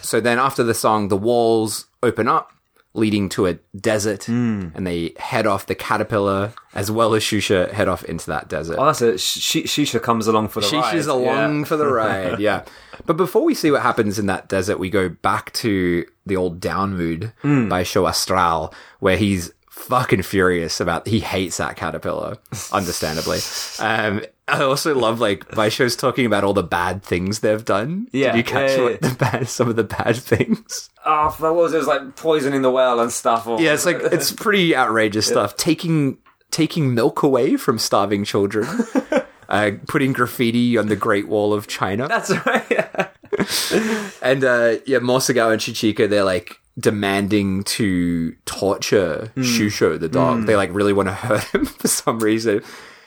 So 0.03 0.20
then 0.20 0.38
after 0.38 0.62
the 0.62 0.74
song, 0.74 1.09
the 1.09 1.16
walls 1.16 1.86
open 2.03 2.28
up, 2.28 2.53
leading 2.93 3.28
to 3.30 3.47
a 3.47 3.55
desert, 3.76 4.26
and 4.28 4.86
they 4.86 5.12
head 5.16 5.47
off 5.47 5.66
the 5.66 5.74
caterpillar 5.76 6.53
as 6.74 6.91
well 6.91 7.14
as 7.14 7.22
Xuxa 7.22 7.70
head 7.72 7.86
off 7.88 8.05
into 8.05 8.26
that 8.26 8.49
desert. 8.49 8.76
Oh, 8.78 8.86
that's 8.86 9.01
it. 9.03 9.20
Sh- 9.20 9.64
Shisha 9.66 10.03
comes 10.03 10.26
along 10.26 10.49
for 10.49 10.61
the 10.61 10.68
ride. 10.76 10.95
Shisha's 10.95 11.07
along 11.07 11.59
Yeah. 11.61 11.64
for 11.64 11.76
the 11.76 11.86
ride, 11.93 12.41
yeah. 12.41 12.64
But 13.07 13.16
before 13.16 13.45
we 13.45 13.55
see 13.55 13.70
what 13.70 13.82
happens 13.82 14.18
in 14.18 14.26
that 14.26 14.49
desert, 14.49 14.78
we 14.78 14.91
go 14.91 15.09
back 15.09 15.53
to 15.55 16.05
the 16.26 16.36
old 16.36 16.61
Down 16.61 16.97
Mood 16.97 17.32
Baixo 17.45 18.09
Astral, 18.09 18.74
where 18.99 19.16
he's 19.16 19.53
fucking 19.70 20.22
furious 20.22 20.80
about 20.80 21.07
he 21.09 21.20
hates 21.20 21.57
that 21.59 21.76
caterpillar, 21.76 22.38
understandably. 22.72 23.38
Um, 23.78 24.22
I 24.51 24.62
also 24.62 24.94
love 24.94 25.20
like 25.20 25.48
Baixo's 25.48 25.96
talking 25.96 26.26
about 26.26 26.44
all 26.44 26.53
the 26.53 26.62
bad 26.62 27.03
things 27.03 27.40
they've 27.40 27.64
done. 27.64 28.09
Yeah, 28.12 28.32
Did 28.32 28.38
you 28.38 28.44
catch 28.44 28.70
yeah, 28.70 28.76
yeah, 28.76 28.82
what 28.82 29.01
the 29.01 29.14
bad 29.14 29.48
some 29.48 29.68
of 29.68 29.76
the 29.76 29.84
bad 29.84 30.16
things? 30.16 30.90
Oh, 31.05 31.34
what 31.38 31.55
was 31.55 31.74
it? 31.74 31.78
Was 31.78 31.86
like 31.86 32.16
poisoning 32.16 32.62
the 32.62 32.70
well 32.70 33.01
and 33.01 33.12
stuff. 33.12 33.46
Or... 33.46 33.61
Yeah, 33.61 33.74
it's 33.74 33.86
like 33.86 33.98
it's 34.01 34.32
pretty 34.44 34.76
outrageous 34.76 35.26
stuff. 35.26 35.57
Taking 35.57 36.18
taking 36.51 36.94
milk 36.94 37.22
away 37.22 37.57
from 37.57 37.78
starving 37.78 38.24
children. 38.24 38.66
Uh, 39.51 39.72
putting 39.88 40.12
graffiti 40.12 40.78
on 40.78 40.86
the 40.86 40.94
Great 40.94 41.26
Wall 41.26 41.53
of 41.53 41.66
China. 41.66 42.07
That's 42.07 42.30
right. 42.46 42.64
Yeah. 42.70 43.09
And 44.22 44.44
uh, 44.44 44.76
yeah, 44.86 44.98
Mosagao 44.98 45.51
and 45.51 45.61
Chichika, 45.61 46.09
they're 46.09 46.22
like 46.22 46.61
demanding 46.78 47.64
to 47.64 48.32
torture 48.44 49.32
Hmm. 49.34 49.42
Xuxo, 49.42 49.98
the 49.98 50.09
dog. 50.09 50.46
They 50.46 50.55
like 50.55 50.72
really 50.72 50.92
want 50.92 51.09
to 51.09 51.14
hurt 51.14 51.42
him 51.55 51.64
for 51.66 51.88
some 51.88 52.20
reason. 52.20 52.62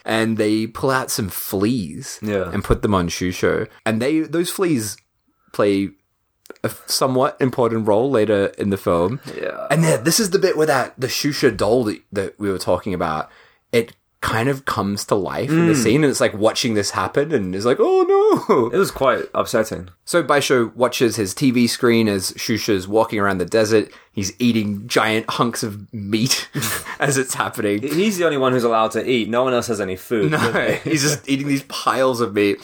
And 0.06 0.38
they 0.38 0.68
pull 0.68 0.89
out 0.89 1.10
some 1.12 1.30
fleas 1.30 2.20
Yeah. 2.22 2.51
and 2.51 2.64
put 2.64 2.82
them 2.82 2.93
on 2.93 3.08
Xuxo. 3.10 3.68
And 3.86 4.01
they 4.01 4.20
those 4.22 4.49
fleas 4.49 4.97
play 5.54 5.91
a 6.64 6.70
somewhat 6.88 7.38
important 7.39 7.88
role 7.88 8.12
later 8.12 8.47
in 8.58 8.70
the 8.70 8.78
film. 8.78 9.20
Yeah. 9.36 9.68
And 9.72 9.84
then 9.84 10.04
this 10.04 10.20
is 10.20 10.32
the 10.32 10.39
bit 10.39 10.58
where 10.58 10.68
that 10.68 10.93
the 10.97 11.08
Xuxa 11.08 11.56
doll 11.56 11.86
that, 11.86 12.01
that 12.12 12.39
we 12.39 12.49
were 12.49 12.58
talking 12.58 12.93
about, 12.93 13.30
kind 14.24 14.47
of 14.47 14.63
comes 14.63 15.03
to 15.05 15.15
life 15.15 15.49
in 15.49 15.63
Hmm. 15.63 15.67
the 15.67 15.76
scene 15.76 16.03
and 16.03 16.09
it's 16.09 16.21
like 16.21 16.34
watching 16.34 16.74
this 16.74 16.91
happen 16.91 17.34
and 17.34 17.53
it's 17.53 17.65
like, 17.65 17.78
oh 17.80 18.03
no. 18.47 18.67
It 18.74 18.78
was 18.78 18.89
quite 18.89 19.26
upsetting. 19.36 19.89
So 20.05 20.24
Baixo 20.24 20.74
watches 20.76 21.17
his 21.17 21.36
TV 21.36 21.69
screen 21.69 22.07
as 22.07 22.32
Xuxa's 22.32 22.88
walking 22.88 23.19
around 23.19 23.38
the 23.39 23.45
desert. 23.45 23.91
He's 24.13 24.32
eating 24.39 24.88
giant 24.88 25.30
hunks 25.30 25.61
of 25.61 25.91
meat 25.93 26.49
as 26.99 27.17
it's 27.17 27.34
happening. 27.34 27.82
He's 27.84 28.17
the 28.17 28.24
only 28.26 28.38
one 28.38 28.53
who's 28.53 28.63
allowed 28.63 28.91
to 28.91 29.07
eat. 29.07 29.28
No 29.30 29.43
one 29.43 29.53
else 29.53 29.67
has 29.67 29.82
any 29.82 29.97
food. 29.97 30.32
No, 30.32 30.39
he's 30.84 31.01
just 31.01 31.28
eating 31.30 31.47
these 31.47 31.63
piles 31.63 32.21
of 32.21 32.34
meat. 32.34 32.57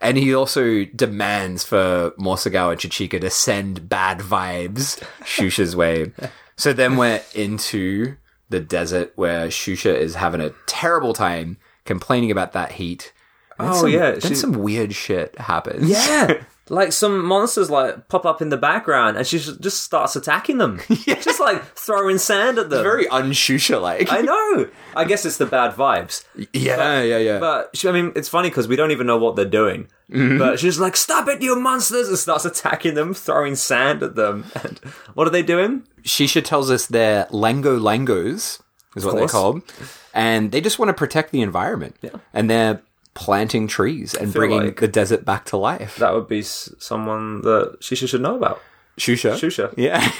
And 0.00 0.16
he 0.16 0.32
also 0.34 0.84
demands 0.84 1.64
for 1.64 2.12
Mosagawa 2.18 2.70
and 2.72 2.80
Chichika 2.80 3.20
to 3.20 3.30
send 3.30 3.88
bad 3.88 4.20
vibes 4.20 5.02
Xuxa's 5.22 5.74
way. 5.74 6.12
So 6.56 6.72
then 6.72 6.96
we're 6.96 7.20
into 7.34 8.16
the 8.50 8.60
desert 8.60 9.12
where 9.16 9.48
Xuxa 9.48 9.94
is 9.94 10.16
having 10.16 10.40
a 10.40 10.50
terrible 10.66 11.12
time 11.12 11.56
complaining 11.84 12.30
about 12.30 12.52
that 12.52 12.72
heat. 12.72 13.12
And 13.58 13.70
Oh, 13.70 13.80
some- 13.82 13.90
yeah, 13.90 14.10
Then 14.12 14.20
she- 14.20 14.34
some 14.34 14.52
weird 14.52 14.94
shit 14.94 15.38
happens. 15.38 15.88
Yeah. 15.88 16.42
Like 16.70 16.92
some 16.92 17.24
monsters 17.24 17.68
like 17.68 18.06
pop 18.08 18.24
up 18.24 18.40
in 18.40 18.48
the 18.48 18.56
background 18.56 19.16
and 19.16 19.26
she 19.26 19.38
just 19.38 19.60
just 19.60 19.82
starts 19.82 20.14
attacking 20.14 20.58
them. 20.58 20.80
Just 21.06 21.40
like 21.40 21.64
throwing 21.76 22.16
sand 22.18 22.58
at 22.58 22.70
them. 22.70 22.84
Very 22.84 23.06
unshusha 23.06 23.82
like. 23.82 24.12
I 24.12 24.20
know. 24.20 24.70
I 24.94 25.04
guess 25.04 25.26
it's 25.26 25.36
the 25.36 25.46
bad 25.46 25.74
vibes. 25.74 26.24
Yeah, 26.52 27.02
yeah, 27.02 27.18
yeah. 27.18 27.40
But 27.40 27.76
she, 27.76 27.88
I 27.88 27.92
mean, 27.92 28.12
it's 28.14 28.28
funny 28.28 28.50
because 28.50 28.68
we 28.68 28.76
don't 28.76 28.92
even 28.92 29.08
know 29.08 29.18
what 29.18 29.34
they're 29.34 29.44
doing. 29.44 29.88
Mm-hmm. 30.10 30.38
But 30.38 30.60
she's 30.60 30.78
like, 30.78 30.96
"Stop 30.96 31.28
it, 31.28 31.42
you 31.42 31.58
monsters!" 31.58 32.08
and 32.08 32.16
starts 32.16 32.44
attacking 32.44 32.94
them, 32.94 33.14
throwing 33.14 33.56
sand 33.56 34.02
at 34.02 34.14
them. 34.14 34.44
And 34.62 34.78
what 35.14 35.26
are 35.26 35.30
they 35.30 35.42
doing? 35.42 35.84
Shisha 36.02 36.44
tells 36.44 36.70
us 36.70 36.86
they're 36.86 37.26
Lango 37.26 37.80
Langos, 37.80 38.60
is 38.94 39.04
what 39.04 39.16
they're 39.16 39.28
called. 39.28 39.62
And 40.14 40.52
they 40.52 40.60
just 40.60 40.78
want 40.78 40.88
to 40.88 40.94
protect 40.94 41.32
the 41.32 41.40
environment. 41.42 41.96
Yeah. 42.02 42.16
And 42.32 42.50
they're 42.50 42.82
planting 43.20 43.68
trees 43.68 44.14
and 44.14 44.32
bringing 44.32 44.64
like- 44.64 44.80
the 44.80 44.88
desert 44.88 45.26
back 45.26 45.44
to 45.44 45.56
life. 45.58 45.96
That 45.96 46.14
would 46.14 46.26
be 46.26 46.40
someone 46.42 47.42
that 47.42 47.76
she 47.80 47.94
should 47.94 48.22
know 48.22 48.34
about. 48.34 48.62
Xuxa. 48.98 49.32
Xuxa. 49.32 49.74
Yeah. 49.76 50.10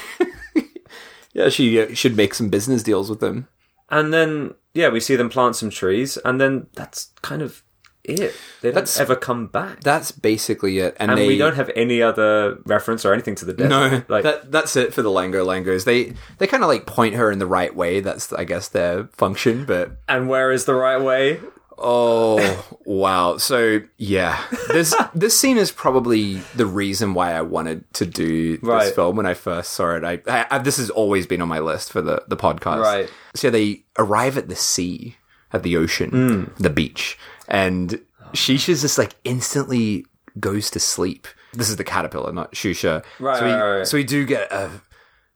yeah, 1.32 1.48
she 1.48 1.80
uh, 1.80 1.94
should 1.94 2.14
make 2.14 2.34
some 2.34 2.50
business 2.50 2.82
deals 2.82 3.08
with 3.08 3.20
them. 3.20 3.48
And 3.88 4.12
then, 4.12 4.54
yeah, 4.74 4.90
we 4.90 5.00
see 5.00 5.16
them 5.16 5.30
plant 5.30 5.56
some 5.56 5.70
trees, 5.70 6.18
and 6.18 6.38
then 6.38 6.66
that's 6.74 7.10
kind 7.22 7.40
of 7.40 7.62
it. 8.04 8.34
They 8.60 8.68
don't 8.68 8.74
That's- 8.74 9.00
ever 9.00 9.16
come 9.16 9.46
back. 9.46 9.80
That's 9.80 10.12
basically 10.12 10.78
it. 10.78 10.94
And, 11.00 11.10
and 11.10 11.18
they 11.18 11.26
we 11.26 11.38
don't 11.38 11.56
have 11.56 11.70
any 11.74 12.02
other 12.02 12.58
reference 12.66 13.06
or 13.06 13.14
anything 13.14 13.34
to 13.36 13.46
the 13.46 13.54
desert. 13.54 13.68
No, 13.70 14.02
like 14.08 14.24
that 14.24 14.52
that's 14.52 14.76
it 14.76 14.92
for 14.92 15.00
the 15.02 15.08
Lango 15.10 15.44
Langos. 15.44 15.84
They 15.84 16.14
they 16.38 16.46
kind 16.46 16.62
of 16.62 16.68
like 16.68 16.86
point 16.86 17.14
her 17.14 17.30
in 17.30 17.38
the 17.38 17.46
right 17.46 17.74
way. 17.74 18.00
That's 18.00 18.32
I 18.32 18.44
guess 18.44 18.68
their 18.68 19.04
function. 19.12 19.64
But 19.64 19.92
and 20.08 20.28
where 20.28 20.52
is 20.52 20.64
the 20.66 20.74
right 20.74 21.00
way? 21.00 21.40
Oh 21.82 22.66
wow, 22.84 23.36
so 23.38 23.80
yeah, 23.96 24.42
this 24.68 24.94
this 25.14 25.38
scene 25.38 25.56
is 25.56 25.72
probably 25.72 26.34
the 26.54 26.66
reason 26.66 27.14
why 27.14 27.32
I 27.32 27.40
wanted 27.42 27.90
to 27.94 28.06
do 28.06 28.58
this 28.58 28.62
Right. 28.62 28.94
film 28.94 29.16
when 29.16 29.26
I 29.26 29.34
first 29.34 29.72
saw 29.72 29.96
it. 29.96 30.04
I, 30.04 30.20
I, 30.26 30.46
I 30.50 30.58
this 30.58 30.76
has 30.76 30.90
always 30.90 31.26
been 31.26 31.40
on 31.40 31.48
my 31.48 31.58
list 31.60 31.90
for 31.92 32.02
the 32.02 32.22
the 32.28 32.36
podcast. 32.36 32.82
Right. 32.82 33.10
So 33.34 33.50
they 33.50 33.84
arrive 33.98 34.36
at 34.36 34.48
the 34.48 34.56
sea, 34.56 35.16
at 35.52 35.62
the 35.62 35.76
ocean, 35.76 36.10
Hmm. 36.10 36.62
the 36.62 36.70
beach, 36.70 37.18
and 37.48 38.00
Shisha's 38.34 38.82
just 38.82 38.98
like 38.98 39.14
instantly 39.24 40.04
goes 40.38 40.70
to 40.72 40.80
sleep. 40.80 41.26
This 41.52 41.68
is 41.68 41.76
the 41.76 41.84
caterpillar, 41.84 42.32
not 42.32 42.52
Xuxa. 42.52 43.02
Right, 43.18 43.38
so 43.38 43.44
we, 43.44 43.52
right, 43.52 43.76
right. 43.78 43.86
So 43.86 43.96
we 43.96 44.04
do 44.04 44.24
get 44.24 44.52
a, 44.52 44.70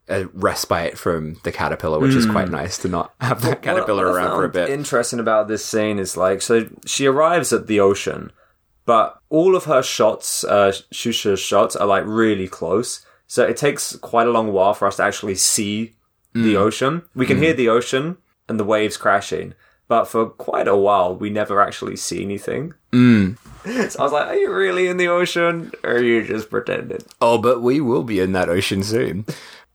a 0.09 0.27
respite 0.35 0.99
from 0.99 1.37
the 1.45 1.53
caterpillar, 1.53 1.99
which 1.99 2.15
is 2.15 2.27
quite 2.27 2.51
nice 2.51 2.77
to 2.79 2.89
not 2.89 3.15
have 3.21 3.41
that 3.43 3.63
caterpillar 3.63 4.05
Hmm. 4.07 4.11
What 4.13 4.17
around 4.23 4.37
for 4.37 4.45
a 4.45 4.49
bit. 4.51 4.69
Interesting 4.69 5.19
about 5.19 5.49
this 5.49 5.65
scene 5.65 5.99
is 5.99 6.17
like, 6.17 6.43
so 6.43 6.69
she 6.85 7.07
arrives 7.07 7.53
at 7.53 7.67
the 7.67 7.81
ocean, 7.81 8.31
but 8.85 9.19
all 9.31 9.57
of 9.57 9.65
her 9.65 9.83
shots, 9.83 10.45
uh, 10.45 10.73
Xuxa's 10.93 11.41
shots, 11.41 11.75
are 11.75 11.87
like 11.87 12.05
really 12.07 12.49
close. 12.49 13.05
So 13.27 13.45
it 13.45 13.57
takes 13.57 13.97
quite 13.97 14.27
a 14.27 14.31
long 14.31 14.53
while 14.53 14.75
for 14.75 14.87
us 14.87 14.97
to 14.97 15.03
actually 15.05 15.37
see 15.37 15.95
Mm. 16.35 16.43
the 16.45 16.57
ocean. 16.57 17.03
We 17.15 17.27
can 17.27 17.39
hear 17.39 17.55
the 17.55 17.69
ocean 17.69 18.17
and 18.49 18.59
the 18.61 18.65
waves 18.65 18.97
crashing, 18.97 19.55
but 19.89 20.05
for 20.07 20.27
quite 20.27 20.67
a 20.69 20.77
while 20.77 21.15
we 21.17 21.31
never 21.31 21.61
actually 21.63 21.97
see 21.97 22.23
anything. 22.23 22.75
Mm. 22.93 23.39
So 23.91 24.01
I 24.01 24.03
was 24.03 24.13
like, 24.13 24.27
"Are 24.27 24.35
you 24.37 24.53
really 24.53 24.89
in 24.89 24.99
the 24.99 25.09
ocean, 25.09 25.73
or 25.83 25.93
are 25.93 26.03
you 26.03 26.23
just 26.23 26.51
pretending?" 26.51 27.01
Oh, 27.23 27.39
but 27.39 27.63
we 27.63 27.81
will 27.81 28.03
be 28.03 28.21
in 28.21 28.33
that 28.33 28.51
ocean 28.51 28.83
soon. 28.83 29.25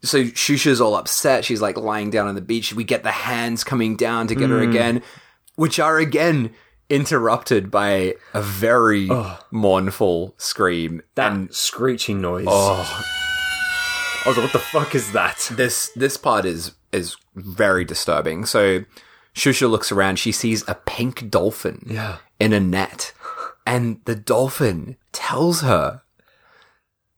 So 0.02 0.24
Xuxa's 0.24 0.80
all 0.80 0.96
upset. 0.96 1.44
She's 1.44 1.62
like 1.62 1.78
lying 1.78 2.10
down 2.10 2.28
on 2.28 2.36
the 2.36 2.42
beach. 2.42 2.74
We 2.74 2.84
get 2.84 3.04
the 3.04 3.12
hands 3.12 3.64
coming 3.64 3.96
down 3.96 4.28
to 4.28 4.36
get 4.36 4.50
her 4.50 4.60
mm. 4.60 4.70
again, 4.70 5.02
which 5.56 5.80
are 5.80 5.98
again 5.98 6.52
interrupted 6.90 7.70
by 7.70 8.16
a 8.34 8.42
very 8.42 9.10
mournful 9.52 10.34
scream. 10.38 11.02
That 11.16 11.32
and 11.32 11.54
screeching 11.54 12.22
noise. 12.22 12.46
Oh. 12.48 13.06
I 14.26 14.30
was 14.30 14.38
like, 14.38 14.46
"What 14.46 14.54
the 14.54 14.60
fuck 14.60 14.96
is 14.96 15.12
that?" 15.14 15.50
this 15.52 15.92
this 15.96 16.18
part 16.18 16.46
is 16.46 16.74
is 16.92 17.16
very 17.36 17.86
disturbing. 17.86 18.46
So 18.46 18.84
Xuxa 19.36 19.70
looks 19.70 19.92
around. 19.92 20.18
She 20.20 20.32
sees 20.32 20.68
a 20.68 20.76
pink 20.76 21.30
dolphin 21.30 21.86
Yeah. 21.90 22.18
in 22.40 22.54
a 22.54 22.60
net, 22.60 23.14
and 23.66 24.02
the 24.06 24.16
dolphin 24.16 24.98
tells 25.12 25.62
her, 25.62 26.02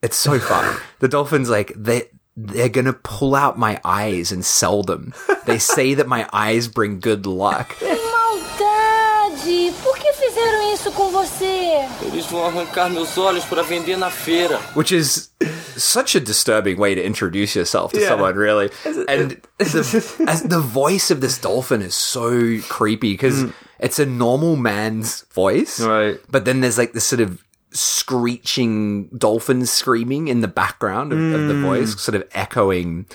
"It's 0.01 0.17
so 0.17 0.39
fun." 0.39 0.77
the 0.99 1.07
dolphin's 1.07 1.49
like 1.49 1.73
they. 1.75 2.09
They're 2.37 2.69
gonna 2.69 2.93
pull 2.93 3.35
out 3.35 3.57
my 3.59 3.79
eyes 3.83 4.31
and 4.31 4.43
sell 4.45 4.83
them. 4.83 5.13
They 5.45 5.59
say 5.75 5.93
that 5.95 6.07
my 6.07 6.27
eyes 6.31 6.67
bring 6.67 6.99
good 6.99 7.25
luck. 7.25 7.75
Que 7.79 7.87
maldade! 7.87 9.73
Por 9.83 9.95
que 9.97 10.13
fizeram 10.13 10.73
isso 10.73 10.91
com 10.91 11.11
você? 11.11 11.85
Eles 12.01 12.25
vão 12.27 12.45
arrancar 12.45 12.89
meus 12.89 13.17
olhos 13.17 13.43
para 13.45 13.63
vender 13.63 13.97
na 13.97 14.09
feira. 14.09 14.59
which 14.75 14.91
is 14.93 15.29
such 15.77 16.15
a 16.15 16.19
disturbing 16.19 16.77
way 16.77 16.95
to 16.95 17.01
introduce 17.03 17.55
yourself 17.55 17.91
to 17.93 17.99
Yeah. 17.99 18.09
someone, 18.09 18.35
really. 18.35 18.69
And 19.07 19.41
the, 19.59 20.23
as 20.27 20.43
the 20.43 20.59
voice 20.59 21.11
of 21.11 21.21
this 21.21 21.37
dolphin 21.37 21.81
is 21.81 21.95
so 21.95 22.59
creepy 22.69 23.13
because 23.13 23.45
it's 23.79 23.99
a 23.99 24.05
normal 24.05 24.55
man's 24.55 25.25
voice, 25.33 25.79
Right. 25.79 26.19
But 26.29 26.45
then 26.45 26.61
there's 26.61 26.77
like 26.77 26.93
this 26.93 27.05
sort 27.05 27.21
of 27.21 27.39
screeching 27.71 29.07
dolphin 29.09 29.65
screaming 29.65 30.27
in 30.27 30.41
the 30.41 30.47
background 30.47 31.13
of, 31.13 31.19
of 31.19 31.47
the 31.47 31.59
voice, 31.61 31.99
sort 31.99 32.15
of 32.15 32.27
echoing. 32.33 33.05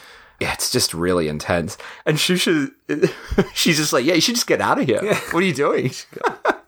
Yeah, 0.40 0.52
it's 0.52 0.70
just 0.70 0.92
really 0.92 1.28
intense. 1.28 1.78
And 2.04 2.18
Xuxa, 2.18 2.70
she's 3.54 3.78
just 3.78 3.92
like, 3.92 4.04
yeah, 4.04 4.14
you 4.14 4.20
should 4.20 4.34
just 4.34 4.46
get 4.46 4.60
out 4.60 4.78
of 4.78 4.86
here. 4.86 5.14
What 5.30 5.42
are 5.42 5.46
you 5.46 5.54
doing? 5.54 5.90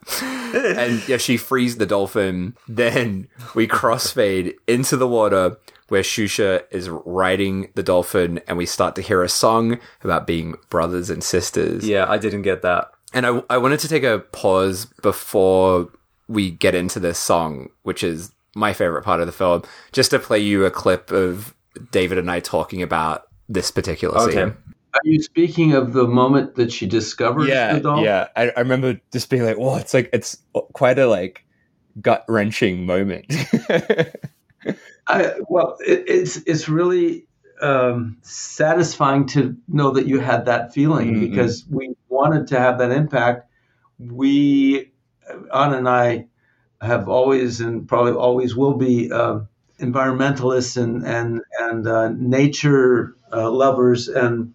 and 0.23 1.07
yeah, 1.07 1.17
she 1.17 1.37
frees 1.37 1.77
the 1.77 1.85
dolphin. 1.85 2.55
Then 2.67 3.27
we 3.53 3.67
crossfade 3.67 4.55
into 4.67 4.97
the 4.97 5.07
water 5.07 5.57
where 5.89 6.01
Xuxa 6.01 6.63
is 6.71 6.89
riding 6.89 7.71
the 7.75 7.83
dolphin, 7.83 8.39
and 8.47 8.57
we 8.57 8.65
start 8.65 8.95
to 8.95 9.01
hear 9.01 9.23
a 9.23 9.29
song 9.29 9.79
about 10.03 10.27
being 10.27 10.55
brothers 10.69 11.09
and 11.09 11.23
sisters. 11.23 11.87
Yeah, 11.87 12.05
I 12.07 12.17
didn't 12.17 12.43
get 12.43 12.61
that. 12.61 12.91
And 13.13 13.25
I, 13.25 13.43
I 13.49 13.57
wanted 13.57 13.79
to 13.81 13.87
take 13.87 14.03
a 14.03 14.19
pause 14.19 14.85
before 15.01 15.89
we 16.29 16.51
get 16.51 16.75
into 16.75 16.99
this 17.01 17.19
song, 17.19 17.67
which 17.83 18.03
is 18.03 18.31
my 18.55 18.71
favorite 18.71 19.03
part 19.03 19.19
of 19.19 19.25
the 19.25 19.33
film, 19.33 19.63
just 19.91 20.11
to 20.11 20.19
play 20.19 20.39
you 20.39 20.63
a 20.65 20.71
clip 20.71 21.11
of 21.11 21.53
David 21.91 22.17
and 22.17 22.31
I 22.31 22.39
talking 22.39 22.81
about 22.81 23.23
this 23.49 23.71
particular 23.71 24.17
Okay. 24.19 24.33
scene. 24.33 24.55
Are 24.93 25.01
you 25.03 25.21
speaking 25.21 25.73
of 25.73 25.93
the 25.93 26.07
moment 26.07 26.55
that 26.55 26.71
she 26.71 26.87
discovers 26.87 27.47
the 27.47 27.79
doll? 27.81 28.03
yeah. 28.03 28.27
I, 28.35 28.49
I 28.55 28.59
remember 28.61 28.99
just 29.11 29.29
being 29.29 29.43
like, 29.43 29.57
"Whoa!" 29.57 29.75
It's 29.77 29.93
like 29.93 30.09
it's 30.13 30.37
quite 30.73 30.97
a 30.97 31.05
like 31.07 31.45
gut 32.01 32.25
wrenching 32.27 32.85
moment. 32.85 33.25
I, 35.07 35.33
well, 35.47 35.77
it, 35.85 36.05
it's 36.07 36.37
it's 36.37 36.67
really 36.69 37.27
um, 37.61 38.17
satisfying 38.21 39.25
to 39.27 39.55
know 39.67 39.91
that 39.91 40.07
you 40.07 40.19
had 40.19 40.45
that 40.45 40.73
feeling 40.73 41.15
Mhm. 41.15 41.29
because 41.29 41.65
we 41.69 41.95
wanted 42.09 42.47
to 42.47 42.59
have 42.59 42.77
that 42.79 42.91
impact. 42.91 43.47
We, 43.99 44.91
Anna 45.53 45.77
and 45.77 45.89
I, 45.89 46.27
have 46.81 47.09
always 47.09 47.59
and 47.59 47.87
probably 47.87 48.13
always 48.13 48.55
will 48.55 48.75
be 48.75 49.11
um 49.11 49.49
environmentalists 49.79 50.81
and 50.81 51.05
and 51.05 51.41
and 51.59 51.87
uh, 51.87 52.09
nature 52.09 53.15
uh, 53.33 53.49
lovers, 53.51 54.07
and 54.07 54.53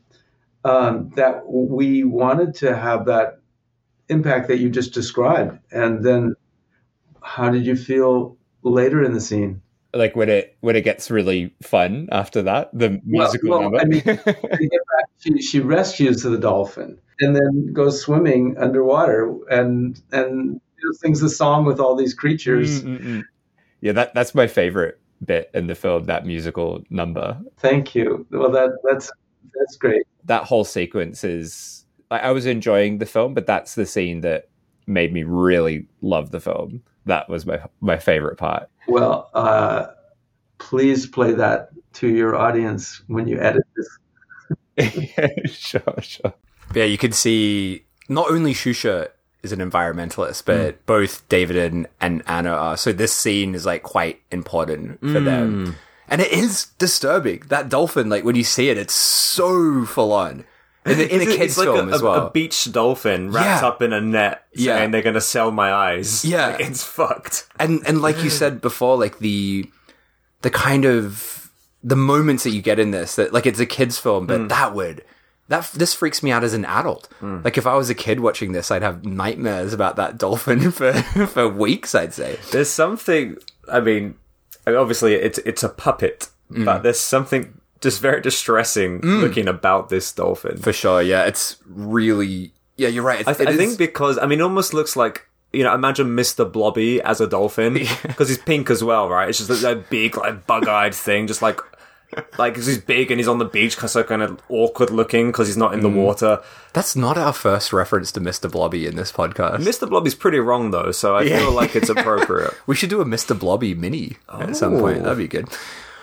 um, 0.64 1.10
that 1.16 1.42
we 1.46 2.04
wanted 2.04 2.54
to 2.56 2.74
have 2.74 3.06
that 3.06 3.40
impact 4.08 4.48
that 4.48 4.58
you 4.58 4.70
just 4.70 4.94
described. 4.94 5.58
And 5.70 6.04
then, 6.04 6.34
how 7.22 7.50
did 7.50 7.66
you 7.66 7.76
feel 7.76 8.36
later 8.62 9.02
in 9.02 9.12
the 9.12 9.20
scene? 9.20 9.60
like 9.94 10.16
when 10.16 10.28
it 10.28 10.56
when 10.60 10.76
it 10.76 10.82
gets 10.82 11.10
really 11.10 11.54
fun 11.62 12.08
after 12.10 12.42
that, 12.42 12.70
the 12.72 13.00
musical 13.04 13.50
well, 13.50 13.62
number. 13.62 13.78
I 13.78 13.84
mean- 13.84 14.02
to 14.02 14.16
get 14.16 14.24
back, 14.24 15.08
she, 15.18 15.40
she 15.40 15.60
rescues 15.60 16.22
the 16.22 16.36
dolphin 16.36 16.98
and 17.20 17.34
then 17.34 17.72
goes 17.72 18.00
swimming 18.00 18.56
underwater 18.58 19.36
and 19.48 20.00
and 20.12 20.60
sings 20.92 21.20
the 21.20 21.28
song 21.28 21.64
with 21.64 21.80
all 21.80 21.94
these 21.96 22.14
creatures. 22.14 22.82
Mm-mm-mm. 22.82 23.22
Yeah, 23.80 23.92
that 23.92 24.14
that's 24.14 24.34
my 24.34 24.46
favorite 24.46 25.00
bit 25.24 25.50
in 25.54 25.66
the 25.66 25.74
film. 25.74 26.04
That 26.04 26.26
musical 26.26 26.82
number. 26.90 27.40
Thank 27.58 27.94
you. 27.94 28.26
Well, 28.30 28.50
that 28.50 28.70
that's 28.84 29.10
that's 29.58 29.76
great. 29.76 30.02
That 30.24 30.44
whole 30.44 30.64
sequence 30.64 31.24
is. 31.24 31.84
I, 32.10 32.18
I 32.20 32.30
was 32.30 32.46
enjoying 32.46 32.98
the 32.98 33.06
film, 33.06 33.34
but 33.34 33.46
that's 33.46 33.74
the 33.74 33.86
scene 33.86 34.20
that 34.22 34.48
made 34.86 35.12
me 35.12 35.22
really 35.22 35.86
love 36.02 36.30
the 36.30 36.40
film. 36.40 36.82
That 37.06 37.28
was 37.28 37.46
my 37.46 37.60
my 37.80 37.98
favorite 37.98 38.36
part. 38.36 38.68
Well, 38.88 39.30
uh, 39.34 39.86
please 40.58 41.06
play 41.06 41.32
that 41.32 41.70
to 41.94 42.08
your 42.08 42.36
audience 42.36 43.02
when 43.06 43.28
you 43.28 43.38
edit 43.38 43.62
this. 43.76 43.98
yeah, 45.16 45.28
sure, 45.46 45.94
sure. 46.00 46.34
Yeah, 46.74 46.84
you 46.84 46.98
can 46.98 47.12
see 47.12 47.86
not 48.08 48.30
only 48.30 48.54
Xuxa 48.54 49.08
is 49.44 49.52
an 49.52 49.60
environmentalist, 49.60 50.44
but 50.44 50.74
hmm. 50.74 50.80
both 50.86 51.28
David 51.28 51.56
and, 51.56 51.86
and 52.00 52.22
Anna 52.26 52.50
are. 52.50 52.76
So 52.76 52.92
this 52.92 53.12
scene 53.12 53.54
is 53.54 53.66
like 53.66 53.82
quite 53.82 54.20
important 54.30 55.00
for 55.00 55.20
them. 55.20 55.66
Hmm. 55.66 55.72
And 56.08 56.20
it 56.20 56.32
is 56.32 56.66
disturbing. 56.78 57.44
That 57.48 57.68
dolphin, 57.68 58.08
like 58.08 58.24
when 58.24 58.36
you 58.36 58.44
see 58.44 58.68
it, 58.68 58.78
it's 58.78 58.94
so 58.94 59.84
full 59.84 60.12
on. 60.12 60.44
In, 60.86 61.00
a- 61.00 61.02
in 61.04 61.20
a 61.22 61.24
kid's 61.24 61.40
it's 61.40 61.58
like 61.58 61.66
film 61.66 61.90
a, 61.90 61.94
as 61.94 62.02
well. 62.02 62.26
A 62.26 62.30
beach 62.30 62.70
dolphin 62.70 63.30
wrapped 63.30 63.62
Yeah. 63.62 63.68
up 63.68 63.80
in 63.80 63.92
a 63.92 64.00
net, 64.00 64.44
Yeah. 64.52 64.76
saying 64.76 64.90
they're 64.90 65.02
going 65.02 65.14
to 65.14 65.20
sell 65.20 65.50
my 65.50 65.72
eyes. 65.72 66.24
Yeah. 66.34 66.48
Like, 66.48 66.60
it's 66.60 66.84
fucked. 66.84 67.46
and 67.58 67.86
and 67.86 68.02
like 68.02 68.22
you 68.22 68.30
said 68.30 68.60
before, 68.60 68.98
like 68.98 69.18
the 69.18 69.70
the 70.42 70.50
kind 70.50 70.84
of 70.84 71.50
the 71.82 71.96
moments 71.96 72.44
that 72.44 72.50
you 72.50 72.60
get 72.62 72.78
in 72.78 72.90
this 72.90 73.16
that 73.16 73.32
like 73.32 73.46
it's 73.46 73.60
a 73.60 73.66
kids 73.66 73.98
film, 73.98 74.26
but 74.26 74.40
hmm. 74.42 74.48
that 74.48 74.74
would 74.74 75.04
that 75.48 75.70
this 75.74 75.92
freaks 75.94 76.22
me 76.22 76.30
out 76.30 76.42
as 76.44 76.54
an 76.54 76.64
adult. 76.64 77.08
Like 77.20 77.58
if 77.58 77.66
I 77.66 77.74
was 77.74 77.90
a 77.90 77.94
kid 77.94 78.20
watching 78.20 78.52
this, 78.52 78.70
I'd 78.70 78.82
have 78.82 79.04
nightmares 79.04 79.72
about 79.72 79.96
that 79.96 80.16
dolphin 80.18 80.70
for 80.72 80.92
for 80.94 81.48
weeks. 81.48 81.94
I'd 81.94 82.14
say. 82.14 82.38
There's 82.50 82.70
something. 82.70 83.36
I 83.70 83.80
mean, 83.80 84.14
obviously 84.66 85.14
it's 85.14 85.38
it's 85.38 85.62
a 85.62 85.68
puppet, 85.68 86.28
Mm. 86.52 86.64
but 86.66 86.82
there's 86.82 87.00
something 87.00 87.58
just 87.80 88.00
very 88.02 88.20
distressing 88.20 89.00
looking 89.00 89.48
about 89.48 89.88
this 89.88 90.12
dolphin. 90.12 90.58
For 90.58 90.72
sure, 90.74 91.00
yeah, 91.02 91.24
it's 91.24 91.56
really 91.66 92.52
yeah. 92.76 92.88
You're 92.88 93.02
right. 93.02 93.20
It's, 93.20 93.28
I, 93.28 93.32
th- 93.34 93.48
I 93.48 93.52
is- 93.52 93.56
think 93.58 93.78
because 93.78 94.18
I 94.18 94.26
mean, 94.26 94.40
it 94.40 94.42
almost 94.42 94.74
looks 94.74 94.94
like 94.96 95.26
you 95.54 95.62
know, 95.62 95.72
imagine 95.72 96.08
Mr. 96.08 96.50
Blobby 96.50 97.00
as 97.00 97.20
a 97.20 97.26
dolphin 97.28 97.74
because 98.02 98.28
he's 98.28 98.38
pink 98.38 98.70
as 98.70 98.82
well, 98.82 99.08
right? 99.08 99.28
It's 99.28 99.38
just 99.38 99.48
that, 99.48 99.60
that 99.62 99.88
big, 99.88 100.16
like 100.16 100.46
bug-eyed 100.48 100.92
thing, 100.94 101.28
just 101.28 101.42
like 101.42 101.60
like 102.38 102.54
'cause 102.54 102.66
he's 102.66 102.78
big 102.78 103.10
and 103.10 103.18
he's 103.20 103.28
on 103.28 103.38
the 103.38 103.44
beach, 103.44 103.76
so 103.76 104.02
kind 104.02 104.22
of 104.22 104.40
awkward 104.48 104.90
looking 104.90 105.28
because 105.28 105.46
he's 105.48 105.56
not 105.56 105.72
in 105.74 105.80
the 105.80 105.88
Mm. 105.88 105.94
water. 106.04 106.40
That's 106.72 106.94
not 106.96 107.16
our 107.18 107.32
first 107.32 107.72
reference 107.72 108.10
to 108.12 108.20
Mr. 108.20 108.50
Blobby 108.50 108.86
in 108.86 108.96
this 108.96 109.12
podcast. 109.12 109.58
Mr. 109.62 109.88
Blobby's 109.88 110.14
pretty 110.14 110.38
wrong 110.40 110.70
though, 110.70 110.90
so 110.90 111.16
I 111.16 111.26
feel 111.28 111.52
like 111.52 111.74
it's 111.76 111.88
appropriate. 111.88 112.54
We 112.66 112.74
should 112.74 112.90
do 112.90 113.00
a 113.00 113.04
Mr. 113.04 113.38
Blobby 113.38 113.74
mini 113.74 114.16
at 114.32 114.56
some 114.56 114.78
point. 114.78 115.02
That'd 115.02 115.18
be 115.18 115.28
good. 115.28 115.48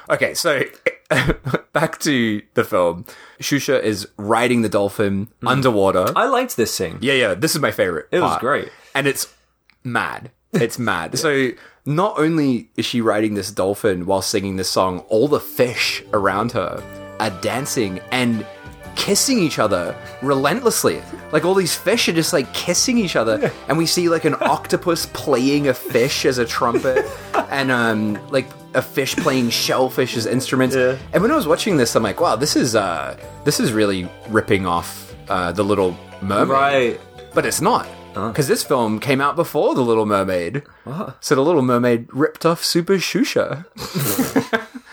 Okay, 0.09 0.33
so 0.33 0.61
back 1.73 1.99
to 1.99 2.41
the 2.53 2.63
film. 2.63 3.05
Xuxa 3.39 3.81
is 3.81 4.07
riding 4.17 4.61
the 4.61 4.69
dolphin 4.69 5.27
underwater. 5.45 6.11
I 6.15 6.27
liked 6.27 6.57
this 6.57 6.73
scene. 6.73 6.97
yeah, 7.01 7.13
yeah, 7.13 7.33
this 7.33 7.55
is 7.55 7.61
my 7.61 7.71
favorite. 7.71 8.07
It 8.11 8.19
was 8.21 8.37
great. 8.39 8.69
And 8.95 9.07
it's 9.07 9.27
mad. 9.83 10.31
It's 10.53 10.77
mad. 10.79 11.17
So 11.17 11.49
not 11.85 12.19
only 12.19 12.69
is 12.75 12.85
she 12.85 13.01
riding 13.01 13.33
this 13.33 13.51
dolphin 13.51 14.05
while 14.05 14.21
singing 14.21 14.55
this 14.55 14.69
song, 14.69 14.99
all 15.09 15.27
the 15.27 15.39
fish 15.39 16.03
around 16.13 16.51
her 16.51 16.83
are 17.19 17.29
dancing 17.41 17.99
and 18.11 18.45
kissing 18.95 19.39
each 19.39 19.57
other 19.57 19.95
relentlessly. 20.21 21.01
Like 21.31 21.45
all 21.45 21.53
these 21.53 21.75
fish 21.75 22.07
are 22.09 22.13
just 22.13 22.33
like 22.33 22.53
kissing 22.53 22.97
each 22.97 23.15
other, 23.15 23.51
and 23.67 23.77
we 23.77 23.85
see 23.85 24.09
like 24.09 24.25
an 24.25 24.35
octopus 24.41 25.07
playing 25.07 25.67
a 25.67 25.73
fish 25.73 26.25
as 26.25 26.37
a 26.37 26.45
trumpet, 26.45 27.05
and 27.49 27.71
um 27.71 28.19
like 28.29 28.47
a 28.73 28.81
fish 28.81 29.15
playing 29.17 29.49
shellfish 29.49 30.15
as 30.15 30.25
instruments. 30.25 30.75
Yeah. 30.75 30.97
And 31.13 31.21
when 31.21 31.31
I 31.31 31.35
was 31.35 31.47
watching 31.47 31.77
this, 31.77 31.95
I'm 31.95 32.03
like, 32.03 32.21
wow, 32.21 32.35
this 32.35 32.55
is 32.55 32.75
uh 32.75 33.17
this 33.43 33.59
is 33.59 33.71
really 33.73 34.09
ripping 34.29 34.65
off 34.65 35.15
uh, 35.29 35.51
the 35.51 35.63
Little 35.63 35.97
Mermaid, 36.21 36.49
Right. 36.49 36.99
But 37.33 37.45
it's 37.45 37.61
not. 37.61 37.87
Because 38.13 38.47
this 38.47 38.63
film 38.63 38.99
came 38.99 39.21
out 39.21 39.35
before 39.35 39.73
The 39.75 39.81
Little 39.81 40.05
Mermaid. 40.05 40.63
So 41.19 41.35
The 41.35 41.41
Little 41.41 41.61
Mermaid 41.61 42.07
ripped 42.11 42.45
off 42.45 42.63
Super 42.63 42.95
Xuxa. 42.95 43.65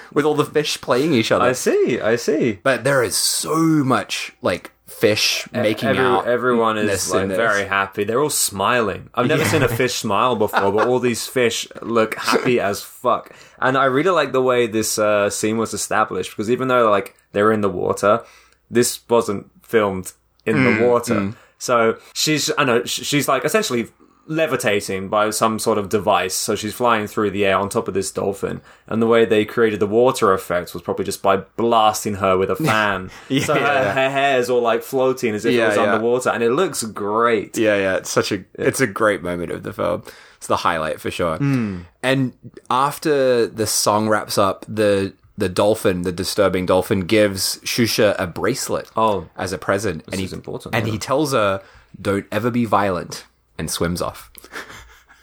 With 0.12 0.24
all 0.24 0.34
the 0.34 0.44
fish 0.44 0.80
playing 0.80 1.12
each 1.12 1.30
other. 1.30 1.44
I 1.44 1.52
see. 1.52 2.00
I 2.00 2.16
see. 2.16 2.58
But 2.62 2.82
there 2.84 3.02
is 3.02 3.14
so 3.16 3.56
much, 3.56 4.32
like, 4.40 4.72
fish 4.86 5.46
making 5.52 5.90
Every- 5.90 6.02
out. 6.02 6.26
everyone 6.26 6.78
is 6.78 7.12
like 7.12 7.28
very 7.28 7.66
happy. 7.66 8.04
They're 8.04 8.20
all 8.20 8.30
smiling. 8.30 9.10
I've 9.14 9.26
never 9.28 9.44
seen 9.44 9.62
a 9.62 9.68
fish 9.68 9.94
smile 9.94 10.34
before, 10.34 10.72
but 10.72 10.88
all 10.88 10.98
these 10.98 11.26
fish 11.26 11.68
look 11.82 12.14
happy 12.18 12.58
as 12.58 12.82
fuck. 12.82 13.32
And 13.60 13.76
I 13.78 13.84
really 13.84 14.10
like 14.10 14.32
the 14.32 14.42
way 14.42 14.66
this 14.66 14.98
uh, 14.98 15.28
scene 15.30 15.56
was 15.58 15.72
established 15.74 16.30
because 16.30 16.50
even 16.50 16.66
though 16.68 16.90
like 16.90 17.14
they're 17.32 17.52
in 17.52 17.60
the 17.60 17.68
water, 17.68 18.24
this 18.70 18.98
wasn't 19.08 19.50
filmed 19.62 20.14
in 20.46 20.56
Mm, 20.56 20.78
the 20.80 20.86
water. 20.86 21.34
So 21.59 21.98
she's 22.14 22.51
I 22.56 22.64
know 22.64 22.85
she's 22.85 23.28
like 23.28 23.44
essentially 23.44 23.89
levitating 24.30 25.09
by 25.09 25.30
some 25.30 25.59
sort 25.59 25.78
of 25.78 25.89
device. 25.89 26.35
So 26.35 26.55
she's 26.55 26.74
flying 26.74 27.06
through 27.06 27.30
the 27.30 27.47
air 27.47 27.56
on 27.56 27.70
top 27.70 27.89
of 27.89 27.94
this 27.94 28.10
dolphin. 28.12 28.60
And 28.86 29.01
the 29.01 29.06
way 29.06 29.24
they 29.24 29.44
created 29.47 29.80
the 29.80 29.86
water 29.86 30.35
effect 30.35 30.74
was 30.74 30.82
probably 30.82 31.06
just 31.06 31.22
by 31.22 31.39
blasting 31.56 32.16
her 32.16 32.36
with 32.36 32.51
a 32.51 32.56
fan. 32.70 33.10
so 33.40 33.55
her, 33.55 33.59
Yeah. 33.60 33.93
her 33.94 34.10
hair's 34.10 34.51
all 34.51 34.60
like 34.60 34.82
floating 34.82 35.35
as 35.35 35.44
if 35.47 35.55
it 35.55 35.66
was 35.66 35.76
yeah. 35.76 35.82
underwater, 35.94 36.28
and 36.30 36.43
it 36.43 36.51
looks 36.51 36.82
great. 36.85 37.56
Yeah, 37.56 37.76
yeah, 37.76 37.97
it's 37.97 38.10
such 38.10 38.30
a 38.30 38.44
it's 38.55 38.80
a 38.82 38.86
great 38.86 39.22
moment 39.22 39.51
of 39.51 39.62
the 39.62 39.72
film. 39.72 40.02
It's 40.36 40.47
the 40.47 40.59
highlight 40.59 41.01
for 41.01 41.10
sure. 41.10 41.39
Hmm. 41.39 41.80
And 42.02 42.35
after 42.70 43.47
the 43.47 43.66
song 43.66 44.09
wraps 44.09 44.36
up, 44.39 44.64
the 44.68 45.14
the 45.39 45.48
dolphin, 45.48 46.02
the 46.02 46.12
disturbing 46.12 46.66
dolphin, 46.66 47.01
gives 47.06 47.59
Xuxa 47.59 48.15
a 48.19 48.27
bracelet 48.27 48.90
Oh. 48.97 49.28
as 49.36 49.52
a 49.52 49.59
present, 49.59 50.02
and 50.12 50.20
is 50.20 50.31
he 50.32 50.36
important, 50.36 50.74
and 50.74 50.86
yeah. 50.86 50.93
he 50.93 50.98
tells 50.98 51.32
her, 51.32 51.62
"Don't 52.01 52.27
ever 52.31 52.51
be 52.51 52.65
violent," 52.66 53.24
and 53.56 53.70
swims 53.70 54.02
off. 54.02 54.31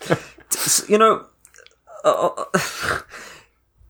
You 0.87 0.97
know, 0.97 1.25
uh, 2.05 2.29
uh, 2.53 2.99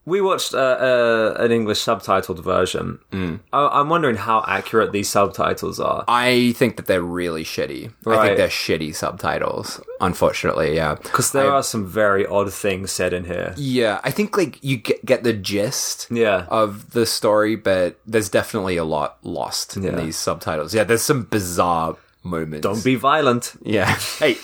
we 0.05 0.21
watched 0.21 0.53
uh, 0.53 0.57
uh, 0.57 1.35
an 1.39 1.51
English 1.51 1.79
subtitled 1.79 2.43
version. 2.43 2.99
Hmm. 3.11 3.35
I- 3.51 3.79
I'm 3.79 3.89
wondering 3.89 4.15
how 4.17 4.43
accurate 4.47 4.91
these 4.91 5.09
subtitles 5.09 5.79
are. 5.79 6.03
I 6.07 6.53
think 6.57 6.75
that 6.77 6.85
they're 6.85 7.01
really 7.01 7.43
shitty. 7.43 7.91
I 8.05 8.25
think 8.27 8.37
they're 8.37 8.47
shitty 8.47 8.93
subtitles. 8.95 9.81
Unfortunately, 10.01 10.75
yeah, 10.75 10.95
Because 10.95 11.31
there 11.31 11.51
are 11.51 11.63
some 11.63 11.85
very 11.87 12.25
odd 12.25 12.53
things 12.53 12.91
said 12.91 13.13
in 13.13 13.25
here. 13.25 13.53
yeah. 13.57 13.99
I 14.03 14.11
think 14.11 14.37
like 14.37 14.63
you 14.63 14.77
get, 14.77 15.03
get 15.05 15.23
the 15.23 15.33
gist. 15.33 16.07
Yeah. 16.11 16.45
of 16.49 16.91
the 16.91 17.05
story, 17.05 17.55
but 17.55 17.97
there's 18.05 18.29
definitely 18.29 18.77
a 18.77 18.83
lot 18.83 19.17
lost 19.23 19.75
in 19.77 19.95
these 19.95 20.17
subtitles. 20.17 20.73
Yeah, 20.75 20.83
there's 20.83 21.01
some 21.01 21.23
bizarre 21.23 21.95
moments. 22.23 22.63
Don't 22.63 22.83
be 22.83 22.95
violent. 22.95 23.53
Yeah. 23.63 23.95
Hey, 24.19 24.37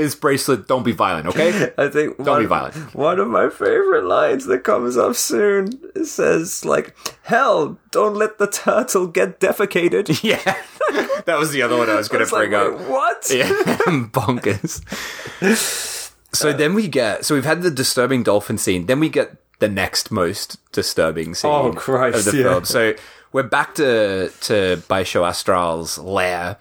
this 0.00 0.14
bracelet. 0.14 0.66
Don't 0.66 0.82
be 0.82 0.92
violent, 0.92 1.26
okay? 1.28 1.72
I 1.78 1.88
think 1.88 2.16
Don't 2.16 2.26
one, 2.26 2.40
be 2.42 2.46
violent. 2.46 2.94
One 2.94 3.18
of 3.18 3.28
my 3.28 3.48
favorite 3.50 4.04
lines 4.04 4.46
that 4.46 4.64
comes 4.64 4.96
up 4.96 5.14
soon 5.16 5.78
says 6.04 6.64
like, 6.64 6.96
"Hell, 7.24 7.78
don't 7.90 8.14
let 8.14 8.38
the 8.38 8.46
turtle 8.46 9.06
get 9.06 9.40
defecated." 9.40 10.22
yeah. 10.22 10.36
that 11.26 11.38
was 11.38 11.50
the 11.52 11.62
other 11.62 11.76
one 11.76 11.88
I 11.90 11.96
was 11.96 12.08
going 12.08 12.20
to 12.20 12.24
It's 12.24 12.32
like, 12.32 12.50
bring 12.50 12.54
up. 12.54 12.78
wait, 12.78 12.88
what? 12.88 13.30
Yeah, 13.32 13.48
bonkers. 14.12 14.80
So 16.32 16.50
uh, 16.50 16.52
then 16.56 16.74
we 16.74 16.88
get 16.88 17.24
so 17.24 17.34
we've 17.34 17.44
had 17.44 17.62
the 17.62 17.70
disturbing 17.70 18.22
dolphin 18.22 18.58
scene. 18.58 18.86
Then 18.86 19.00
we 19.00 19.08
get 19.08 19.36
the 19.58 19.68
next 19.68 20.10
most 20.10 20.58
disturbing 20.72 21.30
oh, 21.30 21.34
scene 21.34 21.50
Oh, 21.50 21.72
Christ, 21.72 22.26
of 22.26 22.32
the 22.32 22.38
yeah. 22.38 22.44
film. 22.44 22.64
So 22.64 22.94
we're 23.32 23.42
back 23.42 23.74
to 23.76 24.30
to 24.42 24.82
Baixo 24.88 25.28
Astral's 25.28 25.98
lair. 25.98 26.56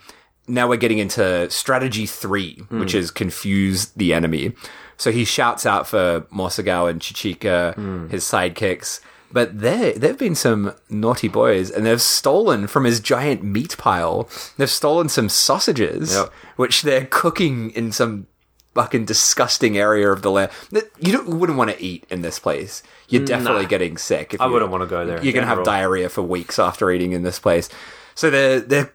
Now 0.52 0.68
we're 0.68 0.78
getting 0.86 1.00
into 1.00 1.50
strategy 1.50 2.06
three, 2.06 2.62
Hmm. 2.70 2.80
which 2.82 2.94
is 2.94 3.10
confuse 3.12 3.86
the 3.96 4.14
enemy. 4.14 4.54
So 4.98 5.12
he 5.12 5.26
shouts 5.26 5.66
out 5.66 5.88
for 5.88 6.22
Mosagao 6.32 6.90
and 6.90 7.00
Chichika, 7.02 7.74
Hmm. 7.76 8.08
his 8.10 8.24
sidekicks. 8.24 9.00
But 9.34 9.60
they 9.60 9.94
they've 9.96 10.18
been 10.18 10.36
some 10.36 10.74
naughty 10.90 11.30
boys, 11.30 11.72
and 11.72 11.86
they've 11.86 12.02
stolen 12.02 12.68
from 12.68 12.84
his 12.84 13.00
giant 13.00 13.42
meat 13.44 13.78
pile. 13.78 14.28
They've 14.58 14.70
stolen 14.70 15.08
some 15.08 15.30
sausages, 15.30 16.14
Yep. 16.14 16.30
which 16.58 16.82
they're 16.82 17.06
cooking 17.10 17.70
in 17.72 17.92
some 17.94 18.28
fucking 18.76 19.06
disgusting 19.06 19.78
area 19.78 20.12
of 20.12 20.22
the 20.22 20.32
lair 20.32 20.50
that 20.72 20.90
you 21.00 21.12
don't, 21.14 21.28
wouldn't 21.40 21.58
want 21.58 21.70
to 21.72 21.82
eat 21.82 22.06
in 22.10 22.22
this 22.24 22.40
place. 22.40 22.84
You're 23.10 23.26
definitely 23.26 23.66
getting 23.68 23.98
sick. 23.98 24.34
If 24.34 24.42
I 24.42 24.48
wouldn't 24.48 24.72
want 24.72 24.82
to 24.84 24.88
go 24.88 25.06
there. 25.06 25.22
You're 25.24 25.34
gonna 25.34 25.48
have 25.48 25.64
diarrhea 25.64 26.10
for 26.10 26.22
weeks 26.24 26.60
after 26.60 26.92
eating 26.92 27.14
in 27.14 27.24
this 27.24 27.40
place. 27.40 27.70
So 28.16 28.30
they're 28.30 28.60
they're 28.60 28.92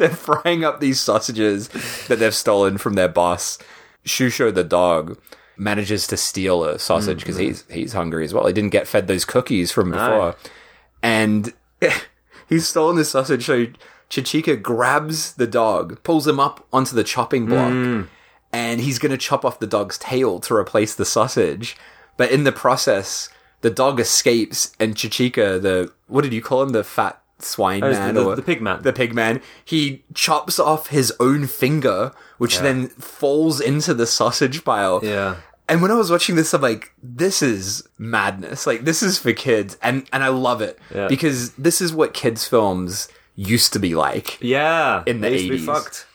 they're 0.00 0.08
frying 0.10 0.64
up 0.64 0.80
these 0.80 0.98
sausages 0.98 1.68
that 2.08 2.18
they've 2.18 2.34
stolen 2.34 2.78
from 2.78 2.94
their 2.94 3.08
boss. 3.08 3.58
Xuxo 4.04 4.52
the 4.52 4.64
dog 4.64 5.18
manages 5.56 6.06
to 6.06 6.16
steal 6.16 6.64
a 6.64 6.78
sausage 6.78 7.18
mm, 7.18 7.20
because 7.20 7.36
mm. 7.36 7.40
he's 7.40 7.64
he's 7.70 7.92
hungry 7.92 8.24
as 8.24 8.32
well. 8.32 8.46
He 8.46 8.52
didn't 8.52 8.70
get 8.70 8.88
fed 8.88 9.06
those 9.06 9.26
cookies 9.26 9.70
from 9.70 9.90
before, 9.90 10.34
and 11.02 11.52
he's 12.48 12.66
stolen 12.66 12.96
the 12.96 13.04
sausage. 13.04 13.44
So 13.44 13.66
Chichika 14.08 14.60
grabs 14.60 15.34
the 15.34 15.46
dog, 15.46 16.02
pulls 16.02 16.26
him 16.26 16.40
up 16.40 16.66
onto 16.72 16.96
the 16.96 17.04
chopping 17.04 17.44
block, 17.44 17.70
mm. 17.70 18.08
and 18.52 18.80
he's 18.80 18.98
going 18.98 19.12
to 19.12 19.18
chop 19.18 19.44
off 19.44 19.60
the 19.60 19.66
dog's 19.66 19.98
tail 19.98 20.40
to 20.40 20.54
replace 20.54 20.94
the 20.94 21.04
sausage. 21.04 21.76
But 22.16 22.30
in 22.30 22.44
the 22.44 22.52
process, 22.52 23.28
the 23.60 23.70
dog 23.70 24.00
escapes, 24.00 24.74
and 24.80 24.94
Chichika, 24.94 25.60
the 25.60 25.92
what 26.08 26.22
did 26.22 26.32
you 26.32 26.40
call 26.40 26.62
him, 26.62 26.70
the 26.70 26.84
fat 26.84 27.19
swine 27.42 27.82
Oh, 27.84 27.90
man, 27.90 28.14
the- 28.14 28.24
or 28.24 28.36
the 28.36 28.42
pig 28.42 28.60
man. 28.62 28.82
the 28.82 28.92
pig 28.92 29.14
man, 29.14 29.40
he 29.64 30.04
chops 30.14 30.58
off 30.58 30.88
his 30.88 31.12
own 31.20 31.46
finger, 31.46 32.12
which 32.38 32.58
then 32.58 32.88
falls 32.88 33.60
into 33.60 33.94
the 33.94 34.06
sausage 34.06 34.64
pile. 34.64 35.00
Yeah. 35.02 35.36
And 35.68 35.82
when 35.82 35.90
I 35.92 35.94
was 35.94 36.10
watching 36.10 36.34
this, 36.34 36.52
I'm 36.52 36.62
like, 36.62 36.92
this 37.00 37.42
is 37.42 37.86
madness. 37.96 38.66
Like, 38.66 38.84
this 38.84 39.02
is 39.04 39.18
for 39.18 39.32
kids. 39.32 39.78
And, 39.82 40.04
and 40.12 40.24
I 40.24 40.28
love 40.28 40.60
it. 40.60 40.78
Yeah. 40.92 41.06
Because 41.06 41.52
this 41.52 41.80
is 41.80 41.92
what 41.92 42.12
kids' 42.12 42.44
films 42.44 43.06
used 43.36 43.72
to 43.74 43.78
be 43.78 43.94
like. 43.94 44.36
Yeah, 44.42 45.04
In 45.06 45.20
the 45.20 45.28
they 45.28 45.34
used 45.38 45.44
to 45.46 45.50
be 45.52 45.58
80s. 45.62 45.66
fucked. 45.66 46.06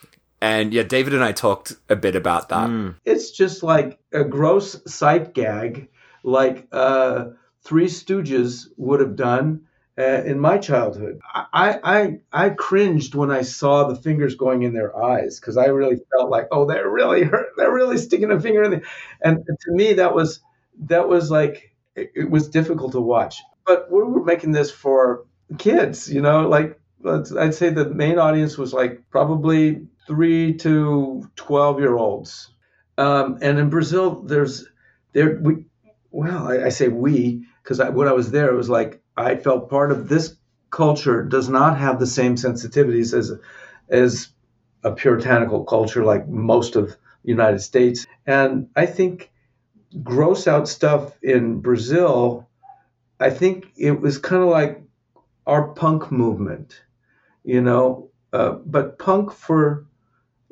And 0.41 0.73
yeah, 0.73 0.83
David 0.83 1.13
and 1.13 1.23
I 1.23 1.31
talked 1.31 1.73
a 1.89 1.95
bit 1.95 2.15
about 2.17 2.49
that. 2.49 2.95
It's 3.05 3.31
just 3.31 3.63
like 3.63 3.97
a 4.11 4.25
gross 4.25 4.75
sight 4.91 5.33
gag, 5.33 5.87
like 6.23 6.67
uh, 6.73 7.27
Three 7.63 7.87
Stooges 7.87 8.67
would 8.75 8.99
have 8.99 9.15
done 9.15 9.61
uh, 9.97 10.23
in 10.25 10.39
my 10.39 10.57
childhood. 10.57 11.19
I, 11.33 11.79
I 11.83 12.19
I 12.31 12.49
cringed 12.49 13.15
when 13.15 13.31
I 13.31 13.43
saw 13.43 13.87
the 13.87 13.95
fingers 13.95 14.35
going 14.35 14.63
in 14.63 14.73
their 14.73 14.95
eyes 14.95 15.39
because 15.39 15.57
I 15.57 15.67
really 15.67 15.97
felt 16.11 16.29
like, 16.29 16.47
oh, 16.51 16.65
they're 16.65 16.89
really 16.89 17.23
hurt. 17.23 17.47
They're 17.57 17.73
really 17.73 17.97
sticking 17.97 18.31
a 18.31 18.39
finger 18.39 18.63
in 18.63 18.71
there. 18.71 18.83
And 19.21 19.45
to 19.45 19.71
me, 19.71 19.93
that 19.93 20.13
was 20.13 20.41
that 20.87 21.07
was 21.07 21.31
like 21.31 21.75
it, 21.95 22.11
it 22.15 22.29
was 22.29 22.49
difficult 22.49 22.91
to 22.93 23.01
watch. 23.01 23.41
But 23.65 23.91
we 23.91 24.03
were 24.03 24.23
making 24.23 24.51
this 24.51 24.69
for 24.69 25.25
kids, 25.57 26.11
you 26.11 26.21
know, 26.21 26.47
like 26.47 26.79
I'd 27.05 27.53
say 27.53 27.69
the 27.69 27.89
main 27.89 28.19
audience 28.19 28.57
was 28.57 28.73
like 28.73 29.03
probably 29.09 29.87
three 30.07 30.55
to 30.57 31.29
twelve 31.35 31.79
year 31.79 31.95
olds. 31.95 32.51
Um, 32.97 33.39
and 33.41 33.59
in 33.59 33.69
Brazil, 33.69 34.21
there's 34.23 34.65
there 35.13 35.39
we 35.41 35.65
well, 36.11 36.47
I, 36.49 36.65
I 36.65 36.69
say 36.69 36.87
we 36.87 37.45
because 37.63 37.79
when 37.79 38.07
I 38.07 38.13
was 38.13 38.31
there, 38.31 38.49
it 38.49 38.55
was 38.55 38.69
like 38.69 39.01
I 39.17 39.35
felt 39.35 39.69
part 39.69 39.91
of 39.91 40.09
this 40.09 40.35
culture 40.69 41.23
does 41.23 41.49
not 41.49 41.77
have 41.77 41.99
the 41.99 42.07
same 42.07 42.35
sensitivities 42.35 43.17
as 43.17 43.31
as 43.89 44.29
a 44.83 44.91
puritanical 44.91 45.63
culture 45.63 46.03
like 46.03 46.27
most 46.27 46.75
of 46.75 46.89
the 46.89 46.97
United 47.23 47.59
States. 47.59 48.05
And 48.25 48.69
I 48.75 48.85
think 48.85 49.31
gross 50.03 50.47
out 50.47 50.67
stuff 50.67 51.17
in 51.23 51.61
Brazil 51.61 52.47
I 53.19 53.29
think 53.29 53.71
it 53.77 53.99
was 54.01 54.17
kind 54.17 54.43
of 54.43 54.49
like 54.49 54.81
our 55.45 55.69
punk 55.69 56.11
movement, 56.11 56.81
you 57.43 57.61
know, 57.61 58.09
uh, 58.33 58.51
but 58.65 58.99
punk 58.99 59.31
for 59.31 59.85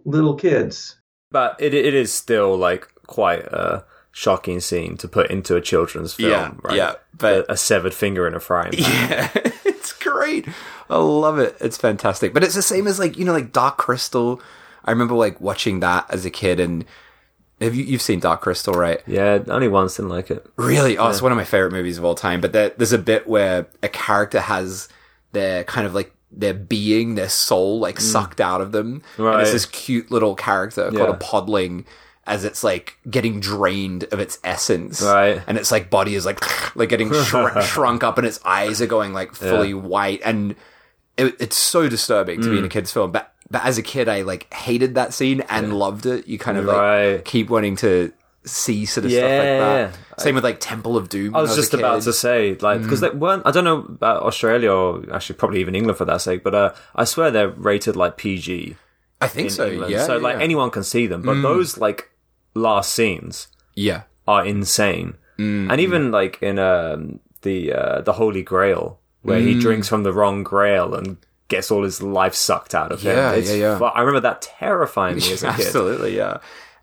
little 0.06 0.36
kids. 0.36 1.00
But 1.32 1.58
it 1.60 1.74
it 1.74 1.94
is 1.94 2.14
still 2.14 2.56
like 2.56 2.88
quite 3.08 3.44
a 3.44 3.86
shocking 4.16 4.60
scene 4.62 4.96
to 4.96 5.08
put 5.08 5.30
into 5.32 5.56
a 5.56 5.62
children's 5.62 6.14
film, 6.14 6.30
Yeah, 6.32 6.52
right? 6.62 6.78
yeah, 6.78 6.94
but- 7.18 7.46
a, 7.50 7.54
a 7.54 7.58
severed 7.58 7.94
finger 7.94 8.26
in 8.28 8.34
a 8.36 8.40
frying 8.40 8.72
pan. 8.72 9.10
Yeah, 9.10 9.30
it's 9.66 9.92
great. 9.92 10.48
I 10.90 10.98
love 10.98 11.40
it. 11.40 11.58
It's 11.60 11.78
fantastic. 11.78 12.34
But 12.34 12.44
it's 12.44 12.56
the 12.56 12.62
same 12.62 12.88
as 12.88 13.00
like 13.00 13.18
you 13.18 13.26
know, 13.26 13.34
like 13.34 13.52
Dark 13.52 13.78
Crystal. 13.78 14.40
I 14.86 14.92
remember 14.92 15.16
like 15.16 15.42
watching 15.42 15.80
that 15.80 16.06
as 16.10 16.26
a 16.26 16.30
kid, 16.30 16.60
and 16.60 16.86
have 17.60 17.74
you 17.74 17.84
you've 17.84 18.02
seen 18.02 18.20
Dark 18.20 18.42
Crystal, 18.42 18.74
right? 18.74 19.02
Yeah, 19.08 19.40
only 19.48 19.68
once 19.68 19.96
didn't 19.96 20.10
like 20.10 20.30
it. 20.30 20.46
Really? 20.58 20.98
Oh, 20.98 21.10
it's 21.10 21.22
one 21.22 21.32
of 21.32 21.38
my 21.38 21.44
favorite 21.46 21.72
movies 21.74 21.98
of 21.98 22.06
all 22.06 22.16
time. 22.16 22.40
But 22.42 22.54
there, 22.54 22.70
there's 22.70 22.94
a 22.94 22.98
bit 23.00 23.28
where 23.28 23.66
a 23.82 23.90
character 23.90 24.40
has 24.42 24.90
their 25.32 25.64
kind 25.64 25.88
of 25.88 25.96
like 25.96 26.14
their 26.32 26.54
being, 26.54 27.16
their 27.16 27.30
soul, 27.30 27.80
like 27.80 27.96
mm. 27.96 28.02
sucked 28.02 28.42
out 28.42 28.62
of 28.62 28.72
them, 28.72 29.02
and 29.18 29.26
Right. 29.26 29.42
it's 29.42 29.52
this 29.54 29.66
cute 29.66 30.12
little 30.12 30.36
character 30.36 30.90
Yeah. 30.92 31.00
called 31.00 31.16
a 31.16 31.20
podling. 31.20 31.86
As 32.26 32.46
it's 32.46 32.64
like 32.64 32.98
getting 33.10 33.42
drained 33.42 34.06
of 34.14 34.20
its 34.22 34.40
essence, 34.46 35.02
Right. 35.02 35.42
And 35.46 35.58
its 35.58 35.72
like 35.72 35.90
body 35.90 36.16
is 36.16 36.26
like 36.26 36.40
like 36.76 36.88
getting 36.90 37.10
shr- 37.10 37.62
shrunk 37.74 38.04
up, 38.04 38.18
and 38.18 38.26
its 38.26 38.40
eyes 38.46 38.82
are 38.82 38.88
going 38.88 39.12
like 39.14 39.34
fully 39.34 39.74
white, 39.74 40.22
and 40.24 40.56
it, 41.18 41.36
it's 41.40 41.58
so 41.58 41.90
disturbing 41.90 42.42
to 42.42 42.50
be 42.50 42.56
Mm. 42.56 42.60
in 42.60 42.66
a 42.66 42.70
kids' 42.70 42.92
film. 42.94 43.12
But 43.12 43.34
but 43.52 43.66
as 43.66 43.78
a 43.78 43.84
kid, 43.84 44.08
I 44.08 44.22
like 44.22 44.52
hated 44.54 44.96
that 44.96 45.14
scene 45.14 45.42
and 45.50 45.78
loved 45.78 46.06
it. 46.06 46.26
You 46.28 46.40
kind 46.40 46.58
of 46.58 46.64
like 46.66 47.26
keep 47.26 47.50
wanting 47.50 47.76
to 47.78 48.14
see 48.46 48.86
sort 48.86 49.06
of 49.06 49.12
stuff 49.12 49.24
like 49.24 49.32
Yeah. 49.32 49.60
that. 49.60 50.22
Same 50.22 50.36
with 50.36 50.44
like 50.46 50.60
Temple 50.62 50.96
of 50.96 51.10
Doom. 51.10 51.36
I 51.36 51.40
when 51.40 51.48
was 51.50 51.56
just 51.58 51.74
about 51.74 52.02
to 52.04 52.14
say, 52.14 52.56
like, 52.56 52.82
because 52.84 53.02
they 53.02 53.10
weren't. 53.10 53.44
I 53.46 53.52
don't 53.52 53.64
know 53.66 53.80
about 53.80 54.24
Australia 54.24 54.72
or 54.72 55.04
actually 55.14 55.36
probably 55.36 55.60
even 55.60 55.76
England 55.76 55.98
for 55.98 56.06
that 56.06 56.22
sake, 56.22 56.42
but 56.44 56.56
uh, 56.56 56.74
I 56.96 57.04
swear 57.04 57.32
they're 57.32 57.50
rated 57.50 57.96
like 57.98 58.16
PG 58.18 58.76
I 59.22 59.28
think 59.28 59.52
so. 59.52 59.68
England. 59.70 59.92
Yeah. 59.92 60.06
so 60.06 60.18
like 60.18 60.38
yeah. 60.38 60.44
anyone 60.44 60.70
can 60.72 60.84
see 60.84 61.06
them, 61.08 61.22
but 61.22 61.42
those 61.42 61.78
like 61.78 62.10
last 62.54 62.94
scenes 62.94 63.48
Yeah. 63.76 64.04
are 64.28 64.46
insane, 64.46 65.16
Mm, 65.40 65.72
and 65.72 65.82
even 65.82 66.12
like 66.12 66.42
in 66.44 66.60
um, 66.60 67.20
the 67.42 67.74
uh, 67.74 68.02
the 68.02 68.14
Holy 68.14 68.44
Grail 68.44 69.00
where 69.24 69.40
Mm. 69.40 69.46
he 69.48 69.60
drinks 69.60 69.88
from 69.88 70.04
the 70.04 70.14
wrong 70.14 70.44
Grail 70.44 70.94
and 70.94 71.18
gets 71.48 71.72
all 71.72 71.84
his 71.84 72.02
life 72.04 72.36
sucked 72.36 72.76
out 72.76 72.92
of 72.92 73.02
him. 73.02 73.16
Yeah, 73.16 73.32
It's 73.32 73.50
yeah, 73.50 73.78
yeah. 73.80 73.86
I 73.86 74.00
remember 74.02 74.20
that 74.22 74.42
terrifying 74.42 75.16
me 75.18 75.32
as 75.34 75.44
a 75.44 75.48
kid. 75.56 75.66
Absolutely, 75.66 76.16
yeah. 76.18 76.38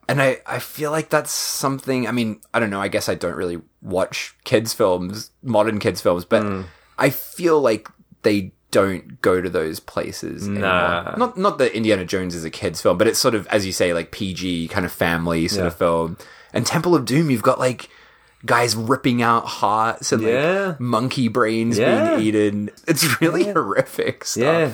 And 0.09 0.21
I, 0.21 0.41
I 0.47 0.59
feel 0.59 0.91
like 0.91 1.09
that's 1.11 1.31
something. 1.31 2.09
I 2.09 2.13
mean, 2.13 2.41
I 2.53 2.59
don't 2.59 2.71
know. 2.71 2.81
I 2.81 2.89
guess 2.89 3.09
I 3.09 3.15
don't 3.15 3.37
really 3.37 3.61
watch 3.81 4.35
kids' 4.45 4.73
films, 4.75 5.31
modern 5.43 5.79
kids' 5.79 6.01
films, 6.01 6.25
but 6.25 6.43
Hmm. 6.43 6.63
I 6.99 7.11
feel 7.11 7.61
like 7.61 7.89
they 8.23 8.53
don't 8.71 9.21
go 9.23 9.41
to 9.41 9.49
those 9.51 9.81
places 9.81 10.47
anymore. 10.49 11.15
Not 11.17 11.37
not 11.37 11.59
that 11.59 11.75
Indiana 11.77 12.05
Jones 12.05 12.35
is 12.35 12.45
a 12.45 12.51
kids' 12.51 12.81
film, 12.81 12.99
but 12.99 13.07
it's 13.07 13.19
sort 13.19 13.35
of, 13.35 13.47
as 13.49 13.67
you 13.67 13.73
say, 13.73 13.93
like 13.95 14.11
PG 14.11 14.69
kind 14.69 14.85
of 14.87 14.93
family 14.93 15.49
sort 15.49 15.67
of 15.67 15.75
film. 15.77 16.17
And 16.53 16.67
Temple 16.67 16.95
of 16.95 17.05
Doom, 17.05 17.31
you've 17.31 17.43
got 17.43 17.59
like 17.59 17.89
guys 18.47 18.75
ripping 18.75 19.21
out 19.23 19.45
hearts 19.47 20.13
and 20.13 20.23
Yeah. 20.23 20.67
like 20.69 20.81
monkey 20.81 21.29
brains 21.29 21.79
Yeah. 21.79 22.17
being 22.17 22.29
eaten. 22.29 22.71
It's 22.89 23.21
really 23.21 23.45
horrific 23.45 24.25
stuff. 24.25 24.43
Yeah, 24.43 24.73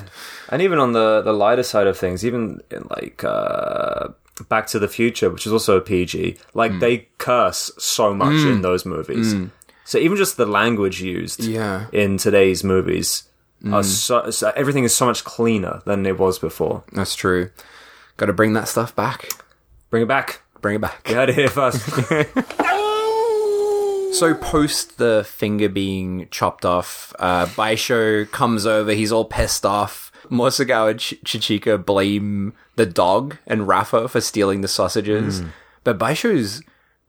and 0.50 0.62
even 0.62 0.78
on 0.78 0.92
the 0.92 1.22
the 1.22 1.32
lighter 1.32 1.62
side 1.64 1.86
of 1.86 1.98
things, 1.98 2.24
even 2.24 2.60
in 2.70 2.86
like 2.90 3.24
uh, 3.24 4.08
Back 4.48 4.66
to 4.68 4.78
the 4.78 4.86
Future, 4.88 5.30
which 5.30 5.46
is 5.46 5.52
also 5.52 5.76
a 5.76 5.80
PG, 5.80 6.36
like 6.54 6.72
Hmm. 6.72 6.78
they 6.78 7.08
curse 7.18 7.70
so 7.78 8.14
much 8.14 8.34
in 8.46 8.62
those 8.62 8.84
movies. 8.86 9.34
So 9.84 9.98
even 9.98 10.16
just 10.16 10.36
the 10.36 10.46
language 10.46 11.00
used 11.00 11.40
Yeah. 11.44 11.86
in 11.92 12.18
today's 12.18 12.62
movies 12.64 13.22
Are 13.72 13.82
so, 13.82 14.30
so 14.30 14.52
everything 14.56 14.84
is 14.84 14.94
so 14.94 15.06
much 15.06 15.24
cleaner 15.24 15.82
than 15.84 16.06
it 16.06 16.18
was 16.18 16.38
before. 16.38 16.84
That's 16.92 17.14
true. 17.14 17.50
Got 18.16 18.26
to 18.26 18.32
bring 18.32 18.52
that 18.54 18.68
stuff 18.68 18.94
back. 18.94 19.28
Bring 19.90 20.02
it 20.02 20.08
back. 20.08 20.42
Bring 20.60 20.76
it 20.76 20.80
back. 20.80 21.08
You 21.08 21.14
heard 21.16 21.30
it 21.30 21.34
here 21.34 21.48
first. 21.48 21.88
So 24.12 24.34
post 24.34 24.96
the 24.96 25.24
finger 25.28 25.68
being 25.68 26.28
chopped 26.30 26.64
off, 26.64 27.12
uh, 27.18 27.44
Baixo 27.46 28.30
comes 28.30 28.64
over. 28.64 28.92
He's 28.92 29.12
all 29.12 29.26
pissed 29.26 29.66
off. 29.66 30.10
Mosugawa 30.30 30.92
and 30.92 31.00
Ch- 31.00 31.20
Chichika 31.22 31.84
blame 31.84 32.54
the 32.76 32.86
dog 32.86 33.36
and 33.46 33.68
Rafa 33.68 34.08
for 34.08 34.22
stealing 34.22 34.62
the 34.62 34.68
sausages, 34.68 35.42
but 35.84 35.98
Baixo's 35.98 36.62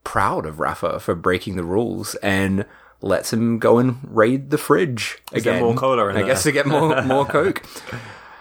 proud 0.03 0.45
of 0.45 0.59
Rafa 0.59 0.99
for 0.99 1.15
breaking 1.15 1.55
the 1.55 1.63
rules 1.63 2.15
and 2.15 2.65
lets 3.01 3.31
him 3.31 3.59
go 3.59 3.77
and 3.77 3.97
raid 4.03 4.49
the 4.49 4.57
fridge 4.57 5.19
again. 5.31 5.61
more 5.61 5.75
cola 5.75 6.07
in 6.09 6.17
I 6.17 6.23
guess 6.23 6.43
to 6.43 6.51
get 6.51 6.65
more 6.65 7.01
more 7.03 7.25
coke. 7.25 7.63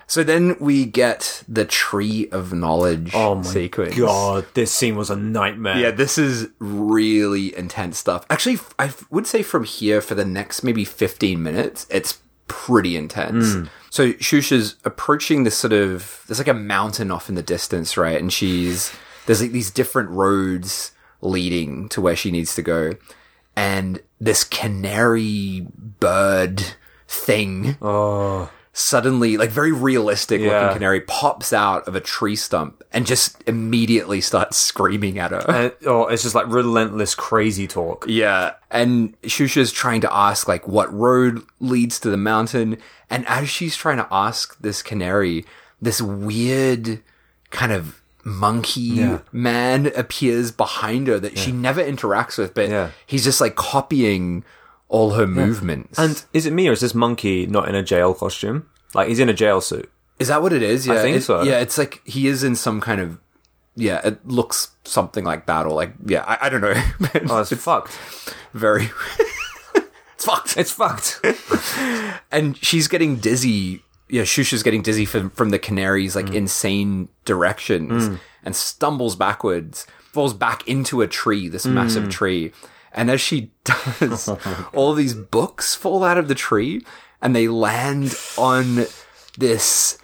So 0.09 0.23
then 0.23 0.57
we 0.61 0.85
get 0.85 1.43
the 1.49 1.65
tree 1.65 2.29
of 2.31 2.53
knowledge 2.53 3.11
oh 3.13 3.35
my 3.37 3.43
sequence. 3.43 3.97
god, 3.97 4.47
this 4.55 4.71
scene 4.73 4.95
was 4.95 5.11
a 5.11 5.17
nightmare. 5.17 5.79
Yeah, 5.79 5.91
this 5.91 6.17
is 6.17 6.49
really 6.61 7.57
intense 7.57 7.99
stuff. 7.99 8.25
Actually, 8.31 8.55
f- 8.55 8.73
I 8.79 8.85
f- 8.85 9.05
would 9.11 9.27
say 9.27 9.43
from 9.43 9.65
here 9.65 10.01
for 10.01 10.15
the 10.15 10.25
next 10.25 10.63
maybe 10.63 10.85
15 10.85 11.43
minutes, 11.43 11.87
it's 11.91 12.21
pretty 12.47 12.97
intense. 12.97 13.55
Hmm. 13.55 13.65
So 13.91 14.13
Xuxa's 14.13 14.77
approaching 14.85 15.43
this 15.43 15.57
sort 15.59 15.73
of, 15.73 16.23
there's 16.29 16.39
like 16.39 16.47
a 16.47 16.55
mountain 16.55 17.11
off 17.11 17.29
in 17.29 17.35
the 17.35 17.43
distance, 17.43 17.97
right? 17.97 18.21
And 18.21 18.33
she's, 18.33 18.93
there's 19.27 19.43
like 19.43 19.51
these 19.51 19.73
different 19.73 20.11
roads 20.11 20.93
leading 21.21 21.89
to 21.89 22.01
where 22.01 22.15
she 22.15 22.31
needs 22.31 22.55
to 22.55 22.63
go. 22.63 22.93
And 23.57 24.01
this 24.21 24.45
canary 24.45 25.67
bird 26.01 26.63
thing 27.09 27.77
Oh, 27.81 28.51
suddenly, 28.73 29.37
like 29.39 29.49
very 29.51 29.73
realistic 29.73 30.41
Yeah. 30.41 30.61
looking 30.61 30.75
canary, 30.75 31.01
pops 31.01 31.53
out 31.53 31.89
of 31.89 31.95
a 31.95 32.01
tree 32.01 32.37
stump 32.37 32.83
and 32.93 33.07
just 33.07 33.43
immediately 33.47 34.21
starts 34.21 34.59
screaming 34.59 35.19
at 35.19 35.31
her. 35.31 35.45
and, 35.49 35.73
oh, 35.87 36.07
it's 36.07 36.23
just 36.23 36.35
like 36.35 36.47
relentless 36.49 37.15
crazy 37.15 37.67
talk. 37.67 38.05
Yeah. 38.09 38.53
And 38.71 39.19
Xuxa's 39.23 39.73
trying 39.73 40.03
to 40.03 40.15
ask, 40.15 40.47
like, 40.49 40.69
what 40.69 40.93
road 40.93 41.43
leads 41.61 41.99
to 42.01 42.11
the 42.11 42.17
mountain. 42.19 42.77
And 43.09 43.27
as 43.27 43.49
she's 43.49 43.77
trying 43.77 43.97
to 43.99 44.09
ask 44.11 44.59
this 44.61 44.83
canary, 44.83 45.47
this 45.81 46.03
weird 46.03 47.01
kind 47.51 47.73
of 47.73 48.03
monkey 48.27 48.81
Yeah. 48.81 49.19
man 49.31 49.87
appears 49.95 50.51
behind 50.51 51.07
her 51.07 51.19
that 51.21 51.39
she 51.39 51.53
never 51.53 51.81
interacts 51.83 52.37
with, 52.37 52.55
but 52.55 52.69
Yeah. 52.69 52.91
he's 53.07 53.23
just 53.23 53.41
like 53.41 53.55
copying 53.55 54.43
all 54.89 55.13
her 55.13 55.27
movements. 55.29 55.97
And 55.97 56.23
is 56.33 56.45
it 56.45 56.53
me 56.53 56.69
or 56.69 56.73
is 56.73 56.81
this 56.81 56.95
monkey 56.95 57.47
not 57.47 57.69
in 57.69 57.77
a 57.77 57.85
jail 57.85 58.15
costume? 58.15 58.67
Like 58.95 59.09
he's 59.09 59.21
in 59.21 59.29
a 59.29 59.33
jail 59.35 59.61
suit. 59.61 59.89
Is 60.19 60.27
that 60.29 60.43
what 60.43 60.53
it 60.53 60.63
is? 60.63 60.87
Yeah, 60.87 61.01
think 61.03 61.19
it- 61.19 61.23
so. 61.23 61.43
Yeah, 61.43 61.61
it's 61.61 61.79
like 61.79 62.03
he 62.05 62.27
is 62.27 62.43
in 62.43 62.57
some 62.57 62.81
kind 62.81 63.01
of. 63.01 63.19
Yeah, 63.77 64.01
it 64.05 64.27
looks 64.27 64.71
something 64.85 65.23
like 65.25 65.45
that, 65.47 65.67
or 65.67 65.73
like 65.73 65.93
yeah, 66.05 66.25
I, 66.27 66.47
I 66.47 66.49
don't 66.49 66.63
know. 66.63 66.75
Oh, 67.31 67.41
it's, 67.43 67.53
fucked. 67.63 67.93
very. 68.55 68.91
it's 70.15 70.25
fucked. 70.25 70.57
It's 70.57 70.73
fucked. 70.73 71.21
and 72.33 72.57
she's 72.57 72.89
getting 72.89 73.17
dizzy. 73.17 73.83
Yeah, 74.09 74.23
Xuxa's 74.23 74.63
getting 74.63 74.83
dizzy 74.83 75.05
from 75.05 75.31
from 75.31 75.51
the 75.51 75.59
canaries 75.59 76.15
like 76.15 76.27
mm. 76.27 76.35
insane 76.35 77.09
directions, 77.25 78.09
mm. 78.09 78.21
and 78.45 78.55
stumbles 78.55 79.17
backwards, 79.17 79.87
falls 80.13 80.35
back 80.35 80.67
into 80.69 81.03
a 81.03 81.09
tree, 81.09 81.49
this 81.49 81.67
mm. 81.67 81.73
massive 81.73 82.09
tree. 82.09 82.53
And 82.93 83.11
as 83.11 83.21
she 83.21 83.53
does, 83.65 84.29
all 84.75 84.95
these 84.95 85.15
books 85.15 85.75
fall 85.75 86.05
out 86.05 86.19
of 86.19 86.29
the 86.29 86.35
tree, 86.35 86.85
and 87.21 87.35
they 87.35 87.49
land 87.49 88.15
on 88.39 88.87
this 89.39 89.99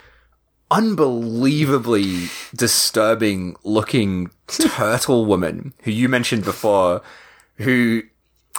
unbelievably 0.72 2.28
disturbing 2.56 3.54
looking 3.62 4.30
turtle 4.46 5.26
woman 5.26 5.74
who 5.82 5.90
you 5.90 6.08
mentioned 6.08 6.44
before, 6.44 7.02
who 7.56 8.02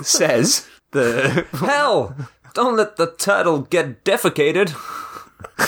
says 0.02 0.68
the 0.92 1.46
Hell, 1.52 2.16
don't 2.54 2.78
let 2.78 2.98
the 2.98 3.12
turtle 3.12 3.62
get 3.62 4.04
defecated. 4.04 4.70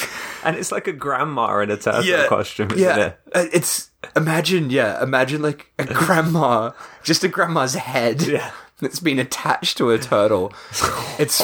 and 0.44 0.56
it's 0.58 0.72
like 0.72 0.88
a 0.88 0.94
grandma 0.94 1.60
in 1.60 1.72
a 1.72 1.78
turtle 1.78 2.28
costume, 2.28 2.72
isn't 2.72 2.80
yeah. 2.80 2.98
it? 3.08 3.20
Uh, 3.34 3.46
It's 3.54 3.92
imagine, 4.16 4.70
yeah, 4.70 5.02
imagine 5.04 5.42
like 5.42 5.72
a 5.80 5.86
grandma, 6.02 6.72
just 7.04 7.24
a 7.24 7.28
grandma's 7.28 7.76
head 7.76 8.22
Yeah. 8.24 8.52
that's 8.82 9.00
been 9.00 9.20
attached 9.20 9.78
to 9.78 9.92
a 9.92 9.98
turtle. 9.98 10.54
It's 11.20 11.42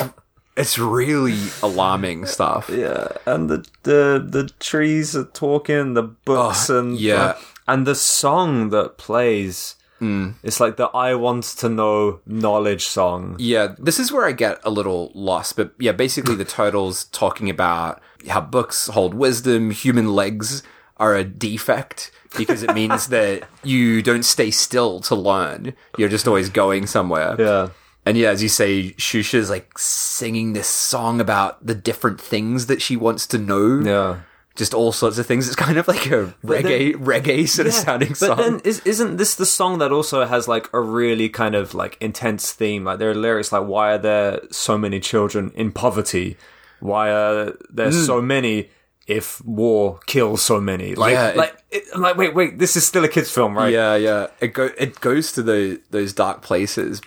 it's 0.57 0.77
really 0.77 1.37
alarming 1.63 2.25
stuff. 2.25 2.69
Yeah, 2.69 3.07
and 3.25 3.49
the 3.49 3.65
the 3.83 4.23
the 4.27 4.49
trees 4.59 5.15
are 5.15 5.23
talking, 5.25 5.93
the 5.93 6.03
books 6.03 6.69
Oh, 6.69 6.79
and 6.79 6.99
yeah. 6.99 7.37
and 7.67 7.87
the 7.87 7.95
song 7.95 8.69
that 8.69 8.97
plays. 8.97 9.75
Mm. 10.01 10.33
It's 10.43 10.59
like 10.59 10.77
the 10.77 10.87
"I 10.87 11.13
want 11.15 11.43
to 11.43 11.69
know" 11.69 12.19
knowledge 12.25 12.85
song. 12.85 13.35
Yeah, 13.39 13.75
this 13.77 13.99
is 13.99 14.11
where 14.11 14.25
I 14.25 14.31
get 14.31 14.59
a 14.63 14.69
little 14.71 15.11
lost, 15.13 15.55
but 15.55 15.73
yeah, 15.79 15.91
basically 15.91 16.35
the 16.35 16.45
turtle's 16.45 17.05
talking 17.05 17.49
about 17.49 18.01
how 18.27 18.41
books 18.41 18.87
hold 18.87 19.13
wisdom, 19.13 19.71
human 19.71 20.13
legs 20.13 20.63
are 20.97 21.15
a 21.15 21.23
defect 21.23 22.11
because 22.37 22.63
it 22.63 22.73
means 22.73 23.07
that 23.17 23.43
you 23.63 24.01
don't 24.01 24.23
stay 24.23 24.51
still 24.51 24.99
to 25.01 25.15
learn. 25.15 25.73
You're 25.97 26.09
just 26.09 26.27
always 26.27 26.49
going 26.49 26.87
somewhere. 26.87 27.35
Yeah, 27.39 27.69
And 28.05 28.17
yeah, 28.17 28.29
as 28.29 28.43
you 28.43 28.49
say, 28.49 28.93
Xuxa's 28.93 29.49
like 29.49 29.77
singing 29.77 30.53
this 30.53 30.67
song 30.67 31.19
about 31.19 31.65
the 31.65 31.75
different 31.75 32.21
things 32.21 32.67
that 32.67 32.81
she 32.81 32.95
wants 32.95 33.25
to 33.27 33.37
know. 33.37 33.79
Yeah. 33.81 34.19
Just 34.55 34.73
all 34.73 34.91
sorts 34.91 35.17
of 35.17 35.25
things. 35.25 35.47
It's 35.47 35.55
kind 35.55 35.77
of 35.77 35.87
like 35.87 36.07
a 36.07 36.33
reggae, 36.43 36.93
reggae 36.95 37.47
sort 37.47 37.67
of 37.67 37.73
sounding 37.73 38.09
But 38.09 38.17
song. 38.17 38.37
then 38.37 38.61
is, 38.65 38.81
isn't 38.85 39.15
this 39.15 39.35
the 39.35 39.45
song 39.45 39.77
that 39.79 39.91
also 39.93 40.25
has 40.25 40.47
like 40.47 40.67
a 40.73 40.79
really 40.81 41.29
kind 41.29 41.55
of 41.55 41.73
like 41.73 41.97
intense 42.01 42.51
theme? 42.51 42.83
Like 42.83 42.99
there 42.99 43.09
are 43.09 43.15
lyrics 43.15 43.51
like 43.53 43.65
why 43.65 43.93
are 43.93 43.97
there 43.97 44.41
so 44.51 44.77
many 44.77 44.99
children 44.99 45.51
in 45.55 45.71
poverty? 45.71 46.35
Why 46.81 47.11
are 47.11 47.53
there 47.69 47.91
Hmm. 47.91 47.97
so 48.05 48.21
many 48.21 48.69
if 49.07 49.43
war 49.45 49.99
kills 50.05 50.41
so 50.41 50.59
many? 50.59 50.95
Like 50.95 51.13
Yeah, 51.13 51.31
like 51.35 51.63
it, 51.71 51.83
like 51.97 52.17
wait 52.17 52.35
wait 52.35 52.59
this 52.59 52.75
is 52.75 52.85
still 52.85 53.05
a 53.05 53.07
kids 53.07 53.31
film 53.31 53.57
right? 53.57 53.71
Yeah, 53.71 53.95
yeah. 53.95 54.27
It 54.41 54.49
go 54.53 54.69
it 54.77 54.99
goes 54.99 55.31
to 55.33 55.43
the 55.43 55.79
those 55.91 56.11
dark 56.11 56.41
places. 56.41 57.01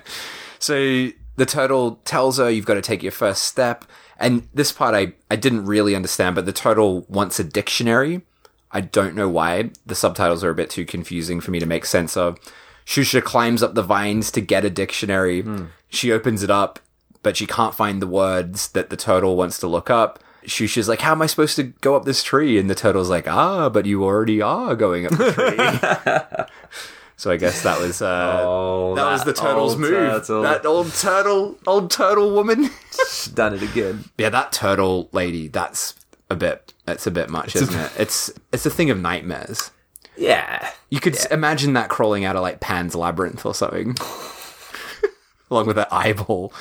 So 0.59 1.09
the 1.37 1.45
turtle 1.47 1.97
tells 2.07 2.39
her 2.39 2.49
you've 2.49 2.65
got 2.67 2.75
to 2.75 2.83
take 2.83 3.03
your 3.03 3.13
first 3.13 3.45
step. 3.45 3.85
And 4.25 4.49
this 4.55 4.73
part 4.73 4.95
I, 4.95 5.13
I 5.31 5.37
didn't 5.37 5.67
really 5.67 5.95
understand, 5.95 6.35
but 6.35 6.47
the 6.47 6.53
turtle 6.53 7.05
wants 7.11 7.39
a 7.39 7.45
dictionary. 7.45 8.23
I 8.71 8.81
don't 8.81 9.15
know 9.15 9.29
why. 9.29 9.71
The 9.85 9.95
subtitles 9.95 10.43
are 10.43 10.49
a 10.49 10.55
bit 10.55 10.71
too 10.71 10.87
confusing 10.87 11.43
for 11.43 11.51
me 11.51 11.61
to 11.61 11.67
make 11.67 11.85
sense 11.85 12.17
of. 12.17 12.39
Xuxa 12.87 13.23
climbs 13.23 13.63
up 13.63 13.75
the 13.75 13.83
vines 13.83 14.31
to 14.33 14.41
get 14.41 14.65
a 14.65 14.71
dictionary. 14.71 15.45
She 15.91 16.11
opens 16.11 16.43
it 16.43 16.51
up, 16.51 16.81
but 17.23 17.37
she 17.37 17.47
can't 17.47 17.75
find 17.75 18.01
the 18.01 18.07
words 18.07 18.71
that 18.71 18.89
the 18.89 18.97
turtle 18.97 19.37
wants 19.37 19.59
to 19.61 19.67
look 19.67 19.91
up. 19.91 20.19
Xuxa's 20.47 20.89
like, 20.89 21.01
How 21.03 21.13
am 21.13 21.21
I 21.21 21.27
supposed 21.27 21.57
to 21.57 21.63
go 21.63 21.95
up 21.95 22.07
this 22.07 22.23
tree? 22.23 22.59
And 22.59 22.71
the 22.71 22.75
turtle's 22.75 23.11
like, 23.11 23.29
Ah, 23.29 23.69
but 23.69 23.85
you 23.85 24.05
already 24.05 24.41
are 24.41 24.75
going 24.75 25.05
up 25.05 25.13
the 25.13 25.33
tree. 25.33 26.47
so 27.17 27.31
I 27.31 27.37
guess 27.37 27.63
that 27.63 27.79
was 27.81 28.03
uh, 28.03 28.41
Oh, 28.43 28.95
that, 28.97 29.05
was 29.05 29.25
the 29.25 29.33
turtle's 29.33 29.77
move. 29.77 29.91
turtle. 29.91 30.43
That 30.43 30.67
old 30.67 30.93
turtle, 30.95 31.57
old 31.67 31.91
turtle 31.91 32.33
woman. 32.35 32.71
done 33.35 33.55
it 33.55 33.63
again. 33.63 34.05
yeah, 34.19 34.29
that 34.31 34.53
turtle 34.53 35.09
lady. 35.13 35.49
That's 35.49 35.95
a 36.31 36.37
bit. 36.37 36.73
That's 36.87 37.07
a 37.07 37.11
bit 37.11 37.31
much, 37.31 37.57
isn't 37.57 37.75
it? 37.79 37.93
It's 37.99 38.31
it's 38.53 38.67
a 38.67 38.71
thing 38.71 38.91
of 38.91 38.99
nightmares. 39.01 39.71
Yeah. 40.17 40.71
You 40.91 41.01
could 41.01 41.15
s 41.17 41.27
imagine 41.27 41.73
that 41.73 41.89
crawling 41.89 42.25
out 42.25 42.37
of 42.37 42.43
like 42.43 42.61
Pan's 42.61 42.95
Labyrinth 42.95 43.45
or 43.47 43.55
something. 43.55 43.97
Along 45.51 45.67
with 45.67 45.77
that 45.77 45.93
eyeball 45.93 46.53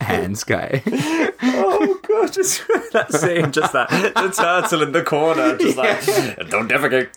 hands 0.00 0.42
guy. 0.44 0.82
Oh 1.42 2.00
god, 2.06 2.32
just 2.32 2.62
that 2.92 3.12
scene, 3.12 3.52
just 3.52 3.72
that 3.72 3.88
the 3.90 4.30
turtle 4.30 4.82
in 4.82 4.92
the 4.92 5.02
corner, 5.02 5.56
just 5.56 5.76
like 5.76 6.04
don't 6.50 6.68
defecate. 6.70 7.10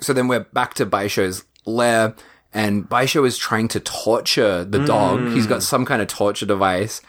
So 0.00 0.12
then 0.12 0.28
we're 0.28 0.40
back 0.40 0.74
to 0.74 0.86
Baixo's 0.86 1.44
lair, 1.64 2.14
and 2.52 2.88
Baixo 2.88 3.26
is 3.26 3.36
trying 3.36 3.68
to 3.68 3.80
torture 3.80 4.64
the 4.64 4.84
dog. 4.84 5.28
He's 5.32 5.46
got 5.46 5.58
mm. 5.60 5.62
some 5.62 5.84
kind 5.84 6.00
of 6.02 6.08
torture 6.08 6.46
device, 6.46 7.00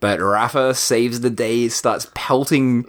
but 0.00 0.20
Rafa 0.20 0.74
saves 0.74 1.20
the 1.20 1.30
day, 1.30 1.68
starts 1.68 2.08
pelting 2.14 2.86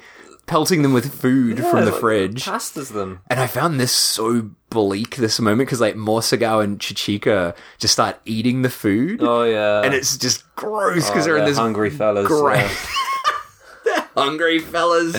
pelting 0.47 0.81
them 0.81 0.93
with 0.93 1.13
food 1.13 1.59
from 1.59 1.85
the 1.85 1.91
fridge. 1.91 2.45
Pastas 2.45 2.93
them. 2.93 3.19
And 3.29 3.39
I 3.39 3.47
found 3.47 3.79
this 3.79 3.91
so 3.91 4.49
bleak 4.69 5.17
this 5.17 5.39
moment 5.39 5.67
because 5.67 5.81
like 5.81 5.95
Morsagao 5.95 6.63
and 6.63 6.79
Chichika 6.79 7.55
just 7.77 7.93
start 7.93 8.19
eating 8.25 8.61
the 8.63 8.69
food. 8.69 9.21
Oh 9.21 9.43
yeah, 9.43 9.81
And 9.81 9.93
it's 9.93 10.17
just 10.17 10.43
gross 10.55 11.09
because 11.09 11.23
Oh, 11.23 11.25
they're 11.25 11.37
in 11.37 11.43
they're 11.43 11.51
this 11.51 11.57
hungry 11.57 11.89
fellas. 11.89 12.27
great 12.27 12.59
yeah. 12.61 12.69
They're 13.83 14.07
hungry 14.15 14.59
fellas. 14.59 15.15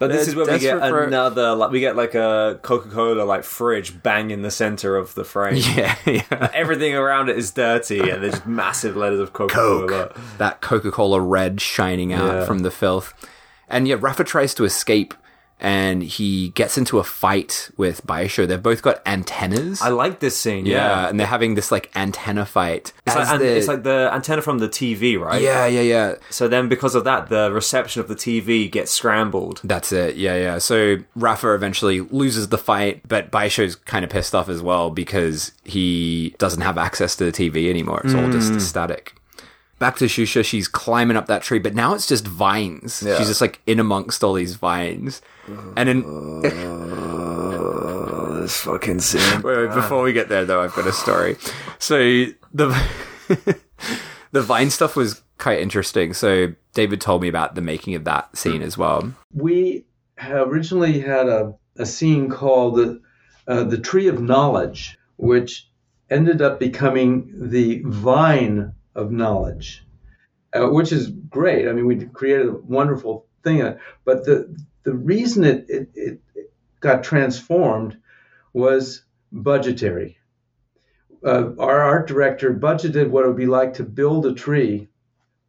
But 0.00 0.10
this 0.10 0.26
is 0.26 0.34
where 0.34 0.46
we 0.46 0.58
get 0.58 0.80
for- 0.80 1.04
another 1.04 1.54
like 1.54 1.70
we 1.70 1.78
get 1.78 1.94
like 1.94 2.14
a 2.16 2.58
Coca 2.62 2.88
Cola 2.88 3.22
like 3.22 3.44
fridge 3.44 4.02
bang 4.02 4.32
in 4.32 4.42
the 4.42 4.50
center 4.50 4.96
of 4.96 5.14
the 5.14 5.22
frame. 5.24 5.62
Yeah, 5.76 5.94
yeah. 6.06 6.50
Everything 6.52 6.94
around 6.96 7.28
it 7.28 7.36
is 7.38 7.52
dirty, 7.52 8.00
and 8.10 8.22
there's 8.22 8.44
massive 8.46 8.96
letters 8.96 9.20
of 9.20 9.32
Coca 9.32 9.54
Cola. 9.54 10.12
that 10.38 10.60
Coca 10.60 10.90
Cola 10.90 11.20
red 11.20 11.60
shining 11.60 12.12
out 12.12 12.26
Yeah. 12.34 12.44
from 12.46 12.60
the 12.60 12.70
filth. 12.72 13.14
And 13.68 13.86
yeah, 13.86 13.96
Rafa 14.00 14.24
tries 14.24 14.52
to 14.54 14.64
escape 14.64 15.14
and 15.60 16.02
he 16.02 16.48
gets 16.50 16.78
into 16.78 16.98
a 16.98 17.04
fight 17.04 17.70
with 17.76 18.06
Baixo. 18.06 18.48
They've 18.48 18.62
both 18.62 18.80
got 18.80 19.02
antennas. 19.06 19.82
I 19.82 19.90
like 19.90 20.20
this 20.20 20.36
scene. 20.36 20.64
yeah, 20.64 20.74
Yeah, 21.02 21.08
and 21.08 21.20
they're 21.20 21.26
having 21.26 21.54
this 21.54 21.70
like 21.70 21.90
antenna 21.94 22.46
fight. 22.46 22.94
It's, 23.06 23.14
like, 23.14 23.26
As 23.26 23.32
and 23.32 23.40
the- 23.40 23.56
it's 23.56 23.68
like 23.68 23.82
the 23.82 24.10
antenna 24.12 24.40
from 24.40 24.58
the 24.58 24.68
TV, 24.68 25.20
right? 25.20 25.40
yeah, 25.40 25.66
yeah, 25.66 25.82
yeah. 25.82 26.14
So 26.30 26.48
then, 26.48 26.68
because 26.68 26.94
of 26.94 27.04
that, 27.04 27.28
the 27.28 27.52
reception 27.52 28.00
of 28.00 28.08
the 28.08 28.16
TV 28.16 28.70
gets 28.70 28.90
scrambled. 28.90 29.60
That's 29.62 29.92
it. 29.92 30.16
Yeah, 30.16 30.36
yeah. 30.36 30.58
So 30.58 30.96
Rafa 31.14 31.52
eventually 31.54 32.00
loses 32.00 32.48
the 32.48 32.58
fight, 32.58 33.06
but 33.06 33.30
Baixo's 33.30 33.76
kind 33.76 34.04
of 34.04 34.10
pissed 34.10 34.34
off 34.34 34.48
as 34.48 34.62
well 34.62 34.90
because 34.90 35.52
he 35.64 36.34
doesn't 36.38 36.62
have 36.62 36.78
access 36.78 37.14
to 37.16 37.30
the 37.30 37.32
TV 37.32 37.68
anymore. 37.68 38.00
It's 38.04 38.14
all 38.14 38.30
just 38.30 38.52
hmm. 38.52 38.58
static. 38.58 39.14
Back 39.78 39.96
to 39.96 40.04
Xuxa, 40.04 40.44
she's 40.44 40.68
climbing 40.68 41.16
up 41.16 41.26
that 41.26 41.42
tree, 41.42 41.58
but 41.58 41.74
now 41.74 41.94
it's 41.94 42.06
just 42.06 42.26
vines. 42.26 42.98
She's 42.98 43.28
just 43.28 43.40
like 43.40 43.60
in 43.66 43.80
amongst 43.80 44.22
all 44.22 44.34
these 44.34 44.54
vines. 44.56 45.22
And 45.76 45.88
then 45.88 46.04
Oh, 47.52 48.40
this 48.40 48.56
fucking 48.58 49.00
scene. 49.00 49.42
Wait, 49.42 49.56
wait, 49.56 49.74
before 49.74 50.02
we 50.02 50.12
get 50.12 50.28
there, 50.28 50.44
though, 50.44 50.62
I've 50.62 50.74
got 50.74 50.86
a 50.86 50.92
story. 50.92 51.36
So 51.78 51.98
the 52.52 52.68
the 54.32 54.42
Vine 54.42 54.70
stuff 54.70 54.96
was 54.96 55.22
quite 55.38 55.60
interesting. 55.60 56.12
So 56.14 56.54
David 56.74 57.00
told 57.00 57.22
me 57.22 57.28
about 57.28 57.54
the 57.54 57.60
making 57.60 57.94
of 57.94 58.04
that 58.04 58.36
scene 58.36 58.62
as 58.62 58.76
well. 58.78 59.12
we 59.34 59.84
originally 60.28 61.00
had 61.00 61.28
a, 61.28 61.54
a 61.78 61.86
scene 61.86 62.28
called 62.28 62.76
the, 62.76 63.00
uh, 63.48 63.64
the 63.64 63.78
Tree 63.78 64.06
of 64.08 64.20
Knowledge, 64.20 64.98
which 65.16 65.68
ended 66.10 66.42
up 66.42 66.60
becoming 66.60 67.32
the 67.50 67.82
Vine 67.86 68.72
of 68.94 69.10
Knowledge, 69.10 69.84
uh, 70.52 70.66
which 70.68 70.92
is 70.92 71.10
great. 71.10 71.68
I 71.68 71.72
mean, 71.72 71.86
we 71.86 72.04
created 72.06 72.48
a 72.48 72.52
wonderful 72.52 73.26
thing, 73.42 73.76
but 74.04 74.24
the 74.24 74.54
the 74.82 74.94
reason 74.94 75.44
it, 75.44 75.66
it, 75.68 75.88
it 75.94 76.20
got 76.80 77.04
transformed 77.04 77.96
was 78.52 79.04
budgetary. 79.32 80.18
Uh, 81.24 81.50
our 81.58 81.80
art 81.80 82.08
director 82.08 82.52
budgeted 82.54 83.10
what 83.10 83.24
it 83.24 83.28
would 83.28 83.36
be 83.36 83.46
like 83.46 83.74
to 83.74 83.84
build 83.84 84.24
a 84.24 84.32
tree 84.32 84.88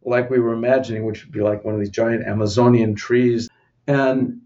like 0.03 0.29
we 0.29 0.39
were 0.39 0.53
imagining, 0.53 1.05
which 1.05 1.23
would 1.23 1.31
be 1.31 1.41
like 1.41 1.63
one 1.63 1.73
of 1.73 1.79
these 1.79 1.89
giant 1.89 2.25
Amazonian 2.25 2.95
trees. 2.95 3.49
And 3.87 4.41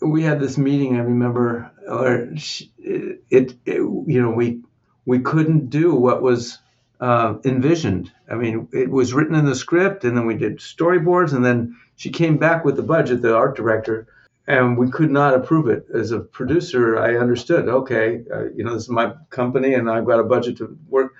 we 0.00 0.22
had 0.22 0.40
this 0.40 0.58
meeting. 0.58 0.96
I 0.96 1.00
remember, 1.00 1.70
or 1.88 2.28
it, 2.32 2.68
it, 3.30 3.54
it 3.64 3.76
you 3.76 4.22
know, 4.22 4.30
we 4.30 4.62
we 5.06 5.20
couldn't 5.20 5.70
do 5.70 5.94
what 5.94 6.22
was 6.22 6.58
uh, 7.00 7.36
envisioned. 7.44 8.12
I 8.30 8.34
mean, 8.34 8.68
it 8.72 8.90
was 8.90 9.14
written 9.14 9.34
in 9.34 9.46
the 9.46 9.54
script, 9.54 10.04
and 10.04 10.16
then 10.16 10.26
we 10.26 10.34
did 10.36 10.58
storyboards, 10.58 11.32
and 11.32 11.44
then 11.44 11.76
she 11.96 12.10
came 12.10 12.36
back 12.36 12.64
with 12.64 12.76
the 12.76 12.82
budget, 12.82 13.22
the 13.22 13.34
art 13.34 13.56
director, 13.56 14.06
and 14.46 14.76
we 14.76 14.90
could 14.90 15.10
not 15.10 15.34
approve 15.34 15.68
it. 15.68 15.86
As 15.94 16.10
a 16.10 16.20
producer, 16.20 16.98
I 16.98 17.16
understood. 17.16 17.68
Okay, 17.68 18.22
uh, 18.32 18.44
you 18.54 18.64
know, 18.64 18.74
this 18.74 18.84
is 18.84 18.88
my 18.90 19.14
company, 19.30 19.74
and 19.74 19.90
I've 19.90 20.06
got 20.06 20.20
a 20.20 20.24
budget 20.24 20.58
to 20.58 20.76
work. 20.88 21.14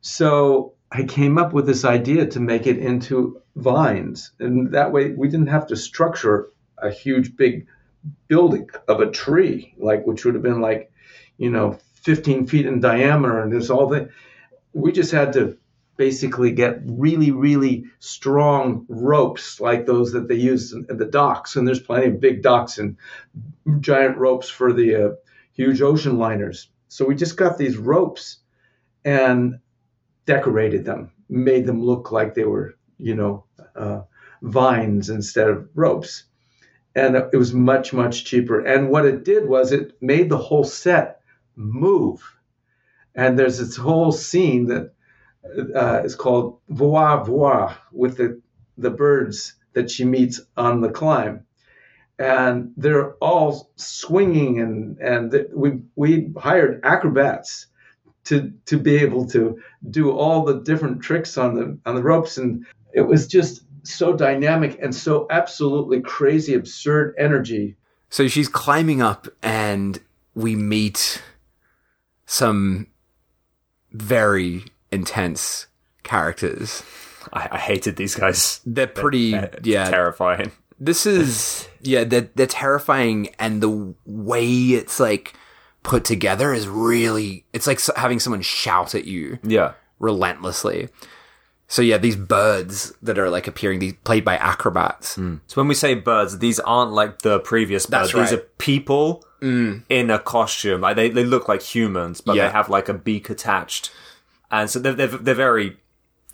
So 0.00 0.74
I 0.92 1.04
came 1.04 1.38
up 1.38 1.52
with 1.52 1.66
this 1.66 1.84
idea 1.84 2.26
to 2.26 2.40
make 2.40 2.66
it 2.66 2.78
into 2.78 3.40
vines, 3.56 4.32
and 4.38 4.72
that 4.72 4.92
way 4.92 5.12
we 5.12 5.28
didn't 5.28 5.48
have 5.48 5.66
to 5.68 5.76
structure 5.76 6.50
a 6.78 6.90
huge 6.90 7.36
big 7.36 7.66
building 8.28 8.68
of 8.88 9.00
a 9.00 9.10
tree, 9.10 9.74
like 9.78 10.06
which 10.06 10.24
would 10.24 10.34
have 10.34 10.42
been 10.42 10.60
like, 10.60 10.92
you 11.38 11.50
know, 11.50 11.78
15 11.94 12.46
feet 12.46 12.66
in 12.66 12.80
diameter, 12.80 13.40
and 13.40 13.52
there's 13.52 13.70
all 13.70 13.86
that. 13.88 14.08
We 14.72 14.92
just 14.92 15.12
had 15.12 15.32
to 15.34 15.58
basically 16.00 16.50
get 16.50 16.78
really, 16.86 17.30
really 17.30 17.84
strong 17.98 18.86
ropes 18.88 19.60
like 19.60 19.84
those 19.84 20.12
that 20.12 20.28
they 20.28 20.34
use 20.34 20.72
in, 20.72 20.86
the 20.96 21.04
docks, 21.04 21.56
and 21.56 21.68
there's 21.68 21.78
plenty 21.78 22.06
of 22.06 22.18
big 22.18 22.40
docks 22.40 22.78
and 22.78 22.96
giant 23.80 24.16
ropes 24.16 24.48
for 24.48 24.72
the 24.72 24.94
uh, 24.94 25.10
huge 25.52 25.82
ocean 25.82 26.16
liners. 26.16 26.70
So 26.88 27.04
we 27.04 27.14
just 27.14 27.36
got 27.36 27.58
these 27.58 27.76
ropes 27.76 28.38
and 29.04 29.58
decorated 30.24 30.86
them, 30.86 31.12
made 31.28 31.66
them 31.66 31.82
look 31.82 32.10
like 32.10 32.32
they 32.32 32.44
were, 32.44 32.78
you 32.96 33.14
know, 33.14 33.44
uh, 33.76 34.00
vines 34.40 35.10
instead 35.10 35.48
of 35.48 35.68
ropes. 35.74 36.24
And 36.94 37.14
it 37.14 37.36
was 37.36 37.52
much, 37.52 37.92
much 37.92 38.24
cheaper. 38.24 38.64
And 38.64 38.88
what 38.88 39.04
it 39.04 39.22
did 39.22 39.46
was 39.46 39.70
it 39.70 39.98
made 40.00 40.30
the 40.30 40.38
whole 40.38 40.64
set 40.64 41.20
move. 41.56 42.22
And 43.14 43.38
there's 43.38 43.58
this 43.58 43.76
whole 43.76 44.12
scene 44.12 44.68
that 44.68 44.94
uh, 45.74 46.02
is 46.04 46.14
called 46.14 46.58
Voir 46.68 47.24
Voir 47.24 47.76
with 47.92 48.16
the, 48.16 48.40
the 48.78 48.90
birds 48.90 49.54
that 49.72 49.90
she 49.90 50.04
meets 50.04 50.40
on 50.56 50.80
the 50.80 50.90
climb. 50.90 51.44
And 52.18 52.72
they're 52.76 53.14
all 53.14 53.70
swinging, 53.76 54.60
and, 54.60 54.98
and 54.98 55.46
we, 55.54 55.80
we 55.96 56.32
hired 56.36 56.80
acrobats 56.84 57.66
to 58.24 58.52
to 58.66 58.78
be 58.78 58.96
able 58.96 59.26
to 59.28 59.58
do 59.88 60.10
all 60.10 60.44
the 60.44 60.60
different 60.60 61.00
tricks 61.00 61.38
on 61.38 61.54
the 61.54 61.78
on 61.86 61.94
the 61.94 62.02
ropes 62.02 62.36
and 62.36 62.66
it 62.92 63.00
was 63.00 63.26
just 63.26 63.62
so 63.82 64.12
dynamic 64.12 64.78
and 64.82 64.94
so 64.94 65.26
absolutely 65.30 66.02
crazy 66.02 66.52
absurd 66.52 67.14
energy 67.16 67.76
So 68.10 68.26
she's 68.26 68.48
climbing 68.48 69.00
up, 69.00 69.28
and 69.40 70.00
we 70.34 70.56
meet 70.56 71.22
some 72.26 72.88
very 73.92 74.64
intense 74.92 75.66
characters. 76.02 76.82
I, 77.32 77.48
I 77.52 77.58
hated 77.58 77.96
these 77.96 78.14
guys. 78.14 78.60
They're 78.66 78.86
pretty, 78.86 79.34
Uh, 79.34 79.48
yeah. 79.62 79.90
terrifying. 79.90 80.52
This 80.78 81.04
is, 81.06 81.68
yeah, 81.82 82.04
they're, 82.04 82.30
they're 82.34 82.46
terrifying, 82.46 83.28
and 83.38 83.62
the 83.62 83.94
way 84.06 84.48
it's 84.50 84.98
like 84.98 85.34
put 85.82 86.04
together 86.04 86.52
is 86.52 86.66
really, 86.68 87.44
it's 87.52 87.66
like 87.66 87.80
having 87.96 88.18
someone 88.20 88.42
shout 88.42 88.94
at 88.94 89.04
you 89.04 89.38
Yeah. 89.42 89.72
relentlessly. 89.98 90.88
So 91.68 91.82
yeah, 91.82 91.98
these 91.98 92.16
birds 92.16 92.92
that 93.00 93.16
are 93.18 93.30
like 93.30 93.46
appearing, 93.46 93.78
these 93.78 93.92
played 94.02 94.24
by 94.24 94.36
acrobats. 94.36 95.10
So 95.10 95.38
when 95.54 95.68
we 95.68 95.74
say 95.74 95.94
birds, 95.94 96.38
these 96.40 96.58
aren't 96.58 96.90
like 96.92 97.20
the 97.22 97.38
previous 97.38 97.86
birds. 97.86 98.12
That's 98.12 98.30
These 98.30 98.38
are 98.38 98.42
people 98.58 99.24
in 99.40 100.10
a 100.10 100.18
costume. 100.18 100.80
Like 100.80 100.96
they, 100.96 101.10
they 101.10 101.24
look 101.24 101.46
like 101.48 101.62
humans, 101.62 102.20
but 102.20 102.34
Yeah. 102.34 102.46
they 102.48 102.52
have 102.52 102.68
like 102.68 102.88
a 102.88 102.94
beak 102.94 103.30
attached, 103.30 103.92
and 104.50 104.70
so 104.70 104.78
they're 104.78 104.94
they're, 104.94 105.08
they're 105.08 105.34
very 105.34 105.76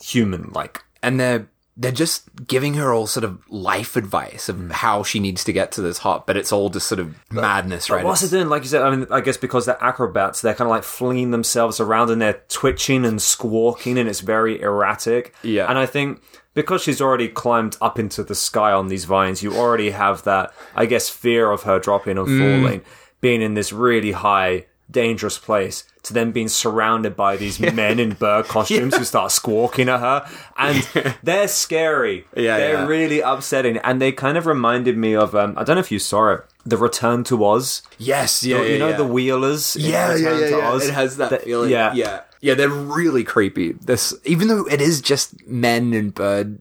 human 0.03 0.51
like. 0.55 0.85
and 1.03 1.19
they're 1.19 1.49
they're 1.79 1.93
just 1.93 2.47
giving 2.47 2.75
her 2.75 2.93
all 2.93 3.07
sort 3.07 3.23
of 3.23 3.39
life 3.51 3.97
advice 3.97 4.49
of 4.49 4.57
hmm. 4.57 4.71
how 4.71 5.03
she 5.03 5.21
needs 5.21 5.45
to 5.45 5.53
get 5.53 5.73
to 5.73 5.83
this 5.83 5.99
hop, 5.99 6.27
but 6.27 6.37
it's 6.37 6.51
all 6.51 6.71
just 6.71 6.87
sort 6.87 6.99
of 6.99 7.15
madness, 7.31 7.91
right? 7.91 8.05
What's 8.05 8.23
it 8.23 8.31
doing? 8.31 8.49
Like 8.49 8.63
you 8.63 8.69
said, 8.69 8.83
I 8.83 8.95
mean, 8.95 9.07
I 9.11 9.21
guess 9.21 9.37
because 9.37 9.67
they're 9.67 9.83
acrobats, 9.83 10.41
they're 10.41 10.55
kind 10.55 10.69
of 10.69 10.71
like 10.71 10.85
flinging 10.85 11.33
themselves 11.33 11.79
around 11.79 12.11
and 12.11 12.21
they're 12.21 12.41
twitching 12.49 13.05
and 13.05 13.21
squawking, 13.21 13.99
and 13.99 14.09
it's 14.09 14.21
very 14.21 14.61
erratic. 14.61 15.35
Yeah. 15.43 15.69
and 15.69 15.79
I 15.79 15.85
think 15.85 16.23
because 16.55 16.83
she's 16.83 17.03
already 17.03 17.29
climbed 17.29 17.77
up 17.83 17.99
into 17.99 18.25
the 18.25 18.35
sky 18.35 18.73
on 18.73 18.89
these 18.89 19.05
vines, 19.05 19.43
you 19.43 19.55
already 19.55 19.91
have 19.91 20.25
that, 20.25 20.55
I 20.75 20.87
guess, 20.87 21.11
fear 21.11 21.51
of 21.51 21.65
her 21.65 21.79
dropping 21.79 22.17
and 22.17 22.27
mm. 22.27 22.63
falling, 22.63 22.83
being 23.21 23.43
in 23.43 23.53
this 23.53 23.75
really 23.75 24.13
high, 24.13 24.65
dangerous 24.91 25.39
place. 25.39 25.85
To 26.05 26.15
then 26.15 26.31
being 26.31 26.47
surrounded 26.47 27.17
by 27.17 27.37
these 27.37 27.59
men 27.59 27.99
in 27.99 28.13
bird 28.13 28.45
costumes 28.49 28.97
who 28.97 29.03
start 29.03 29.33
squawking 29.33 29.89
at 29.89 29.99
her, 29.99 30.29
and 30.57 31.17
they're 31.25 31.49
scary. 31.49 32.27
Yeah, 32.37 32.59
they're 32.59 32.73
yeah. 32.75 32.87
really 32.87 33.21
upsetting, 33.21 33.79
and 33.79 34.01
they 34.01 34.13
kind 34.13 34.39
of 34.39 34.47
reminded 34.47 34.97
me 34.97 35.17
of 35.17 35.35
um, 35.35 35.55
I 35.59 35.65
don't 35.65 35.75
know 35.75 35.81
if 35.81 35.91
you 35.91 35.99
saw 35.99 36.35
it, 36.35 36.45
The 36.65 36.77
Return 36.77 37.25
to 37.25 37.45
Oz. 37.45 37.83
yes, 37.99 38.45
yeah, 38.45 38.63
you 38.63 38.75
yeah, 38.75 38.79
know 38.79 38.89
yeah. 38.91 38.97
the 38.97 39.05
Wheelers. 39.05 39.75
yeah, 39.75 40.15
yeah, 40.15 40.39
yeah, 40.39 40.49
yeah. 40.49 40.77
It 40.77 40.95
has 40.95 41.17
that 41.17 41.31
That- 41.31 41.43
feeling. 41.43 41.71
Yeah, 41.73 41.93
yeah, 41.95 42.21
yeah. 42.41 42.55
They're 42.55 42.69
really 42.69 43.25
creepy. 43.25 43.73
This, 43.73 44.15
even 44.25 44.47
though 44.47 44.65
it 44.67 44.81
is 44.81 45.01
just 45.01 45.45
men 45.49 45.93
and 45.93 46.15
bird 46.15 46.61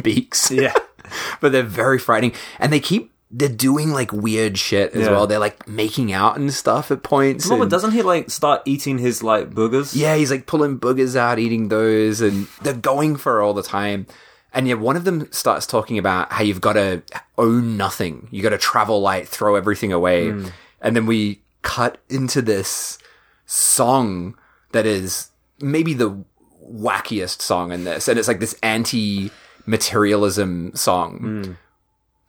beaks, 0.00 0.52
yeah. 0.52 0.74
but 1.40 1.50
they're 1.50 1.64
very 1.64 1.98
frightening, 1.98 2.32
and 2.60 2.72
they 2.72 2.78
keep 2.78 3.12
they're 3.30 3.48
doing 3.48 3.90
like 3.90 4.10
weird 4.12 4.58
shit 4.58 4.92
as 4.94 5.04
Yeah. 5.06 5.10
well. 5.10 5.26
They're 5.26 5.38
like 5.38 5.68
making 5.68 6.12
out 6.12 6.36
and 6.38 6.52
stuff 6.52 6.90
at 6.90 7.02
points. 7.02 7.48
And- 7.50 7.70
doesn't 7.70 7.90
he 7.92 8.02
like 8.02 8.30
start 8.30 8.62
eating 8.64 8.98
his 8.98 9.22
like 9.22 9.50
boogers? 9.50 9.94
Yeah, 9.94 10.16
he's 10.16 10.30
like 10.30 10.46
pulling 10.46 10.78
boogers 10.78 11.14
out, 11.14 11.38
eating 11.38 11.68
those, 11.68 12.20
and 12.22 12.46
they're 12.62 12.72
going 12.72 13.16
for 13.16 13.42
all 13.42 13.52
the 13.52 13.62
time. 13.62 14.06
And 14.54 14.66
yeah, 14.66 14.74
one 14.74 14.96
of 14.96 15.04
them 15.04 15.30
starts 15.30 15.66
talking 15.66 15.98
about 15.98 16.32
how 16.32 16.42
you've 16.42 16.62
got 16.62 16.72
to 16.72 17.02
own 17.36 17.76
nothing. 17.76 18.28
You 18.30 18.42
got 18.42 18.48
to 18.50 18.58
travel 18.58 19.00
light, 19.02 19.28
throw 19.28 19.56
everything 19.56 19.92
away. 19.92 20.30
Hmm. 20.30 20.46
And 20.80 20.96
then 20.96 21.04
we 21.04 21.42
cut 21.60 21.98
into 22.08 22.40
this 22.40 22.96
song 23.44 24.36
that 24.72 24.86
is 24.86 25.28
maybe 25.60 25.92
the 25.92 26.24
wackiest 26.64 27.42
song 27.42 27.72
in 27.72 27.84
this. 27.84 28.08
And 28.08 28.18
it's 28.18 28.28
like 28.28 28.40
this 28.40 28.58
anti 28.62 29.30
materialism 29.66 30.74
song. 30.74 31.18
Hmm. 31.18 31.52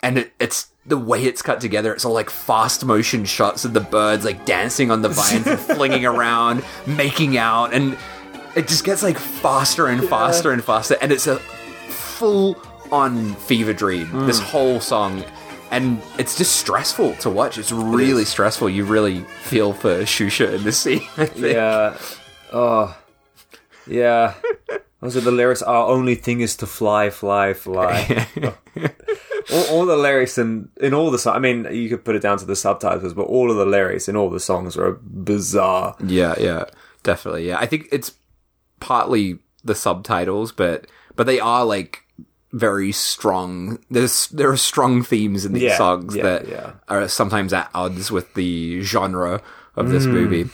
And 0.01 0.17
it, 0.19 0.33
it's 0.39 0.67
the 0.85 0.97
way 0.97 1.23
it's 1.23 1.41
cut 1.41 1.61
together. 1.61 1.93
It's 1.93 2.05
all 2.05 2.13
like 2.13 2.29
fast 2.29 2.85
motion 2.85 3.25
shots 3.25 3.65
of 3.65 3.73
the 3.73 3.81
birds 3.81 4.25
like 4.25 4.45
dancing 4.45 4.91
on 4.91 5.01
the 5.01 5.09
vines 5.09 5.45
and 5.45 5.59
flinging 5.77 6.05
around, 6.05 6.63
making 6.87 7.37
out, 7.37 7.73
and 7.73 7.97
it 8.55 8.67
just 8.67 8.83
gets 8.83 9.03
like 9.03 9.17
faster 9.17 9.87
and 9.87 10.03
faster 10.07 10.51
and 10.51 10.63
faster. 10.63 10.97
And 11.01 11.11
it's 11.11 11.27
a 11.27 11.37
full 11.37 12.57
on 12.91 13.35
fever 13.35 13.73
dream. 13.73 14.07
Mm. 14.07 14.25
This 14.27 14.39
whole 14.39 14.79
song. 14.79 15.23
And 15.71 16.01
it's 16.17 16.35
just 16.35 16.55
stressful 16.55 17.13
to 17.17 17.29
watch. 17.29 17.59
It's 17.59 17.71
really 17.71 18.25
stressful. 18.25 18.71
You 18.71 18.85
really 18.85 19.19
feel 19.43 19.71
for 19.71 20.01
Xuxa 20.01 20.55
in 20.55 20.63
this 20.63 20.79
scene. 20.79 21.03
I 21.15 21.25
think. 21.27 21.53
Yeah. 21.53 21.95
Oh. 22.51 22.97
Yeah. 23.85 24.33
Are 25.01 25.09
the 25.09 25.31
lyrics. 25.31 25.61
Our 25.61 25.87
only 25.87 26.15
thing 26.15 26.41
is 26.41 26.57
to 26.57 26.67
fly, 26.67 27.09
fly, 27.09 27.53
fly. 27.53 28.27
all, 29.51 29.63
all 29.71 29.85
the 29.85 29.95
lyrics 29.95 30.37
in 30.37 30.69
in 30.81 30.93
all 30.93 31.09
the 31.09 31.17
songs. 31.17 31.37
I 31.37 31.39
mean, 31.39 31.67
you 31.73 31.87
could 31.87 32.03
put 32.03 32.15
it 32.15 32.21
down 32.21 32.37
to 32.39 32.45
the 32.45 32.55
subtitles, 32.55 33.13
but 33.13 33.23
all 33.23 33.49
of 33.49 33.55
the 33.55 33.65
lyrics 33.65 34.09
in 34.09 34.17
all 34.17 34.29
the 34.29 34.41
songs 34.41 34.75
are 34.77 34.99
bizarre. 35.01 35.95
Yeah, 36.03 36.35
yeah, 36.37 36.65
definitely. 37.03 37.47
Yeah, 37.47 37.59
I 37.59 37.65
think 37.65 37.87
it's 37.93 38.13
partly 38.81 39.39
the 39.63 39.75
subtitles, 39.75 40.51
but 40.51 40.87
but 41.15 41.27
they 41.27 41.39
are 41.39 41.63
like 41.63 42.03
very 42.51 42.91
strong. 42.91 43.79
There's 43.89 44.27
there 44.27 44.49
are 44.49 44.57
strong 44.57 45.03
themes 45.03 45.45
in 45.45 45.53
these 45.53 45.63
Yeah, 45.63 45.77
songs 45.77 46.15
yeah, 46.15 46.23
that 46.23 46.47
yeah. 46.47 46.71
are 46.89 47.07
sometimes 47.07 47.53
at 47.53 47.69
odds 47.73 48.11
with 48.11 48.33
the 48.33 48.81
genre 48.81 49.41
of 49.77 49.89
this 49.89 50.05
mm. 50.05 50.11
movie. 50.11 50.49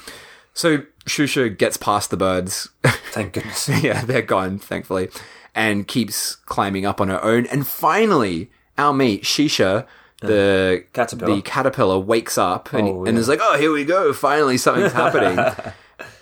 So 0.54 0.84
Xuxa 1.06 1.56
gets 1.57 1.77
past 1.77 2.10
the 2.10 2.18
birds. 2.18 2.69
Thank 3.11 3.34
goodness. 3.34 3.69
yeah, 3.84 4.03
they're 4.06 4.22
gone, 4.22 4.60
thankfully, 4.60 5.10
and 5.53 5.88
keeps 5.88 6.36
climbing 6.36 6.86
up 6.86 6.99
on 6.99 7.10
her 7.10 7.23
own. 7.23 7.45
And 7.48 7.65
finally, 7.68 8.49
our 8.77 8.94
mate 8.94 9.23
Shisha, 9.23 9.86
the 10.22 10.84
Caterpillar. 10.94 11.36
the 11.36 11.41
caterpillar, 11.41 11.99
wakes 11.99 12.38
up 12.38 12.73
and, 12.73 12.88
Oh, 12.88 13.06
and 13.06 13.18
is 13.18 13.27
like, 13.30 13.40
"Oh, 13.41 13.57
here 13.57 13.72
we 13.72 13.86
go! 13.86 14.11
Finally, 14.14 14.57
something's 14.57 14.94
happening." 14.94 15.40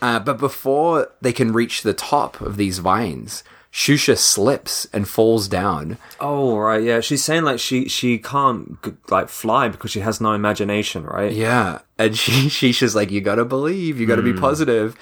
Uh, 0.03 0.19
but 0.19 0.37
before 0.37 1.09
they 1.21 1.33
can 1.33 1.51
reach 1.51 1.81
the 1.81 1.93
top 1.95 2.39
of 2.41 2.57
these 2.57 2.77
vines, 2.77 3.43
Xuxa 3.73 4.17
slips 4.17 4.87
and 4.93 5.07
falls 5.07 5.47
down. 5.47 5.97
Oh 6.19 6.57
right, 6.57 6.83
yeah. 6.83 6.99
She's 6.99 7.23
saying 7.23 7.43
like 7.43 7.59
she 7.59 7.87
she 7.89 8.19
can't 8.19 8.77
like 9.09 9.29
fly 9.29 9.67
because 9.67 9.89
she 9.89 10.01
has 10.01 10.21
no 10.21 10.33
imagination, 10.33 11.03
right? 11.05 11.31
Yeah, 11.31 11.79
and 11.97 12.15
she 12.23 12.49
she's 12.49 12.77
just 12.77 12.95
like, 12.95 13.09
"You 13.09 13.19
gotta 13.21 13.45
believe, 13.45 13.99
you 13.99 14.05
gotta 14.05 14.21
Hmm. 14.21 14.33
be 14.33 14.39
positive." 14.39 14.95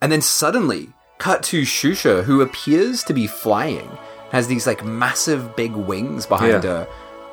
And 0.00 0.10
then 0.10 0.22
suddenly, 0.22 0.88
cut 1.18 1.42
to 1.44 1.62
Xuxa, 1.62 2.24
who 2.24 2.40
appears 2.40 3.02
to 3.04 3.12
be 3.12 3.26
flying, 3.26 3.90
has 4.30 4.46
these 4.48 4.66
like 4.66 4.82
massive 4.82 5.54
big 5.54 5.72
wings 5.72 6.24
behind 6.24 6.64
Yeah. 6.64 6.70
her, 6.70 6.88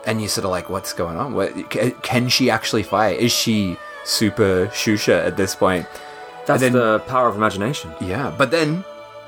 and 0.05 0.19
you're 0.19 0.27
sort 0.29 0.43
of 0.45 0.51
like, 0.51 0.69
"What's 0.69 0.91
going 0.91 1.15
on? 1.15 1.33
What 1.33 1.69
can 2.03 2.27
she 2.27 2.49
actually 2.49 2.83
fly? 2.83 3.09
Is 3.11 3.31
she 3.31 3.77
super 4.03 4.67
Xuxa 4.67 5.25
at 5.25 5.37
this 5.37 5.55
point?" 5.55 5.85
That's 6.45 6.59
then- 6.59 6.73
the 6.73 6.99
power 7.07 7.29
of 7.29 7.37
imagination. 7.37 7.93
Yeah, 8.01 8.33
but 8.37 8.51
then 8.51 8.83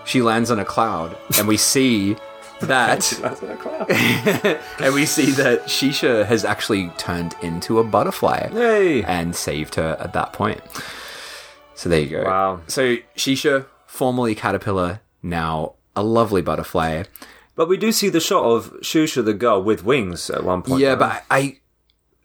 she 0.05 0.21
lands 0.21 0.51
on 0.51 0.59
a 0.59 0.65
cloud, 0.65 1.17
and 1.37 1.47
we 1.47 1.57
see 1.57 2.15
that, 2.61 3.11
and 4.79 4.93
we 4.93 5.05
see 5.05 5.31
that 5.31 5.63
Shisha 5.65 6.25
has 6.25 6.45
actually 6.45 6.89
turned 6.97 7.35
into 7.41 7.79
a 7.79 7.83
butterfly 7.83 8.49
Yay! 8.53 9.03
and 9.03 9.35
saved 9.35 9.75
her 9.75 9.97
at 9.99 10.13
that 10.13 10.33
point. 10.33 10.61
So 11.75 11.89
there 11.89 11.99
you 11.99 12.09
go. 12.09 12.23
Wow. 12.23 12.61
So 12.67 12.97
Shisha, 13.17 13.65
formerly 13.85 14.35
caterpillar, 14.35 15.01
now 15.21 15.73
a 15.95 16.03
lovely 16.03 16.41
butterfly. 16.41 17.03
But 17.55 17.67
we 17.69 17.77
do 17.77 17.91
see 17.91 18.09
the 18.09 18.19
shot 18.19 18.43
of 18.43 18.71
Xuxa 18.81 19.23
the 19.23 19.33
girl 19.33 19.61
with 19.63 19.83
wings 19.83 20.29
at 20.29 20.43
one 20.43 20.61
point. 20.61 20.81
yeah, 20.81 20.89
right? 20.89 20.99
but 20.99 21.23
I, 21.29 21.37
I 21.37 21.59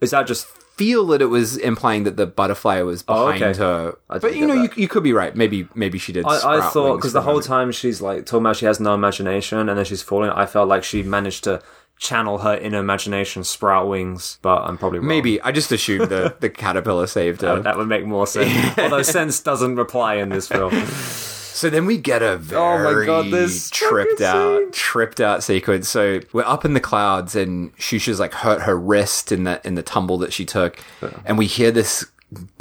is 0.01 0.11
that 0.11 0.27
just 0.27 0.47
feel 0.81 1.07
that 1.09 1.21
it 1.21 1.27
was 1.27 1.59
implying 1.59 2.05
that 2.05 2.17
the 2.17 2.27
butterfly 2.27 2.81
was 2.81 3.05
Oh, 3.07 3.27
behind 3.27 3.43
okay. 3.45 3.59
her. 3.59 3.99
But 4.09 4.35
you 4.35 4.47
know, 4.47 4.55
you, 4.55 4.69
that. 4.69 4.79
you 4.79 4.89
could 4.89 5.03
be 5.03 5.13
right. 5.13 5.37
Maybe 5.37 5.69
maybe 5.75 5.99
she 5.99 6.13
did. 6.13 6.25
I, 6.25 6.59
I 6.59 6.61
thought 6.71 6.97
because 6.97 7.13
the 7.13 7.21
whole 7.23 7.43
time 7.43 7.71
she's 7.71 8.01
like 8.01 8.25
talking 8.25 8.47
about 8.47 8.57
she 8.57 8.65
has 8.67 8.81
no 8.81 8.95
imagination 8.95 9.69
and 9.69 9.77
then 9.79 9.85
she's 9.85 10.03
falling. 10.03 10.31
I 10.31 10.47
felt 10.47 10.69
like 10.69 10.83
she 10.85 11.03
managed 11.03 11.45
to 11.45 11.61
channel 11.99 12.39
her 12.39 12.57
inner 12.57 12.79
imagination, 12.79 13.45
sprout 13.45 13.87
wings. 13.89 14.39
But 14.41 14.63
I'm 14.63 14.79
probably 14.79 15.01
wrong. 15.01 15.09
Maybe 15.09 15.39
I 15.43 15.53
just 15.53 15.71
assumed 15.71 16.09
the 16.09 16.35
the 16.41 16.49
caterpillar 16.65 17.07
saved 17.07 17.43
her. 17.43 17.61
that 17.61 17.77
would 17.77 17.89
make 17.89 18.07
more 18.07 18.27
sense. 18.27 18.51
Although 18.79 19.03
sense 19.03 19.41
doesn't 19.41 19.77
reply 19.77 20.15
in 20.15 20.31
this 20.31 20.49
film. 20.49 20.73
So 21.53 21.69
then 21.71 21.85
we 21.87 21.99
get 21.99 22.23
a 22.23 22.41
Oh 22.53 22.79
my 22.79 22.83
very 22.83 23.07
God, 23.07 23.27
this 23.31 23.69
tripped 23.71 24.21
out, 24.21 24.59
scene. 24.59 24.73
tripped 24.73 25.21
out 25.21 25.43
sequence. 25.43 25.89
So 25.89 26.21
we're 26.33 26.45
up 26.45 26.65
in 26.65 26.75
the 26.75 26.81
clouds, 26.81 27.37
and 27.37 27.77
Xuxa's 27.77 28.21
like 28.21 28.33
hurt 28.35 28.63
her 28.63 28.79
wrist 28.79 29.33
in 29.33 29.45
the 29.45 29.61
in 29.67 29.75
the 29.75 29.83
tumble 29.83 30.19
that 30.19 30.33
she 30.33 30.45
took, 30.45 30.79
and 31.25 31.37
we 31.39 31.47
hear 31.47 31.71
this 31.71 32.07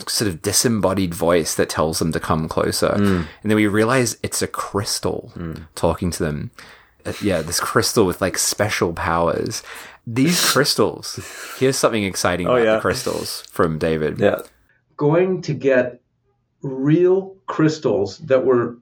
sort 0.07 0.28
of 0.28 0.41
disembodied 0.41 1.14
voice 1.14 1.53
that 1.56 1.70
tells 1.70 1.99
them 1.99 2.11
to 2.11 2.20
come 2.20 2.48
closer, 2.48 2.94
Hmm. 2.95 3.22
and 3.44 3.52
then 3.52 3.56
we 3.56 3.68
realize 3.68 4.18
it's 4.24 4.41
a 4.41 4.48
crystal 4.48 5.32
talking 5.76 6.10
to 6.11 6.24
them. 6.24 6.52
Uh, 7.06 7.14
yeah, 7.22 7.41
this 7.41 7.60
crystal 7.60 8.06
with 8.06 8.20
like 8.22 8.38
special 8.38 8.91
powers. 8.94 9.64
These 10.07 10.52
crystals. 10.52 11.20
Here's 11.60 11.78
something 11.78 12.03
exciting 12.03 12.48
about 12.48 12.60
Oh, 12.60 12.64
yeah. 12.64 12.74
the 12.76 12.82
crystals 12.82 13.44
from 13.52 13.78
David. 13.78 14.20
Yeah. 14.20 14.41
going 14.98 15.41
to 15.44 15.53
get 15.53 16.02
real 16.64 17.36
crystals 17.50 18.20
that 18.20 18.46
were 18.46 18.78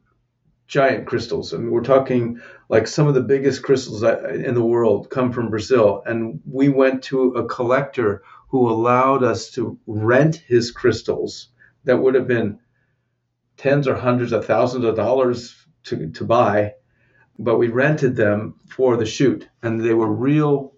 giant 0.67 1.07
crystals. 1.07 1.53
I 1.53 1.57
mean, 1.57 1.71
we're 1.71 1.81
talking 1.81 2.39
like 2.69 2.85
some 2.85 3.07
of 3.07 3.13
the 3.13 3.21
biggest 3.21 3.63
crystals 3.63 4.03
in 4.03 4.53
the 4.53 4.63
world 4.63 5.09
come 5.09 5.31
from 5.31 5.49
Brazil. 5.49 6.03
And 6.05 6.41
we 6.45 6.67
went 6.67 7.01
to 7.03 7.31
a 7.31 7.47
collector 7.47 8.21
who 8.49 8.69
allowed 8.69 9.23
us 9.23 9.49
to 9.51 9.79
rent 9.87 10.35
his 10.35 10.71
crystals 10.71 11.47
that 11.85 11.97
would 11.97 12.13
have 12.15 12.27
been 12.27 12.59
tens 13.55 13.87
or 13.87 13.95
hundreds 13.95 14.33
of 14.33 14.45
thousands 14.45 14.83
of 14.83 14.97
dollars 14.97 15.55
to, 15.85 16.09
to 16.11 16.25
buy, 16.25 16.73
but 17.39 17.57
we 17.57 17.69
rented 17.69 18.17
them 18.17 18.55
for 18.69 18.97
the 18.97 19.05
shoot, 19.05 19.47
and 19.63 19.79
they 19.79 19.93
were 19.93 20.11
real 20.11 20.73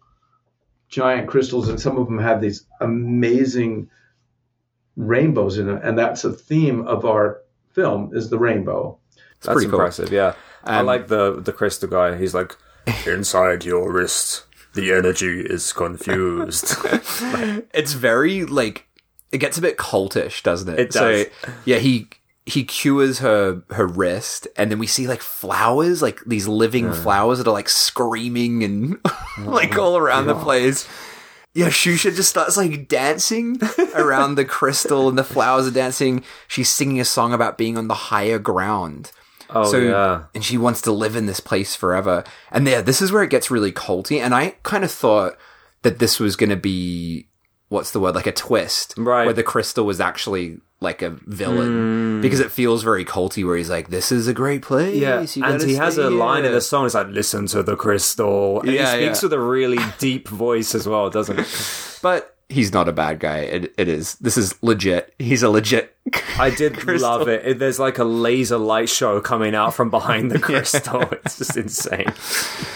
giant 0.88 1.28
crystals, 1.28 1.70
and 1.70 1.80
some 1.80 1.98
of 1.98 2.06
them 2.06 2.20
have 2.20 2.40
these 2.40 2.68
amazing 2.80 3.90
rainbows 4.95 5.57
in 5.57 5.66
them. 5.66 5.80
and 5.82 5.98
that's 5.98 6.24
a 6.24 6.32
theme 6.32 6.86
of 6.88 7.06
our 7.06 7.41
film 7.73 8.11
is 8.13 8.29
the 8.29 8.37
rainbow. 8.39 8.97
That's 9.41 9.53
pretty 9.53 9.69
cool. 9.69 9.79
impressive. 9.79 10.11
Yeah, 10.11 10.33
I 10.63 10.79
Um, 10.79 10.85
like 10.85 11.07
the 11.07 11.39
the 11.39 11.53
crystal 11.53 11.89
guy. 11.89 12.17
He's 12.17 12.33
like 12.33 12.55
inside 13.05 13.65
your 13.65 13.91
wrist. 13.91 14.45
The 14.73 14.93
energy 14.93 15.41
is 15.41 15.73
confused. 15.73 16.75
it's 17.73 17.93
very 17.93 18.45
like 18.45 18.87
it 19.31 19.37
gets 19.39 19.57
a 19.57 19.61
bit 19.61 19.77
cultish, 19.77 20.43
doesn't 20.43 20.69
it? 20.69 20.79
It 20.79 20.91
does. 20.91 21.25
So 21.25 21.51
yeah, 21.65 21.77
he 21.77 22.07
he 22.45 22.63
cures 22.63 23.19
her 23.19 23.61
her 23.71 23.85
wrist, 23.87 24.47
and 24.57 24.71
then 24.71 24.79
we 24.79 24.87
see 24.87 25.07
like 25.07 25.21
flowers, 25.21 26.01
like 26.01 26.19
these 26.25 26.47
living 26.47 26.91
flowers 26.91 27.37
that 27.37 27.47
are 27.47 27.53
like 27.53 27.69
screaming 27.69 28.63
and 28.63 28.97
like 29.45 29.77
all 29.77 29.97
around 29.97 30.27
the 30.27 30.35
place. 30.35 30.87
Yeah, 31.53 31.67
Xuxa 31.67 32.15
just 32.15 32.30
starts 32.30 32.57
like 32.57 32.88
dancing 32.88 33.59
around 33.95 34.35
the 34.35 34.45
crystal, 34.45 35.09
and 35.09 35.17
the 35.17 35.23
flowers 35.23 35.67
are 35.67 35.71
dancing. 35.71 36.23
She's 36.47 36.69
singing 36.69 36.99
a 36.99 37.05
song 37.05 37.34
about 37.34 37.57
being 37.57 37.77
on 37.77 37.88
the 37.88 37.95
higher 37.95 38.38
ground. 38.38 39.11
oh 39.49 39.63
So, 39.63 39.77
yeah, 39.80 40.23
and 40.35 40.45
she 40.45 40.57
wants 40.57 40.81
to 40.84 40.91
live 40.91 41.15
in 41.15 41.26
this 41.26 41.39
place 41.39 41.76
forever. 41.76 42.23
And 42.51 42.67
yeah, 42.67 42.81
this 42.81 43.01
is 43.01 43.11
where 43.11 43.23
it 43.23 43.31
gets 43.31 43.49
really 43.49 43.71
culty. 43.71 44.19
And 44.21 44.35
I 44.35 44.55
kind 44.63 44.84
of 44.84 44.91
thought 44.91 45.38
that 45.81 45.99
this 45.99 46.19
was 46.19 46.35
going 46.35 46.51
to 46.51 46.55
be, 46.55 47.27
what's 47.69 47.91
the 47.91 47.99
word, 47.99 48.15
like 48.15 48.27
a 48.27 48.31
twist, 48.31 48.93
Right. 48.95 49.26
Where 49.26 49.34
the 49.34 49.43
crystal 49.43 49.85
was 49.85 49.99
actually 49.99 50.59
like 50.81 51.01
a 51.01 51.10
villain 51.10 52.19
mm. 52.19 52.22
because 52.22 52.39
it 52.39 52.51
feels 52.51 52.84
very 52.84 53.03
culty. 53.03 53.45
Where 53.45 53.57
he's 53.57 53.69
like, 53.69 53.89
"This 53.89 54.11
is 54.11 54.27
a 54.27 54.34
great 54.34 54.61
place." 54.61 54.95
yeah. 54.95 55.26
And 55.43 55.61
he 55.61 55.76
has 55.76 55.97
a 55.97 56.10
line 56.10 56.45
in 56.45 56.53
the 56.53 56.61
song. 56.61 56.85
It's 56.85 56.95
like 56.95 57.07
listen 57.07 57.47
to 57.47 57.64
the 57.64 57.76
crystal. 57.76 58.61
And 58.61 58.72
Yeah, 58.72 58.95
he 58.95 59.06
speaks 59.06 59.22
yeah. 59.22 59.26
with 59.26 59.34
a 59.34 59.39
really 59.39 59.80
deep 59.97 60.27
voice 60.27 60.73
as 60.76 60.88
well, 60.88 61.10
doesn't 61.10 61.39
he? 61.39 61.45
but 62.01 62.35
he's 62.49 62.73
not 62.73 62.89
a 62.89 62.91
bad 62.91 63.19
guy. 63.19 63.39
It, 63.39 63.73
it 63.77 63.88
is. 63.88 64.15
This 64.15 64.35
is 64.38 64.55
legit. 64.63 65.13
He's 65.19 65.43
a 65.43 65.49
legit. 65.49 65.95
I 66.38 66.49
did 66.49 66.73
Crystal. 66.77 67.09
love 67.09 67.27
it. 67.27 67.45
It- 67.45 67.59
There's 67.59 67.80
like 67.80 67.97
a 67.99 68.03
laser 68.03 68.57
light 68.57 68.89
show 68.89 69.21
coming 69.21 69.53
out 69.55 69.73
from 69.73 69.89
behind 69.91 70.31
the 70.31 70.39
crystal. 70.47 71.01
It's 71.23 71.38
just 71.38 71.55
insane. 71.55 72.11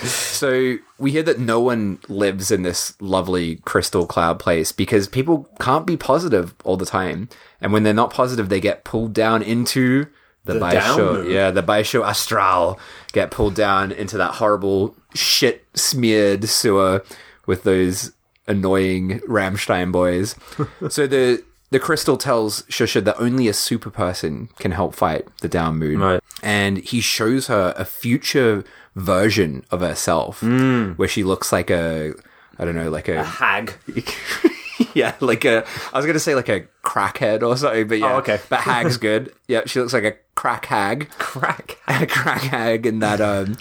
So 0.04 0.78
we 0.98 1.12
hear 1.12 1.24
that 1.24 1.40
no 1.40 1.60
one 1.60 2.00
lives 2.08 2.52
in 2.52 2.64
this 2.64 2.94
lovely 3.02 3.58
crystal 3.58 4.06
cloud 4.06 4.40
place 4.40 4.72
because 4.72 5.08
people 5.08 5.50
can't 5.60 5.86
be 5.88 5.98
positive 5.98 6.54
all 6.64 6.78
the 6.78 6.86
time. 6.86 7.30
And 7.62 7.74
when 7.74 7.84
they're 7.84 7.94
not 7.94 8.14
positive, 8.14 8.50
they 8.50 8.60
get 8.60 8.84
pulled 8.84 9.14
down 9.14 9.42
into 9.42 10.06
the, 10.46 10.54
The 10.54 10.60
Baixo. 10.60 11.32
Yeah, 11.32 11.52
the 11.52 11.64
Baixo 11.64 12.06
Astral 12.06 12.80
get 13.14 13.32
pulled 13.32 13.56
down 13.56 13.92
into 13.92 14.18
that 14.18 14.36
horrible 14.36 14.96
shit 15.16 15.66
smeared 15.74 16.48
sewer 16.50 17.04
with 17.46 17.64
those 17.64 18.12
annoying 18.48 19.20
Rammstein 19.22 19.92
boys. 19.92 20.36
so 20.90 21.08
the 21.08 21.44
the 21.72 21.80
crystal 21.80 22.18
tells 22.18 22.62
Xuxa 22.64 23.04
that 23.04 23.20
only 23.20 23.48
a 23.48 23.54
super 23.54 23.90
person 23.90 24.50
can 24.60 24.72
help 24.72 24.94
fight 24.94 25.28
the 25.42 25.50
down 25.50 25.80
moon 25.80 26.00
Right. 26.00 26.22
and 26.44 26.78
he 26.78 27.02
shows 27.02 27.48
her 27.48 27.74
a 27.76 27.84
future 27.84 28.64
version 28.96 29.66
of 29.72 29.80
herself 29.82 30.42
Mm. 30.42 30.98
where 31.00 31.08
she 31.08 31.24
looks 31.24 31.52
like 31.52 31.72
a 31.72 32.14
I 32.60 32.66
don't 32.66 32.76
know 32.76 32.92
like 32.92 33.08
a 33.10 33.24
Hag. 33.24 33.74
yeah 34.94 35.16
like 35.20 35.46
a 35.46 35.66
I 35.92 35.98
was 35.98 36.06
gonna 36.06 36.20
say 36.20 36.36
like 36.36 36.50
a 36.50 36.66
crackhead 36.84 37.42
or 37.42 37.58
something 37.58 37.88
but 37.88 37.98
yeah 38.00 38.14
Oh, 38.14 38.18
okay. 38.18 38.40
but 38.50 38.60
hag's 38.60 38.98
good 38.98 39.34
yeah 39.48 39.62
she 39.66 39.80
looks 39.80 39.94
like 39.94 40.04
a 40.04 40.14
crack 40.36 40.66
hag 40.68 41.10
Crack. 41.18 41.78
a 41.88 42.06
crack 42.06 42.42
hag 42.42 42.86
in 42.86 43.00
that 43.00 43.20
um 43.22 43.58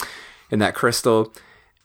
in 0.50 0.58
that 0.58 0.74
crystal 0.74 1.32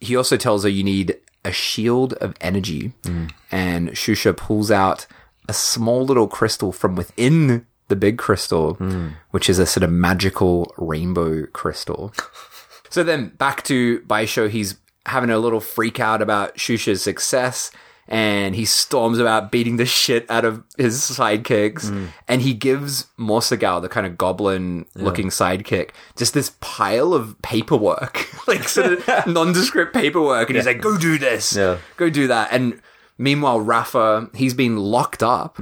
he 0.01 0.15
also 0.15 0.35
tells 0.37 0.63
her 0.63 0.69
you 0.69 0.83
need 0.83 1.15
a 1.47 1.51
shield 1.51 2.13
of 2.25 2.33
energy 2.41 2.93
Mm. 3.03 3.31
and 3.51 3.89
Xuxa 3.91 4.35
pulls 4.35 4.69
out 4.71 5.07
a 5.49 5.53
small 5.53 6.01
little 6.05 6.27
crystal 6.27 6.71
from 6.71 6.95
within 6.95 7.65
the 7.87 7.95
big 7.95 8.17
crystal 8.17 8.75
Mm. 8.75 9.13
which 9.31 9.49
is 9.49 9.59
a 9.59 9.65
sort 9.65 9.83
of 9.83 9.91
magical 9.91 10.73
rainbow 10.77 11.45
crystal 11.59 12.13
so 12.89 13.03
then 13.03 13.29
back 13.37 13.63
to 13.63 14.01
Baixo, 14.01 14.49
he's 14.49 14.75
having 15.05 15.29
a 15.29 15.39
little 15.39 15.61
freak 15.61 15.99
out 15.99 16.21
about 16.21 16.57
Xuxa's 16.57 17.01
success 17.01 17.71
and 18.07 18.55
he 18.55 18.65
storms 18.65 19.19
about 19.19 19.51
beating 19.51 19.77
the 19.77 19.85
shit 19.85 20.29
out 20.29 20.45
of 20.45 20.63
his 20.77 20.99
sidekicks 20.99 21.85
Mm. 21.91 22.07
and 22.27 22.41
he 22.41 22.53
gives 22.53 23.07
Morsagal, 23.19 23.81
the 23.81 23.89
kind 23.89 24.05
of 24.07 24.17
goblin 24.17 24.85
looking 24.95 25.27
sidekick, 25.29 25.89
just 26.15 26.34
this 26.34 26.51
pile 26.61 27.13
of 27.13 27.35
paperwork, 27.41 28.27
like 28.47 28.67
sort 28.67 28.93
of 28.93 29.27
nondescript 29.27 29.93
paperwork 29.93 30.49
and 30.49 30.55
he's 30.55 30.65
like, 30.65 30.81
go 30.81 30.97
do 30.97 31.17
this, 31.17 31.55
Yeah. 31.55 31.77
go 31.97 32.09
do 32.09 32.27
that. 32.27 32.49
And 32.51 32.81
meanwhile, 33.17 33.59
Rafa, 33.59 34.29
he's 34.34 34.53
been 34.53 34.77
locked 34.77 35.23
up. 35.23 35.59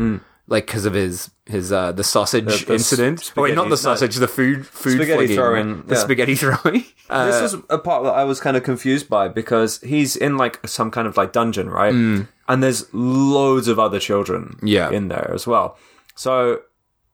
Like 0.47 0.67
because 0.67 0.85
of 0.85 0.93
his 0.93 1.31
his 1.47 1.71
uh 1.71 1.91
the 1.91 2.03
sausage 2.03 2.45
Mm. 2.45 2.65
the 2.67 2.73
incident. 2.73 3.33
Oh 3.35 3.41
wait, 3.41 3.55
not 3.55 3.69
the 3.69 3.77
sausage, 3.77 4.15
the 4.17 4.27
food 4.27 4.67
food 4.67 4.97
Spaghetti 4.97 5.25
flinging. 5.25 5.35
throwing, 5.35 5.81
the 5.87 5.95
yeah. 5.95 6.01
spaghetti 6.01 6.35
throwing. 6.43 6.85
Uh, 7.09 7.25
this 7.25 7.41
was 7.41 7.55
a 7.71 7.79
part 7.79 8.03
that 8.03 8.11
I 8.13 8.25
was 8.25 8.39
kind 8.39 8.55
of 8.55 8.61
confused 8.61 9.09
by 9.09 9.27
because 9.27 9.81
he's 9.81 10.15
in 10.15 10.37
like 10.37 10.59
some 10.67 10.91
kind 10.91 11.07
of 11.07 11.17
like 11.17 11.31
dungeon, 11.33 11.67
right? 11.67 12.27
And 12.47 12.61
there's 12.61 12.93
loads 12.93 13.67
of 13.67 13.79
other 13.79 13.99
children. 13.99 14.57
Yeah. 14.63 14.91
in 14.91 15.07
there 15.07 15.31
as 15.33 15.47
well. 15.47 15.77
So 16.15 16.61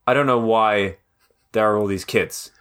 I 0.06 0.14
don't 0.14 0.26
know 0.28 0.40
why 0.40 0.98
there 1.54 1.72
are 1.72 1.78
all 1.78 1.88
these 1.88 2.06
kids. 2.06 2.52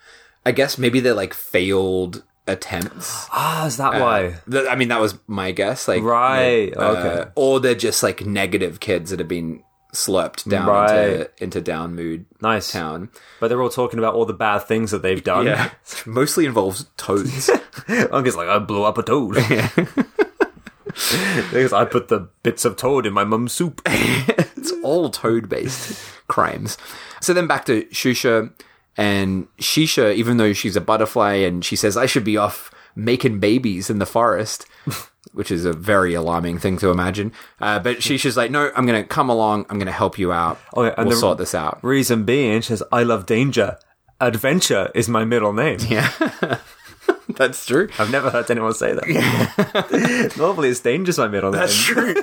I 0.47 0.53
guess 0.53 0.79
maybe 0.79 1.01
they're 1.01 1.15
like 1.15 1.35
failed 1.35 2.23
attempts. 2.47 3.27
Ah, 3.33 3.67
is 3.67 3.77
that 3.77 4.01
why? 4.01 4.37
Th- 4.51 4.67
I 4.69 4.75
mean, 4.75 4.89
that 4.89 5.01
was 5.01 5.19
my 5.27 5.53
guess. 5.53 5.87
Like, 5.89 6.03
Right, 6.03 6.73
uh, 6.77 6.91
okay. 6.97 7.31
Or 7.35 7.61
they're 7.61 7.75
just 7.75 8.03
like 8.03 8.25
negative 8.25 8.81
kids 8.81 9.11
that 9.11 9.19
have 9.21 9.29
been 9.29 9.63
slurped 9.95 10.49
down 10.49 10.67
Right. 10.69 10.97
into, 10.97 11.31
into 11.41 11.61
down 11.61 11.95
mood 11.97 12.25
Nice. 12.41 12.71
town. 12.73 13.11
But 13.41 13.49
they're 13.49 13.61
all 13.61 13.69
talking 13.71 13.99
about 13.99 14.15
all 14.15 14.25
the 14.25 14.33
bad 14.33 14.61
things 14.61 14.93
that 14.93 15.03
they've 15.03 15.23
done. 15.23 15.47
Yeah, 15.47 15.71
mostly 16.07 16.47
involves 16.47 16.87
toads. 16.97 17.51
i 17.89 18.03
Uncle's 18.13 18.37
like, 18.37 18.49
I 18.49 18.59
blew 18.59 18.85
up 18.85 18.99
a 18.99 19.03
toad. 19.03 19.37
because 21.51 21.73
I 21.73 21.85
put 21.85 22.09
the 22.09 22.29
bits 22.43 22.65
of 22.65 22.77
toad 22.77 23.07
in 23.07 23.13
my 23.13 23.25
mum's 23.25 23.53
soup. 23.53 23.83
it's 23.87 24.73
all 24.83 25.11
toad 25.11 25.49
based 25.49 26.01
crimes. 26.29 26.77
So 27.21 27.33
then 27.33 27.47
back 27.47 27.65
to 27.67 27.85
Xuxa 27.87 28.53
and 28.97 29.49
Shisha, 29.59 30.15
even 30.15 30.37
though 30.37 30.53
she's 30.53 30.77
a 30.77 30.81
butterfly 30.81 31.35
and 31.35 31.65
she 31.65 31.77
says, 31.77 31.97
I 31.97 32.07
should 32.07 32.25
be 32.25 32.37
off 32.37 32.71
making 32.95 33.41
babies 33.41 33.91
in 33.91 33.99
the 33.99 34.07
forest, 34.07 34.67
which 35.33 35.51
is 35.51 35.65
a 35.65 35.73
very 35.73 36.15
alarming 36.15 36.59
thing 36.59 36.79
to 36.79 36.91
imagine. 36.91 37.33
Uh, 37.61 37.79
but 37.79 37.99
Shisha's 37.99 38.37
like, 38.37 38.51
no, 38.51 38.71
I'm 38.77 38.87
going 38.87 39.01
to 39.01 39.09
come 39.09 39.29
along. 39.29 39.67
I'm 39.71 39.79
going 39.79 39.87
to 39.87 39.93
help 39.93 40.19
you 40.19 40.33
out. 40.33 40.59
Oh, 40.75 40.85
yeah, 40.85 40.95
and 40.97 41.09
we'll 41.09 41.19
sort 41.19 41.39
this 41.39 41.55
out. 41.55 41.79
Reason 41.83 42.25
being, 42.25 42.61
she 42.61 42.69
says, 42.69 42.83
I 42.93 43.03
love 43.03 43.27
danger. 43.27 43.79
Adventure 44.21 44.91
is 44.95 45.09
my 45.09 45.25
middle 45.25 45.53
name. 45.53 45.79
Yeah. 45.89 46.59
That's 47.29 47.65
true. 47.67 47.89
I've 47.99 48.11
never 48.11 48.31
heard 48.31 48.51
anyone 48.51 48.75
say 48.75 48.93
that. 48.93 50.35
Normally, 50.39 50.69
it's 50.71 50.81
danger's 50.81 51.19
my 51.19 51.29
middle 51.29 51.51
name. 51.53 51.61
That's 51.61 51.77
true. 51.77 52.15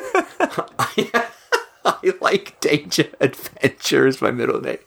I, 0.79 1.25
I 1.85 2.13
like 2.21 2.59
danger 2.59 3.09
adventure 3.19 4.05
is 4.07 4.21
my 4.21 4.31
middle 4.31 4.61
name. 4.61 4.77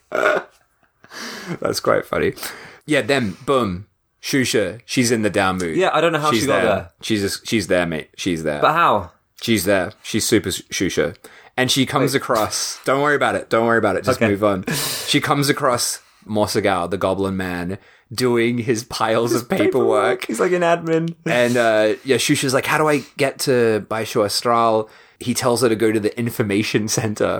That's 1.59 1.79
quite 1.79 2.05
funny. 2.05 2.33
Yeah, 2.85 3.01
then 3.01 3.35
boom, 3.45 3.87
Xuxa, 4.21 4.81
she's 4.85 5.11
in 5.11 5.21
the 5.23 5.29
down 5.29 5.57
mood. 5.57 5.75
Yeah, 5.75 5.89
I 5.93 6.01
don't 6.01 6.13
know 6.13 6.19
how 6.19 6.31
she's 6.31 6.41
she 6.41 6.47
got 6.47 6.61
there. 6.61 6.91
She's 7.01 7.21
just, 7.21 7.47
she's 7.47 7.67
there, 7.67 7.85
mate. 7.85 8.09
She's 8.17 8.43
there. 8.43 8.61
But 8.61 8.73
how? 8.73 9.11
she's 9.41 9.65
there. 9.65 9.93
She's 10.03 10.25
super 10.25 10.49
Xuxa, 10.49 11.17
and 11.57 11.69
she 11.71 11.85
comes 11.85 12.13
across. 12.15 12.79
Don't 12.85 13.01
worry 13.01 13.15
about 13.15 13.35
it. 13.35 13.49
Don't 13.49 13.65
worry 13.65 13.77
about 13.79 13.95
it. 13.95 14.03
Just 14.03 14.21
Okay. 14.21 14.29
move 14.29 14.43
on. 14.43 14.65
She 15.07 15.19
comes 15.19 15.49
across 15.49 15.99
Morsagal, 16.25 16.91
the 16.91 16.97
Goblin 16.97 17.35
Man, 17.35 17.77
doing 18.13 18.57
his 18.57 18.83
piles 18.83 19.33
of 19.33 19.47
paperwork. 19.49 20.25
He's 20.25 20.39
like 20.39 20.51
an 20.51 20.61
admin. 20.61 21.15
And 21.25 21.57
uh, 21.57 21.95
yeah, 22.03 22.17
Xuxa's 22.17 22.53
like, 22.53 22.65
how 22.65 22.77
do 22.77 22.87
I 22.87 23.03
get 23.17 23.39
to 23.39 23.85
Baixo 23.89 24.25
Astral? 24.25 24.89
He 25.19 25.33
tells 25.33 25.61
her 25.61 25.69
to 25.69 25.75
go 25.75 25.91
to 25.91 25.99
the 25.99 26.17
information 26.19 26.87
center. 26.87 27.39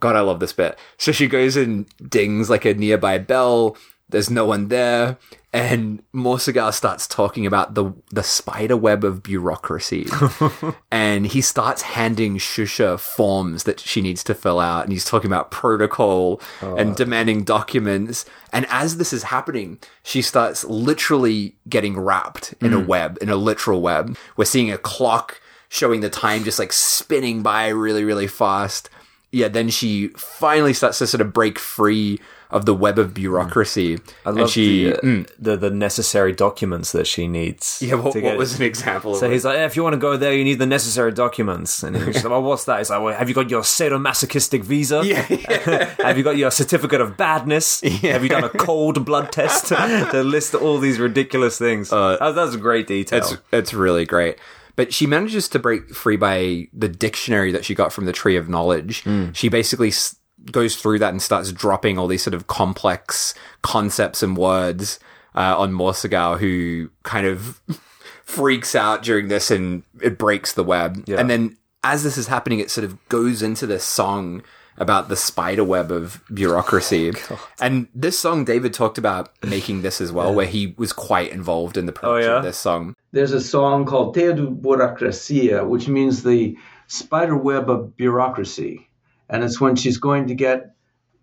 God, 0.00 0.16
I 0.16 0.20
love 0.20 0.40
this 0.40 0.52
bit. 0.52 0.78
So 0.98 1.12
she 1.12 1.26
goes 1.26 1.56
and 1.56 1.86
dings 2.08 2.50
like 2.50 2.64
a 2.64 2.74
nearby 2.74 3.18
bell. 3.18 3.76
There's 4.10 4.30
no 4.30 4.44
one 4.44 4.68
there. 4.68 5.16
And 5.54 6.02
Morsagal 6.12 6.74
starts 6.74 7.06
talking 7.06 7.46
about 7.46 7.74
the 7.74 7.92
the 8.10 8.24
spider 8.24 8.76
web 8.76 9.04
of 9.04 9.22
bureaucracy. 9.22 10.08
and 10.90 11.28
he 11.28 11.40
starts 11.40 11.82
handing 11.82 12.38
Xuxa 12.38 12.98
forms 12.98 13.62
that 13.62 13.78
she 13.78 14.02
needs 14.02 14.24
to 14.24 14.34
fill 14.34 14.58
out. 14.58 14.82
And 14.82 14.92
he's 14.92 15.04
talking 15.04 15.30
about 15.30 15.52
protocol 15.52 16.40
oh. 16.60 16.74
and 16.74 16.96
demanding 16.96 17.44
documents. 17.44 18.24
And 18.52 18.66
as 18.68 18.96
this 18.96 19.12
is 19.12 19.22
happening, 19.22 19.78
she 20.02 20.22
starts 20.22 20.64
literally 20.64 21.54
getting 21.68 22.00
wrapped 22.00 22.54
in 22.60 22.72
a 22.72 22.78
mm. 22.78 22.86
web, 22.86 23.18
in 23.22 23.28
a 23.28 23.36
literal 23.36 23.80
web. 23.80 24.16
We're 24.36 24.46
seeing 24.46 24.72
a 24.72 24.78
clock 24.78 25.40
showing 25.68 26.00
the 26.00 26.10
time 26.10 26.42
just 26.42 26.58
like 26.58 26.72
spinning 26.72 27.44
by 27.44 27.68
really, 27.68 28.02
really 28.02 28.26
fast. 28.26 28.90
Yeah, 29.30 29.46
then 29.46 29.68
she 29.68 30.08
finally 30.16 30.72
starts 30.72 30.98
to 30.98 31.06
sort 31.06 31.20
of 31.20 31.32
break 31.32 31.60
free 31.60 32.18
of 32.54 32.66
the 32.66 32.74
web 32.74 33.00
of 33.00 33.12
bureaucracy. 33.12 33.98
I 34.24 34.30
love 34.30 34.38
and 34.38 34.48
she, 34.48 34.84
the, 34.84 34.96
uh, 34.96 35.00
mm. 35.00 35.30
the 35.40 35.56
the 35.56 35.70
necessary 35.70 36.32
documents 36.32 36.92
that 36.92 37.06
she 37.06 37.26
needs. 37.26 37.80
yeah, 37.82 37.96
what, 37.96 38.14
what 38.14 38.38
was 38.38 38.58
an 38.58 38.64
example? 38.64 39.12
Of? 39.12 39.18
So 39.18 39.28
he's 39.28 39.44
like, 39.44 39.56
yeah, 39.56 39.66
if 39.66 39.74
you 39.74 39.82
want 39.82 39.94
to 39.94 39.98
go 39.98 40.16
there, 40.16 40.32
you 40.32 40.44
need 40.44 40.60
the 40.60 40.66
necessary 40.66 41.10
documents. 41.10 41.82
And 41.82 41.96
he's 41.96 42.22
like, 42.22 42.30
well, 42.30 42.42
what's 42.42 42.64
that? 42.66 42.78
He's 42.78 42.90
like, 42.90 43.02
well, 43.02 43.14
have 43.14 43.28
you 43.28 43.34
got 43.34 43.50
your 43.50 43.62
sadomasochistic 43.62 44.62
visa? 44.62 45.02
Yeah, 45.04 45.22
have 46.04 46.16
you 46.16 46.22
got 46.22 46.36
your 46.36 46.52
certificate 46.52 47.00
of 47.00 47.16
badness? 47.16 47.80
Have 47.80 48.22
you 48.22 48.28
done 48.28 48.44
a 48.44 48.48
cold 48.48 49.04
blood 49.04 49.32
test 49.32 49.66
to 49.68 50.22
list 50.22 50.54
all 50.54 50.78
these 50.78 51.00
ridiculous 51.00 51.58
things? 51.58 51.92
Uh, 51.92 52.16
that, 52.18 52.36
that's 52.36 52.54
great 52.54 52.86
detail. 52.86 53.18
It's 53.18 53.36
it's 53.52 53.74
really 53.74 54.04
great. 54.04 54.38
But 54.76 54.92
she 54.92 55.06
manages 55.06 55.48
to 55.50 55.58
break 55.58 55.94
free 55.94 56.16
by 56.16 56.68
the 56.72 56.88
dictionary 56.88 57.52
that 57.52 57.64
she 57.64 57.74
got 57.74 57.92
from 57.92 58.06
the 58.06 58.12
Tree 58.12 58.36
of 58.36 58.48
Knowledge. 58.48 59.02
Hmm. 59.02 59.30
She 59.32 59.48
basically 59.48 59.88
s- 59.88 60.16
goes 60.52 60.76
through 60.76 60.98
that 61.00 61.10
and 61.10 61.22
starts 61.22 61.52
dropping 61.52 61.98
all 61.98 62.06
these 62.06 62.22
sort 62.22 62.34
of 62.34 62.46
complex 62.46 63.34
concepts 63.62 64.22
and 64.22 64.36
words 64.36 64.98
uh, 65.34 65.54
on 65.58 65.72
Morsagao, 65.72 66.38
who 66.38 66.90
kind 67.02 67.26
of 67.26 67.60
freaks 68.24 68.74
out 68.74 69.02
during 69.02 69.28
this 69.28 69.50
and 69.50 69.82
it 70.02 70.18
breaks 70.18 70.52
the 70.52 70.64
web. 70.64 71.04
Yeah. 71.06 71.18
And 71.18 71.28
then 71.28 71.56
as 71.82 72.02
this 72.02 72.16
is 72.16 72.26
happening, 72.26 72.58
it 72.58 72.70
sort 72.70 72.84
of 72.84 73.08
goes 73.08 73.42
into 73.42 73.66
this 73.66 73.84
song 73.84 74.42
about 74.76 75.08
the 75.08 75.16
spider 75.16 75.62
web 75.62 75.92
of 75.92 76.20
bureaucracy. 76.32 77.12
and 77.60 77.86
this 77.94 78.18
song, 78.18 78.44
David 78.44 78.74
talked 78.74 78.98
about 78.98 79.30
making 79.44 79.82
this 79.82 80.00
as 80.00 80.10
well, 80.10 80.34
where 80.34 80.46
he 80.46 80.74
was 80.76 80.92
quite 80.92 81.30
involved 81.30 81.76
in 81.76 81.86
the 81.86 81.92
production 81.92 82.30
yeah? 82.30 82.38
of 82.38 82.42
this 82.42 82.58
song. 82.58 82.94
There's 83.12 83.32
a 83.32 83.40
song 83.40 83.84
called 83.84 84.16
Teia 84.16 84.34
do 84.34 84.50
Burocracia, 84.50 85.68
which 85.68 85.86
means 85.86 86.22
the 86.22 86.56
spider 86.88 87.36
web 87.36 87.70
of 87.70 87.96
bureaucracy. 87.96 88.88
And 89.28 89.42
it's 89.42 89.60
when 89.60 89.76
she's 89.76 89.98
going 89.98 90.26
to 90.28 90.34
get 90.34 90.74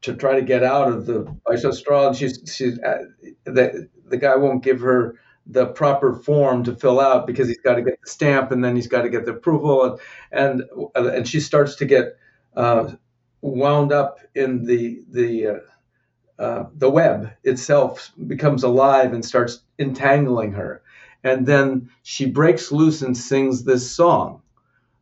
to 0.02 0.15
try 0.15 0.36
to 0.36 0.41
get 0.41 0.64
out 0.64 0.91
of 0.91 1.06
the 1.06 1.23
iso 1.48 1.73
straw, 1.73 2.07
and 2.07 2.15
she's 2.15 2.40
she's 2.45 2.80
uh, 2.80 3.06
the 3.44 3.88
the 4.07 4.18
guy 4.18 4.36
won't 4.36 4.64
give 4.64 4.80
her 4.82 5.19
the 5.45 5.68
proper 5.68 6.14
form 6.14 6.64
to 6.64 6.76
fill 6.76 6.99
out 6.99 7.26
because 7.28 7.48
he's 7.48 7.60
got 7.60 7.76
to 7.76 7.82
get 7.82 7.99
the 8.02 8.10
stamp 8.10 8.52
and 8.52 8.64
then 8.64 8.76
he's 8.76 8.88
got 8.88 9.02
to 9.02 9.10
get 9.10 9.26
the 9.26 9.32
approval. 9.32 9.99
And 10.32 10.64
and, 10.95 11.07
and 11.07 11.28
she 11.28 11.40
starts 11.40 11.76
to 11.76 11.86
get 11.86 12.18
uh, 12.56 12.94
wound 13.41 13.91
up 13.91 14.19
in 14.36 14.65
the 14.65 15.02
the 15.10 15.48
uh, 15.48 15.60
uh, 16.41 16.65
the 16.76 16.90
web 16.90 17.32
itself 17.44 18.11
becomes 18.28 18.64
alive 18.64 19.14
and 19.14 19.23
starts 19.23 19.61
entangling 19.78 20.52
her. 20.53 20.82
And 21.23 21.45
then 21.45 21.90
she 22.02 22.26
breaks 22.26 22.72
loose 22.72 23.03
and 23.03 23.15
sings 23.15 23.64
this 23.64 23.90
song 23.91 24.41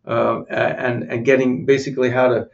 uh, 0.05 0.41
and 0.49 1.03
and 1.03 1.25
getting 1.25 1.65
basically 1.65 2.09
how 2.09 2.27
to 2.27 2.49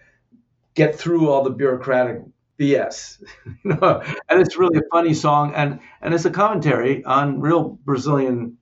get 0.76 0.95
through 0.95 1.30
all 1.30 1.43
the 1.43 1.49
bureaucratic 1.49 2.22
BS. 2.60 3.23
And 3.65 4.41
it's 4.41 4.57
really 4.57 4.80
a 4.80 4.89
funny 4.91 5.14
song, 5.14 5.53
and 5.56 5.80
and 6.02 6.14
it's 6.14 6.26
a 6.26 6.30
commentary 6.31 7.03
on 7.03 7.41
real 7.41 7.80
Brazilian 7.85 8.57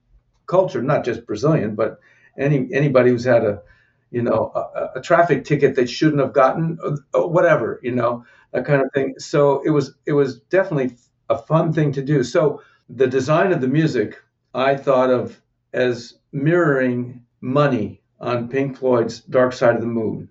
culture, 0.46 0.82
not 0.82 1.04
just 1.04 1.26
Brazilian, 1.26 1.74
but 1.74 1.98
any 2.38 2.68
anybody 2.72 3.10
who's 3.10 3.24
had 3.24 3.44
a 3.44 3.62
you 4.10 4.22
know 4.22 4.52
a, 4.54 4.98
a 4.98 5.02
traffic 5.02 5.44
ticket 5.44 5.74
they 5.76 5.86
shouldn't 5.86 6.20
have 6.20 6.32
gotten, 6.32 6.78
or 7.12 7.28
whatever, 7.28 7.80
you 7.82 7.92
know, 7.92 8.24
that 8.52 8.64
kind 8.64 8.82
of 8.82 8.90
thing. 8.94 9.14
So 9.18 9.62
it 9.62 9.70
was 9.70 9.94
it 10.06 10.12
was 10.12 10.40
definitely 10.40 10.96
a 11.28 11.38
fun 11.38 11.72
thing 11.72 11.92
to 11.92 12.02
do. 12.02 12.22
So 12.24 12.62
the 12.88 13.06
design 13.06 13.52
of 13.52 13.60
the 13.60 13.68
music 13.68 14.20
I 14.54 14.76
thought 14.76 15.10
of 15.10 15.40
as 15.72 16.14
mirroring 16.32 17.24
money 17.40 18.02
on 18.20 18.48
Pink 18.48 18.78
Floyd's 18.78 19.20
Dark 19.20 19.52
Side 19.52 19.74
of 19.74 19.80
the 19.80 19.86
Moon, 19.86 20.28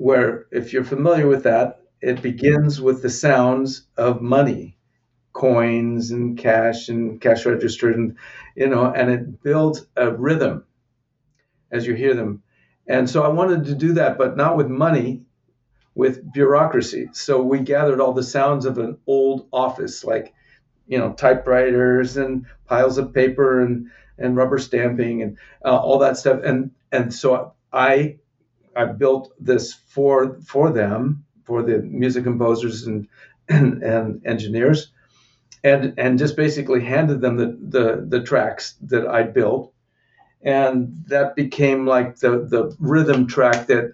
where, 0.00 0.46
if 0.50 0.72
you're 0.72 0.82
familiar 0.82 1.26
with 1.26 1.42
that, 1.42 1.82
it 2.00 2.22
begins 2.22 2.80
with 2.80 3.02
the 3.02 3.10
sounds 3.10 3.86
of 3.98 4.22
money, 4.22 4.78
coins 5.34 6.10
and 6.10 6.38
cash 6.38 6.88
and 6.88 7.20
cash 7.20 7.44
register, 7.44 7.90
and 7.90 8.16
you 8.56 8.66
know, 8.66 8.86
and 8.86 9.10
it 9.10 9.42
builds 9.42 9.86
a 9.96 10.10
rhythm 10.10 10.64
as 11.70 11.86
you 11.86 11.94
hear 11.94 12.14
them. 12.14 12.42
And 12.86 13.10
so 13.10 13.22
I 13.22 13.28
wanted 13.28 13.64
to 13.66 13.74
do 13.74 13.92
that, 13.92 14.16
but 14.16 14.38
not 14.38 14.56
with 14.56 14.68
money, 14.68 15.22
with 15.94 16.32
bureaucracy. 16.32 17.10
So 17.12 17.42
we 17.42 17.60
gathered 17.60 18.00
all 18.00 18.14
the 18.14 18.22
sounds 18.22 18.64
of 18.64 18.78
an 18.78 18.96
old 19.06 19.48
office, 19.52 20.02
like 20.02 20.32
you 20.88 20.98
know, 20.98 21.12
typewriters 21.12 22.16
and 22.16 22.46
piles 22.66 22.96
of 22.96 23.12
paper 23.12 23.60
and 23.60 23.90
and 24.16 24.34
rubber 24.34 24.58
stamping 24.58 25.20
and 25.20 25.36
uh, 25.62 25.76
all 25.76 25.98
that 25.98 26.16
stuff. 26.16 26.40
And 26.42 26.70
and 26.90 27.12
so 27.12 27.52
I 27.70 28.19
I 28.76 28.86
built 28.86 29.32
this 29.38 29.72
for 29.72 30.38
for 30.46 30.70
them 30.72 31.24
for 31.44 31.62
the 31.62 31.78
music 31.78 32.24
composers 32.24 32.86
and 32.86 33.08
and, 33.48 33.82
and 33.82 34.26
engineers, 34.26 34.92
and 35.64 35.94
and 35.98 36.18
just 36.18 36.36
basically 36.36 36.80
handed 36.84 37.20
them 37.20 37.36
the 37.36 37.58
the, 37.60 38.06
the 38.08 38.22
tracks 38.22 38.74
that 38.82 39.06
I 39.06 39.24
built, 39.24 39.72
and 40.42 41.04
that 41.08 41.36
became 41.36 41.86
like 41.86 42.16
the 42.16 42.46
the 42.48 42.74
rhythm 42.78 43.26
track 43.26 43.66
that 43.66 43.92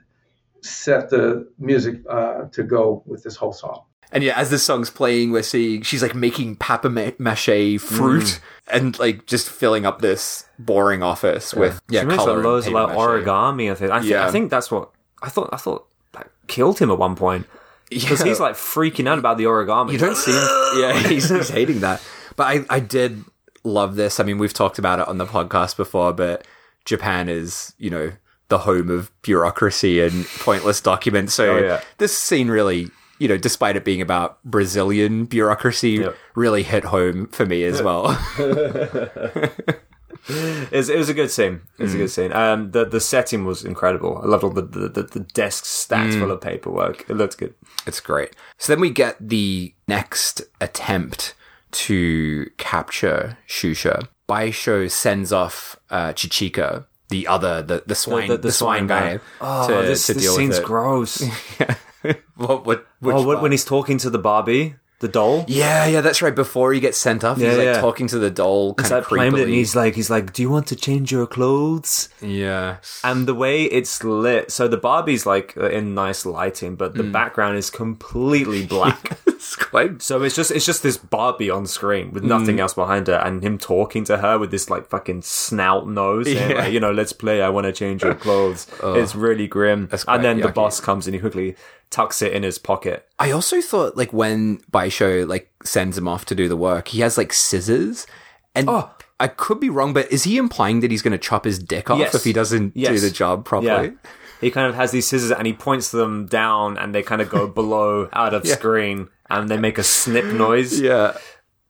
set 0.63 1.11
the 1.11 1.49
music 1.59 2.01
uh, 2.09 2.45
to 2.53 2.63
go 2.63 3.03
with 3.07 3.23
this 3.23 3.37
whole 3.37 3.53
song. 3.53 3.85
And 4.13 4.23
yeah, 4.23 4.39
as 4.39 4.51
this 4.51 4.63
song's 4.63 4.89
playing, 4.91 5.33
we're 5.33 5.43
seeing 5.43 5.83
she's 5.83 6.03
like 6.03 6.15
making 6.15 6.57
papier 6.57 7.15
mache 7.19 7.81
fruit 7.81 8.23
mm. 8.25 8.41
and 8.69 8.99
like 8.99 9.27
just 9.27 9.51
filling 9.51 9.85
up 9.85 10.01
this 10.01 10.45
boring 10.59 11.03
office 11.03 11.53
with 11.53 11.81
yeah, 11.89 12.01
she 12.01 12.07
makes 12.07 12.23
color 12.23 12.43
loads 12.43 12.67
of 12.67 12.73
like 12.73 12.97
origami. 12.97 13.71
I 13.71 13.75
think. 13.75 13.91
I, 13.91 14.01
thi- 14.01 14.09
Yeah. 14.09 14.27
I 14.27 14.31
think 14.31 14.51
that's 14.51 14.71
what 14.71 14.91
I 15.23 15.29
thought. 15.29 15.51
I 15.53 15.57
thought 15.57 15.87
like 16.15 16.29
killed 16.47 16.79
him 16.79 16.91
at 16.91 16.99
one 16.99 17.17
point 17.17 17.47
because 17.91 18.21
Yeah. 18.21 18.27
he's 18.27 18.41
like 18.41 18.55
freaking 18.55 19.09
out 19.09 19.19
about 19.19 19.39
the 19.39 19.45
origami. 19.45 19.93
You 19.93 19.99
don't 19.99 20.17
see 20.17 20.33
him. 20.33 20.43
Yeah, 20.81 20.99
he's, 21.09 21.29
he's 21.31 21.49
hating 21.49 21.81
that. 21.81 22.03
But 22.37 22.45
I, 22.45 22.65
I 22.77 22.81
did 22.81 23.25
love 23.65 23.97
this. 23.97 24.21
I 24.21 24.25
mean, 24.25 24.39
we've 24.39 24.53
talked 24.53 24.79
about 24.79 24.99
it 25.01 25.09
on 25.09 25.17
the 25.19 25.25
podcast 25.27 25.77
before, 25.77 26.13
but 26.13 26.47
Japan 26.85 27.29
is, 27.31 27.73
you 27.79 27.89
know, 27.91 28.13
the 28.49 28.59
home 28.59 28.91
of 28.91 29.11
bureaucracy 29.23 30.01
and 30.01 30.27
pointless 30.39 30.81
documents. 30.81 31.35
So 31.35 31.57
Oh, 31.57 31.59
yeah. 31.59 31.81
this 31.99 32.17
scene 32.17 32.49
really, 32.49 32.91
you 33.19 33.29
know, 33.29 33.37
despite 33.37 33.77
it 33.77 33.85
being 33.85 34.01
about 34.01 34.43
Brazilian 34.45 35.25
bureaucracy, 35.25 35.91
Yep. 35.93 36.17
really 36.35 36.63
hit 36.63 36.85
home 36.85 37.29
for 37.29 37.47
me 37.47 37.65
as 37.65 37.83
well. 37.83 38.09
It 40.29 40.73
was, 40.73 40.89
it 40.89 40.99
was 40.99 41.09
a 41.09 41.15
good 41.15 41.31
scene. 41.31 41.61
It 41.79 41.85
was 41.85 41.95
a 41.95 41.99
good 41.99 42.11
scene. 42.11 42.33
Um, 42.33 42.73
the 42.73 42.85
the 42.85 43.01
setting 43.01 43.45
was 43.45 43.65
incredible. 43.65 44.21
I 44.21 44.27
loved 44.27 44.43
all 44.43 44.51
the 44.51 44.63
the, 44.63 44.89
the, 44.89 45.03
the 45.05 45.21
desks 45.21 45.69
stacked 45.69 46.15
full 46.15 46.33
of 46.33 46.41
paperwork. 46.41 47.09
It 47.09 47.15
looked 47.15 47.39
good. 47.39 47.55
It's 47.87 48.01
great. 48.01 48.35
So 48.59 48.73
then 48.73 48.81
we 48.81 48.91
get 48.91 49.17
the 49.21 49.73
next 49.87 50.43
attempt 50.61 51.35
to 51.73 52.51
capture 52.57 53.39
Xuxa. 53.47 54.09
Baixo 54.29 54.91
sends 54.91 55.33
off 55.33 55.77
uh, 55.91 56.09
Chichika, 56.13 56.87
the 57.11 57.29
other, 57.29 57.63
the, 57.63 57.85
the 57.87 57.95
swine, 57.95 58.41
the, 58.41 58.51
swine, 58.51 58.89
guy, 58.89 59.21
Oh, 59.41 59.69
to, 59.69 59.87
this, 59.87 60.07
to 60.09 60.15
this 60.15 60.35
scene's 60.35 60.59
with 60.59 61.61
it. 61.61 61.77
what, 62.37 62.67
what, 62.67 62.87
which 63.01 63.15
oh, 63.17 63.23
what, 63.27 63.35
part? 63.35 63.43
when 63.43 63.51
he's 63.53 63.65
talking 63.65 63.99
to 63.99 64.11
the 64.11 64.19
Barbie, 64.19 64.77
the 65.01 65.09
doll. 65.09 65.45
yeah, 65.47 65.85
yeah, 65.87 66.01
that's 66.01 66.23
right. 66.23 66.35
Before 66.35 66.73
he 66.73 66.81
gets 66.81 66.97
sent 66.97 67.23
off, 67.23 67.37
Yeah, 67.39 67.49
he's 67.51 67.59
like 67.59 67.65
yeah. 67.67 67.81
talking 67.83 68.07
to 68.09 68.19
the 68.19 68.31
doll, 68.31 68.73
kind 68.75 68.91
of 68.93 69.13
it, 69.13 69.43
and 69.43 69.51
he's 69.51 69.77
like, 69.77 69.95
he's 69.95 70.09
like, 70.09 70.33
"Do 70.33 70.41
you 70.41 70.49
want 70.49 70.67
to 70.69 70.77
change 70.77 71.13
your 71.13 71.27
clothes?" 71.27 72.09
Yeah, 72.23 72.77
And 73.05 73.27
the 73.29 73.35
way 73.35 73.65
it's 73.65 74.03
lit, 74.03 74.51
so 74.51 74.69
the 74.69 74.79
Barbie's 74.79 75.27
like 75.27 75.55
in 75.57 75.95
nice 75.95 76.25
lighting, 76.25 76.77
but 76.77 76.95
the 76.95 77.03
Mm. 77.03 77.13
background 77.13 77.59
is 77.59 77.69
completely 77.69 78.65
black. 78.65 79.19
it's 79.27 79.55
quite. 79.55 80.01
so 80.01 80.23
it's 80.23 80.35
just 80.35 80.51
it's 80.51 80.65
just 80.65 80.83
this 80.83 80.97
Barbie 80.97 81.51
on 81.51 81.67
screen 81.67 82.11
with 82.13 82.23
Mm. 82.23 82.29
nothing 82.29 82.59
else 82.61 82.73
behind 82.73 83.07
her, 83.09 83.17
and 83.17 83.43
him 83.43 83.59
talking 83.59 84.03
to 84.05 84.17
her 84.17 84.39
with 84.39 84.51
this 84.51 84.71
like 84.71 84.87
fucking 84.89 85.21
snout 85.21 85.87
nose, 85.87 86.25
saying, 86.25 86.53
Yeah. 86.53 86.57
Like, 86.57 86.73
you 86.73 86.81
know, 86.81 86.93
let's 86.93 87.13
play. 87.13 87.43
I 87.43 87.51
want 87.51 87.67
to 87.67 87.73
change 87.73 88.03
your 88.03 88.15
clothes. 88.15 88.67
it's 88.83 89.15
really 89.15 89.47
grim. 89.47 89.89
That's 89.91 90.05
quite 90.05 90.15
And 90.17 90.25
then 90.25 90.41
the 90.41 90.49
yucky. 90.49 90.55
boss 90.55 90.81
comes 90.81 91.07
and 91.07 91.13
he 91.15 91.21
quickly 91.21 91.55
tucks 91.91 92.23
it 92.23 92.33
in 92.33 92.43
his 92.43 92.59
pocket. 92.59 93.07
I 93.19 93.31
also 93.31 93.61
thought 93.61 93.97
like 93.97 94.13
when 94.13 94.59
Baixo 94.71 95.27
like 95.29 95.51
sends 95.65 95.97
him 95.97 96.09
off 96.09 96.25
to 96.27 96.35
do 96.35 96.49
the 96.49 96.57
work, 96.57 96.89
he 96.89 97.01
has 97.01 97.17
like 97.19 97.33
scissors, 97.33 98.07
and 98.55 98.69
Oh. 98.69 98.91
I 99.19 99.29
could 99.29 99.61
be 99.61 99.71
wrong, 99.71 99.95
but 99.95 100.13
is 100.13 100.25
he 100.25 100.37
implying 100.37 100.81
that 100.81 100.91
he's 100.91 101.01
going 101.01 101.13
to 101.13 101.17
chop 101.19 101.47
his 101.47 101.59
dick 101.59 101.89
off 101.89 101.99
Yes. 101.99 102.15
if 102.15 102.23
he 102.25 102.35
doesn't 102.35 102.75
do 102.75 102.99
the 103.01 103.09
job 103.11 103.47
properly? 103.47 103.89
Yeah. 103.89 104.11
He 104.43 104.51
kind 104.51 104.67
of 104.69 104.75
has 104.75 104.91
these 104.91 105.07
scissors 105.09 105.31
and 105.31 105.47
he 105.47 105.55
points 105.55 105.91
them 105.91 106.27
down 106.27 106.77
and 106.77 106.95
they 106.95 107.03
kind 107.03 107.23
of 107.23 107.31
go 107.31 107.47
below 107.61 108.11
out 108.13 108.35
of 108.35 108.47
screen 108.47 109.09
and 109.31 109.49
they 109.49 109.57
make 109.57 109.79
a 109.79 109.83
snip 109.83 110.27
noise. 110.27 110.79
Yeah. 110.79 111.17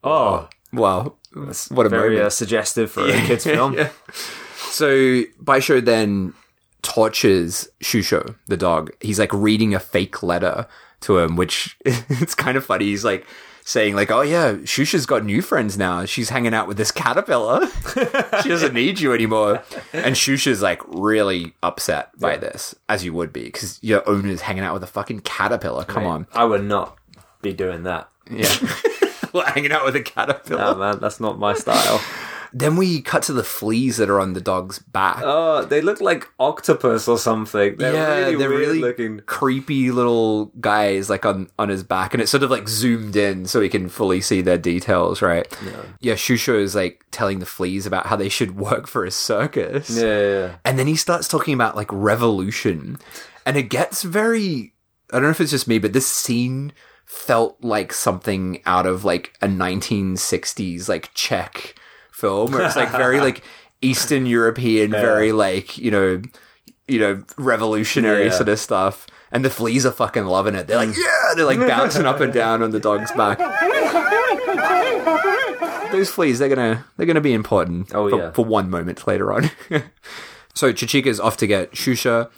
Oh, 0.03 0.49
Wow. 0.73 1.15
What 1.69 1.87
a 1.87 1.89
very 1.89 2.21
uh, 2.21 2.31
suggestive 2.31 2.91
for 2.91 3.07
a 3.07 3.13
kid's 3.13 3.45
film. 3.45 3.75
Yeah. 3.79 3.91
So 4.71 5.23
Baixo 5.41 5.85
then 5.85 6.35
tortures 6.87 7.69
Xuxo, 7.83 8.37
the 8.47 8.57
dog. 8.57 8.93
He's 9.01 9.19
like 9.19 9.33
reading 9.33 9.75
a 9.75 9.81
fake 9.81 10.23
letter 10.23 10.69
to 11.01 11.19
him, 11.19 11.35
which 11.35 11.77
it's 11.85 12.35
kind 12.35 12.57
of 12.57 12.65
funny. 12.65 12.85
He's 12.85 13.05
like 13.05 13.27
saying 13.65 13.97
like, 13.97 14.13
"Oh 14.13 14.21
yeah, 14.21 14.53
Xuxa's 14.55 15.05
got 15.05 15.25
new 15.25 15.43
friends 15.43 15.77
now. 15.77 16.05
She's 16.05 16.29
hanging 16.29 16.55
out 16.55 16.69
with 16.69 16.77
this 16.77 16.93
caterpillar. 16.93 17.67
she 18.43 18.49
doesn't 18.49 18.73
need 18.73 19.01
you 19.01 19.13
anymore." 19.13 19.65
And 19.93 20.15
Xuxa's 20.15 20.63
like 20.63 20.81
really 20.87 21.55
upset 21.61 22.17
by 22.21 22.37
this, 22.37 22.77
as 22.89 23.05
you 23.05 23.13
would 23.15 23.33
be, 23.33 23.45
because 23.45 23.81
your 23.83 24.09
owner's 24.09 24.43
hanging 24.43 24.63
out 24.63 24.73
with 24.73 24.85
a 24.85 24.87
fucking 24.89 25.21
caterpillar. 25.23 25.85
Come 25.85 26.07
on. 26.07 26.29
I 26.33 26.45
would 26.45 26.65
not 26.65 26.97
be 27.43 27.53
doing 27.53 27.83
that. 27.83 28.09
Yeah. 28.31 28.49
Well, 29.33 29.45
hanging 29.45 29.73
out 29.73 29.85
with 29.85 29.95
a 29.97 30.01
caterpillar. 30.01 30.63
Oh 30.63 30.75
man, 30.77 30.99
that's 30.99 31.21
not 31.21 31.39
my 31.39 31.53
style. 31.53 32.01
Then 32.59 32.77
we 32.77 33.03
cut 33.03 33.23
to 33.25 33.35
the 33.35 33.45
fleas 33.45 33.99
that 33.99 34.09
are 34.09 34.19
on 34.19 34.33
the 34.33 34.41
dog's 34.41 34.79
back. 34.79 35.21
Oh, 35.23 35.67
they 35.67 35.83
look 35.83 36.01
like 36.01 36.27
octopus 36.41 37.07
or 37.07 37.19
something. 37.19 37.77
They're 37.77 37.93
yeah, 37.93 38.17
really 38.17 38.37
they're 38.37 38.49
really 38.49 38.81
looking. 38.81 39.21
creepy 39.27 39.91
little 39.91 40.47
guys 40.59 41.11
like 41.11 41.27
on 41.27 41.51
on 41.59 41.69
his 41.69 41.83
back, 41.83 42.15
and 42.15 42.23
it's 42.23 42.31
sort 42.31 42.43
of 42.43 42.51
like 42.51 42.67
zoomed 42.67 43.15
in 43.15 43.45
so 43.45 43.61
we 43.61 43.69
can 43.69 43.91
fully 43.91 44.23
see 44.23 44.41
their 44.41 44.57
details, 44.57 45.21
right? 45.21 45.47
Yeah, 45.67 45.83
yeah. 46.01 46.15
Xuxo 46.15 46.59
is 46.59 46.75
like 46.75 47.05
telling 47.11 47.41
the 47.41 47.47
fleas 47.47 47.85
about 47.85 48.07
how 48.07 48.17
they 48.17 48.31
should 48.31 48.57
work 48.57 48.87
for 48.87 49.05
a 49.05 49.11
circus. 49.11 49.91
Yeah, 49.91 50.05
yeah, 50.05 50.29
yeah. 50.29 50.55
And 50.65 50.79
then 50.79 50.87
he 50.87 50.97
starts 50.97 51.29
talking 51.29 51.53
about 51.53 51.77
like 51.77 51.93
revolution. 51.93 52.97
And 53.45 53.59
it 53.59 53.65
gets 53.65 54.03
very 54.03 54.73
I 55.13 55.17
don't 55.17 55.25
know 55.25 55.29
if 55.31 55.43
it's 55.43 55.51
just 55.51 55.69
me, 55.69 55.79
but 55.79 55.93
this 55.93 56.07
scene 56.09 56.73
felt 57.05 57.63
like 57.63 57.93
something 57.93 58.63
out 58.65 58.87
of 58.87 59.05
like 59.05 59.37
a 59.43 59.47
1960s 59.47 60.89
like 60.89 61.13
Czech 61.13 61.75
film 62.17 62.51
where 62.53 62.63
it's 62.65 62.77
like 62.77 62.91
very 62.91 63.21
like 63.21 63.45
Eastern 63.83 64.25
European, 64.27 64.91
very 64.91 65.33
like, 65.33 65.77
you 65.77 65.91
know, 65.91 66.23
you 66.89 66.99
know, 66.99 67.23
revolutionary 67.37 68.25
Yeah. 68.27 68.31
sort 68.31 68.49
of 68.49 68.59
stuff. 68.59 69.07
And 69.33 69.45
the 69.45 69.51
fleas 69.51 69.85
are 69.85 69.91
fucking 69.93 70.25
loving 70.25 70.55
it. 70.55 70.67
They're 70.67 70.79
like, 70.79 70.97
yeah, 70.97 71.35
they're 71.35 71.45
like 71.45 71.59
bouncing 71.59 72.07
up 72.07 72.21
and 72.21 72.33
down 72.33 72.63
on 72.63 72.71
the 72.71 72.81
dog's 72.81 73.13
back. 73.13 73.39
Those 75.93 76.11
fleas, 76.11 76.39
they're 76.39 76.49
gonna 76.49 76.85
they're 76.97 77.07
gonna 77.07 77.21
be 77.21 77.33
important 77.35 77.95
Oh, 77.95 78.09
for, 78.11 78.17
yeah. 78.19 78.31
for 78.33 78.45
one 78.45 78.71
moment 78.71 79.07
later 79.07 79.33
on. 79.33 79.51
so 80.55 80.73
Chichika's 80.73 81.21
off 81.21 81.37
to 81.39 81.47
get 81.47 81.73
Xuxa, 81.73 82.31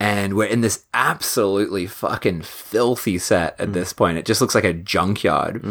and 0.00 0.34
we're 0.36 0.46
in 0.46 0.60
this 0.62 0.84
absolutely 0.94 1.86
fucking 1.86 2.42
filthy 2.42 3.18
set 3.18 3.58
Mm. 3.58 3.62
at 3.62 3.72
this 3.72 3.92
point. 3.92 4.18
It 4.18 4.26
just 4.26 4.40
looks 4.40 4.54
like 4.54 4.64
a 4.64 4.72
junkyard. 4.72 5.62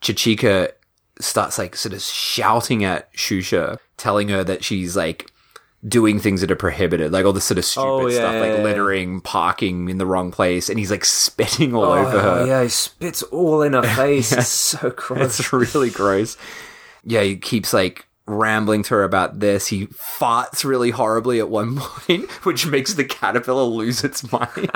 Chichika 0.00 0.72
starts 1.20 1.58
like 1.58 1.76
sort 1.76 1.92
of 1.92 2.00
shouting 2.02 2.84
at 2.84 3.12
Xuxa, 3.14 3.78
telling 3.96 4.28
her 4.28 4.42
that 4.44 4.64
she's 4.64 4.96
like 4.96 5.30
doing 5.86 6.18
things 6.18 6.40
that 6.40 6.50
are 6.50 6.56
prohibited, 6.56 7.12
like 7.12 7.24
all 7.26 7.32
this 7.32 7.44
sort 7.44 7.58
of 7.58 7.64
stupid 7.64 7.86
Oh, 7.88 8.06
yeah, 8.06 8.14
stuff, 8.16 8.34
yeah, 8.34 8.40
like 8.40 8.56
yeah. 8.58 8.62
littering, 8.62 9.20
parking 9.20 9.88
in 9.90 9.98
the 9.98 10.06
wrong 10.06 10.30
place, 10.30 10.68
and 10.70 10.78
he's 10.78 10.90
like 10.90 11.04
spitting 11.04 11.74
all 11.74 11.84
over 11.92 12.20
her. 12.20 12.40
Oh, 12.40 12.44
yeah, 12.46 12.62
he 12.62 12.68
spits 12.68 13.22
all 13.24 13.60
in 13.62 13.74
her 13.74 13.82
face. 13.96 14.32
It's 14.32 14.48
so 14.48 14.90
gross. 14.96 15.38
It's 15.40 15.52
really 15.52 15.90
gross. 15.90 16.36
Yeah, 17.04 17.22
he 17.22 17.36
keeps 17.36 17.72
like 17.74 18.06
rambling 18.26 18.82
to 18.84 18.94
her 18.94 19.04
about 19.04 19.40
this. 19.40 19.66
He 19.66 19.86
farts 19.88 20.64
really 20.64 20.90
horribly 20.90 21.38
at 21.38 21.50
one 21.50 21.76
point, 21.80 22.30
which 22.46 22.66
makes 22.66 22.94
the 22.94 23.04
caterpillar 23.04 23.64
lose 23.64 24.02
its 24.02 24.30
mind. 24.32 24.70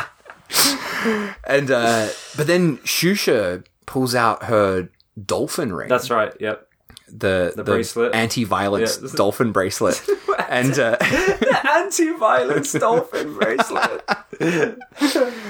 and 1.46 1.70
uh 1.70 2.08
but 2.36 2.46
then 2.46 2.78
Xuxa 2.78 3.64
pulls 3.86 4.14
out 4.14 4.44
her 4.44 4.88
dolphin 5.26 5.72
ring. 5.72 5.88
That's 5.88 6.10
right. 6.10 6.32
Yep. 6.40 6.66
the 7.08 7.52
the, 7.56 7.64
bracelet. 7.64 8.14
anti-violence 8.14 9.00
Yeah. 9.02 9.08
dolphin 9.16 9.52
bracelet. 9.52 10.00
and 10.48 10.72
uh 10.78 10.96
the 11.00 11.60
Anti-violence 11.74 12.72
dolphin 12.86 13.34
bracelet. 13.34 14.02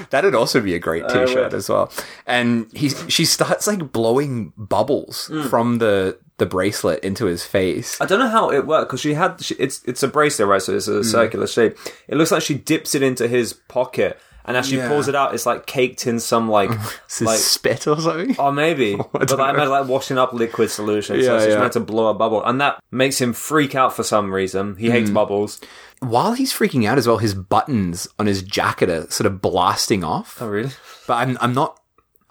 That'd 0.09 0.35
also 0.35 0.61
be 0.61 0.73
a 0.75 0.79
great 0.79 1.07
T-shirt 1.09 1.53
as 1.53 1.69
well. 1.69 1.91
And 2.25 2.67
he 2.73 2.89
she 2.89 3.25
starts 3.25 3.67
like 3.67 3.91
blowing 3.91 4.53
bubbles 4.57 5.27
Hmm. 5.27 5.43
from 5.49 5.77
the 5.79 6.17
the 6.37 6.45
bracelet 6.45 7.03
into 7.03 7.25
his 7.25 7.43
face. 7.45 7.99
I 7.99 8.05
don't 8.05 8.19
know 8.19 8.29
how 8.29 8.49
it 8.51 8.65
worked 8.65 8.89
because 8.89 9.01
she 9.01 9.13
had 9.13 9.41
she, 9.43 9.55
it's 9.55 9.81
it's 9.85 10.03
a 10.03 10.07
bracelet, 10.07 10.47
right? 10.47 10.61
So 10.61 10.73
it's 10.75 10.87
a 10.87 11.03
circular 11.03 11.47
shape. 11.47 11.77
It 12.07 12.15
looks 12.15 12.31
like 12.31 12.41
she 12.41 12.53
dips 12.55 12.95
it 12.95 13.03
into 13.03 13.27
his 13.27 13.51
pocket, 13.53 14.17
and 14.49 14.57
as 14.57 14.67
she 14.67 14.75
Yeah. 14.77 14.89
pulls 14.89 15.07
it 15.07 15.15
out, 15.15 15.33
it's 15.33 15.45
like 15.45 15.65
caked 15.65 16.05
in 16.07 16.19
some 16.19 16.49
like 16.49 16.69
like 17.21 17.37
spit 17.39 17.87
or 17.87 18.01
something? 18.01 18.35
Oh, 18.37 18.51
maybe. 18.51 18.95
but 19.13 19.27
don't 19.29 19.39
I 19.39 19.51
imagine 19.51 19.69
like 19.69 19.87
washing 19.87 20.17
up 20.17 20.33
liquid 20.33 20.69
solution. 20.69 21.15
Yeah, 21.17 21.25
so 21.25 21.39
she's 21.39 21.53
yeah. 21.53 21.59
meant 21.61 21.73
to 21.73 21.79
blow 21.79 22.07
a 22.07 22.13
bubble. 22.13 22.43
And 22.43 22.59
that 22.59 22.83
makes 22.91 23.21
him 23.21 23.31
freak 23.31 23.75
out 23.75 23.95
for 23.95 24.03
some 24.03 24.33
reason. 24.33 24.75
He 24.75 24.87
Hmm. 24.87 24.91
hates 24.93 25.09
bubbles. 25.11 25.61
While 26.01 26.33
he's 26.33 26.51
freaking 26.51 26.85
out 26.87 26.97
as 26.97 27.07
well, 27.07 27.17
his 27.19 27.33
buttons 27.33 28.07
on 28.17 28.25
his 28.25 28.41
jacket 28.43 28.89
are 28.89 29.09
sort 29.09 29.27
of 29.27 29.41
blasting 29.41 30.03
off. 30.03 30.37
Oh, 30.41 30.47
really? 30.49 30.71
But 31.07 31.15
I'm 31.15 31.37
I'm 31.39 31.53
not 31.53 31.79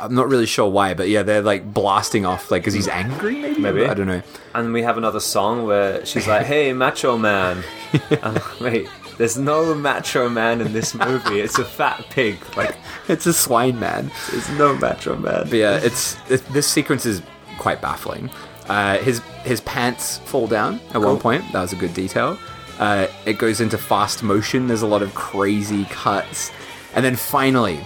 I'm 0.00 0.14
not 0.14 0.28
really 0.28 0.46
sure 0.46 0.68
why, 0.70 0.94
but 0.94 1.08
yeah, 1.08 1.22
they're 1.24 1.42
like 1.42 1.74
blasting 1.74 2.24
off 2.24 2.50
like 2.52 2.62
because 2.62 2.74
he's 2.74 2.86
angry 2.88 3.34
maybe? 3.34 3.60
Maybe. 3.60 3.84
I 3.86 3.94
don't 3.94 4.06
know. 4.06 4.22
And 4.54 4.72
we 4.72 4.82
have 4.82 4.96
another 4.96 5.18
song 5.20 5.66
where 5.66 6.06
she's 6.06 6.26
like, 6.28 6.46
hey, 6.46 6.72
macho 6.72 7.18
man. 7.18 7.64
Like, 8.22 8.60
Wait, 8.60 8.88
there's 9.18 9.36
no 9.36 9.74
macho 9.74 10.28
man 10.28 10.60
in 10.60 10.72
this 10.72 10.94
movie. 10.94 11.40
It's 11.40 11.58
a 11.58 11.64
fat 11.64 12.04
pig. 12.10 12.38
Like, 12.56 12.76
It's 13.08 13.26
a 13.26 13.32
swine 13.32 13.78
man. 13.78 14.10
there's 14.30 14.48
no 14.50 14.74
macho 14.76 15.16
man. 15.16 15.44
But 15.44 15.52
yeah, 15.52 15.76
it's 15.82 16.16
it, 16.30 16.44
this 16.52 16.66
sequence 16.66 17.04
is 17.04 17.20
quite 17.58 17.80
baffling. 17.82 18.30
Uh, 18.68 18.98
his 18.98 19.20
his 19.44 19.60
pants 19.62 20.18
fall 20.18 20.46
down 20.46 20.80
at 20.94 21.00
one 21.00 21.18
point. 21.18 21.44
That 21.52 21.60
was 21.62 21.72
a 21.72 21.76
good 21.76 21.94
detail. 21.94 22.38
Uh, 22.78 23.08
it 23.26 23.38
goes 23.38 23.60
into 23.60 23.76
fast 23.76 24.22
motion. 24.22 24.66
There's 24.68 24.82
a 24.82 24.86
lot 24.86 25.02
of 25.02 25.12
crazy 25.14 25.84
cuts, 25.86 26.52
and 26.94 27.04
then 27.04 27.16
finally, 27.16 27.80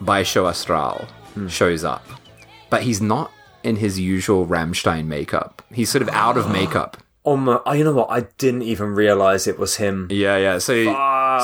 Baixo 0.00 0.48
Astral 0.48 1.08
shows 1.48 1.82
up, 1.84 2.06
but 2.70 2.82
he's 2.82 3.00
not 3.00 3.32
in 3.64 3.76
his 3.76 3.98
usual 3.98 4.46
Rammstein 4.46 5.06
makeup. 5.06 5.62
He's 5.72 5.90
sort 5.90 6.02
of 6.02 6.08
out 6.10 6.36
of 6.36 6.48
makeup. 6.50 6.98
Oh, 7.26 7.36
my, 7.36 7.58
oh, 7.64 7.72
you 7.72 7.84
know 7.84 7.94
what? 7.94 8.10
I 8.10 8.22
didn't 8.36 8.62
even 8.62 8.94
realize 8.94 9.46
it 9.46 9.58
was 9.58 9.76
him. 9.76 10.08
Yeah, 10.10 10.36
yeah. 10.36 10.58
So, 10.58 10.84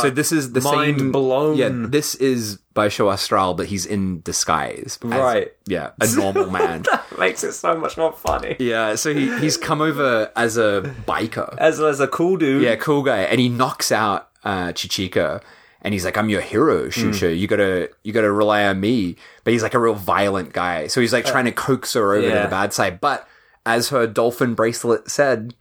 so 0.02 0.10
this 0.10 0.30
is 0.30 0.52
the 0.52 0.60
Mind 0.60 0.98
same. 0.98 1.12
blown. 1.12 1.56
Yeah, 1.56 1.70
this 1.72 2.14
is 2.16 2.58
Baixo 2.74 3.10
Astral, 3.10 3.54
but 3.54 3.66
he's 3.66 3.86
in 3.86 4.20
disguise. 4.20 4.98
as- 5.02 5.10
Right. 5.10 5.52
Yeah, 5.66 5.92
a 6.00 6.06
normal 6.14 6.50
man. 6.50 6.84
Makes 7.18 7.44
it 7.44 7.52
so 7.52 7.78
much 7.78 7.96
more 7.96 8.12
funny. 8.12 8.56
Yeah, 8.58 8.94
so 8.94 9.14
he, 9.14 9.34
he's 9.38 9.56
come 9.56 9.80
over 9.80 10.30
as 10.36 10.58
a 10.58 10.94
biker. 11.06 11.56
As, 11.56 11.80
as 11.80 12.00
a 12.00 12.08
cool 12.08 12.36
dude. 12.36 12.62
Yeah, 12.62 12.76
cool 12.76 13.02
guy. 13.02 13.20
And 13.22 13.40
he 13.40 13.48
knocks 13.48 13.90
out 13.90 14.28
uh, 14.44 14.68
Chichika 14.68 15.42
and 15.82 15.94
he's 15.94 16.04
like, 16.04 16.16
I'm 16.16 16.28
your 16.28 16.40
hero, 16.40 16.88
Xuxa. 16.88 17.36
You 17.38 17.46
gotta 17.46 17.90
you 18.02 18.12
gotta 18.12 18.30
rely 18.30 18.64
on 18.66 18.80
me. 18.80 19.16
But 19.44 19.52
he's 19.52 19.62
like 19.62 19.74
a 19.74 19.78
real 19.78 19.94
violent 19.94 20.52
guy. 20.52 20.88
So 20.88 21.00
he's 21.00 21.12
like 21.12 21.24
trying 21.24 21.46
to 21.46 21.52
coax 21.52 21.94
her 21.94 22.14
over 22.14 22.22
to 22.22 22.34
yeah. 22.34 22.42
the 22.42 22.48
bad 22.48 22.72
side. 22.72 23.00
But 23.00 23.26
as 23.64 23.88
her 23.88 24.06
dolphin 24.06 24.54
bracelet 24.54 25.10
said, 25.10 25.54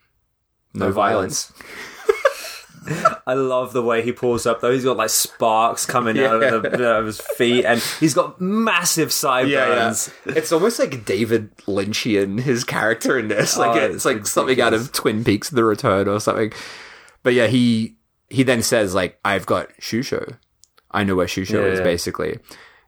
no, 0.74 0.88
No 0.88 0.92
violence. 0.92 1.52
I 3.28 3.34
love 3.34 3.74
the 3.74 3.84
way 3.84 4.02
he 4.02 4.12
pulls 4.12 4.46
up 4.48 4.62
though. 4.62 4.72
He's 4.72 4.86
got 4.86 4.98
like 4.98 5.10
sparks 5.10 5.86
coming 5.86 6.18
out 6.20 6.42
of, 6.42 6.64
the, 6.64 6.74
out 6.74 7.00
of 7.02 7.06
his 7.06 7.22
feet, 7.22 7.66
and 7.66 7.80
he's 8.00 8.14
got 8.14 8.40
massive 8.40 9.12
sideburns. 9.12 10.12
It's 10.26 10.52
almost 10.52 10.80
like 10.80 11.06
David 11.06 11.56
Lynchian, 11.68 12.40
his 12.40 12.64
character 12.64 13.20
in 13.20 13.28
this. 13.28 13.58
Like 13.58 13.76
Oh, 13.80 13.86
it's, 13.86 13.96
it's 13.98 14.06
like 14.06 14.26
something 14.26 14.60
out 14.62 14.74
of. 14.74 14.92
Twin 14.92 15.24
Peaks: 15.24 15.50
The 15.50 15.64
Return 15.64 16.08
or 16.08 16.20
something. 16.20 16.52
But 17.22 17.34
yeah, 17.34 17.48
he 17.48 17.98
he 18.30 18.44
then 18.44 18.64
says 18.64 18.96
like, 18.96 19.20
"I've 19.26 19.46
got 19.46 19.70
Xuxo. 19.82 20.38
I 20.90 21.04
know 21.04 21.16
where 21.16 21.28
Xuxo 21.28 21.56
Yeah, 21.56 21.66
is 21.72 21.80
yeah. 21.80 21.84
basically," 21.84 22.40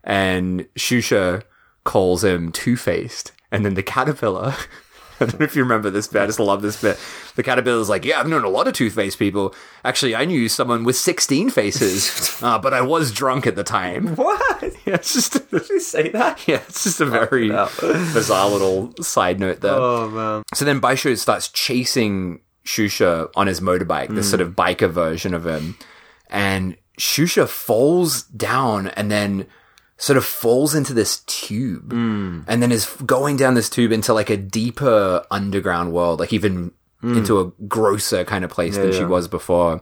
and 0.04 0.62
Xuxo 0.76 1.44
calls 1.84 2.24
him 2.24 2.52
Two 2.52 2.78
Faced, 2.78 3.34
and 3.52 3.66
then 3.66 3.74
the 3.76 3.84
caterpillar. 3.84 4.56
I 5.20 5.26
don't 5.26 5.40
know 5.40 5.44
if 5.44 5.56
you 5.56 5.62
remember 5.62 5.92
this 5.92 6.08
bit. 6.08 6.24
I 6.24 6.26
just 6.26 6.40
love 6.40 6.64
this 6.64 6.82
bit. 6.82 6.98
The 7.36 7.44
caterpillar's 7.44 7.90
like, 7.90 8.06
"Yeah, 8.06 8.20
I've 8.20 8.28
known 8.28 8.44
a 8.44 8.50
lot 8.50 8.68
of 8.68 8.74
two-faced 8.74 9.18
people. 9.20 9.56
Actually, 9.86 10.16
I 10.16 10.26
knew 10.26 10.50
someone 10.50 10.84
with 10.84 10.96
sixteen 10.96 11.50
faces, 11.50 12.38
uh, 12.44 12.58
but 12.60 12.74
I 12.74 12.82
was 12.82 13.12
drunk 13.12 13.48
at 13.48 13.56
the 13.56 13.64
time." 13.64 14.16
What? 14.16 14.64
Yeah, 14.86 14.96
it's 14.96 15.14
just 15.16 15.50
Did 15.52 15.64
he 15.64 15.80
say 15.80 16.10
that? 16.10 16.48
yeah, 16.48 16.62
it's 16.68 16.84
just 16.84 17.02
a 17.02 17.06
very 17.08 17.50
bizarre 17.50 18.50
little 18.50 18.94
side 19.02 19.40
note 19.40 19.62
there. 19.62 19.74
Oh 19.76 20.10
man. 20.10 20.44
So 20.54 20.66
then 20.66 20.82
Baixo 20.82 21.18
starts 21.18 21.48
chasing 21.50 22.42
Xuxa 22.66 23.30
on 23.36 23.48
his 23.48 23.60
motorbike, 23.60 24.14
this 24.14 24.30
sort 24.30 24.42
of 24.42 24.52
biker 24.52 24.90
version 24.90 25.34
of 25.34 25.46
him. 25.48 25.78
And 26.30 26.78
Xuxa 27.00 27.48
falls 27.48 28.24
down 28.24 28.88
and 28.90 29.10
then 29.12 29.48
sort 29.98 30.18
of 30.18 30.26
falls 30.26 30.74
into 30.74 30.94
this 30.94 31.20
tube 31.26 31.92
and 31.92 32.46
then 32.48 32.72
is 32.72 32.88
going 33.06 33.38
down 33.38 33.54
this 33.54 33.70
tube 33.70 33.92
into 33.92 34.14
like 34.14 34.30
a 34.30 34.38
deeper 34.38 35.24
underground 35.30 35.94
world, 35.94 36.20
like 36.20 36.34
even 36.34 36.72
Hmm. 37.02 37.18
into 37.18 37.40
a 37.40 37.52
grosser 37.68 38.24
kind 38.24 38.46
of 38.46 38.52
place 38.52 38.78
than 38.78 38.94
she 38.94 39.04
was 39.04 39.28
before. 39.28 39.82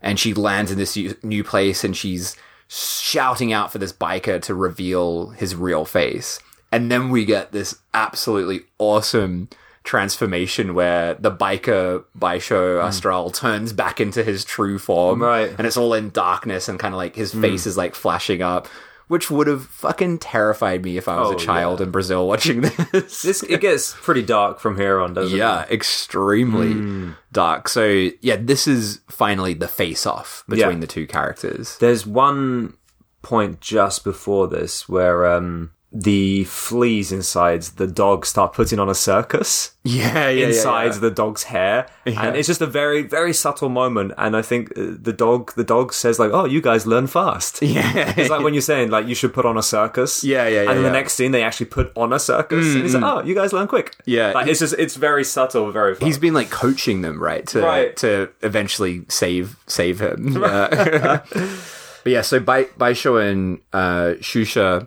And 0.00 0.18
she 0.18 0.34
lands 0.34 0.72
in 0.72 0.78
this 0.78 0.98
new 1.22 1.44
place 1.44 1.84
and 1.84 1.96
she's 1.96 2.36
shouting 2.66 3.52
out 3.52 3.70
for 3.70 3.78
this 3.78 3.92
biker 3.92 4.42
to 4.42 4.54
reveal 4.54 5.30
his 5.30 5.54
real 5.54 5.84
face. 5.84 6.40
And 6.72 6.90
then 6.90 7.10
we 7.10 7.24
get 7.24 7.52
this 7.52 7.78
absolutely 7.94 8.62
awesome 8.78 9.50
transformation 9.84 10.74
where 10.74 11.14
the 11.14 11.30
biker 11.30 12.04
Baixo 12.18 12.80
hmm. 12.80 12.86
Astral 12.86 13.30
turns 13.30 13.72
back 13.72 14.00
into 14.00 14.24
his 14.24 14.44
true 14.44 14.78
form. 14.78 15.22
Right. 15.22 15.54
And 15.56 15.66
it's 15.66 15.76
all 15.76 15.94
in 15.94 16.10
darkness 16.10 16.68
and 16.68 16.78
kind 16.78 16.94
of 16.94 16.98
like 16.98 17.14
his 17.14 17.32
hmm. 17.32 17.42
face 17.42 17.66
is 17.66 17.76
like 17.76 17.94
flashing 17.94 18.42
up, 18.42 18.68
which 19.12 19.30
would 19.30 19.46
have 19.46 19.66
fucking 19.66 20.18
terrified 20.18 20.82
me 20.82 20.96
if 20.96 21.06
I 21.06 21.20
was 21.20 21.28
Oh, 21.30 21.34
a 21.34 21.38
child 21.38 21.82
in 21.82 21.90
Brazil 21.90 22.26
watching 22.26 22.60
this. 22.92 23.20
This 23.22 23.42
it 23.42 23.60
gets 23.60 23.92
pretty 24.00 24.22
dark 24.22 24.58
from 24.58 24.78
here 24.78 24.98
on, 25.00 25.12
doesn't 25.12 25.36
it? 25.36 25.38
Yeah, 25.38 25.64
extremely 25.70 26.72
Hmm. 26.72 27.10
dark. 27.30 27.68
So 27.68 28.08
yeah, 28.22 28.36
this 28.40 28.66
is 28.66 29.00
finally 29.10 29.52
the 29.54 29.68
face 29.68 30.06
off 30.06 30.44
between 30.48 30.76
Yeah. 30.78 30.80
the 30.80 30.86
two 30.86 31.06
characters. 31.06 31.76
There's 31.78 32.06
one 32.06 32.74
point 33.20 33.60
just 33.60 34.02
before 34.02 34.48
this 34.48 34.88
where 34.88 35.26
um 35.26 35.70
the 35.94 36.44
fleas 36.44 37.12
inside 37.12 37.62
the 37.76 37.86
dog 37.86 38.24
start 38.24 38.54
putting 38.54 38.78
on 38.78 38.88
a 38.88 38.94
circus 38.94 39.72
Yeah, 39.84 40.28
yeah, 40.28 40.46
inside 40.46 40.92
yeah. 40.92 40.98
the 41.00 41.10
dog's 41.10 41.42
hair, 41.44 41.88
yeah. 42.06 42.22
and 42.28 42.36
it's 42.36 42.46
just 42.46 42.60
a 42.60 42.66
very 42.66 43.02
very 43.02 43.32
subtle 43.32 43.68
moment. 43.68 44.12
And 44.16 44.36
I 44.36 44.42
think 44.42 44.70
uh, 44.78 44.92
the 45.00 45.12
dog 45.12 45.52
the 45.54 45.64
dog 45.64 45.92
says 45.92 46.20
like, 46.20 46.30
"Oh, 46.32 46.44
you 46.44 46.60
guys 46.62 46.86
learn 46.86 47.08
fast." 47.08 47.60
Yeah. 47.72 48.14
It's 48.16 48.30
like 48.30 48.42
when 48.42 48.54
you're 48.54 48.60
saying 48.60 48.90
like 48.90 49.06
you 49.08 49.14
should 49.16 49.34
put 49.34 49.44
on 49.44 49.58
a 49.58 49.62
circus. 49.62 50.22
Yeah, 50.22 50.46
yeah, 50.46 50.62
yeah, 50.62 50.70
And 50.70 50.80
yeah. 50.80 50.86
the 50.86 50.92
next 50.92 51.14
scene 51.14 51.32
they 51.32 51.42
actually 51.42 51.66
put 51.66 51.90
on 51.96 52.12
a 52.12 52.18
circus. 52.20 52.74
And 52.74 52.82
he's 52.84 52.94
like, 52.94 53.02
oh, 53.02 53.22
you 53.24 53.34
guys 53.34 53.52
learn 53.52 53.66
quick. 53.66 53.96
Yeah. 54.04 54.32
Like 54.32 54.46
it's 54.46 54.60
just 54.60 54.74
it's 54.78 54.94
very 54.94 55.24
subtle, 55.24 55.70
very 55.72 55.94
fun. 55.96 56.06
He's 56.06 56.18
been 56.18 56.34
like 56.34 56.50
coaching 56.50 57.02
them, 57.02 57.20
right, 57.20 57.44
to 57.48 57.60
Right. 57.60 57.96
to 57.98 58.30
eventually 58.42 59.04
save 59.08 59.56
save 59.66 60.00
him. 60.00 60.36
Yeah. 60.40 61.22
but 61.32 62.12
yeah, 62.12 62.22
so 62.22 62.38
by 62.38 62.64
by 62.76 62.92
showing 62.92 63.62
uh, 63.72 64.14
Xuxa 64.20 64.86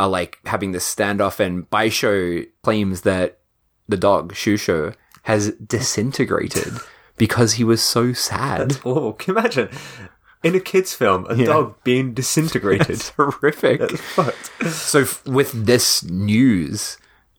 are 0.00 0.08
like 0.08 0.38
having 0.46 0.72
this 0.72 0.92
standoff, 0.92 1.40
and 1.40 1.68
Baixo 1.70 2.46
claims 2.62 3.02
that 3.02 3.38
the 3.88 3.96
dog 3.96 4.32
Xuxa 4.32 4.94
has 5.24 5.52
disintegrated 5.52 6.72
because 7.16 7.54
he 7.54 7.64
was 7.64 7.82
so 7.82 8.12
sad. 8.12 8.78
Oh, 8.84 9.12
can 9.12 9.34
you 9.34 9.38
imagine 9.38 9.68
in 10.42 10.54
a 10.54 10.60
kids' 10.60 10.94
film 10.94 11.26
a 11.28 11.44
dog 11.44 11.76
being 11.84 12.14
disintegrated? 12.14 12.88
It's 12.88 13.10
horrific. 13.10 13.90
so 14.70 15.00
f- 15.00 15.26
with 15.26 15.66
this 15.66 16.02
news, 16.04 16.96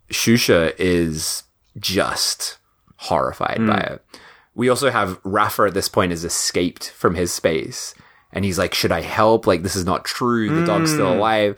Xuxa 0.09 0.75
is 0.77 1.43
just 1.79 2.59
horrified 2.97 3.65
by 3.65 3.79
hmm. 3.87 3.93
it. 3.93 4.05
We 4.53 4.69
also 4.69 4.91
have 4.91 5.19
Rafa 5.23 5.63
at 5.63 5.73
this 5.73 5.89
point 5.89 6.11
has 6.11 6.23
escaped 6.23 6.91
from 6.91 7.15
his 7.15 7.33
space 7.33 7.95
and 8.33 8.45
he's 8.45 8.59
like, 8.59 8.75
should 8.75 8.91
I 8.91 9.01
help? 9.01 9.47
Like, 9.47 9.63
this 9.63 9.75
is 9.75 9.85
not 9.85 10.05
true. 10.05 10.53
The 10.53 10.65
dog's 10.65 10.91
still 10.91 11.11
hmm. 11.11 11.17
alive, 11.17 11.57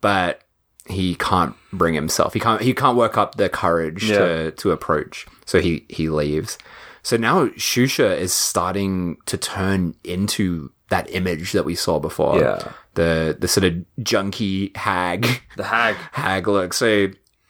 but 0.00 0.43
he 0.86 1.14
can't 1.14 1.54
bring 1.72 1.94
himself. 1.94 2.34
He 2.34 2.40
can't, 2.40 2.60
he 2.60 2.74
can't 2.74 2.96
work 2.96 3.16
up 3.16 3.36
the 3.36 3.48
courage 3.48 4.08
to, 4.08 4.50
to 4.52 4.70
approach. 4.70 5.26
So 5.46 5.60
he, 5.60 5.84
he 5.88 6.08
leaves. 6.08 6.58
So 7.02 7.16
now 7.16 7.46
Xuxa 7.48 8.16
is 8.18 8.32
starting 8.32 9.16
to 9.26 9.36
turn 9.36 9.94
into 10.04 10.70
that 10.90 11.10
image 11.10 11.52
that 11.52 11.64
we 11.64 11.74
saw 11.74 11.98
before. 11.98 12.38
Yeah. 12.40 12.72
The, 12.94 13.36
the 13.38 13.48
sort 13.48 13.64
of 13.64 13.74
junky 14.00 14.74
hag 14.76 15.26
the 15.56 15.64
hag 15.64 15.96
hag 16.12 16.46
look. 16.46 16.72
So 16.72 17.08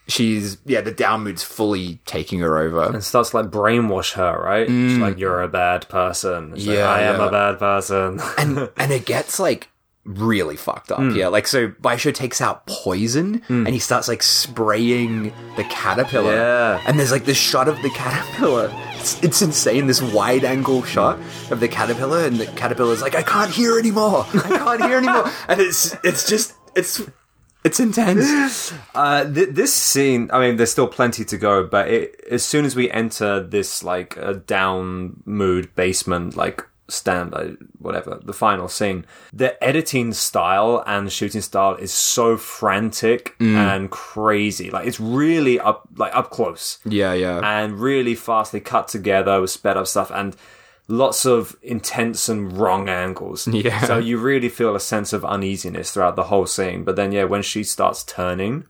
she's 0.08 0.56
yeah, 0.64 0.80
the 0.80 0.90
down 0.92 1.22
mood's 1.24 1.42
fully 1.42 1.98
taking 2.06 2.40
her 2.40 2.56
over. 2.58 2.84
and 2.84 3.04
starts 3.04 3.30
to, 3.30 3.36
like 3.38 3.46
brainwash 3.46 4.14
her, 4.14 4.40
right? 4.42 4.66
She's 4.66 4.96
like, 4.98 5.18
"You're 5.18 5.42
a 5.42 5.48
bad 5.48 5.88
person." 5.88 6.54
She's 6.56 6.68
like, 6.68 6.76
Mm. 6.76 6.78
Yeah, 6.78 6.88
I 6.88 7.00
am 7.02 7.20
a 7.20 7.30
bad 7.30 7.58
person. 7.58 8.20
and 8.38 8.70
and 8.78 8.92
it 8.92 9.04
gets 9.04 9.38
like 9.38 9.68
really 10.04 10.56
fucked 10.56 10.92
up. 10.92 10.98
Hmm. 10.98 11.16
Yeah, 11.16 11.28
like 11.28 11.46
so 11.46 11.68
Baixo 11.68 12.12
takes 12.14 12.40
out 12.40 12.66
poison 12.66 13.42
and 13.48 13.68
he 13.68 13.78
starts 13.78 14.08
like 14.08 14.22
spraying 14.22 15.32
the 15.56 15.64
caterpillar. 15.64 16.34
Yeah. 16.34 16.82
And 16.86 16.98
there's 16.98 17.12
like 17.12 17.24
this 17.24 17.38
shot 17.38 17.68
of 17.68 17.80
the 17.82 17.90
caterpillar. 17.90 18.70
It's, 18.94 19.22
it's 19.22 19.42
insane, 19.42 19.86
this 19.86 20.00
wide 20.00 20.44
angle 20.44 20.82
shot 20.82 21.18
of 21.50 21.60
the 21.60 21.68
caterpillar, 21.68 22.24
and 22.24 22.36
the 22.36 22.46
caterpillar's 22.46 23.02
like, 23.02 23.14
I 23.14 23.22
can't 23.22 23.50
hear 23.50 23.78
anymore. 23.78 24.26
I 24.32 24.58
can't 24.58 24.82
hear 24.84 24.98
anymore. 24.98 25.30
And 25.48 25.60
it's 25.60 25.94
it's 26.04 26.28
just 26.28 26.54
it's 26.74 27.02
it's 27.64 27.80
intense. 27.80 28.72
Uh, 28.94 29.24
th- 29.32 29.50
this 29.50 29.72
scene, 29.72 30.30
I 30.32 30.38
mean, 30.40 30.56
there's 30.56 30.70
still 30.70 30.86
plenty 30.86 31.24
to 31.24 31.38
go, 31.38 31.64
but 31.66 31.88
it, 31.88 32.20
as 32.30 32.44
soon 32.44 32.66
as 32.66 32.76
we 32.76 32.90
enter 32.90 33.42
this 33.42 33.82
like 33.82 34.18
uh, 34.18 34.34
down 34.46 35.22
mood 35.24 35.74
basement, 35.74 36.36
like 36.36 36.62
stand, 36.88 37.34
uh, 37.34 37.48
whatever, 37.78 38.20
the 38.22 38.32
final 38.32 38.68
scene, 38.68 39.06
the 39.32 39.62
editing 39.62 40.12
style 40.12 40.82
and 40.86 41.10
shooting 41.10 41.40
style 41.40 41.74
is 41.76 41.92
so 41.92 42.36
frantic 42.36 43.34
and 43.40 43.90
crazy. 43.90 44.70
Like 44.70 44.86
it's 44.86 45.00
really 45.00 45.58
up, 45.60 45.88
like 45.96 46.14
up 46.14 46.30
close 46.30 46.78
Yeah, 46.84 47.12
yeah. 47.14 47.40
and 47.42 47.80
really 47.80 48.14
fastly 48.14 48.60
cut 48.60 48.88
together 48.88 49.40
with 49.40 49.50
sped 49.50 49.76
up 49.76 49.86
stuff 49.86 50.10
and 50.10 50.36
lots 50.86 51.24
of 51.24 51.56
intense 51.62 52.28
and 52.28 52.58
wrong 52.58 52.88
angles. 52.90 53.48
Yeah. 53.54 53.80
So 53.86 53.96
you 53.96 54.18
really 54.18 54.50
feel 54.50 54.76
a 54.76 54.80
sense 54.80 55.12
of 55.14 55.24
uneasiness 55.24 55.92
throughout 55.92 56.16
the 56.16 56.24
whole 56.24 56.46
scene. 56.46 56.84
But 56.84 56.96
then, 56.96 57.12
yeah, 57.12 57.24
when 57.24 57.40
she 57.42 57.64
starts 57.64 58.04
turning 58.04 58.64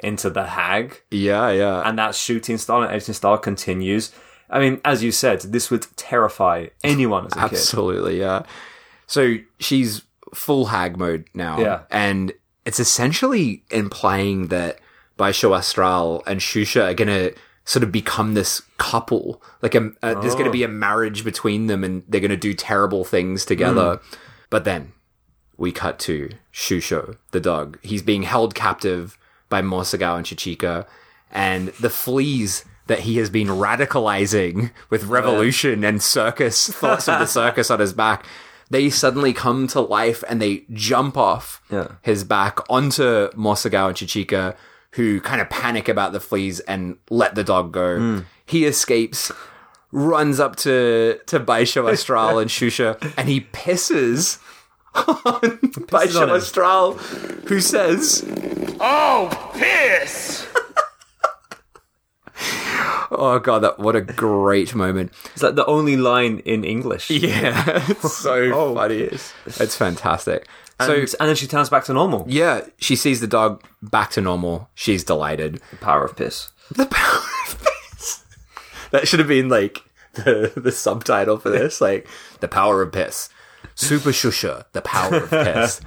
into 0.00 0.30
the 0.30 0.44
hag 0.46 1.02
yeah, 1.12 1.50
yeah. 1.50 1.82
and 1.88 1.96
that 1.98 2.16
shooting 2.16 2.58
style 2.58 2.82
and 2.82 2.90
editing 2.90 3.14
style 3.14 3.38
continues. 3.38 4.10
I 4.48 4.60
mean, 4.60 4.80
as 4.84 5.02
you 5.02 5.12
said, 5.12 5.40
this 5.42 5.70
would 5.70 5.86
terrify 5.96 6.68
anyone 6.84 7.26
as 7.26 7.32
a 7.32 7.48
kid. 7.48 7.58
Absolutely, 7.58 8.18
yeah. 8.18 8.44
So 9.06 9.36
she's 9.58 10.02
full 10.34 10.66
hag 10.66 10.96
mode 10.96 11.28
now. 11.34 11.58
Yeah. 11.58 11.82
And 11.90 12.32
it's 12.64 12.80
essentially 12.80 13.64
implying 13.70 14.48
that 14.48 14.78
Baixo 15.18 15.56
Astral 15.56 16.22
and 16.26 16.40
Xuxa 16.40 16.90
are 16.90 16.94
going 16.94 17.08
to 17.08 17.34
sort 17.64 17.82
of 17.82 17.90
become 17.90 18.34
this 18.34 18.62
couple. 18.78 19.42
Like, 19.62 19.74
a, 19.74 19.90
uh, 20.02 20.20
there's 20.20 20.34
going 20.34 20.46
to 20.46 20.50
be 20.50 20.62
a 20.62 20.68
marriage 20.68 21.24
between 21.24 21.66
them 21.66 21.82
and 21.82 22.04
they're 22.08 22.20
going 22.20 22.30
to 22.30 22.36
do 22.36 22.54
terrible 22.54 23.04
things 23.04 23.44
together. 23.44 24.00
But 24.50 24.64
then 24.64 24.92
we 25.56 25.72
cut 25.72 25.98
to 26.00 26.30
Xuxo, 26.52 27.16
the 27.32 27.40
dog. 27.40 27.78
He's 27.82 28.02
being 28.02 28.22
held 28.22 28.54
captive 28.54 29.18
by 29.48 29.62
Mosagao 29.62 30.16
and 30.16 30.26
Chichika, 30.26 30.86
and 31.30 31.68
the 31.80 31.90
fleas 31.90 32.64
that 32.86 33.00
he 33.00 33.16
has 33.18 33.30
been 33.30 33.48
radicalizing 33.48 34.70
with 34.90 35.04
revolution 35.04 35.82
and 35.84 36.02
circus 36.02 36.68
thoughts 36.68 37.08
of 37.08 37.18
the 37.18 37.26
circus 37.40 37.70
on 37.70 37.80
his 37.80 37.92
back. 37.92 38.24
They 38.70 38.90
suddenly 38.90 39.32
come 39.32 39.66
to 39.68 39.80
life 39.80 40.24
and 40.28 40.40
they 40.42 40.64
jump 40.72 41.16
off 41.16 41.62
Yeah. 41.70 41.88
his 42.02 42.24
back 42.24 42.58
onto 42.70 43.28
Mosagao 43.36 43.88
and 43.88 43.96
Chichika, 43.96 44.56
who 44.92 45.20
kind 45.20 45.40
of 45.40 45.48
panic 45.50 45.88
about 45.88 46.12
the 46.12 46.20
fleas 46.20 46.60
and 46.60 46.96
let 47.10 47.34
the 47.34 47.44
dog 47.44 47.72
go. 47.72 48.22
He 48.44 48.64
escapes, 48.64 49.30
runs 49.92 50.40
up 50.40 50.56
to 50.56 51.18
to 51.26 51.38
Baixo 51.40 51.90
Astral 51.92 52.38
and 52.38 52.50
Xuxa, 52.50 53.12
and 53.16 53.28
he 53.28 53.42
pisses 53.42 54.38
on 54.94 55.58
Baixo 55.90 56.22
on. 56.22 56.30
Astral, 56.36 56.94
who 57.48 57.60
says, 57.60 58.24
Oh, 58.80 59.28
piss! 59.54 60.46
"Oh 63.10 63.38
god, 63.42 63.60
that 63.60 63.78
what 63.78 63.96
a 63.96 64.00
great 64.00 64.74
moment." 64.74 65.12
It's 65.32 65.42
like 65.42 65.54
the 65.54 65.66
only 65.66 65.96
line 65.96 66.40
in 66.40 66.64
English. 66.64 67.10
Yeah, 67.16 67.84
it's 67.88 68.16
so 68.18 68.34
oh. 68.54 68.74
funny. 68.74 69.08
It's 69.46 69.76
fantastic. 69.76 70.46
And, 70.78 71.08
so 71.08 71.16
and 71.18 71.28
then 71.28 71.36
she 71.36 71.46
turns 71.46 71.70
back 71.70 71.84
to 71.84 71.94
normal. 71.94 72.26
yeah, 72.28 72.60
she 72.78 72.96
sees 72.96 73.20
the 73.20 73.26
dog 73.26 73.62
back 73.82 74.10
to 74.12 74.20
normal. 74.20 74.68
She's 74.74 75.04
delighted. 75.04 75.60
The 75.70 75.76
power 75.78 76.04
of 76.04 76.16
piss. 76.16 76.50
The 76.70 76.86
power 76.86 77.22
of 77.48 77.64
piss. 77.92 78.24
That 78.90 79.08
should 79.08 79.18
have 79.18 79.28
been 79.28 79.48
like 79.48 79.82
the 80.12 80.52
the 80.56 80.72
subtitle 80.72 81.38
for 81.38 81.50
this, 81.50 81.80
like 81.80 82.06
the 82.40 82.48
power 82.48 82.82
of 82.82 82.92
piss. 82.92 83.28
Super 83.74 84.10
Xuxa, 84.10 84.64
the 84.72 84.80
power 84.82 85.16
of 85.16 85.30
piss. 85.30 85.80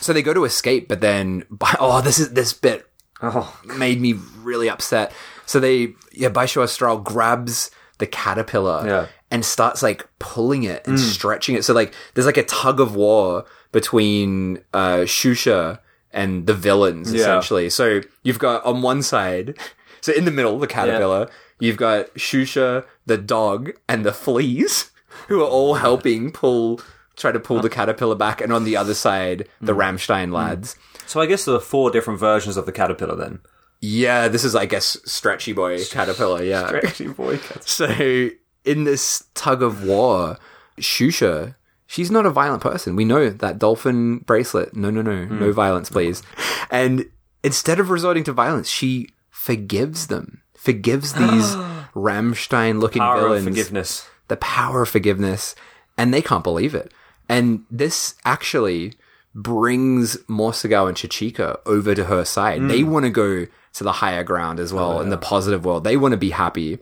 so 0.00 0.12
they 0.12 0.22
go 0.22 0.34
to 0.34 0.44
escape, 0.44 0.86
but 0.88 1.00
then 1.00 1.44
oh, 1.80 2.00
this 2.00 2.18
is 2.18 2.32
this 2.34 2.52
bit 2.52 2.86
Oh, 3.22 3.60
made 3.76 4.00
me 4.00 4.14
really 4.42 4.68
upset. 4.68 5.12
So 5.46 5.60
they 5.60 5.94
yeah, 6.12 6.28
Baixo 6.28 6.62
Astral 6.62 6.98
grabs 6.98 7.70
the 7.98 8.06
caterpillar 8.06 8.86
Yeah. 8.86 9.06
and 9.30 9.44
starts 9.44 9.82
like 9.82 10.08
pulling 10.18 10.64
it 10.64 10.86
and 10.86 10.98
mm. 10.98 11.00
stretching 11.00 11.54
it. 11.54 11.64
So 11.64 11.72
like 11.72 11.94
there's 12.14 12.26
like 12.26 12.36
a 12.36 12.44
tug 12.44 12.80
of 12.80 12.94
war 12.94 13.44
between 13.70 14.58
uh 14.74 15.04
Xuxa 15.04 15.78
and 16.12 16.46
the 16.46 16.54
villains 16.54 17.12
Yeah. 17.12 17.20
essentially. 17.20 17.70
So 17.70 18.00
you've 18.22 18.38
got 18.38 18.64
on 18.64 18.82
one 18.82 19.02
side 19.02 19.56
so 20.02 20.12
in 20.12 20.24
the 20.26 20.30
middle, 20.30 20.58
the 20.58 20.66
caterpillar, 20.66 21.30
you've 21.60 21.76
got 21.76 22.12
Xuxa, 22.14 22.84
the 23.06 23.16
dog, 23.16 23.70
and 23.88 24.04
the 24.04 24.12
fleas, 24.12 24.90
who 25.28 25.40
are 25.40 25.48
all 25.48 25.74
helping 25.74 26.30
pull 26.30 26.80
try 27.14 27.30
to 27.30 27.38
pull 27.38 27.60
the 27.60 27.70
caterpillar 27.70 28.16
back, 28.16 28.40
and 28.40 28.52
on 28.52 28.64
the 28.64 28.76
other 28.76 28.94
side, 28.94 29.46
the 29.60 29.72
mm. 29.72 29.78
Rammstein 29.78 30.32
lads. 30.32 30.74
Mm. 30.74 30.91
So 31.12 31.20
I 31.20 31.26
guess 31.26 31.44
there 31.44 31.54
are 31.54 31.60
four 31.60 31.90
different 31.90 32.18
versions 32.18 32.56
of 32.56 32.64
the 32.64 32.72
caterpillar 32.72 33.16
then. 33.16 33.40
Yeah, 33.82 34.28
this 34.28 34.44
is, 34.44 34.54
I 34.54 34.64
guess, 34.64 34.96
Stretchy 35.04 35.52
Boy 35.52 35.84
Caterpillar, 35.90 36.42
yeah. 36.42 36.68
Stretchy 36.68 37.08
boy. 37.08 37.36
So, 37.60 38.30
in 38.64 38.84
this 38.84 39.22
tug 39.34 39.62
of 39.62 39.84
war, 39.84 40.38
Xuxa, 40.78 41.54
she's 41.86 42.10
not 42.10 42.24
a 42.24 42.30
violent 42.30 42.62
person. 42.62 42.96
We 42.96 43.04
know 43.04 43.28
that 43.28 43.58
dolphin 43.58 44.20
bracelet. 44.20 44.74
No, 44.74 44.88
no, 44.88 45.02
no. 45.02 45.26
Hmm. 45.26 45.38
No 45.38 45.52
violence, 45.52 45.90
please. 45.90 46.22
And 46.70 47.04
instead 47.44 47.78
of 47.78 47.90
resorting 47.90 48.24
to 48.24 48.32
violence, 48.32 48.70
she 48.70 49.10
forgives 49.28 50.06
them, 50.06 50.40
forgives 50.54 51.12
these 51.18 51.54
Rammstein 51.94 52.80
looking 52.80 53.02
villains. 53.02 53.46
of 53.46 53.52
forgiveness. 53.52 54.08
The 54.28 54.38
power 54.38 54.80
of 54.80 54.88
forgiveness. 54.88 55.54
And 55.98 56.14
they 56.14 56.22
can't 56.22 56.42
believe 56.42 56.74
it. 56.74 56.90
And 57.28 57.66
this 57.70 58.14
actually 58.24 58.94
brings 59.34 60.16
Morsagao 60.28 60.88
and 60.88 60.96
Chichika 60.96 61.58
over 61.66 61.94
to 61.94 62.04
her 62.04 62.24
side. 62.24 62.60
Hmm. 62.60 62.68
They 62.68 62.82
want 62.84 63.04
to 63.04 63.10
go 63.10 63.46
to 63.74 63.84
the 63.84 63.92
higher 63.92 64.22
ground 64.24 64.60
as 64.60 64.72
well 64.72 65.00
in 65.00 65.08
the 65.08 65.16
positive 65.18 65.64
world. 65.64 65.84
They 65.84 65.96
want 65.96 66.12
to 66.12 66.18
be 66.18 66.30
happy. 66.30 66.78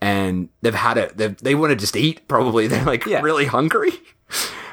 And 0.00 0.48
they've 0.62 0.74
had 0.74 0.96
it. 0.96 1.16
They've, 1.16 1.36
they 1.38 1.54
want 1.54 1.70
to 1.70 1.76
just 1.76 1.96
eat, 1.96 2.26
probably. 2.28 2.66
They're 2.68 2.84
like 2.84 3.04
Yeah. 3.06 3.20
really 3.20 3.46
hungry. 3.46 3.92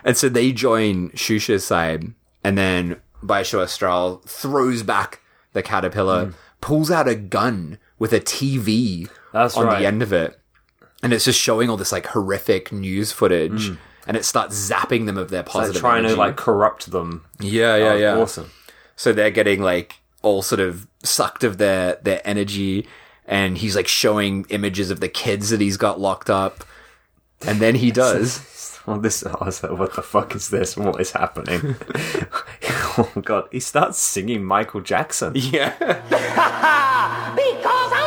And 0.04 0.16
so 0.18 0.30
they 0.30 0.52
join 0.52 1.10
Xuxa's 1.12 1.66
side. 1.66 2.14
And 2.44 2.58
then 2.58 2.98
Baixo 3.24 3.62
Astral 3.62 4.22
throws 4.26 4.82
back 4.84 5.20
the 5.54 5.62
caterpillar, 5.62 6.34
pulls 6.62 6.90
out 6.90 7.08
a 7.08 7.16
gun 7.16 7.78
with 8.00 8.14
a 8.14 8.20
TV 8.22 9.10
That's 9.34 9.56
on 9.58 9.66
right. 9.66 9.80
the 9.80 9.86
end 9.86 10.02
of 10.02 10.12
it. 10.14 10.40
And 11.04 11.14
it's 11.14 11.26
just 11.26 11.40
showing 11.40 11.70
all 11.70 11.78
this 11.78 11.92
like 11.92 12.08
horrific 12.08 12.72
news 12.72 13.12
footage. 13.12 13.72
And 14.08 14.18
it 14.18 14.26
starts 14.26 14.56
zapping 14.70 15.06
them 15.06 15.18
of 15.18 15.30
their 15.30 15.42
Like 15.42 15.48
positive 15.50 15.82
trying 15.82 16.00
energy. 16.00 16.16
to 16.16 16.20
like 16.20 16.36
corrupt 16.36 16.92
them. 16.92 17.26
yeah, 17.40 17.76
yeah, 17.76 17.92
Oh, 17.92 17.96
yeah. 17.96 18.16
Awesome. 18.18 18.50
So 18.96 19.14
they're 19.14 19.32
getting 19.32 19.62
like 19.62 19.96
all 20.22 20.42
sort 20.42 20.60
of 20.60 20.88
sucked 21.04 21.44
of 21.44 21.58
their 21.58 21.98
their 22.04 22.22
energy, 22.26 22.88
and 23.26 23.58
he's 23.58 23.76
like 23.76 23.88
showing 23.88 24.46
images 24.50 24.92
of 24.92 25.00
the 25.00 25.10
kids 25.10 25.50
that 25.50 25.62
he's 25.62 25.78
got 25.78 26.00
locked 26.00 26.30
up, 26.30 26.64
and 27.48 27.60
then 27.60 27.76
he 27.76 27.92
does. 28.04 28.80
Well, 28.88 29.00
this. 29.00 29.24
I 29.24 29.44
was 29.46 29.62
like, 29.62 29.74
what 29.78 29.96
the 29.96 30.02
fuck 30.02 30.36
is 30.36 30.50
this? 30.50 30.76
What 30.76 31.00
is 31.00 31.12
happening? 31.12 31.76
oh 32.98 33.12
god! 33.24 33.48
He 33.52 33.60
starts 33.60 34.00
singing 34.00 34.44
Michael 34.44 34.82
Jackson. 34.82 35.34
yeah, 35.36 35.76
Because 37.36 37.92
I'm 37.94 38.01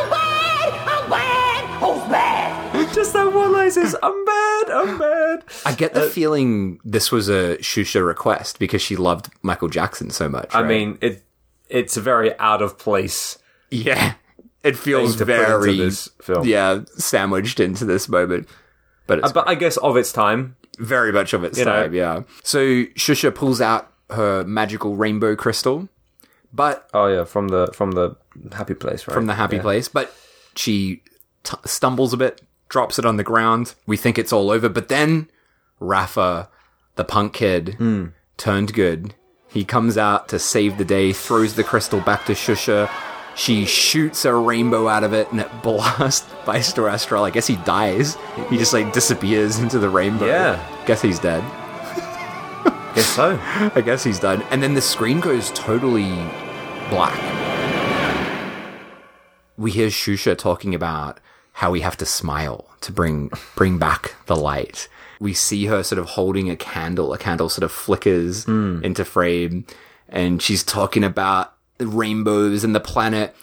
Just 2.95 3.13
that 3.13 3.33
one 3.33 3.51
line 3.51 3.69
says, 3.71 3.95
"I'm 4.01 4.25
bad, 4.25 4.69
I'm 4.71 4.97
bad." 4.97 5.43
I 5.65 5.73
get 5.73 5.93
the 5.93 6.05
uh, 6.05 6.09
feeling 6.09 6.79
this 6.85 7.11
was 7.11 7.27
a 7.29 7.57
Xuxa 7.57 8.05
request 8.05 8.57
because 8.57 8.81
she 8.81 8.95
loved 8.95 9.29
Michael 9.41 9.67
Jackson 9.67 10.09
so 10.09 10.29
much. 10.29 10.55
I 10.55 10.61
right? 10.61 10.67
mean, 10.67 10.97
it. 11.01 11.23
It's 11.67 11.97
a 11.97 12.01
very 12.01 12.37
out 12.39 12.61
of 12.61 12.77
place. 12.77 13.37
yeah, 13.69 14.13
it 14.63 14.77
feels 14.77 15.17
thing 15.17 15.27
to 15.27 15.33
put 15.33 15.39
into 15.39 16.09
very 16.25 16.49
yeah 16.49 16.81
sandwiched 16.97 17.59
into 17.59 17.83
this 17.85 18.07
moment, 18.07 18.47
but 19.07 19.19
it's 19.19 19.29
uh, 19.29 19.33
But 19.33 19.47
I 19.49 19.55
guess 19.55 19.75
of 19.77 19.97
its 19.97 20.13
time, 20.13 20.55
very 20.79 21.11
much 21.11 21.33
of 21.33 21.43
its 21.43 21.57
You 21.59 21.65
know. 21.65 21.83
time. 21.83 21.93
Yeah. 21.93 22.21
So 22.43 22.59
Xuxa 22.59 23.33
pulls 23.35 23.59
out 23.61 23.91
her 24.11 24.43
magical 24.45 24.95
rainbow 24.95 25.35
crystal, 25.35 25.89
but 26.53 26.87
Oh 26.93 27.07
yeah, 27.07 27.23
from 27.25 27.47
the 27.49 27.67
from 27.73 27.91
the 27.91 28.15
happy 28.53 28.75
place, 28.75 29.07
right? 29.07 29.13
from 29.13 29.25
the 29.25 29.33
happy 29.33 29.59
place, 29.59 29.87
but 29.89 30.13
she 30.55 31.01
t- 31.43 31.57
stumbles 31.65 32.13
a 32.13 32.17
bit, 32.17 32.41
drops 32.69 32.97
it 32.99 33.05
on 33.05 33.17
the 33.17 33.23
ground. 33.23 33.75
We 33.85 33.97
think 33.97 34.17
it's 34.17 34.33
all 34.33 34.49
over, 34.51 34.69
but 34.69 34.89
then 34.89 35.29
Rafa, 35.79 36.49
the 36.95 37.03
punk 37.03 37.33
kid, 37.33 37.77
turned 38.37 38.73
good. 38.73 39.13
He 39.47 39.63
comes 39.63 39.97
out 39.97 40.27
to 40.29 40.39
save 40.39 40.77
the 40.77 40.85
day, 40.85 41.13
throws 41.13 41.55
the 41.55 41.63
crystal 41.63 42.01
back 42.01 42.25
to 42.25 42.33
Xuxa. 42.33 42.89
She 43.35 43.65
shoots 43.65 44.25
a 44.25 44.33
rainbow 44.33 44.87
out 44.87 45.03
of 45.03 45.13
it, 45.13 45.31
and 45.31 45.39
it 45.41 45.49
blasts 45.63 46.25
by 46.45 46.57
Astral. 46.57 47.23
I 47.23 47.29
guess 47.29 47.47
he 47.47 47.55
dies. 47.57 48.17
He 48.49 48.57
just 48.57 48.73
like 48.73 48.93
disappears 48.93 49.59
into 49.59 49.79
the 49.79 49.89
rainbow. 49.89 50.25
Yeah. 50.25 50.83
Guess 50.85 51.01
he's 51.01 51.19
dead. 51.19 51.43
Guess 52.95 53.07
so. 53.07 53.37
I 53.75 53.81
guess 53.81 54.03
he's 54.03 54.19
done. 54.19 54.41
And 54.51 54.63
then 54.63 54.73
the 54.73 54.81
screen 54.81 55.19
goes 55.19 55.51
totally 55.51 56.13
black. 56.89 57.19
We 59.57 59.71
hear 59.71 59.87
Xuxa 59.87 60.37
talking 60.37 60.73
about 60.75 61.19
how 61.55 61.71
we 61.71 61.81
have 61.81 61.95
to 61.97 62.05
smile 62.05 62.65
to 62.81 62.91
bring 62.91 63.31
bring 63.55 63.77
back 63.77 64.15
the 64.25 64.35
light. 64.35 64.87
We 65.19 65.33
see 65.33 65.65
her 65.67 65.83
sort 65.83 65.99
of 65.99 66.05
holding 66.09 66.49
a 66.49 66.55
candle. 66.55 67.13
A 67.13 67.17
candle 67.17 67.49
sort 67.49 67.63
of 67.63 67.71
flickers 67.71 68.43
hmm. 68.43 68.81
into 68.83 69.05
frame, 69.05 69.65
and 70.09 70.41
she's 70.41 70.63
talking 70.63 71.03
about 71.03 71.53
the 71.77 71.87
rainbows 71.87 72.63
and 72.63 72.75
the 72.75 72.79
planet. 72.81 73.35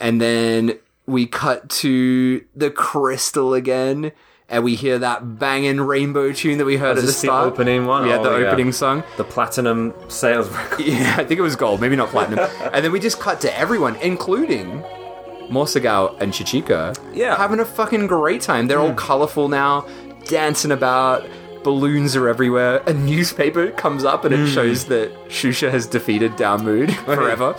And 0.00 0.20
then 0.20 0.78
we 1.06 1.26
cut 1.26 1.68
to 1.68 2.44
the 2.56 2.70
crystal 2.70 3.52
again, 3.52 4.12
and 4.48 4.64
we 4.64 4.74
hear 4.74 4.98
that 5.00 5.38
banging 5.38 5.80
rainbow 5.82 6.32
tune 6.32 6.56
that 6.58 6.64
we 6.64 6.78
heard 6.78 6.96
Was 6.96 6.98
at 6.98 7.00
the 7.02 7.06
this 7.08 7.20
the 7.20 7.26
start. 7.26 7.52
opening 7.52 7.84
one? 7.86 8.06
Yeah, 8.06 8.18
the 8.18 8.30
Oh, 8.30 8.38
yeah. 8.38 8.46
opening 8.46 8.72
song. 8.72 9.02
The 9.18 9.24
platinum 9.24 9.92
sales 10.08 10.48
record. 10.48 10.80
Yeah, 10.86 11.16
I 11.18 11.24
think 11.24 11.38
it 11.38 11.42
was 11.42 11.56
gold, 11.56 11.80
maybe 11.82 11.96
not 11.96 12.08
platinum. 12.08 12.38
and 12.72 12.82
then 12.82 12.92
we 12.92 13.00
just 13.00 13.20
cut 13.20 13.40
to 13.42 13.58
everyone, 13.58 13.96
including 13.96 14.82
Morsagao 15.50 16.20
and 16.20 16.32
Chichika, 16.32 16.96
Yeah. 17.14 17.36
having 17.36 17.60
a 17.60 17.64
fucking 17.64 18.06
great 18.06 18.40
time. 18.42 18.66
They're 18.66 18.80
all 18.80 18.94
colorful 18.94 19.48
now, 19.48 19.86
dancing 20.26 20.70
about. 20.72 21.24
Balloons 21.64 22.14
are 22.16 22.28
everywhere. 22.28 22.82
A 22.86 22.94
newspaper 22.94 23.70
comes 23.72 24.04
up 24.04 24.24
and 24.24 24.32
it 24.32 24.46
shows 24.46 24.84
that 24.86 25.12
Xuxa 25.28 25.70
has 25.70 25.86
defeated 25.86 26.36
Down 26.36 26.60
forever. 27.04 27.56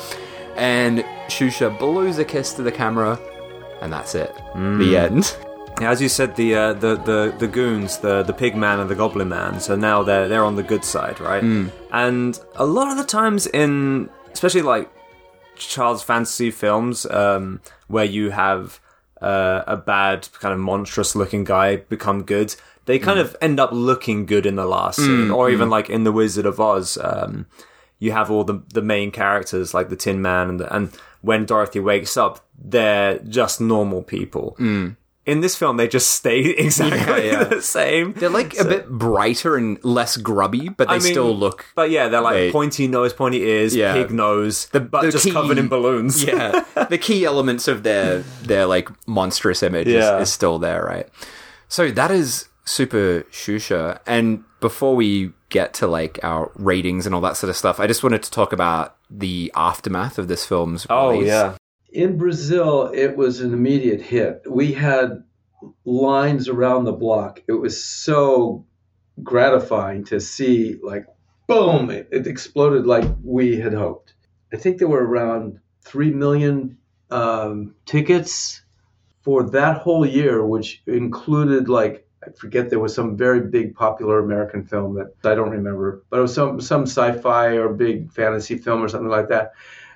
And 0.56 1.00
Xuxa 1.28 1.78
blows 1.78 2.18
a 2.18 2.26
kiss 2.26 2.54
to 2.54 2.64
the 2.64 2.72
camera, 2.72 3.20
and 3.82 3.92
that's 3.92 4.16
it. 4.16 4.34
The 4.56 4.96
end. 4.98 5.36
As 5.82 6.02
you 6.02 6.10
said, 6.10 6.36
the 6.36 6.56
uh, 6.56 6.74
the 6.74 6.96
the 6.96 7.34
the 7.40 7.48
goons, 7.48 7.98
the 8.00 8.24
the 8.24 8.34
pig 8.34 8.56
man 8.56 8.80
and 8.80 8.90
the 8.90 8.96
goblin 8.96 9.30
man. 9.30 9.60
So 9.60 9.76
now 9.76 10.02
they're 10.04 10.28
they're 10.28 10.44
on 10.44 10.56
the 10.56 10.64
good 10.64 10.84
side, 10.84 11.20
right? 11.20 11.44
And 11.92 12.40
a 12.56 12.66
lot 12.66 12.90
of 12.92 12.98
the 12.98 13.04
times 13.06 13.48
in, 13.48 14.10
especially 14.34 14.62
like 14.64 14.90
child's 15.56 16.04
fantasy 16.04 16.52
films, 16.52 17.06
um, 17.06 17.62
where 17.90 18.06
you 18.06 18.30
have 18.32 18.80
uh, 19.22 19.64
a 19.68 19.76
bad 19.76 20.30
kind 20.40 20.54
of 20.54 20.60
monstrous 20.60 21.16
looking 21.16 21.44
guy 21.44 21.76
become 21.76 22.24
good, 22.24 22.56
they 22.86 22.98
kind 22.98 23.20
of 23.20 23.36
end 23.42 23.60
up 23.60 23.72
looking 23.74 24.26
good 24.26 24.46
in 24.46 24.56
the 24.56 24.66
last 24.66 24.96
scene, 25.00 25.30
or 25.32 25.50
even 25.50 25.70
like 25.70 25.90
in 25.90 26.04
the 26.06 26.12
Wizard 26.12 26.46
of 26.46 26.60
Oz. 26.60 26.98
Um, 27.02 27.46
you 28.00 28.14
have 28.14 28.32
all 28.32 28.46
the 28.46 28.64
the 28.74 28.82
main 28.82 29.12
characters 29.12 29.74
like 29.74 29.90
the 29.90 29.98
Tin 29.98 30.22
Man 30.22 30.50
and 30.50 30.60
the, 30.62 30.74
and 30.74 30.90
when 31.22 31.46
Dorothy 31.46 31.82
wakes 31.82 32.16
up, 32.16 32.40
they're 32.58 33.20
just 33.20 33.60
normal 33.60 34.02
people. 34.04 34.56
In 35.26 35.42
this 35.42 35.56
film, 35.56 35.78
they 35.78 35.88
just 35.88 36.10
stay 36.12 36.40
exactly 36.58 37.28
Yeah, 37.28 37.32
yeah. 37.40 37.44
the 37.44 37.62
same. 37.62 38.14
They're 38.14 38.30
like 38.30 38.58
a 38.58 38.64
bit 38.66 38.90
brighter 38.90 39.56
and 39.58 39.78
less 39.84 40.18
grubby, 40.18 40.70
but 40.70 40.88
they 40.88 40.96
I 40.96 41.00
mean, 41.00 41.12
still 41.12 41.36
look 41.36 41.66
But 41.76 41.92
yeah, 41.92 42.08
they're 42.08 42.22
like 42.22 42.34
Wait. 42.36 42.52
pointy 42.52 42.88
nose, 42.88 43.14
pointy 43.14 43.44
ears, 43.44 43.76
Yeah. 43.76 43.94
pig 43.94 44.12
nose, 44.12 44.68
the, 44.72 44.80
but 44.80 45.02
the 45.04 45.12
just 45.12 45.26
key- 45.26 45.32
covered 45.32 45.58
in 45.60 45.68
balloons. 45.68 46.24
yeah, 46.30 46.64
the 46.90 46.98
key 46.98 47.26
elements 47.26 47.68
of 47.68 47.84
their 47.84 48.20
their 48.44 48.66
like 48.66 48.90
monstrous 49.08 49.62
image 49.62 49.88
is, 49.88 50.04
is 50.22 50.32
still 50.34 50.58
there, 50.58 50.84
right? 50.84 51.08
So 51.68 51.92
that 51.92 52.10
is 52.12 52.48
super 52.66 53.24
Xuxa. 53.32 54.00
And 54.08 54.44
before 54.62 54.96
we 54.96 55.32
get 55.50 55.74
to 55.76 55.88
like 55.88 56.20
our 56.24 56.52
ratings 56.56 57.06
and 57.06 57.14
all 57.14 57.22
that 57.22 57.38
sort 57.38 57.50
of 57.50 57.56
stuff, 57.58 57.80
I 57.80 57.86
just 57.88 58.04
wanted 58.04 58.24
to 58.24 58.32
talk 58.32 58.52
about 58.54 58.96
the 59.12 59.52
aftermath 59.56 60.18
of 60.18 60.28
this 60.28 60.46
film's 60.46 60.88
Oh 60.90 61.12
release. 61.12 61.28
yeah. 61.28 61.56
In 61.92 62.18
Brazil, 62.18 62.92
it 62.94 63.18
was 63.18 63.42
an 63.42 63.54
immediate 63.54 64.02
hit. 64.02 64.44
We 64.48 64.74
had 64.74 65.24
lines 65.86 66.48
around 66.48 66.84
the 66.86 66.92
block. 66.94 67.42
It 67.48 67.54
was 67.54 67.84
so 67.84 68.66
gratifying 69.24 70.06
to 70.06 70.20
see, 70.20 70.78
like, 70.84 71.06
boom, 71.48 71.90
it, 71.90 72.08
it 72.12 72.28
exploded 72.28 72.86
like 72.86 73.06
we 73.24 73.60
had 73.60 73.74
hoped. 73.74 74.14
I 74.54 74.58
think 74.58 74.78
there 74.78 74.88
were 74.88 75.06
around 75.06 75.60
3 75.82 76.12
million 76.12 76.78
um, 77.10 77.76
tickets 77.86 78.62
for 79.22 79.50
that 79.50 79.78
whole 79.78 80.06
year, 80.06 80.46
which 80.46 80.84
included, 80.86 81.70
like, 81.70 82.06
I 82.26 82.32
forget 82.32 82.70
there 82.70 82.80
was 82.80 82.94
some 82.94 83.18
very 83.18 83.42
big 83.42 83.76
popular 83.76 84.20
American 84.20 84.64
film 84.64 84.96
that 84.96 85.14
I 85.24 85.36
don't 85.36 85.50
remember, 85.50 86.04
but 86.10 86.20
it 86.20 86.22
was 86.22 86.34
some 86.34 86.60
some 86.60 86.84
sci-fi 86.84 87.56
or 87.56 87.70
big 87.74 88.12
fantasy 88.12 88.58
film 88.58 88.84
or 88.84 88.90
something 88.90 89.10
like 89.10 89.30
that, 89.30 89.54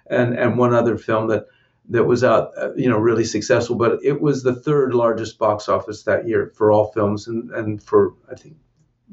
and 0.08 0.34
and 0.34 0.58
one 0.58 0.74
other 0.74 0.98
film 0.98 1.28
that 1.28 1.48
that 1.90 2.06
was 2.06 2.24
out, 2.24 2.52
uh, 2.58 2.74
you 2.76 2.90
know, 2.90 2.98
really 2.98 3.26
successful. 3.26 3.76
But 3.76 4.00
it 4.04 4.22
was 4.22 4.44
the 4.44 4.56
third 4.56 4.94
largest 4.94 5.38
box 5.38 5.68
office 5.68 6.04
that 6.04 6.28
year 6.28 6.52
for 6.56 6.72
all 6.72 6.92
films, 6.92 7.28
and 7.28 7.52
and 7.52 7.82
for 7.82 8.14
I 8.32 8.36
think 8.36 8.56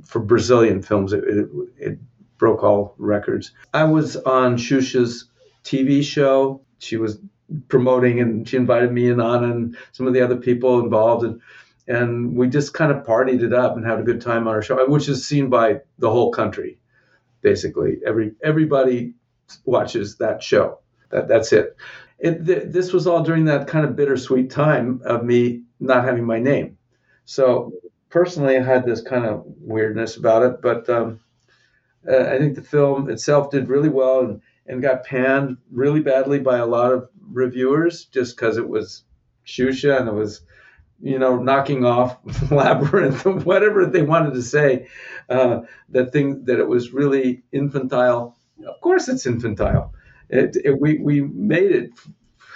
for 0.05 0.21
Brazilian 0.21 0.83
films, 0.83 1.13
it 1.13 1.25
it, 1.25 1.49
it 1.77 1.99
broke 2.39 2.63
all 2.63 2.95
records. 2.99 3.53
I 3.75 3.85
was 3.85 4.17
on 4.17 4.57
Xuxa's 4.57 5.27
TV 5.65 6.03
show. 6.03 6.63
She 6.79 6.97
was 6.97 7.19
promoting, 7.69 8.21
and 8.21 8.49
she 8.49 8.57
invited 8.57 8.93
me 8.93 9.11
and 9.11 9.21
on, 9.21 9.45
and 9.45 9.77
some 9.93 10.07
of 10.07 10.15
the 10.15 10.23
other 10.23 10.37
people 10.37 10.81
involved, 10.81 11.25
and 11.25 11.41
and 11.89 12.37
we 12.37 12.49
just 12.49 12.73
kind 12.73 12.93
of 12.93 13.05
partied 13.05 13.43
it 13.43 13.53
up 13.53 13.77
and 13.77 13.85
had 13.85 13.99
a 13.99 14.05
good 14.05 14.21
time 14.21 14.47
on 14.47 14.55
our 14.55 14.63
show, 14.63 14.89
which 14.89 15.09
is 15.09 15.27
seen 15.27 15.51
by 15.51 15.81
the 15.99 16.11
whole 16.11 16.31
country. 16.31 16.79
Basically, 17.43 17.99
every 18.07 18.33
everybody 18.43 19.15
watches 19.65 20.17
that 20.19 20.43
show. 20.43 20.79
That 21.11 21.27
that's 21.27 21.53
it. 21.53 21.77
It 22.21 22.45
th- 22.47 22.65
this 22.67 22.93
was 22.93 23.07
all 23.07 23.23
during 23.23 23.47
that 23.47 23.67
kind 23.67 23.85
of 23.85 23.97
bittersweet 23.97 24.51
time 24.51 25.01
of 25.05 25.25
me 25.25 25.63
not 25.81 26.05
having 26.05 26.25
my 26.25 26.39
name. 26.39 26.77
So 27.25 27.73
personally, 28.11 28.59
I 28.59 28.63
had 28.63 28.85
this 28.85 29.01
kind 29.01 29.25
of 29.25 29.45
weirdness 29.61 30.17
about 30.17 30.43
it, 30.43 30.61
but 30.61 30.89
um, 30.91 31.21
uh, 32.09 32.25
I 32.25 32.39
think 32.39 32.57
the 32.57 32.63
film 32.63 33.09
itself 33.11 33.51
did 33.51 33.69
really 33.69 33.89
well 33.89 34.21
and, 34.21 34.43
and 34.67 34.83
got 34.83 35.05
panned 35.05 35.57
really 35.71 36.01
badly 36.01 36.41
by 36.41 36.59
a 36.59 36.67
lot 36.67 36.93
of 36.93 37.09
reviewers 37.31 38.07
just 38.07 38.37
because 38.37 38.57
it 38.57 38.69
was 38.69 39.05
Xuxa 39.47 39.99
and 39.99 40.09
it 40.09 40.15
was, 40.15 40.43
you 41.01 41.19
know, 41.19 41.37
knocking 41.37 41.85
off 41.85 42.19
Labyrinth, 42.51 43.25
whatever 43.25 43.87
they 43.87 44.03
wanted 44.03 44.35
to 44.35 44.43
say. 44.43 44.89
Uh, 45.29 45.61
that 45.91 46.13
thing 46.13 46.45
that 46.45 46.59
it 46.59 46.69
was 46.69 46.93
really 46.93 47.43
infantile. 47.53 48.37
Of 48.67 48.81
course, 48.81 49.09
it's 49.09 49.27
infantile. 49.27 49.95
It, 50.31 50.57
it, 50.65 50.81
we 50.81 50.98
we 50.98 51.20
made 51.23 51.70
it 51.73 51.90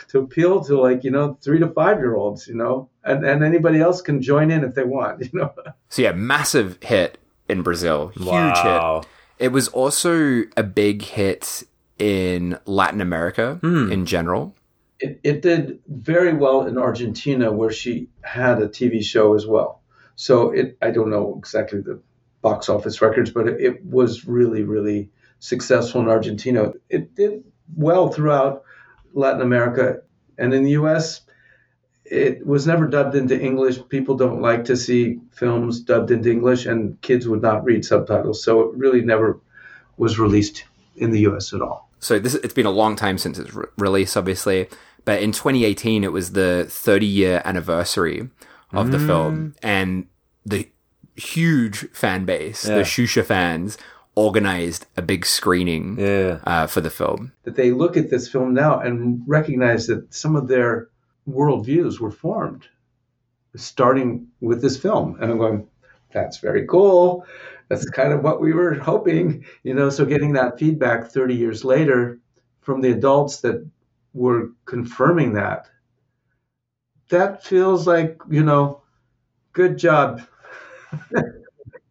to 0.08 0.20
appeal 0.20 0.64
to 0.64 0.80
like 0.80 1.04
you 1.04 1.10
know 1.10 1.38
three 1.40 1.58
to 1.58 1.68
five 1.68 1.98
year 1.98 2.14
olds, 2.14 2.46
you 2.46 2.54
know, 2.54 2.88
and 3.02 3.24
and 3.24 3.42
anybody 3.42 3.80
else 3.80 4.00
can 4.00 4.22
join 4.22 4.50
in 4.50 4.64
if 4.64 4.74
they 4.74 4.84
want, 4.84 5.20
you 5.24 5.30
know. 5.32 5.52
So 5.88 6.02
yeah, 6.02 6.12
massive 6.12 6.78
hit 6.82 7.18
in 7.48 7.62
Brazil. 7.62 8.08
Huge 8.08 8.26
Wow. 8.26 9.00
hit. 9.02 9.08
It 9.46 9.48
was 9.48 9.68
also 9.68 10.44
a 10.56 10.62
big 10.62 11.02
hit 11.02 11.64
in 11.98 12.58
Latin 12.66 13.00
America 13.00 13.58
hmm. 13.60 13.90
in 13.90 14.06
general. 14.06 14.54
it, 15.00 15.20
it 15.22 15.42
did 15.42 15.80
very 15.88 16.32
well 16.32 16.66
in 16.66 16.78
Argentina, 16.78 17.52
where 17.52 17.70
she 17.70 18.08
had 18.22 18.60
a 18.62 18.68
TV 18.68 19.02
show 19.02 19.34
as 19.34 19.46
well. 19.46 19.82
So 20.16 20.50
it, 20.50 20.78
I 20.80 20.90
don't 20.90 21.10
know 21.10 21.34
exactly 21.38 21.80
the 21.80 22.00
box 22.40 22.68
office 22.68 23.02
records, 23.02 23.30
but 23.30 23.48
it, 23.48 23.60
it 23.60 23.84
was 23.84 24.26
really, 24.26 24.62
really 24.62 25.10
successful 25.40 26.00
in 26.00 26.08
Argentina. 26.08 26.72
It 26.88 27.14
did 27.14 27.44
well 27.76 28.08
throughout 28.08 28.64
Latin 29.12 29.40
America, 29.40 30.02
and 30.38 30.52
in 30.52 30.64
the 30.64 30.72
U.S., 30.72 31.22
it 32.04 32.46
was 32.46 32.66
never 32.66 32.86
dubbed 32.86 33.14
into 33.14 33.40
English. 33.40 33.78
People 33.88 34.16
don't 34.16 34.42
like 34.42 34.64
to 34.66 34.76
see 34.76 35.18
films 35.32 35.80
dubbed 35.80 36.10
into 36.10 36.30
English, 36.30 36.66
and 36.66 37.00
kids 37.00 37.26
would 37.26 37.42
not 37.42 37.64
read 37.64 37.84
subtitles. 37.84 38.42
So 38.42 38.60
it 38.60 38.76
really 38.76 39.00
never 39.00 39.40
was 39.96 40.18
released 40.18 40.64
in 40.96 41.10
the 41.10 41.20
U.S. 41.20 41.52
at 41.52 41.62
all. 41.62 41.88
So 42.00 42.18
this 42.18 42.34
it's 42.34 42.54
been 42.54 42.66
a 42.66 42.70
long 42.70 42.96
time 42.96 43.16
since 43.16 43.38
its 43.38 43.54
re- 43.54 43.66
release, 43.78 44.16
obviously. 44.16 44.68
But 45.04 45.22
in 45.22 45.32
2018, 45.32 46.04
it 46.04 46.12
was 46.12 46.32
the 46.32 46.66
30 46.68 47.06
year 47.06 47.42
anniversary 47.44 48.28
of 48.72 48.90
the 48.90 48.98
mm. 48.98 49.06
film, 49.06 49.54
and 49.62 50.06
the 50.44 50.68
huge 51.16 51.88
fan 51.92 52.24
base, 52.24 52.62
the 52.62 52.82
Xuxa 52.82 53.24
fans, 53.24 53.78
organized 54.16 54.86
a 54.96 55.02
big 55.02 55.26
screening 55.26 55.98
Yeah. 55.98 56.38
uh, 56.44 56.66
for 56.66 56.80
the 56.80 56.90
film. 56.90 57.32
that 57.44 57.56
they 57.56 57.70
look 57.72 57.96
at 57.96 58.10
this 58.10 58.28
film 58.28 58.54
now 58.54 58.78
and 58.80 59.22
recognize 59.26 59.86
that 59.88 60.12
some 60.14 60.36
of 60.36 60.48
their 60.48 60.88
worldviews 61.28 62.00
were 62.00 62.10
formed 62.10 62.66
starting 63.56 64.26
with 64.40 64.60
this 64.60 64.76
film. 64.76 65.16
And 65.20 65.30
I'm 65.30 65.38
going, 65.38 65.68
that's 66.12 66.38
very 66.38 66.66
cool. 66.66 67.24
That's 67.68 67.88
kind 67.88 68.12
of 68.12 68.22
what 68.22 68.40
we 68.40 68.52
were 68.52 68.74
hoping, 68.74 69.44
you 69.62 69.74
know. 69.74 69.90
So 69.90 70.04
getting 70.04 70.32
that 70.34 70.58
feedback 70.58 71.06
30 71.10 71.34
years 71.36 71.64
later 71.64 72.18
from 72.62 72.80
the 72.80 72.90
adults 72.90 73.40
that 73.42 73.64
were 74.12 74.50
confirming 74.64 75.34
that, 75.34 75.66
that 77.10 77.44
feels 77.44 77.86
like, 77.86 78.18
you 78.30 78.42
know, 78.42 78.82
good 79.52 79.78
job. 79.78 80.22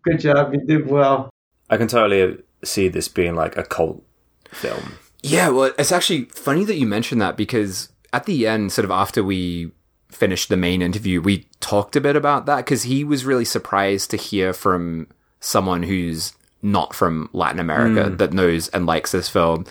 good 0.04 0.20
job. 0.20 0.54
You 0.54 0.62
did 0.66 0.88
well. 0.88 1.30
I 1.70 1.78
can 1.78 1.88
totally 1.88 2.44
see 2.64 2.88
this 2.88 3.08
being 3.08 3.36
like 3.36 3.58
a 3.58 3.64
cult 3.64 4.04
film. 4.50 4.98
Yeah, 5.22 5.50
well, 5.50 5.72
it's 5.78 5.92
actually 5.92 6.26
funny 6.26 6.66
that 6.66 6.76
you 6.76 6.86
mentioned 6.86 7.22
that 7.22 7.38
because 7.38 7.90
at 8.12 8.26
the 8.26 8.46
end, 8.46 8.72
sort 8.72 8.86
of 8.86 8.92
after 8.92 9.24
we 9.24 9.72
finished 10.10 10.50
the 10.50 10.58
main 10.58 10.82
interview, 10.82 11.22
we 11.22 11.48
talked 11.60 11.96
a 11.96 12.02
bit 12.02 12.16
about 12.16 12.46
that 12.46 12.58
because 12.58 12.84
he 12.84 13.04
was 13.04 13.26
really 13.26 13.46
surprised 13.46 14.12
to 14.12 14.18
hear 14.18 14.54
from 14.54 15.08
someone 15.40 15.84
who's 15.84 16.34
not 16.62 16.94
from 16.94 17.30
Latin 17.34 17.60
America 17.60 18.10
hmm. 18.10 18.18
that 18.18 18.34
knows 18.34 18.68
and 18.70 18.86
likes 18.86 19.12
this 19.12 19.30
film. 19.30 19.66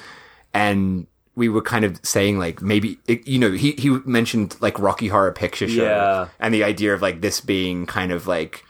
And 0.53 1.07
we 1.35 1.49
were 1.49 1.63
kind 1.63 1.85
of 1.85 1.99
saying 2.03 2.39
like 2.39 2.61
maybe 2.61 2.99
it, 3.07 3.27
you 3.27 3.39
know 3.39 3.53
he 3.53 3.73
he 3.73 3.91
mentioned 4.05 4.57
like 4.61 4.79
Rocky 4.79 5.09
Horror 5.09 5.33
Picture 5.33 5.69
Show 5.69 5.85
Yeah. 5.85 6.29
and 6.39 6.53
the 6.53 6.65
idea 6.65 6.93
of 6.93 7.01
like 7.01 7.23
this 7.23 7.41
being 7.41 7.87
kind 7.87 8.13
of 8.13 8.27
like 8.27 8.65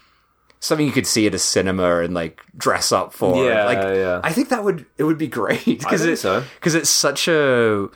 something 0.63 0.87
you 0.87 0.93
could 0.93 1.07
see 1.09 1.27
at 1.27 1.35
a 1.35 1.39
cinema 1.41 1.99
and 1.99 2.15
like 2.15 2.41
dress 2.57 2.93
up 2.93 3.13
for. 3.13 3.45
Yeah, 3.45 3.65
like 3.67 3.79
yeah. 3.79 4.21
I 4.23 4.33
think 4.33 4.49
that 4.51 4.63
would 4.65 4.87
it 4.97 5.03
would 5.05 5.19
be 5.19 5.27
great 5.27 5.65
because 5.65 6.03
think 6.03 6.15
it, 6.15 6.17
so. 6.19 6.45
because 6.55 6.75
it's 6.75 6.89
such 6.89 7.27
a 7.29 7.89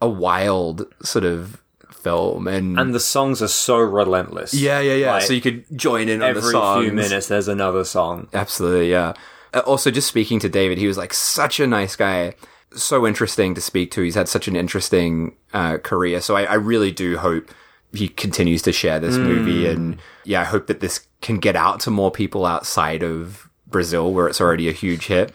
a 0.00 0.08
wild 0.08 0.86
sort 1.04 1.24
of 1.24 1.60
film 1.92 2.46
and, 2.48 2.78
And 2.78 2.94
the 2.94 3.00
songs 3.00 3.40
are 3.40 3.48
so 3.48 3.78
relentless. 3.78 4.52
yeah 4.52 4.80
yeah 4.80 4.94
yeah 4.94 5.12
Like, 5.12 5.22
so 5.22 5.32
you 5.32 5.40
could 5.40 5.64
join 5.74 6.08
in 6.08 6.14
on 6.22 6.34
the 6.34 6.38
every 6.38 6.50
songs 6.52 6.84
few 6.84 6.92
minutes 6.92 7.28
there's 7.28 7.48
another 7.48 7.82
song. 7.84 8.28
absolutely 8.34 8.90
yeah 8.90 9.14
Uh, 9.54 9.60
also 9.60 9.90
just 9.90 10.08
speaking 10.08 10.38
to 10.40 10.48
david 10.50 10.76
he 10.76 10.86
was 10.86 10.98
like 10.98 11.14
such 11.14 11.60
a 11.60 11.66
nice 11.66 11.96
guy 11.96 12.34
so 12.76 13.06
interesting 13.06 13.54
to 13.54 13.60
speak 13.62 13.90
to 13.92 14.02
he's 14.02 14.16
had 14.16 14.28
such 14.28 14.48
an 14.48 14.54
interesting 14.56 15.34
uh, 15.54 15.78
career 15.78 16.20
so 16.20 16.36
I, 16.36 16.42
I 16.44 16.54
really 16.54 16.90
do 16.92 17.16
hope 17.16 17.50
he 17.94 18.08
continues 18.08 18.62
to 18.62 18.72
share 18.72 18.98
this 19.00 19.16
movie 19.16 19.66
and 19.66 19.98
yeah 20.24 20.40
i 20.40 20.44
hope 20.44 20.66
that 20.66 20.80
this 20.80 21.06
can 21.20 21.38
get 21.38 21.56
out 21.56 21.80
to 21.80 21.90
more 21.90 22.10
people 22.10 22.44
outside 22.44 23.02
of 23.02 23.48
brazil 23.66 24.12
where 24.12 24.26
it's 24.28 24.40
already 24.40 24.68
a 24.68 24.72
huge 24.72 25.06
hit 25.06 25.32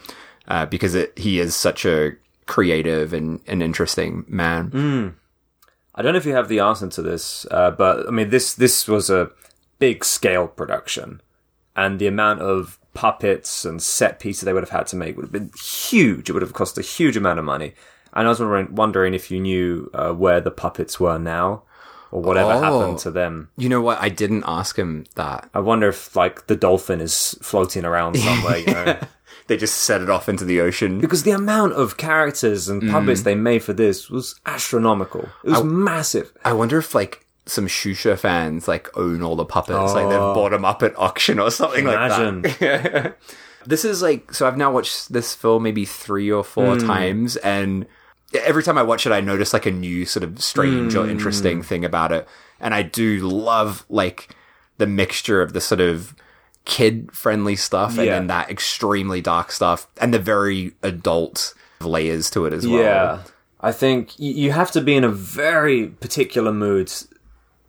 uh, 0.48 0.66
because 0.66 0.94
it, 0.94 1.16
he 1.18 1.38
is 1.38 1.54
such 1.54 1.84
a 1.84 2.12
creative 2.46 3.12
and 3.12 3.40
an 3.46 3.62
interesting 3.62 4.24
man 4.28 5.14
I 5.94 6.02
don't 6.02 6.12
know 6.12 6.18
if 6.18 6.24
you 6.24 6.34
have 6.34 6.48
the 6.48 6.60
answer 6.60 6.88
to 6.88 7.02
this, 7.02 7.46
uh, 7.50 7.72
but 7.72 8.06
I 8.06 8.10
mean 8.10 8.30
this 8.30 8.54
this 8.54 8.86
was 8.86 9.10
a 9.10 9.30
big 9.78 10.04
scale 10.04 10.46
production, 10.46 11.20
and 11.74 11.98
the 11.98 12.06
amount 12.06 12.40
of 12.40 12.78
puppets 12.94 13.64
and 13.64 13.82
set 13.82 14.20
pieces 14.20 14.42
they 14.42 14.52
would 14.52 14.62
have 14.62 14.70
had 14.70 14.86
to 14.88 14.96
make 14.96 15.16
would 15.16 15.26
have 15.26 15.32
been 15.32 15.50
huge. 15.60 16.30
It 16.30 16.32
would 16.32 16.42
have 16.42 16.52
cost 16.52 16.78
a 16.78 16.82
huge 16.82 17.16
amount 17.16 17.38
of 17.38 17.44
money. 17.44 17.74
And 18.12 18.26
I 18.26 18.30
was 18.30 18.40
wondering, 18.40 18.74
wondering 18.74 19.14
if 19.14 19.30
you 19.30 19.40
knew 19.40 19.90
uh, 19.94 20.12
where 20.12 20.40
the 20.40 20.50
puppets 20.50 20.98
were 20.98 21.18
now, 21.18 21.62
or 22.12 22.20
whatever 22.22 22.52
Oh. 22.52 22.60
happened 22.60 22.98
to 23.00 23.10
them. 23.10 23.50
You 23.56 23.68
know 23.68 23.80
what? 23.80 24.00
I 24.00 24.08
didn't 24.08 24.44
ask 24.46 24.76
him 24.78 25.04
that. 25.14 25.48
I 25.54 25.60
wonder 25.60 25.88
if 25.88 26.14
like 26.16 26.46
the 26.46 26.56
dolphin 26.56 27.00
is 27.00 27.36
floating 27.42 27.84
around 27.84 28.16
somewhere. 28.18 28.58
You 28.58 28.66
know. 28.66 28.98
They 29.46 29.56
just 29.56 29.78
set 29.78 30.00
it 30.00 30.08
off 30.08 30.28
into 30.28 30.44
the 30.44 30.60
ocean. 30.60 31.00
Because 31.00 31.24
the 31.24 31.32
amount 31.32 31.72
of 31.72 31.96
characters 31.96 32.68
and 32.68 32.82
Mm. 32.82 32.92
puppets 32.92 33.22
they 33.22 33.34
made 33.34 33.64
for 33.64 33.72
this 33.72 34.08
was 34.08 34.38
astronomical. 34.46 35.28
It 35.44 35.50
was 35.50 35.64
massive. 35.64 36.32
I 36.44 36.52
wonder 36.52 36.78
if 36.78 36.94
like 36.94 37.26
some 37.46 37.66
Xuxa 37.66 38.16
fans 38.16 38.68
like 38.68 38.96
own 38.96 39.22
all 39.22 39.34
the 39.34 39.44
puppets, 39.44 39.92
like 39.92 40.08
they've 40.08 40.18
bought 40.18 40.50
them 40.52 40.64
up 40.64 40.84
at 40.84 40.96
auction 40.96 41.40
or 41.40 41.50
something 41.50 41.84
Imagine. 41.84 42.42
like 42.42 42.58
that. 42.60 43.16
this 43.66 43.84
is 43.84 44.02
like 44.02 44.32
so. 44.32 44.46
I've 44.46 44.56
now 44.56 44.70
watched 44.70 45.12
this 45.12 45.34
film 45.34 45.64
maybe 45.64 45.84
three 45.84 46.30
or 46.30 46.44
four 46.44 46.76
times, 46.78 47.34
and 47.36 47.86
every 48.34 48.62
time 48.62 48.78
I 48.78 48.82
watch 48.82 49.06
it, 49.06 49.12
I 49.12 49.20
notice 49.20 49.52
like 49.52 49.66
a 49.66 49.70
new 49.70 50.04
sort 50.04 50.22
of 50.24 50.42
strange 50.42 50.94
or 50.94 51.08
interesting 51.08 51.58
hmm. 51.58 51.62
thing 51.62 51.84
about 51.84 52.12
it. 52.12 52.28
And 52.60 52.74
I 52.74 52.82
do 52.82 53.18
love 53.20 53.84
like 53.88 54.34
the 54.78 54.86
mixture 54.86 55.42
of 55.42 55.52
the 55.52 55.60
sort 55.60 55.80
of 55.80 56.14
kid 56.64 57.10
friendly 57.12 57.56
stuff 57.56 57.98
and 57.98 58.08
then 58.08 58.26
that 58.28 58.50
extremely 58.50 59.20
dark 59.20 59.50
stuff 59.50 59.88
and 60.00 60.12
the 60.12 60.18
very 60.18 60.72
adult 60.82 61.54
layers 61.80 62.30
to 62.30 62.46
it 62.46 62.52
as 62.52 62.66
well. 62.66 62.82
Yeah. 62.82 63.22
I 63.60 63.72
think 63.72 64.18
you 64.18 64.52
have 64.52 64.70
to 64.72 64.80
be 64.80 64.94
in 64.94 65.04
a 65.04 65.08
very 65.08 65.88
particular 65.88 66.52
mood 66.52 66.92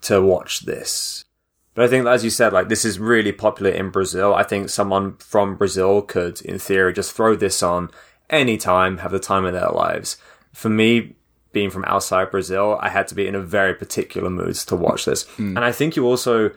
to 0.01 0.21
watch 0.21 0.61
this. 0.61 1.25
But 1.73 1.85
I 1.85 1.87
think, 1.87 2.05
as 2.05 2.23
you 2.23 2.29
said, 2.29 2.53
like 2.53 2.69
this 2.69 2.85
is 2.85 2.99
really 2.99 3.31
popular 3.31 3.71
in 3.71 3.89
Brazil. 3.89 4.33
I 4.33 4.43
think 4.43 4.69
someone 4.69 5.17
from 5.17 5.55
Brazil 5.55 6.01
could, 6.01 6.41
in 6.41 6.59
theory, 6.59 6.93
just 6.93 7.13
throw 7.13 7.35
this 7.35 7.63
on 7.63 7.89
anytime, 8.29 8.99
have 8.99 9.11
the 9.11 9.19
time 9.19 9.45
of 9.45 9.53
their 9.53 9.69
lives. 9.69 10.17
For 10.53 10.69
me, 10.69 11.15
being 11.53 11.69
from 11.69 11.85
outside 11.85 12.31
Brazil, 12.31 12.77
I 12.81 12.89
had 12.89 13.07
to 13.09 13.15
be 13.15 13.27
in 13.27 13.35
a 13.35 13.41
very 13.41 13.73
particular 13.73 14.29
mood 14.29 14.55
to 14.55 14.75
watch 14.75 15.05
this. 15.05 15.25
Mm. 15.37 15.55
And 15.55 15.59
I 15.59 15.71
think 15.71 15.95
you 15.95 16.05
also 16.05 16.51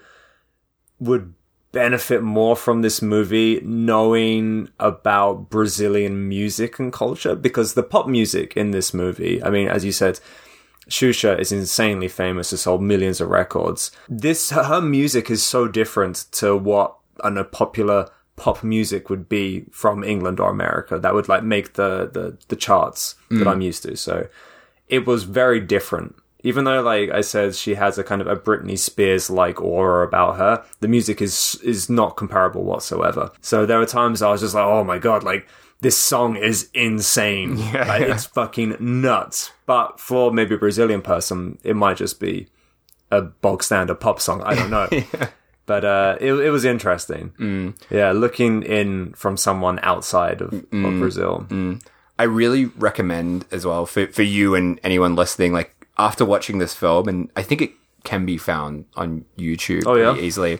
would 1.01 1.35
benefit 1.73 2.23
more 2.23 2.55
from 2.55 2.83
this 2.83 3.03
movie 3.03 3.61
knowing 3.65 4.69
about 4.79 5.51
Brazilian 5.51 6.29
music 6.29 6.79
and 6.79 6.93
culture 6.93 7.35
because 7.35 7.75
the 7.75 7.83
pop 7.83 8.07
music 8.07 8.57
in 8.57 8.71
this 8.71 8.95
movie, 8.95 9.43
I 9.43 9.51
mean, 9.51 9.67
as 9.69 9.85
you 9.85 9.91
said, 9.91 10.21
Xuxa 10.89 11.39
is 11.39 11.51
insanely 11.51 12.09
famous, 12.09 12.53
has 12.53 12.61
sold 12.61 12.83
millions 12.83 13.21
of 13.21 13.29
records. 13.29 13.91
This, 14.09 14.51
her 14.51 14.81
music 14.81 15.31
is 15.31 15.43
so 15.43 15.67
different 15.67 16.27
to 16.33 16.57
what 16.57 16.97
a 17.23 17.43
popular 17.43 18.11
pop 18.37 18.65
music 18.65 19.09
would 19.11 19.29
be 19.29 19.65
from 19.71 20.03
England 20.03 20.41
or 20.41 20.51
America 20.51 20.99
that 20.99 21.15
would 21.15 21.29
like 21.29 21.45
make 21.45 21.75
the, 21.75 22.11
the, 22.13 22.37
the 22.49 22.57
charts 22.57 23.15
that 23.31 23.47
I'm 23.47 23.61
mm. 23.61 23.65
used 23.65 23.83
to. 23.85 23.97
So 23.97 24.29
it 24.89 25.07
was 25.07 25.25
very 25.25 25.61
different. 25.61 26.17
Even 26.43 26.65
though, 26.65 26.83
like 26.83 27.11
I 27.11 27.23
said, 27.23 27.55
she 27.55 27.75
has 27.75 27.97
a 27.97 28.05
kind 28.05 28.21
of 28.21 28.27
a 28.27 28.37
Britney 28.37 28.79
Spears 28.79 29.31
like 29.31 29.63
aura 29.63 30.07
about 30.07 30.37
her, 30.37 30.63
the 30.81 30.89
music 30.89 31.23
is 31.23 31.59
is 31.63 31.89
not 31.89 32.17
comparable 32.17 32.65
whatsoever. 32.65 33.31
So 33.41 33.65
there 33.65 33.79
were 33.79 33.87
times 33.87 34.21
I 34.21 34.31
was 34.31 34.43
just 34.43 34.55
like, 34.55 34.67
oh 34.67 34.85
my 34.85 34.99
god, 34.99 35.23
like 35.23 35.49
this 35.81 35.97
song 35.97 36.37
is 36.37 36.71
insane. 36.75 37.57
like, 37.73 38.03
It's 38.03 38.27
fucking 38.27 38.77
nuts. 38.81 39.53
But 39.67 40.01
for 40.01 40.33
maybe 40.33 40.55
a 40.55 40.59
Brazilian 40.59 41.03
person, 41.03 41.59
it 41.63 41.77
might 41.77 41.97
just 41.97 42.21
be 42.21 42.49
a 43.11 43.23
bog 43.23 43.63
standard 43.63 44.01
pop 44.01 44.21
song. 44.21 44.43
I 44.43 44.55
don't 44.55 44.71
know. 44.71 44.89
But 45.67 45.85
uh, 45.85 46.17
it, 46.21 46.33
it 46.35 46.51
was 46.51 46.65
interesting. 46.65 47.75
Yeah, 47.91 48.13
looking 48.13 48.63
in 48.63 49.13
from 49.15 49.37
someone 49.37 49.79
outside 49.83 50.43
of, 50.43 50.53
of 50.53 50.99
Brazil. 50.99 51.47
I 52.19 52.25
really 52.25 52.67
recommend 52.67 53.45
as 53.51 53.65
well 53.67 53.87
for, 53.87 54.07
for 54.09 54.23
you 54.23 54.55
and 54.55 54.79
anyone 54.85 55.17
listening, 55.17 55.53
like 55.53 55.75
after 55.99 56.25
watching 56.25 56.59
this 56.59 56.75
film, 56.75 57.09
and 57.09 57.31
I 57.35 57.43
think 57.43 57.61
it 57.63 57.73
can 58.05 58.27
be 58.27 58.37
found 58.37 58.85
on 58.95 59.25
YouTube 59.39 59.85
Oh, 59.87 59.95
yeah? 59.97 60.15
easily. 60.17 60.59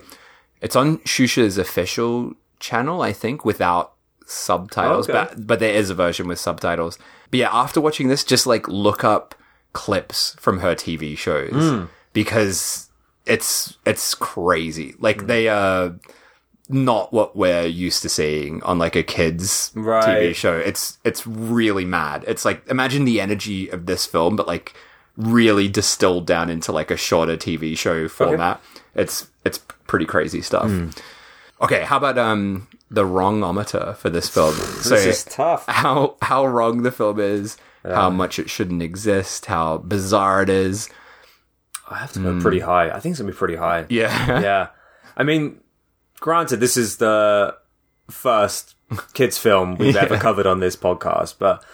It's 0.63 0.75
on 0.75 0.99
Xuxa's 1.01 1.59
official 1.59 2.33
channel, 2.59 3.03
I 3.03 3.13
think, 3.13 3.45
without 3.45 3.93
subtitles, 4.27 5.09
Oh, 5.09 5.13
okay. 5.13 5.35
but 5.35 5.47
but 5.47 5.59
there 5.61 5.75
is 5.75 5.91
a 5.91 5.95
version 5.95 6.27
with 6.27 6.39
subtitles. 6.39 6.99
But 7.31 7.39
yeah, 7.41 7.51
after 7.53 7.81
watching 7.81 8.09
this, 8.09 8.25
just 8.25 8.47
like 8.47 8.67
look 8.69 9.05
up 9.05 9.35
clips 9.75 10.35
from 10.41 10.61
her 10.61 10.75
TV 10.75 11.17
shows 11.17 11.51
Hmm. 11.53 11.85
because 12.15 12.89
it's 13.27 13.77
it's 13.87 14.15
crazy. 14.15 14.95
Like 14.99 15.27
they 15.27 15.49
are 15.49 15.95
not 16.69 17.13
what 17.13 17.37
we're 17.37 17.67
used 17.67 18.01
to 18.03 18.09
seeing 18.09 18.63
on 18.63 18.79
like 18.79 18.97
a 18.97 19.03
kids 19.03 19.71
Right. 19.75 20.05
TV 20.31 20.35
show. 20.35 20.57
It's 20.57 20.99
it's 21.05 21.27
really 21.27 21.85
mad. 21.85 22.25
It's 22.27 22.45
like 22.45 22.67
imagine 22.69 23.05
the 23.05 23.21
energy 23.21 23.69
of 23.69 23.87
this 23.87 24.07
film, 24.07 24.37
but 24.37 24.47
like 24.47 24.75
really 25.17 25.69
distilled 25.69 26.27
down 26.27 26.51
into 26.51 26.73
like 26.73 26.91
a 26.91 26.97
shorter 26.97 27.37
TV 27.37 27.77
show 27.77 28.09
format. 28.09 28.61
It's 28.95 29.27
it's 29.45 29.59
pretty 29.87 30.07
crazy 30.07 30.41
stuff. 30.43 30.69
Hmm. 30.71 30.89
Okay, 31.61 31.83
how 31.85 31.99
about 31.99 32.19
um 32.19 32.67
the 32.91 33.05
wrongometer 33.05 33.97
for 33.97 34.11
this 34.11 34.29
film? 34.29 34.55
so 34.55 34.91
This 34.91 35.07
is 35.07 35.25
tough. 35.25 35.67
how 35.69 36.17
how 36.23 36.47
wrong 36.47 36.83
the 36.83 36.93
film 36.93 37.21
is, 37.21 37.57
how 37.85 38.11
much 38.11 38.39
it 38.39 38.49
shouldn't 38.51 38.83
exist, 38.83 39.47
how 39.47 39.79
bizarre 39.79 40.43
it 40.43 40.49
is. 40.49 40.89
I 41.89 41.99
have 41.99 42.13
to 42.13 42.21
go 42.21 42.41
pretty 42.41 42.61
high. 42.61 42.91
I 42.91 43.01
think 43.01 43.13
it's 43.13 43.21
gonna 43.21 43.33
be 43.33 43.37
pretty 43.37 43.57
high. 43.57 43.87
Yeah. 43.89 44.41
yeah. 44.41 44.69
I 45.17 45.23
mean, 45.23 45.61
granted, 46.21 46.61
this 46.61 46.77
is 46.77 46.97
the 46.97 47.57
first 48.11 48.77
kids 49.13 49.39
film 49.39 49.77
we've 49.77 49.97
ever 50.05 50.17
covered 50.17 50.47
on 50.47 50.61
this 50.61 50.77
podcast, 50.77 51.37
but 51.39 51.65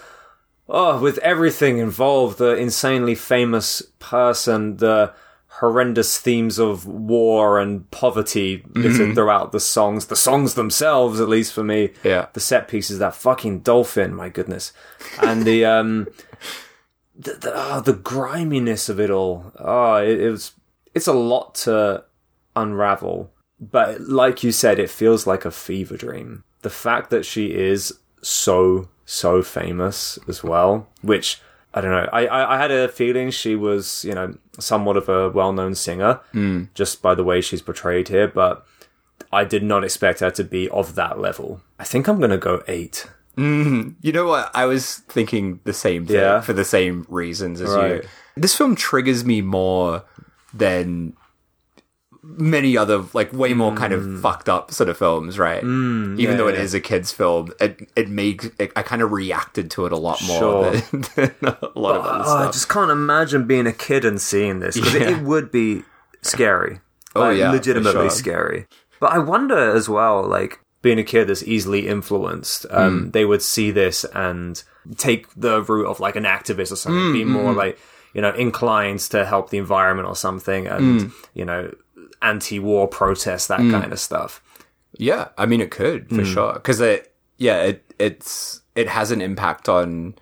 oh, 0.69 1.01
with 1.01 1.19
everything 1.19 1.79
involved, 1.79 2.39
the 2.39 2.57
insanely 2.57 3.15
famous 3.15 3.83
person, 3.99 4.77
the 4.79 5.13
horrendous 5.55 6.19
themes 6.19 6.59
of 6.59 6.87
war 6.87 7.59
and 7.59 7.91
poverty 7.91 8.65
littered 8.75 9.15
throughout 9.15 9.53
the 9.53 9.61
songs, 9.61 10.07
the 10.07 10.17
songs 10.17 10.55
themselves, 10.55 11.21
at 11.21 11.29
least 11.29 11.53
for 11.53 11.65
me. 11.65 11.91
Yeah. 12.05 12.27
The 12.33 12.41
set 12.41 12.69
pieces, 12.69 12.99
that 13.01 13.15
fucking 13.15 13.61
dolphin, 13.61 14.15
my 14.15 14.29
goodness. 14.29 14.73
And 15.21 15.43
the, 15.45 15.65
um, 15.65 16.09
the, 17.21 17.35
the, 17.35 17.53
oh, 17.55 17.81
the 17.81 17.93
griminess 17.93 18.89
of 18.89 18.99
it 18.99 19.11
all. 19.11 19.53
Oh, 19.59 19.97
it, 19.97 20.21
it 20.21 20.31
was, 20.31 20.53
it's 20.95 21.07
a 21.07 21.13
lot 21.13 21.55
to 21.57 22.05
unravel. 22.57 23.31
But 23.61 24.01
like 24.01 24.43
you 24.43 24.53
said, 24.53 24.79
it 24.79 24.91
feels 24.91 25.27
like 25.27 25.45
a 25.45 25.51
fever 25.51 25.97
dream. 25.97 26.45
The 26.63 26.71
fact 26.71 27.11
that 27.11 27.27
she 27.27 27.55
is 27.55 27.99
so, 28.23 28.89
so 29.05 29.43
famous 29.43 30.19
as 30.29 30.43
well, 30.43 30.89
which 31.03 31.41
I 31.75 31.81
don't 31.81 31.91
know. 31.91 32.09
I, 32.13 32.27
I, 32.27 32.55
I 32.55 32.59
had 32.59 32.71
a 32.71 32.89
feeling 32.89 33.31
she 33.31 33.55
was, 33.55 34.05
you 34.05 34.15
know, 34.15 34.35
somewhat 34.59 34.97
of 34.97 35.09
a 35.09 35.29
well 35.31 35.53
known 35.53 35.75
singer 35.75 36.21
hmm. 36.33 36.65
just 36.75 37.03
by 37.03 37.15
the 37.15 37.25
way 37.25 37.41
she's 37.41 37.63
portrayed 37.63 38.09
here, 38.09 38.29
but 38.29 38.67
I 39.33 39.45
did 39.45 39.63
not 39.63 39.85
expect 39.85 40.21
her 40.21 40.31
to 40.33 40.45
be 40.45 40.69
of 40.71 40.95
that 40.95 41.21
level. 41.21 41.61
I 41.79 41.85
think 41.85 42.09
I'm 42.09 42.19
going 42.19 42.31
to 42.31 42.39
go 42.39 42.63
eight. 42.67 43.07
Mm-hmm. 43.41 43.91
You 44.03 44.13
know 44.13 44.27
what? 44.27 44.51
I 44.55 44.67
was 44.67 44.99
thinking 45.09 45.61
the 45.65 45.73
same 45.73 46.07
thing 46.07 46.17
Yeah. 46.17 46.41
for 46.41 46.53
the 46.53 46.65
same 46.65 47.07
reasons 47.09 47.61
as 47.61 47.71
Right. 47.71 48.03
you. 48.03 48.09
This 48.37 48.55
film 48.55 48.75
triggers 48.77 49.25
me 49.25 49.41
more 49.41 50.05
than 50.53 51.15
many 52.23 52.77
other, 52.77 53.03
like 53.15 53.33
way 53.33 53.55
more 53.55 53.73
kind 53.75 53.93
of 53.93 54.03
mm. 54.03 54.21
fucked 54.21 54.49
up 54.49 54.71
sort 54.73 54.89
of 54.91 54.99
films, 54.99 55.39
right? 55.39 55.63
Mm, 55.63 56.19
Even 56.21 56.37
though 56.37 56.49
it 56.49 56.55
is 56.55 56.75
yeah. 56.75 56.79
a 56.79 56.81
kids' 56.81 57.13
film, 57.13 57.51
it 57.61 57.91
it 57.97 58.09
makes 58.11 58.47
it, 58.59 58.73
I 58.77 58.83
kind 58.83 59.01
of 59.01 59.11
reacted 59.11 59.71
to 59.73 59.87
it 59.87 59.93
a 59.93 59.97
lot 59.97 60.23
more 60.25 60.39
Sure. 60.39 60.71
than, 60.73 61.01
than 61.17 61.35
a 61.43 61.79
lot 61.79 61.97
of 61.97 62.05
other 62.05 62.25
Oh, 62.27 62.37
I 62.49 62.51
just 62.51 62.69
can't 62.69 62.91
imagine 62.91 63.47
being 63.47 63.67
a 63.67 63.73
kid 63.73 64.05
and 64.05 64.21
seeing 64.21 64.61
this 64.61 64.75
because 64.77 64.95
Yeah. 64.95 65.01
it, 65.03 65.09
it 65.19 65.23
would 65.23 65.51
be 65.51 65.83
scary. 66.23 66.81
Oh, 67.17 67.21
Like, 67.21 67.39
yeah, 67.39 67.51
legitimately 67.53 68.03
sure. 68.09 68.11
scary. 68.11 68.67
But 69.01 69.13
I 69.13 69.19
wonder 69.19 69.57
as 69.75 69.89
well, 69.89 70.23
like 70.23 70.61
being 70.83 70.99
a 70.99 71.05
kid 71.05 71.27
that's 71.29 71.43
easily 71.43 71.87
influenced, 71.89 72.67
um, 72.71 73.07
Mm. 73.09 73.13
they 73.13 73.25
would 73.25 73.43
see 73.43 73.71
this 73.71 74.05
and 74.15 74.63
take 74.97 75.27
the 75.37 75.63
route 75.63 75.87
of 75.87 76.01
like 76.01 76.17
an 76.17 76.25
activist 76.25 76.73
or 76.73 76.77
something, 76.77 77.03
Mm, 77.11 77.13
be 77.13 77.25
more 77.25 77.53
like 77.53 77.79
you 78.15 78.21
know 78.23 78.31
inclined 78.35 79.01
to 79.01 79.25
help 79.25 79.51
the 79.51 79.59
environment 79.59 80.09
or 80.09 80.17
something, 80.17 80.67
and 80.67 81.01
Mm. 81.01 81.13
you 81.35 81.45
know 81.45 81.71
anti-war 82.23 82.89
protests, 82.89 83.47
that 83.47 83.61
kind 83.71 83.93
of 83.93 83.99
stuff. 84.01 84.43
Yeah, 84.99 85.29
I 85.39 85.47
mean 85.47 85.61
it 85.61 85.71
could 85.71 86.09
for 86.09 86.25
sure 86.25 86.55
because 86.55 86.81
it 86.81 87.15
yeah 87.39 87.63
it 87.63 87.85
it's 87.99 88.61
it 88.75 88.89
has 88.89 89.11
an 89.11 89.21
impact 89.21 89.69
on 89.69 90.15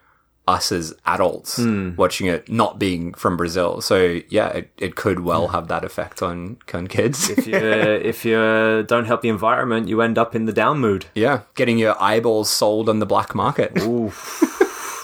us 0.48 0.72
as 0.72 0.94
adults 1.04 1.56
hmm. 1.56 1.94
watching 1.96 2.26
it 2.26 2.50
not 2.50 2.78
being 2.78 3.12
from 3.14 3.36
Brazil. 3.36 3.80
So 3.80 4.20
yeah, 4.28 4.48
it, 4.48 4.70
it 4.78 4.94
could 4.96 5.20
well 5.20 5.46
hmm. 5.46 5.52
have 5.52 5.68
that 5.68 5.84
effect 5.84 6.22
on 6.22 6.56
on 6.72 6.86
kids. 6.86 7.28
If 7.30 7.46
you 7.46 7.56
uh, 7.56 7.98
if 8.02 8.24
you 8.24 8.36
uh, 8.36 8.82
don't 8.82 9.04
help 9.04 9.20
the 9.20 9.28
environment, 9.28 9.88
you 9.88 10.00
end 10.00 10.18
up 10.18 10.34
in 10.34 10.46
the 10.46 10.52
down 10.52 10.78
mood. 10.78 11.06
yeah, 11.14 11.42
getting 11.54 11.78
your 11.78 12.00
eyeballs 12.02 12.50
sold 12.50 12.88
on 12.88 12.98
the 12.98 13.06
black 13.06 13.34
market. 13.34 13.72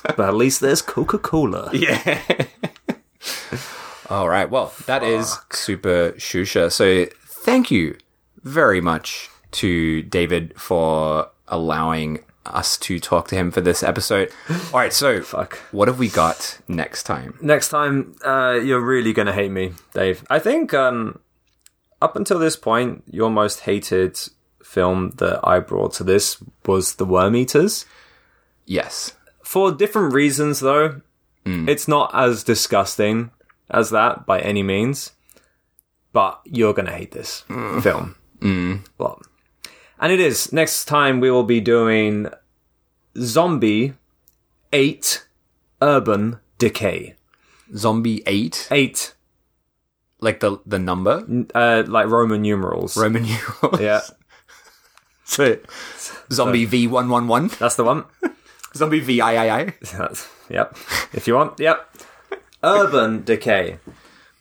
But 0.04 0.28
at 0.28 0.34
least 0.34 0.60
there's 0.60 0.82
Coca 0.82 1.18
Cola. 1.18 1.70
Yeah. 1.84 2.22
All 4.10 4.28
right. 4.28 4.50
Well, 4.50 4.72
that 4.86 5.02
is 5.02 5.38
super 5.50 6.12
Xuxa. 6.12 6.70
So 6.70 7.06
thank 7.26 7.70
you 7.70 7.96
very 8.42 8.80
much 8.80 9.30
to 9.52 10.02
David 10.02 10.52
for 10.60 11.30
allowing 11.48 12.22
us 12.46 12.76
to 12.78 12.98
talk 13.00 13.28
to 13.28 13.34
him 13.36 13.50
for 13.50 13.60
this 13.60 13.82
episode. 13.82 14.30
All 14.72 14.80
right. 14.80 14.92
So 14.92 15.22
Fuck. 15.34 15.58
what 15.72 15.88
have 15.88 15.98
we 15.98 16.08
got 16.08 16.58
next 16.68 17.04
time? 17.04 17.38
next 17.40 17.68
time 17.70 18.14
uh, 18.24 18.52
you're 18.62 18.80
really 18.80 19.12
gonna 19.12 19.32
hate 19.32 19.50
me 19.50 19.72
dave 19.94 20.24
i 20.30 20.38
think 20.38 20.72
um, 20.74 21.18
up 22.02 22.16
until 22.16 22.38
this 22.38 22.56
point 22.56 23.02
your 23.10 23.30
most 23.30 23.60
hated 23.60 24.18
film 24.62 25.10
that 25.16 25.40
i 25.44 25.58
brought 25.58 25.92
to 25.94 26.04
this 26.04 26.36
was 26.66 26.94
the 26.96 27.04
worm 27.04 27.34
eaters 27.36 27.84
Yes. 28.66 29.12
for 29.42 29.70
different 29.72 30.12
reasons 30.14 30.60
though 30.60 31.00
it's 31.46 31.86
not 31.86 32.10
as 32.14 32.42
disgusting 32.42 33.30
as 33.70 33.90
that 33.90 34.24
by 34.24 34.40
any 34.40 34.62
means 34.62 35.12
but 36.12 36.40
you're 36.44 36.72
gonna 36.72 36.90
hate 36.92 37.12
this 37.12 37.40
film 37.82 38.14
well 38.98 39.20
and 40.00 40.12
it 40.12 40.20
is 40.20 40.52
next 40.52 40.84
time 40.86 41.20
we 41.20 41.30
will 41.30 41.44
be 41.44 41.60
doing 41.60 42.28
zombie 43.18 43.94
8 44.72 45.26
urban 45.82 46.38
decay 46.58 47.14
Zombie 47.74 48.22
8, 48.26 48.68
8 48.70 49.14
like 50.20 50.40
the 50.40 50.58
the 50.64 50.78
number 50.78 51.24
uh, 51.54 51.82
like 51.86 52.08
Roman 52.08 52.42
numerals. 52.42 52.96
Roman 52.96 53.22
numerals. 53.62 53.80
Yeah, 53.80 54.00
So 55.24 55.58
Zombie 56.32 56.66
V111, 56.66 57.58
that's 57.58 57.76
the 57.76 57.84
one. 57.84 58.04
Zombie 58.74 59.00
VIII. 59.00 59.72
That's, 59.96 60.28
yep. 60.48 60.76
If 61.12 61.26
you 61.28 61.34
want, 61.34 61.60
yep. 61.60 61.88
Urban 62.62 63.22
Decay. 63.24 63.78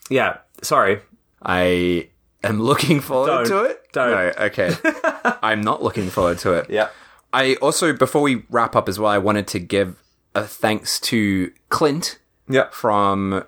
Yeah. 0.10 0.38
Sorry. 0.62 1.02
I 1.44 2.10
am 2.44 2.61
looking 2.61 2.99
forward 2.99 3.28
Don't. 3.28 3.48
to 3.48 3.64
it. 3.65 3.88
Don't. 3.94 4.11
No, 4.11 4.45
okay. 4.45 4.74
I'm 5.41 5.61
not 5.61 5.82
looking 5.84 6.10
forward 6.10 6.40
to 6.40 6.53
it. 6.53 6.70
Yeah. 6.70 6.90
I 7.32 7.56
also, 7.56 7.94
before 7.94 8.22
we 8.22 8.44
wrap 8.49 8.76
up 8.76 8.88
as 8.88 8.99
well, 8.99 9.11
I 9.11 9.18
wanted 9.18 9.48
to 9.48 9.60
give 9.60 10.02
a 10.36 10.44
thanks 10.45 10.99
to 11.02 11.52
Clint 11.70 12.20
Yeah. 12.48 12.70
from 12.72 13.44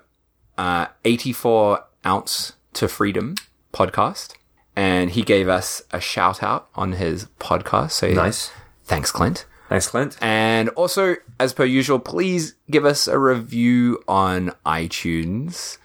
uh, 0.58 0.86
84 1.04 1.84
Ounce 2.04 2.54
to 2.74 2.88
Freedom 2.88 3.34
podcast. 3.72 4.34
And 4.74 5.10
he 5.10 5.22
gave 5.22 5.48
us 5.48 5.82
a 5.90 6.00
shout 6.00 6.42
out 6.42 6.68
on 6.74 6.92
his 6.92 7.26
podcast. 7.40 7.92
So 7.92 8.08
Nice. 8.10 8.50
Thanks, 8.84 9.10
Clint. 9.10 9.46
Thanks, 9.68 9.88
Clint. 9.88 10.16
And 10.20 10.68
also, 10.70 11.16
as 11.40 11.52
per 11.52 11.64
usual, 11.64 11.98
please 11.98 12.54
give 12.70 12.84
us 12.84 13.08
a 13.08 13.18
review 13.18 14.02
on 14.06 14.52
iTunes. 14.64 15.78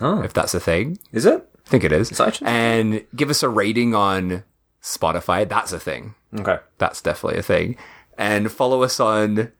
Oh. 0.00 0.22
If 0.22 0.32
that's 0.32 0.54
a 0.54 0.60
thing. 0.60 0.98
Is 1.12 1.24
it? 1.26 1.48
I 1.66 1.68
think 1.70 1.84
it 1.84 1.92
is. 1.92 2.10
iTunes? 2.10 2.46
And 2.46 3.04
give 3.16 3.30
us 3.30 3.42
a 3.42 3.48
rating 3.48 3.94
on 3.94 4.44
Spotify. 4.82 5.48
That's 5.48 5.72
a 5.72 5.80
thing. 5.80 6.14
Okay. 6.38 6.58
That's 6.78 7.00
definitely 7.00 7.38
a 7.38 7.42
thing. 7.42 7.76
And 8.18 8.50
follow 8.52 8.82
us 8.82 9.00
on 9.00 9.52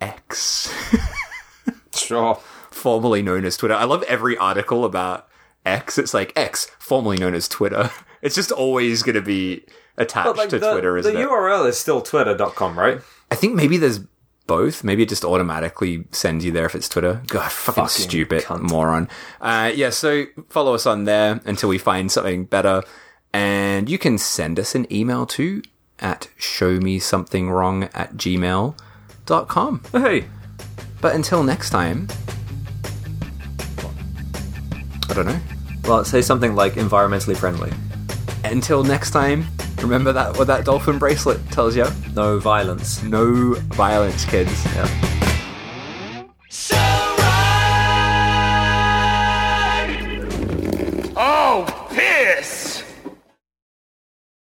X, 0.00 0.72
Sure. 1.94 2.36
formerly 2.70 3.22
known 3.22 3.44
as 3.44 3.56
Twitter. 3.56 3.74
I 3.74 3.84
love 3.84 4.02
every 4.04 4.36
article 4.36 4.84
about 4.84 5.28
X. 5.64 5.98
It's 5.98 6.14
like 6.14 6.32
X, 6.36 6.66
formerly 6.78 7.18
known 7.18 7.34
as 7.34 7.48
Twitter. 7.48 7.90
It's 8.22 8.36
just 8.36 8.52
always 8.52 9.02
going 9.02 9.16
to 9.16 9.20
be 9.20 9.64
attached 9.96 10.36
like 10.36 10.48
to 10.50 10.60
the, 10.60 10.70
Twitter, 10.70 10.96
isn't 10.96 11.12
the 11.12 11.22
it? 11.22 11.26
URL 11.28 11.66
is 11.68 11.76
still 11.76 12.00
twitter.com, 12.00 12.78
right? 12.78 13.00
I 13.32 13.34
think 13.34 13.56
maybe 13.56 13.78
there's 13.78 13.98
both. 14.56 14.84
Maybe 14.84 15.02
it 15.02 15.08
just 15.08 15.24
automatically 15.24 16.04
sends 16.10 16.44
you 16.44 16.52
there 16.52 16.66
if 16.66 16.74
it's 16.74 16.88
Twitter. 16.88 17.22
God, 17.28 17.50
fucking, 17.50 17.84
Fucking 17.84 18.02
stupid 18.08 18.42
cunt. 18.42 18.60
moron. 18.70 19.08
Uh, 19.40 19.72
yeah, 19.74 19.88
so 19.90 20.26
follow 20.50 20.74
us 20.74 20.84
on 20.86 21.04
there 21.04 21.40
until 21.46 21.68
we 21.70 21.78
find 21.78 22.12
something 22.12 22.44
better. 22.44 22.82
And 23.32 23.88
you 23.88 23.96
can 23.98 24.18
send 24.18 24.58
us 24.58 24.74
an 24.74 24.84
email 24.92 25.24
too 25.26 25.62
at 26.00 26.28
showmesomethingwrong 26.38 27.88
at 27.94 28.14
gmail.com. 28.14 29.82
Hey. 29.92 30.24
But 31.00 31.14
until 31.14 31.42
next 31.42 31.70
time, 31.70 32.08
I 35.08 35.14
don't 35.14 35.26
know. 35.26 35.40
Well, 35.84 36.04
say 36.04 36.20
something 36.22 36.54
like 36.54 36.74
environmentally 36.74 37.36
friendly. 37.36 37.72
Until 38.44 38.84
next 38.84 39.10
time, 39.12 39.46
Remember 39.82 40.12
that 40.12 40.38
what 40.38 40.46
that 40.46 40.64
dolphin 40.64 40.98
bracelet 40.98 41.44
tells 41.50 41.74
you? 41.76 41.86
No 42.14 42.38
violence. 42.38 43.02
No 43.02 43.54
violence, 43.74 44.24
kids. 44.24 44.64
Yeah. 44.66 44.88
Oh, 51.16 51.88
piss! 51.90 52.61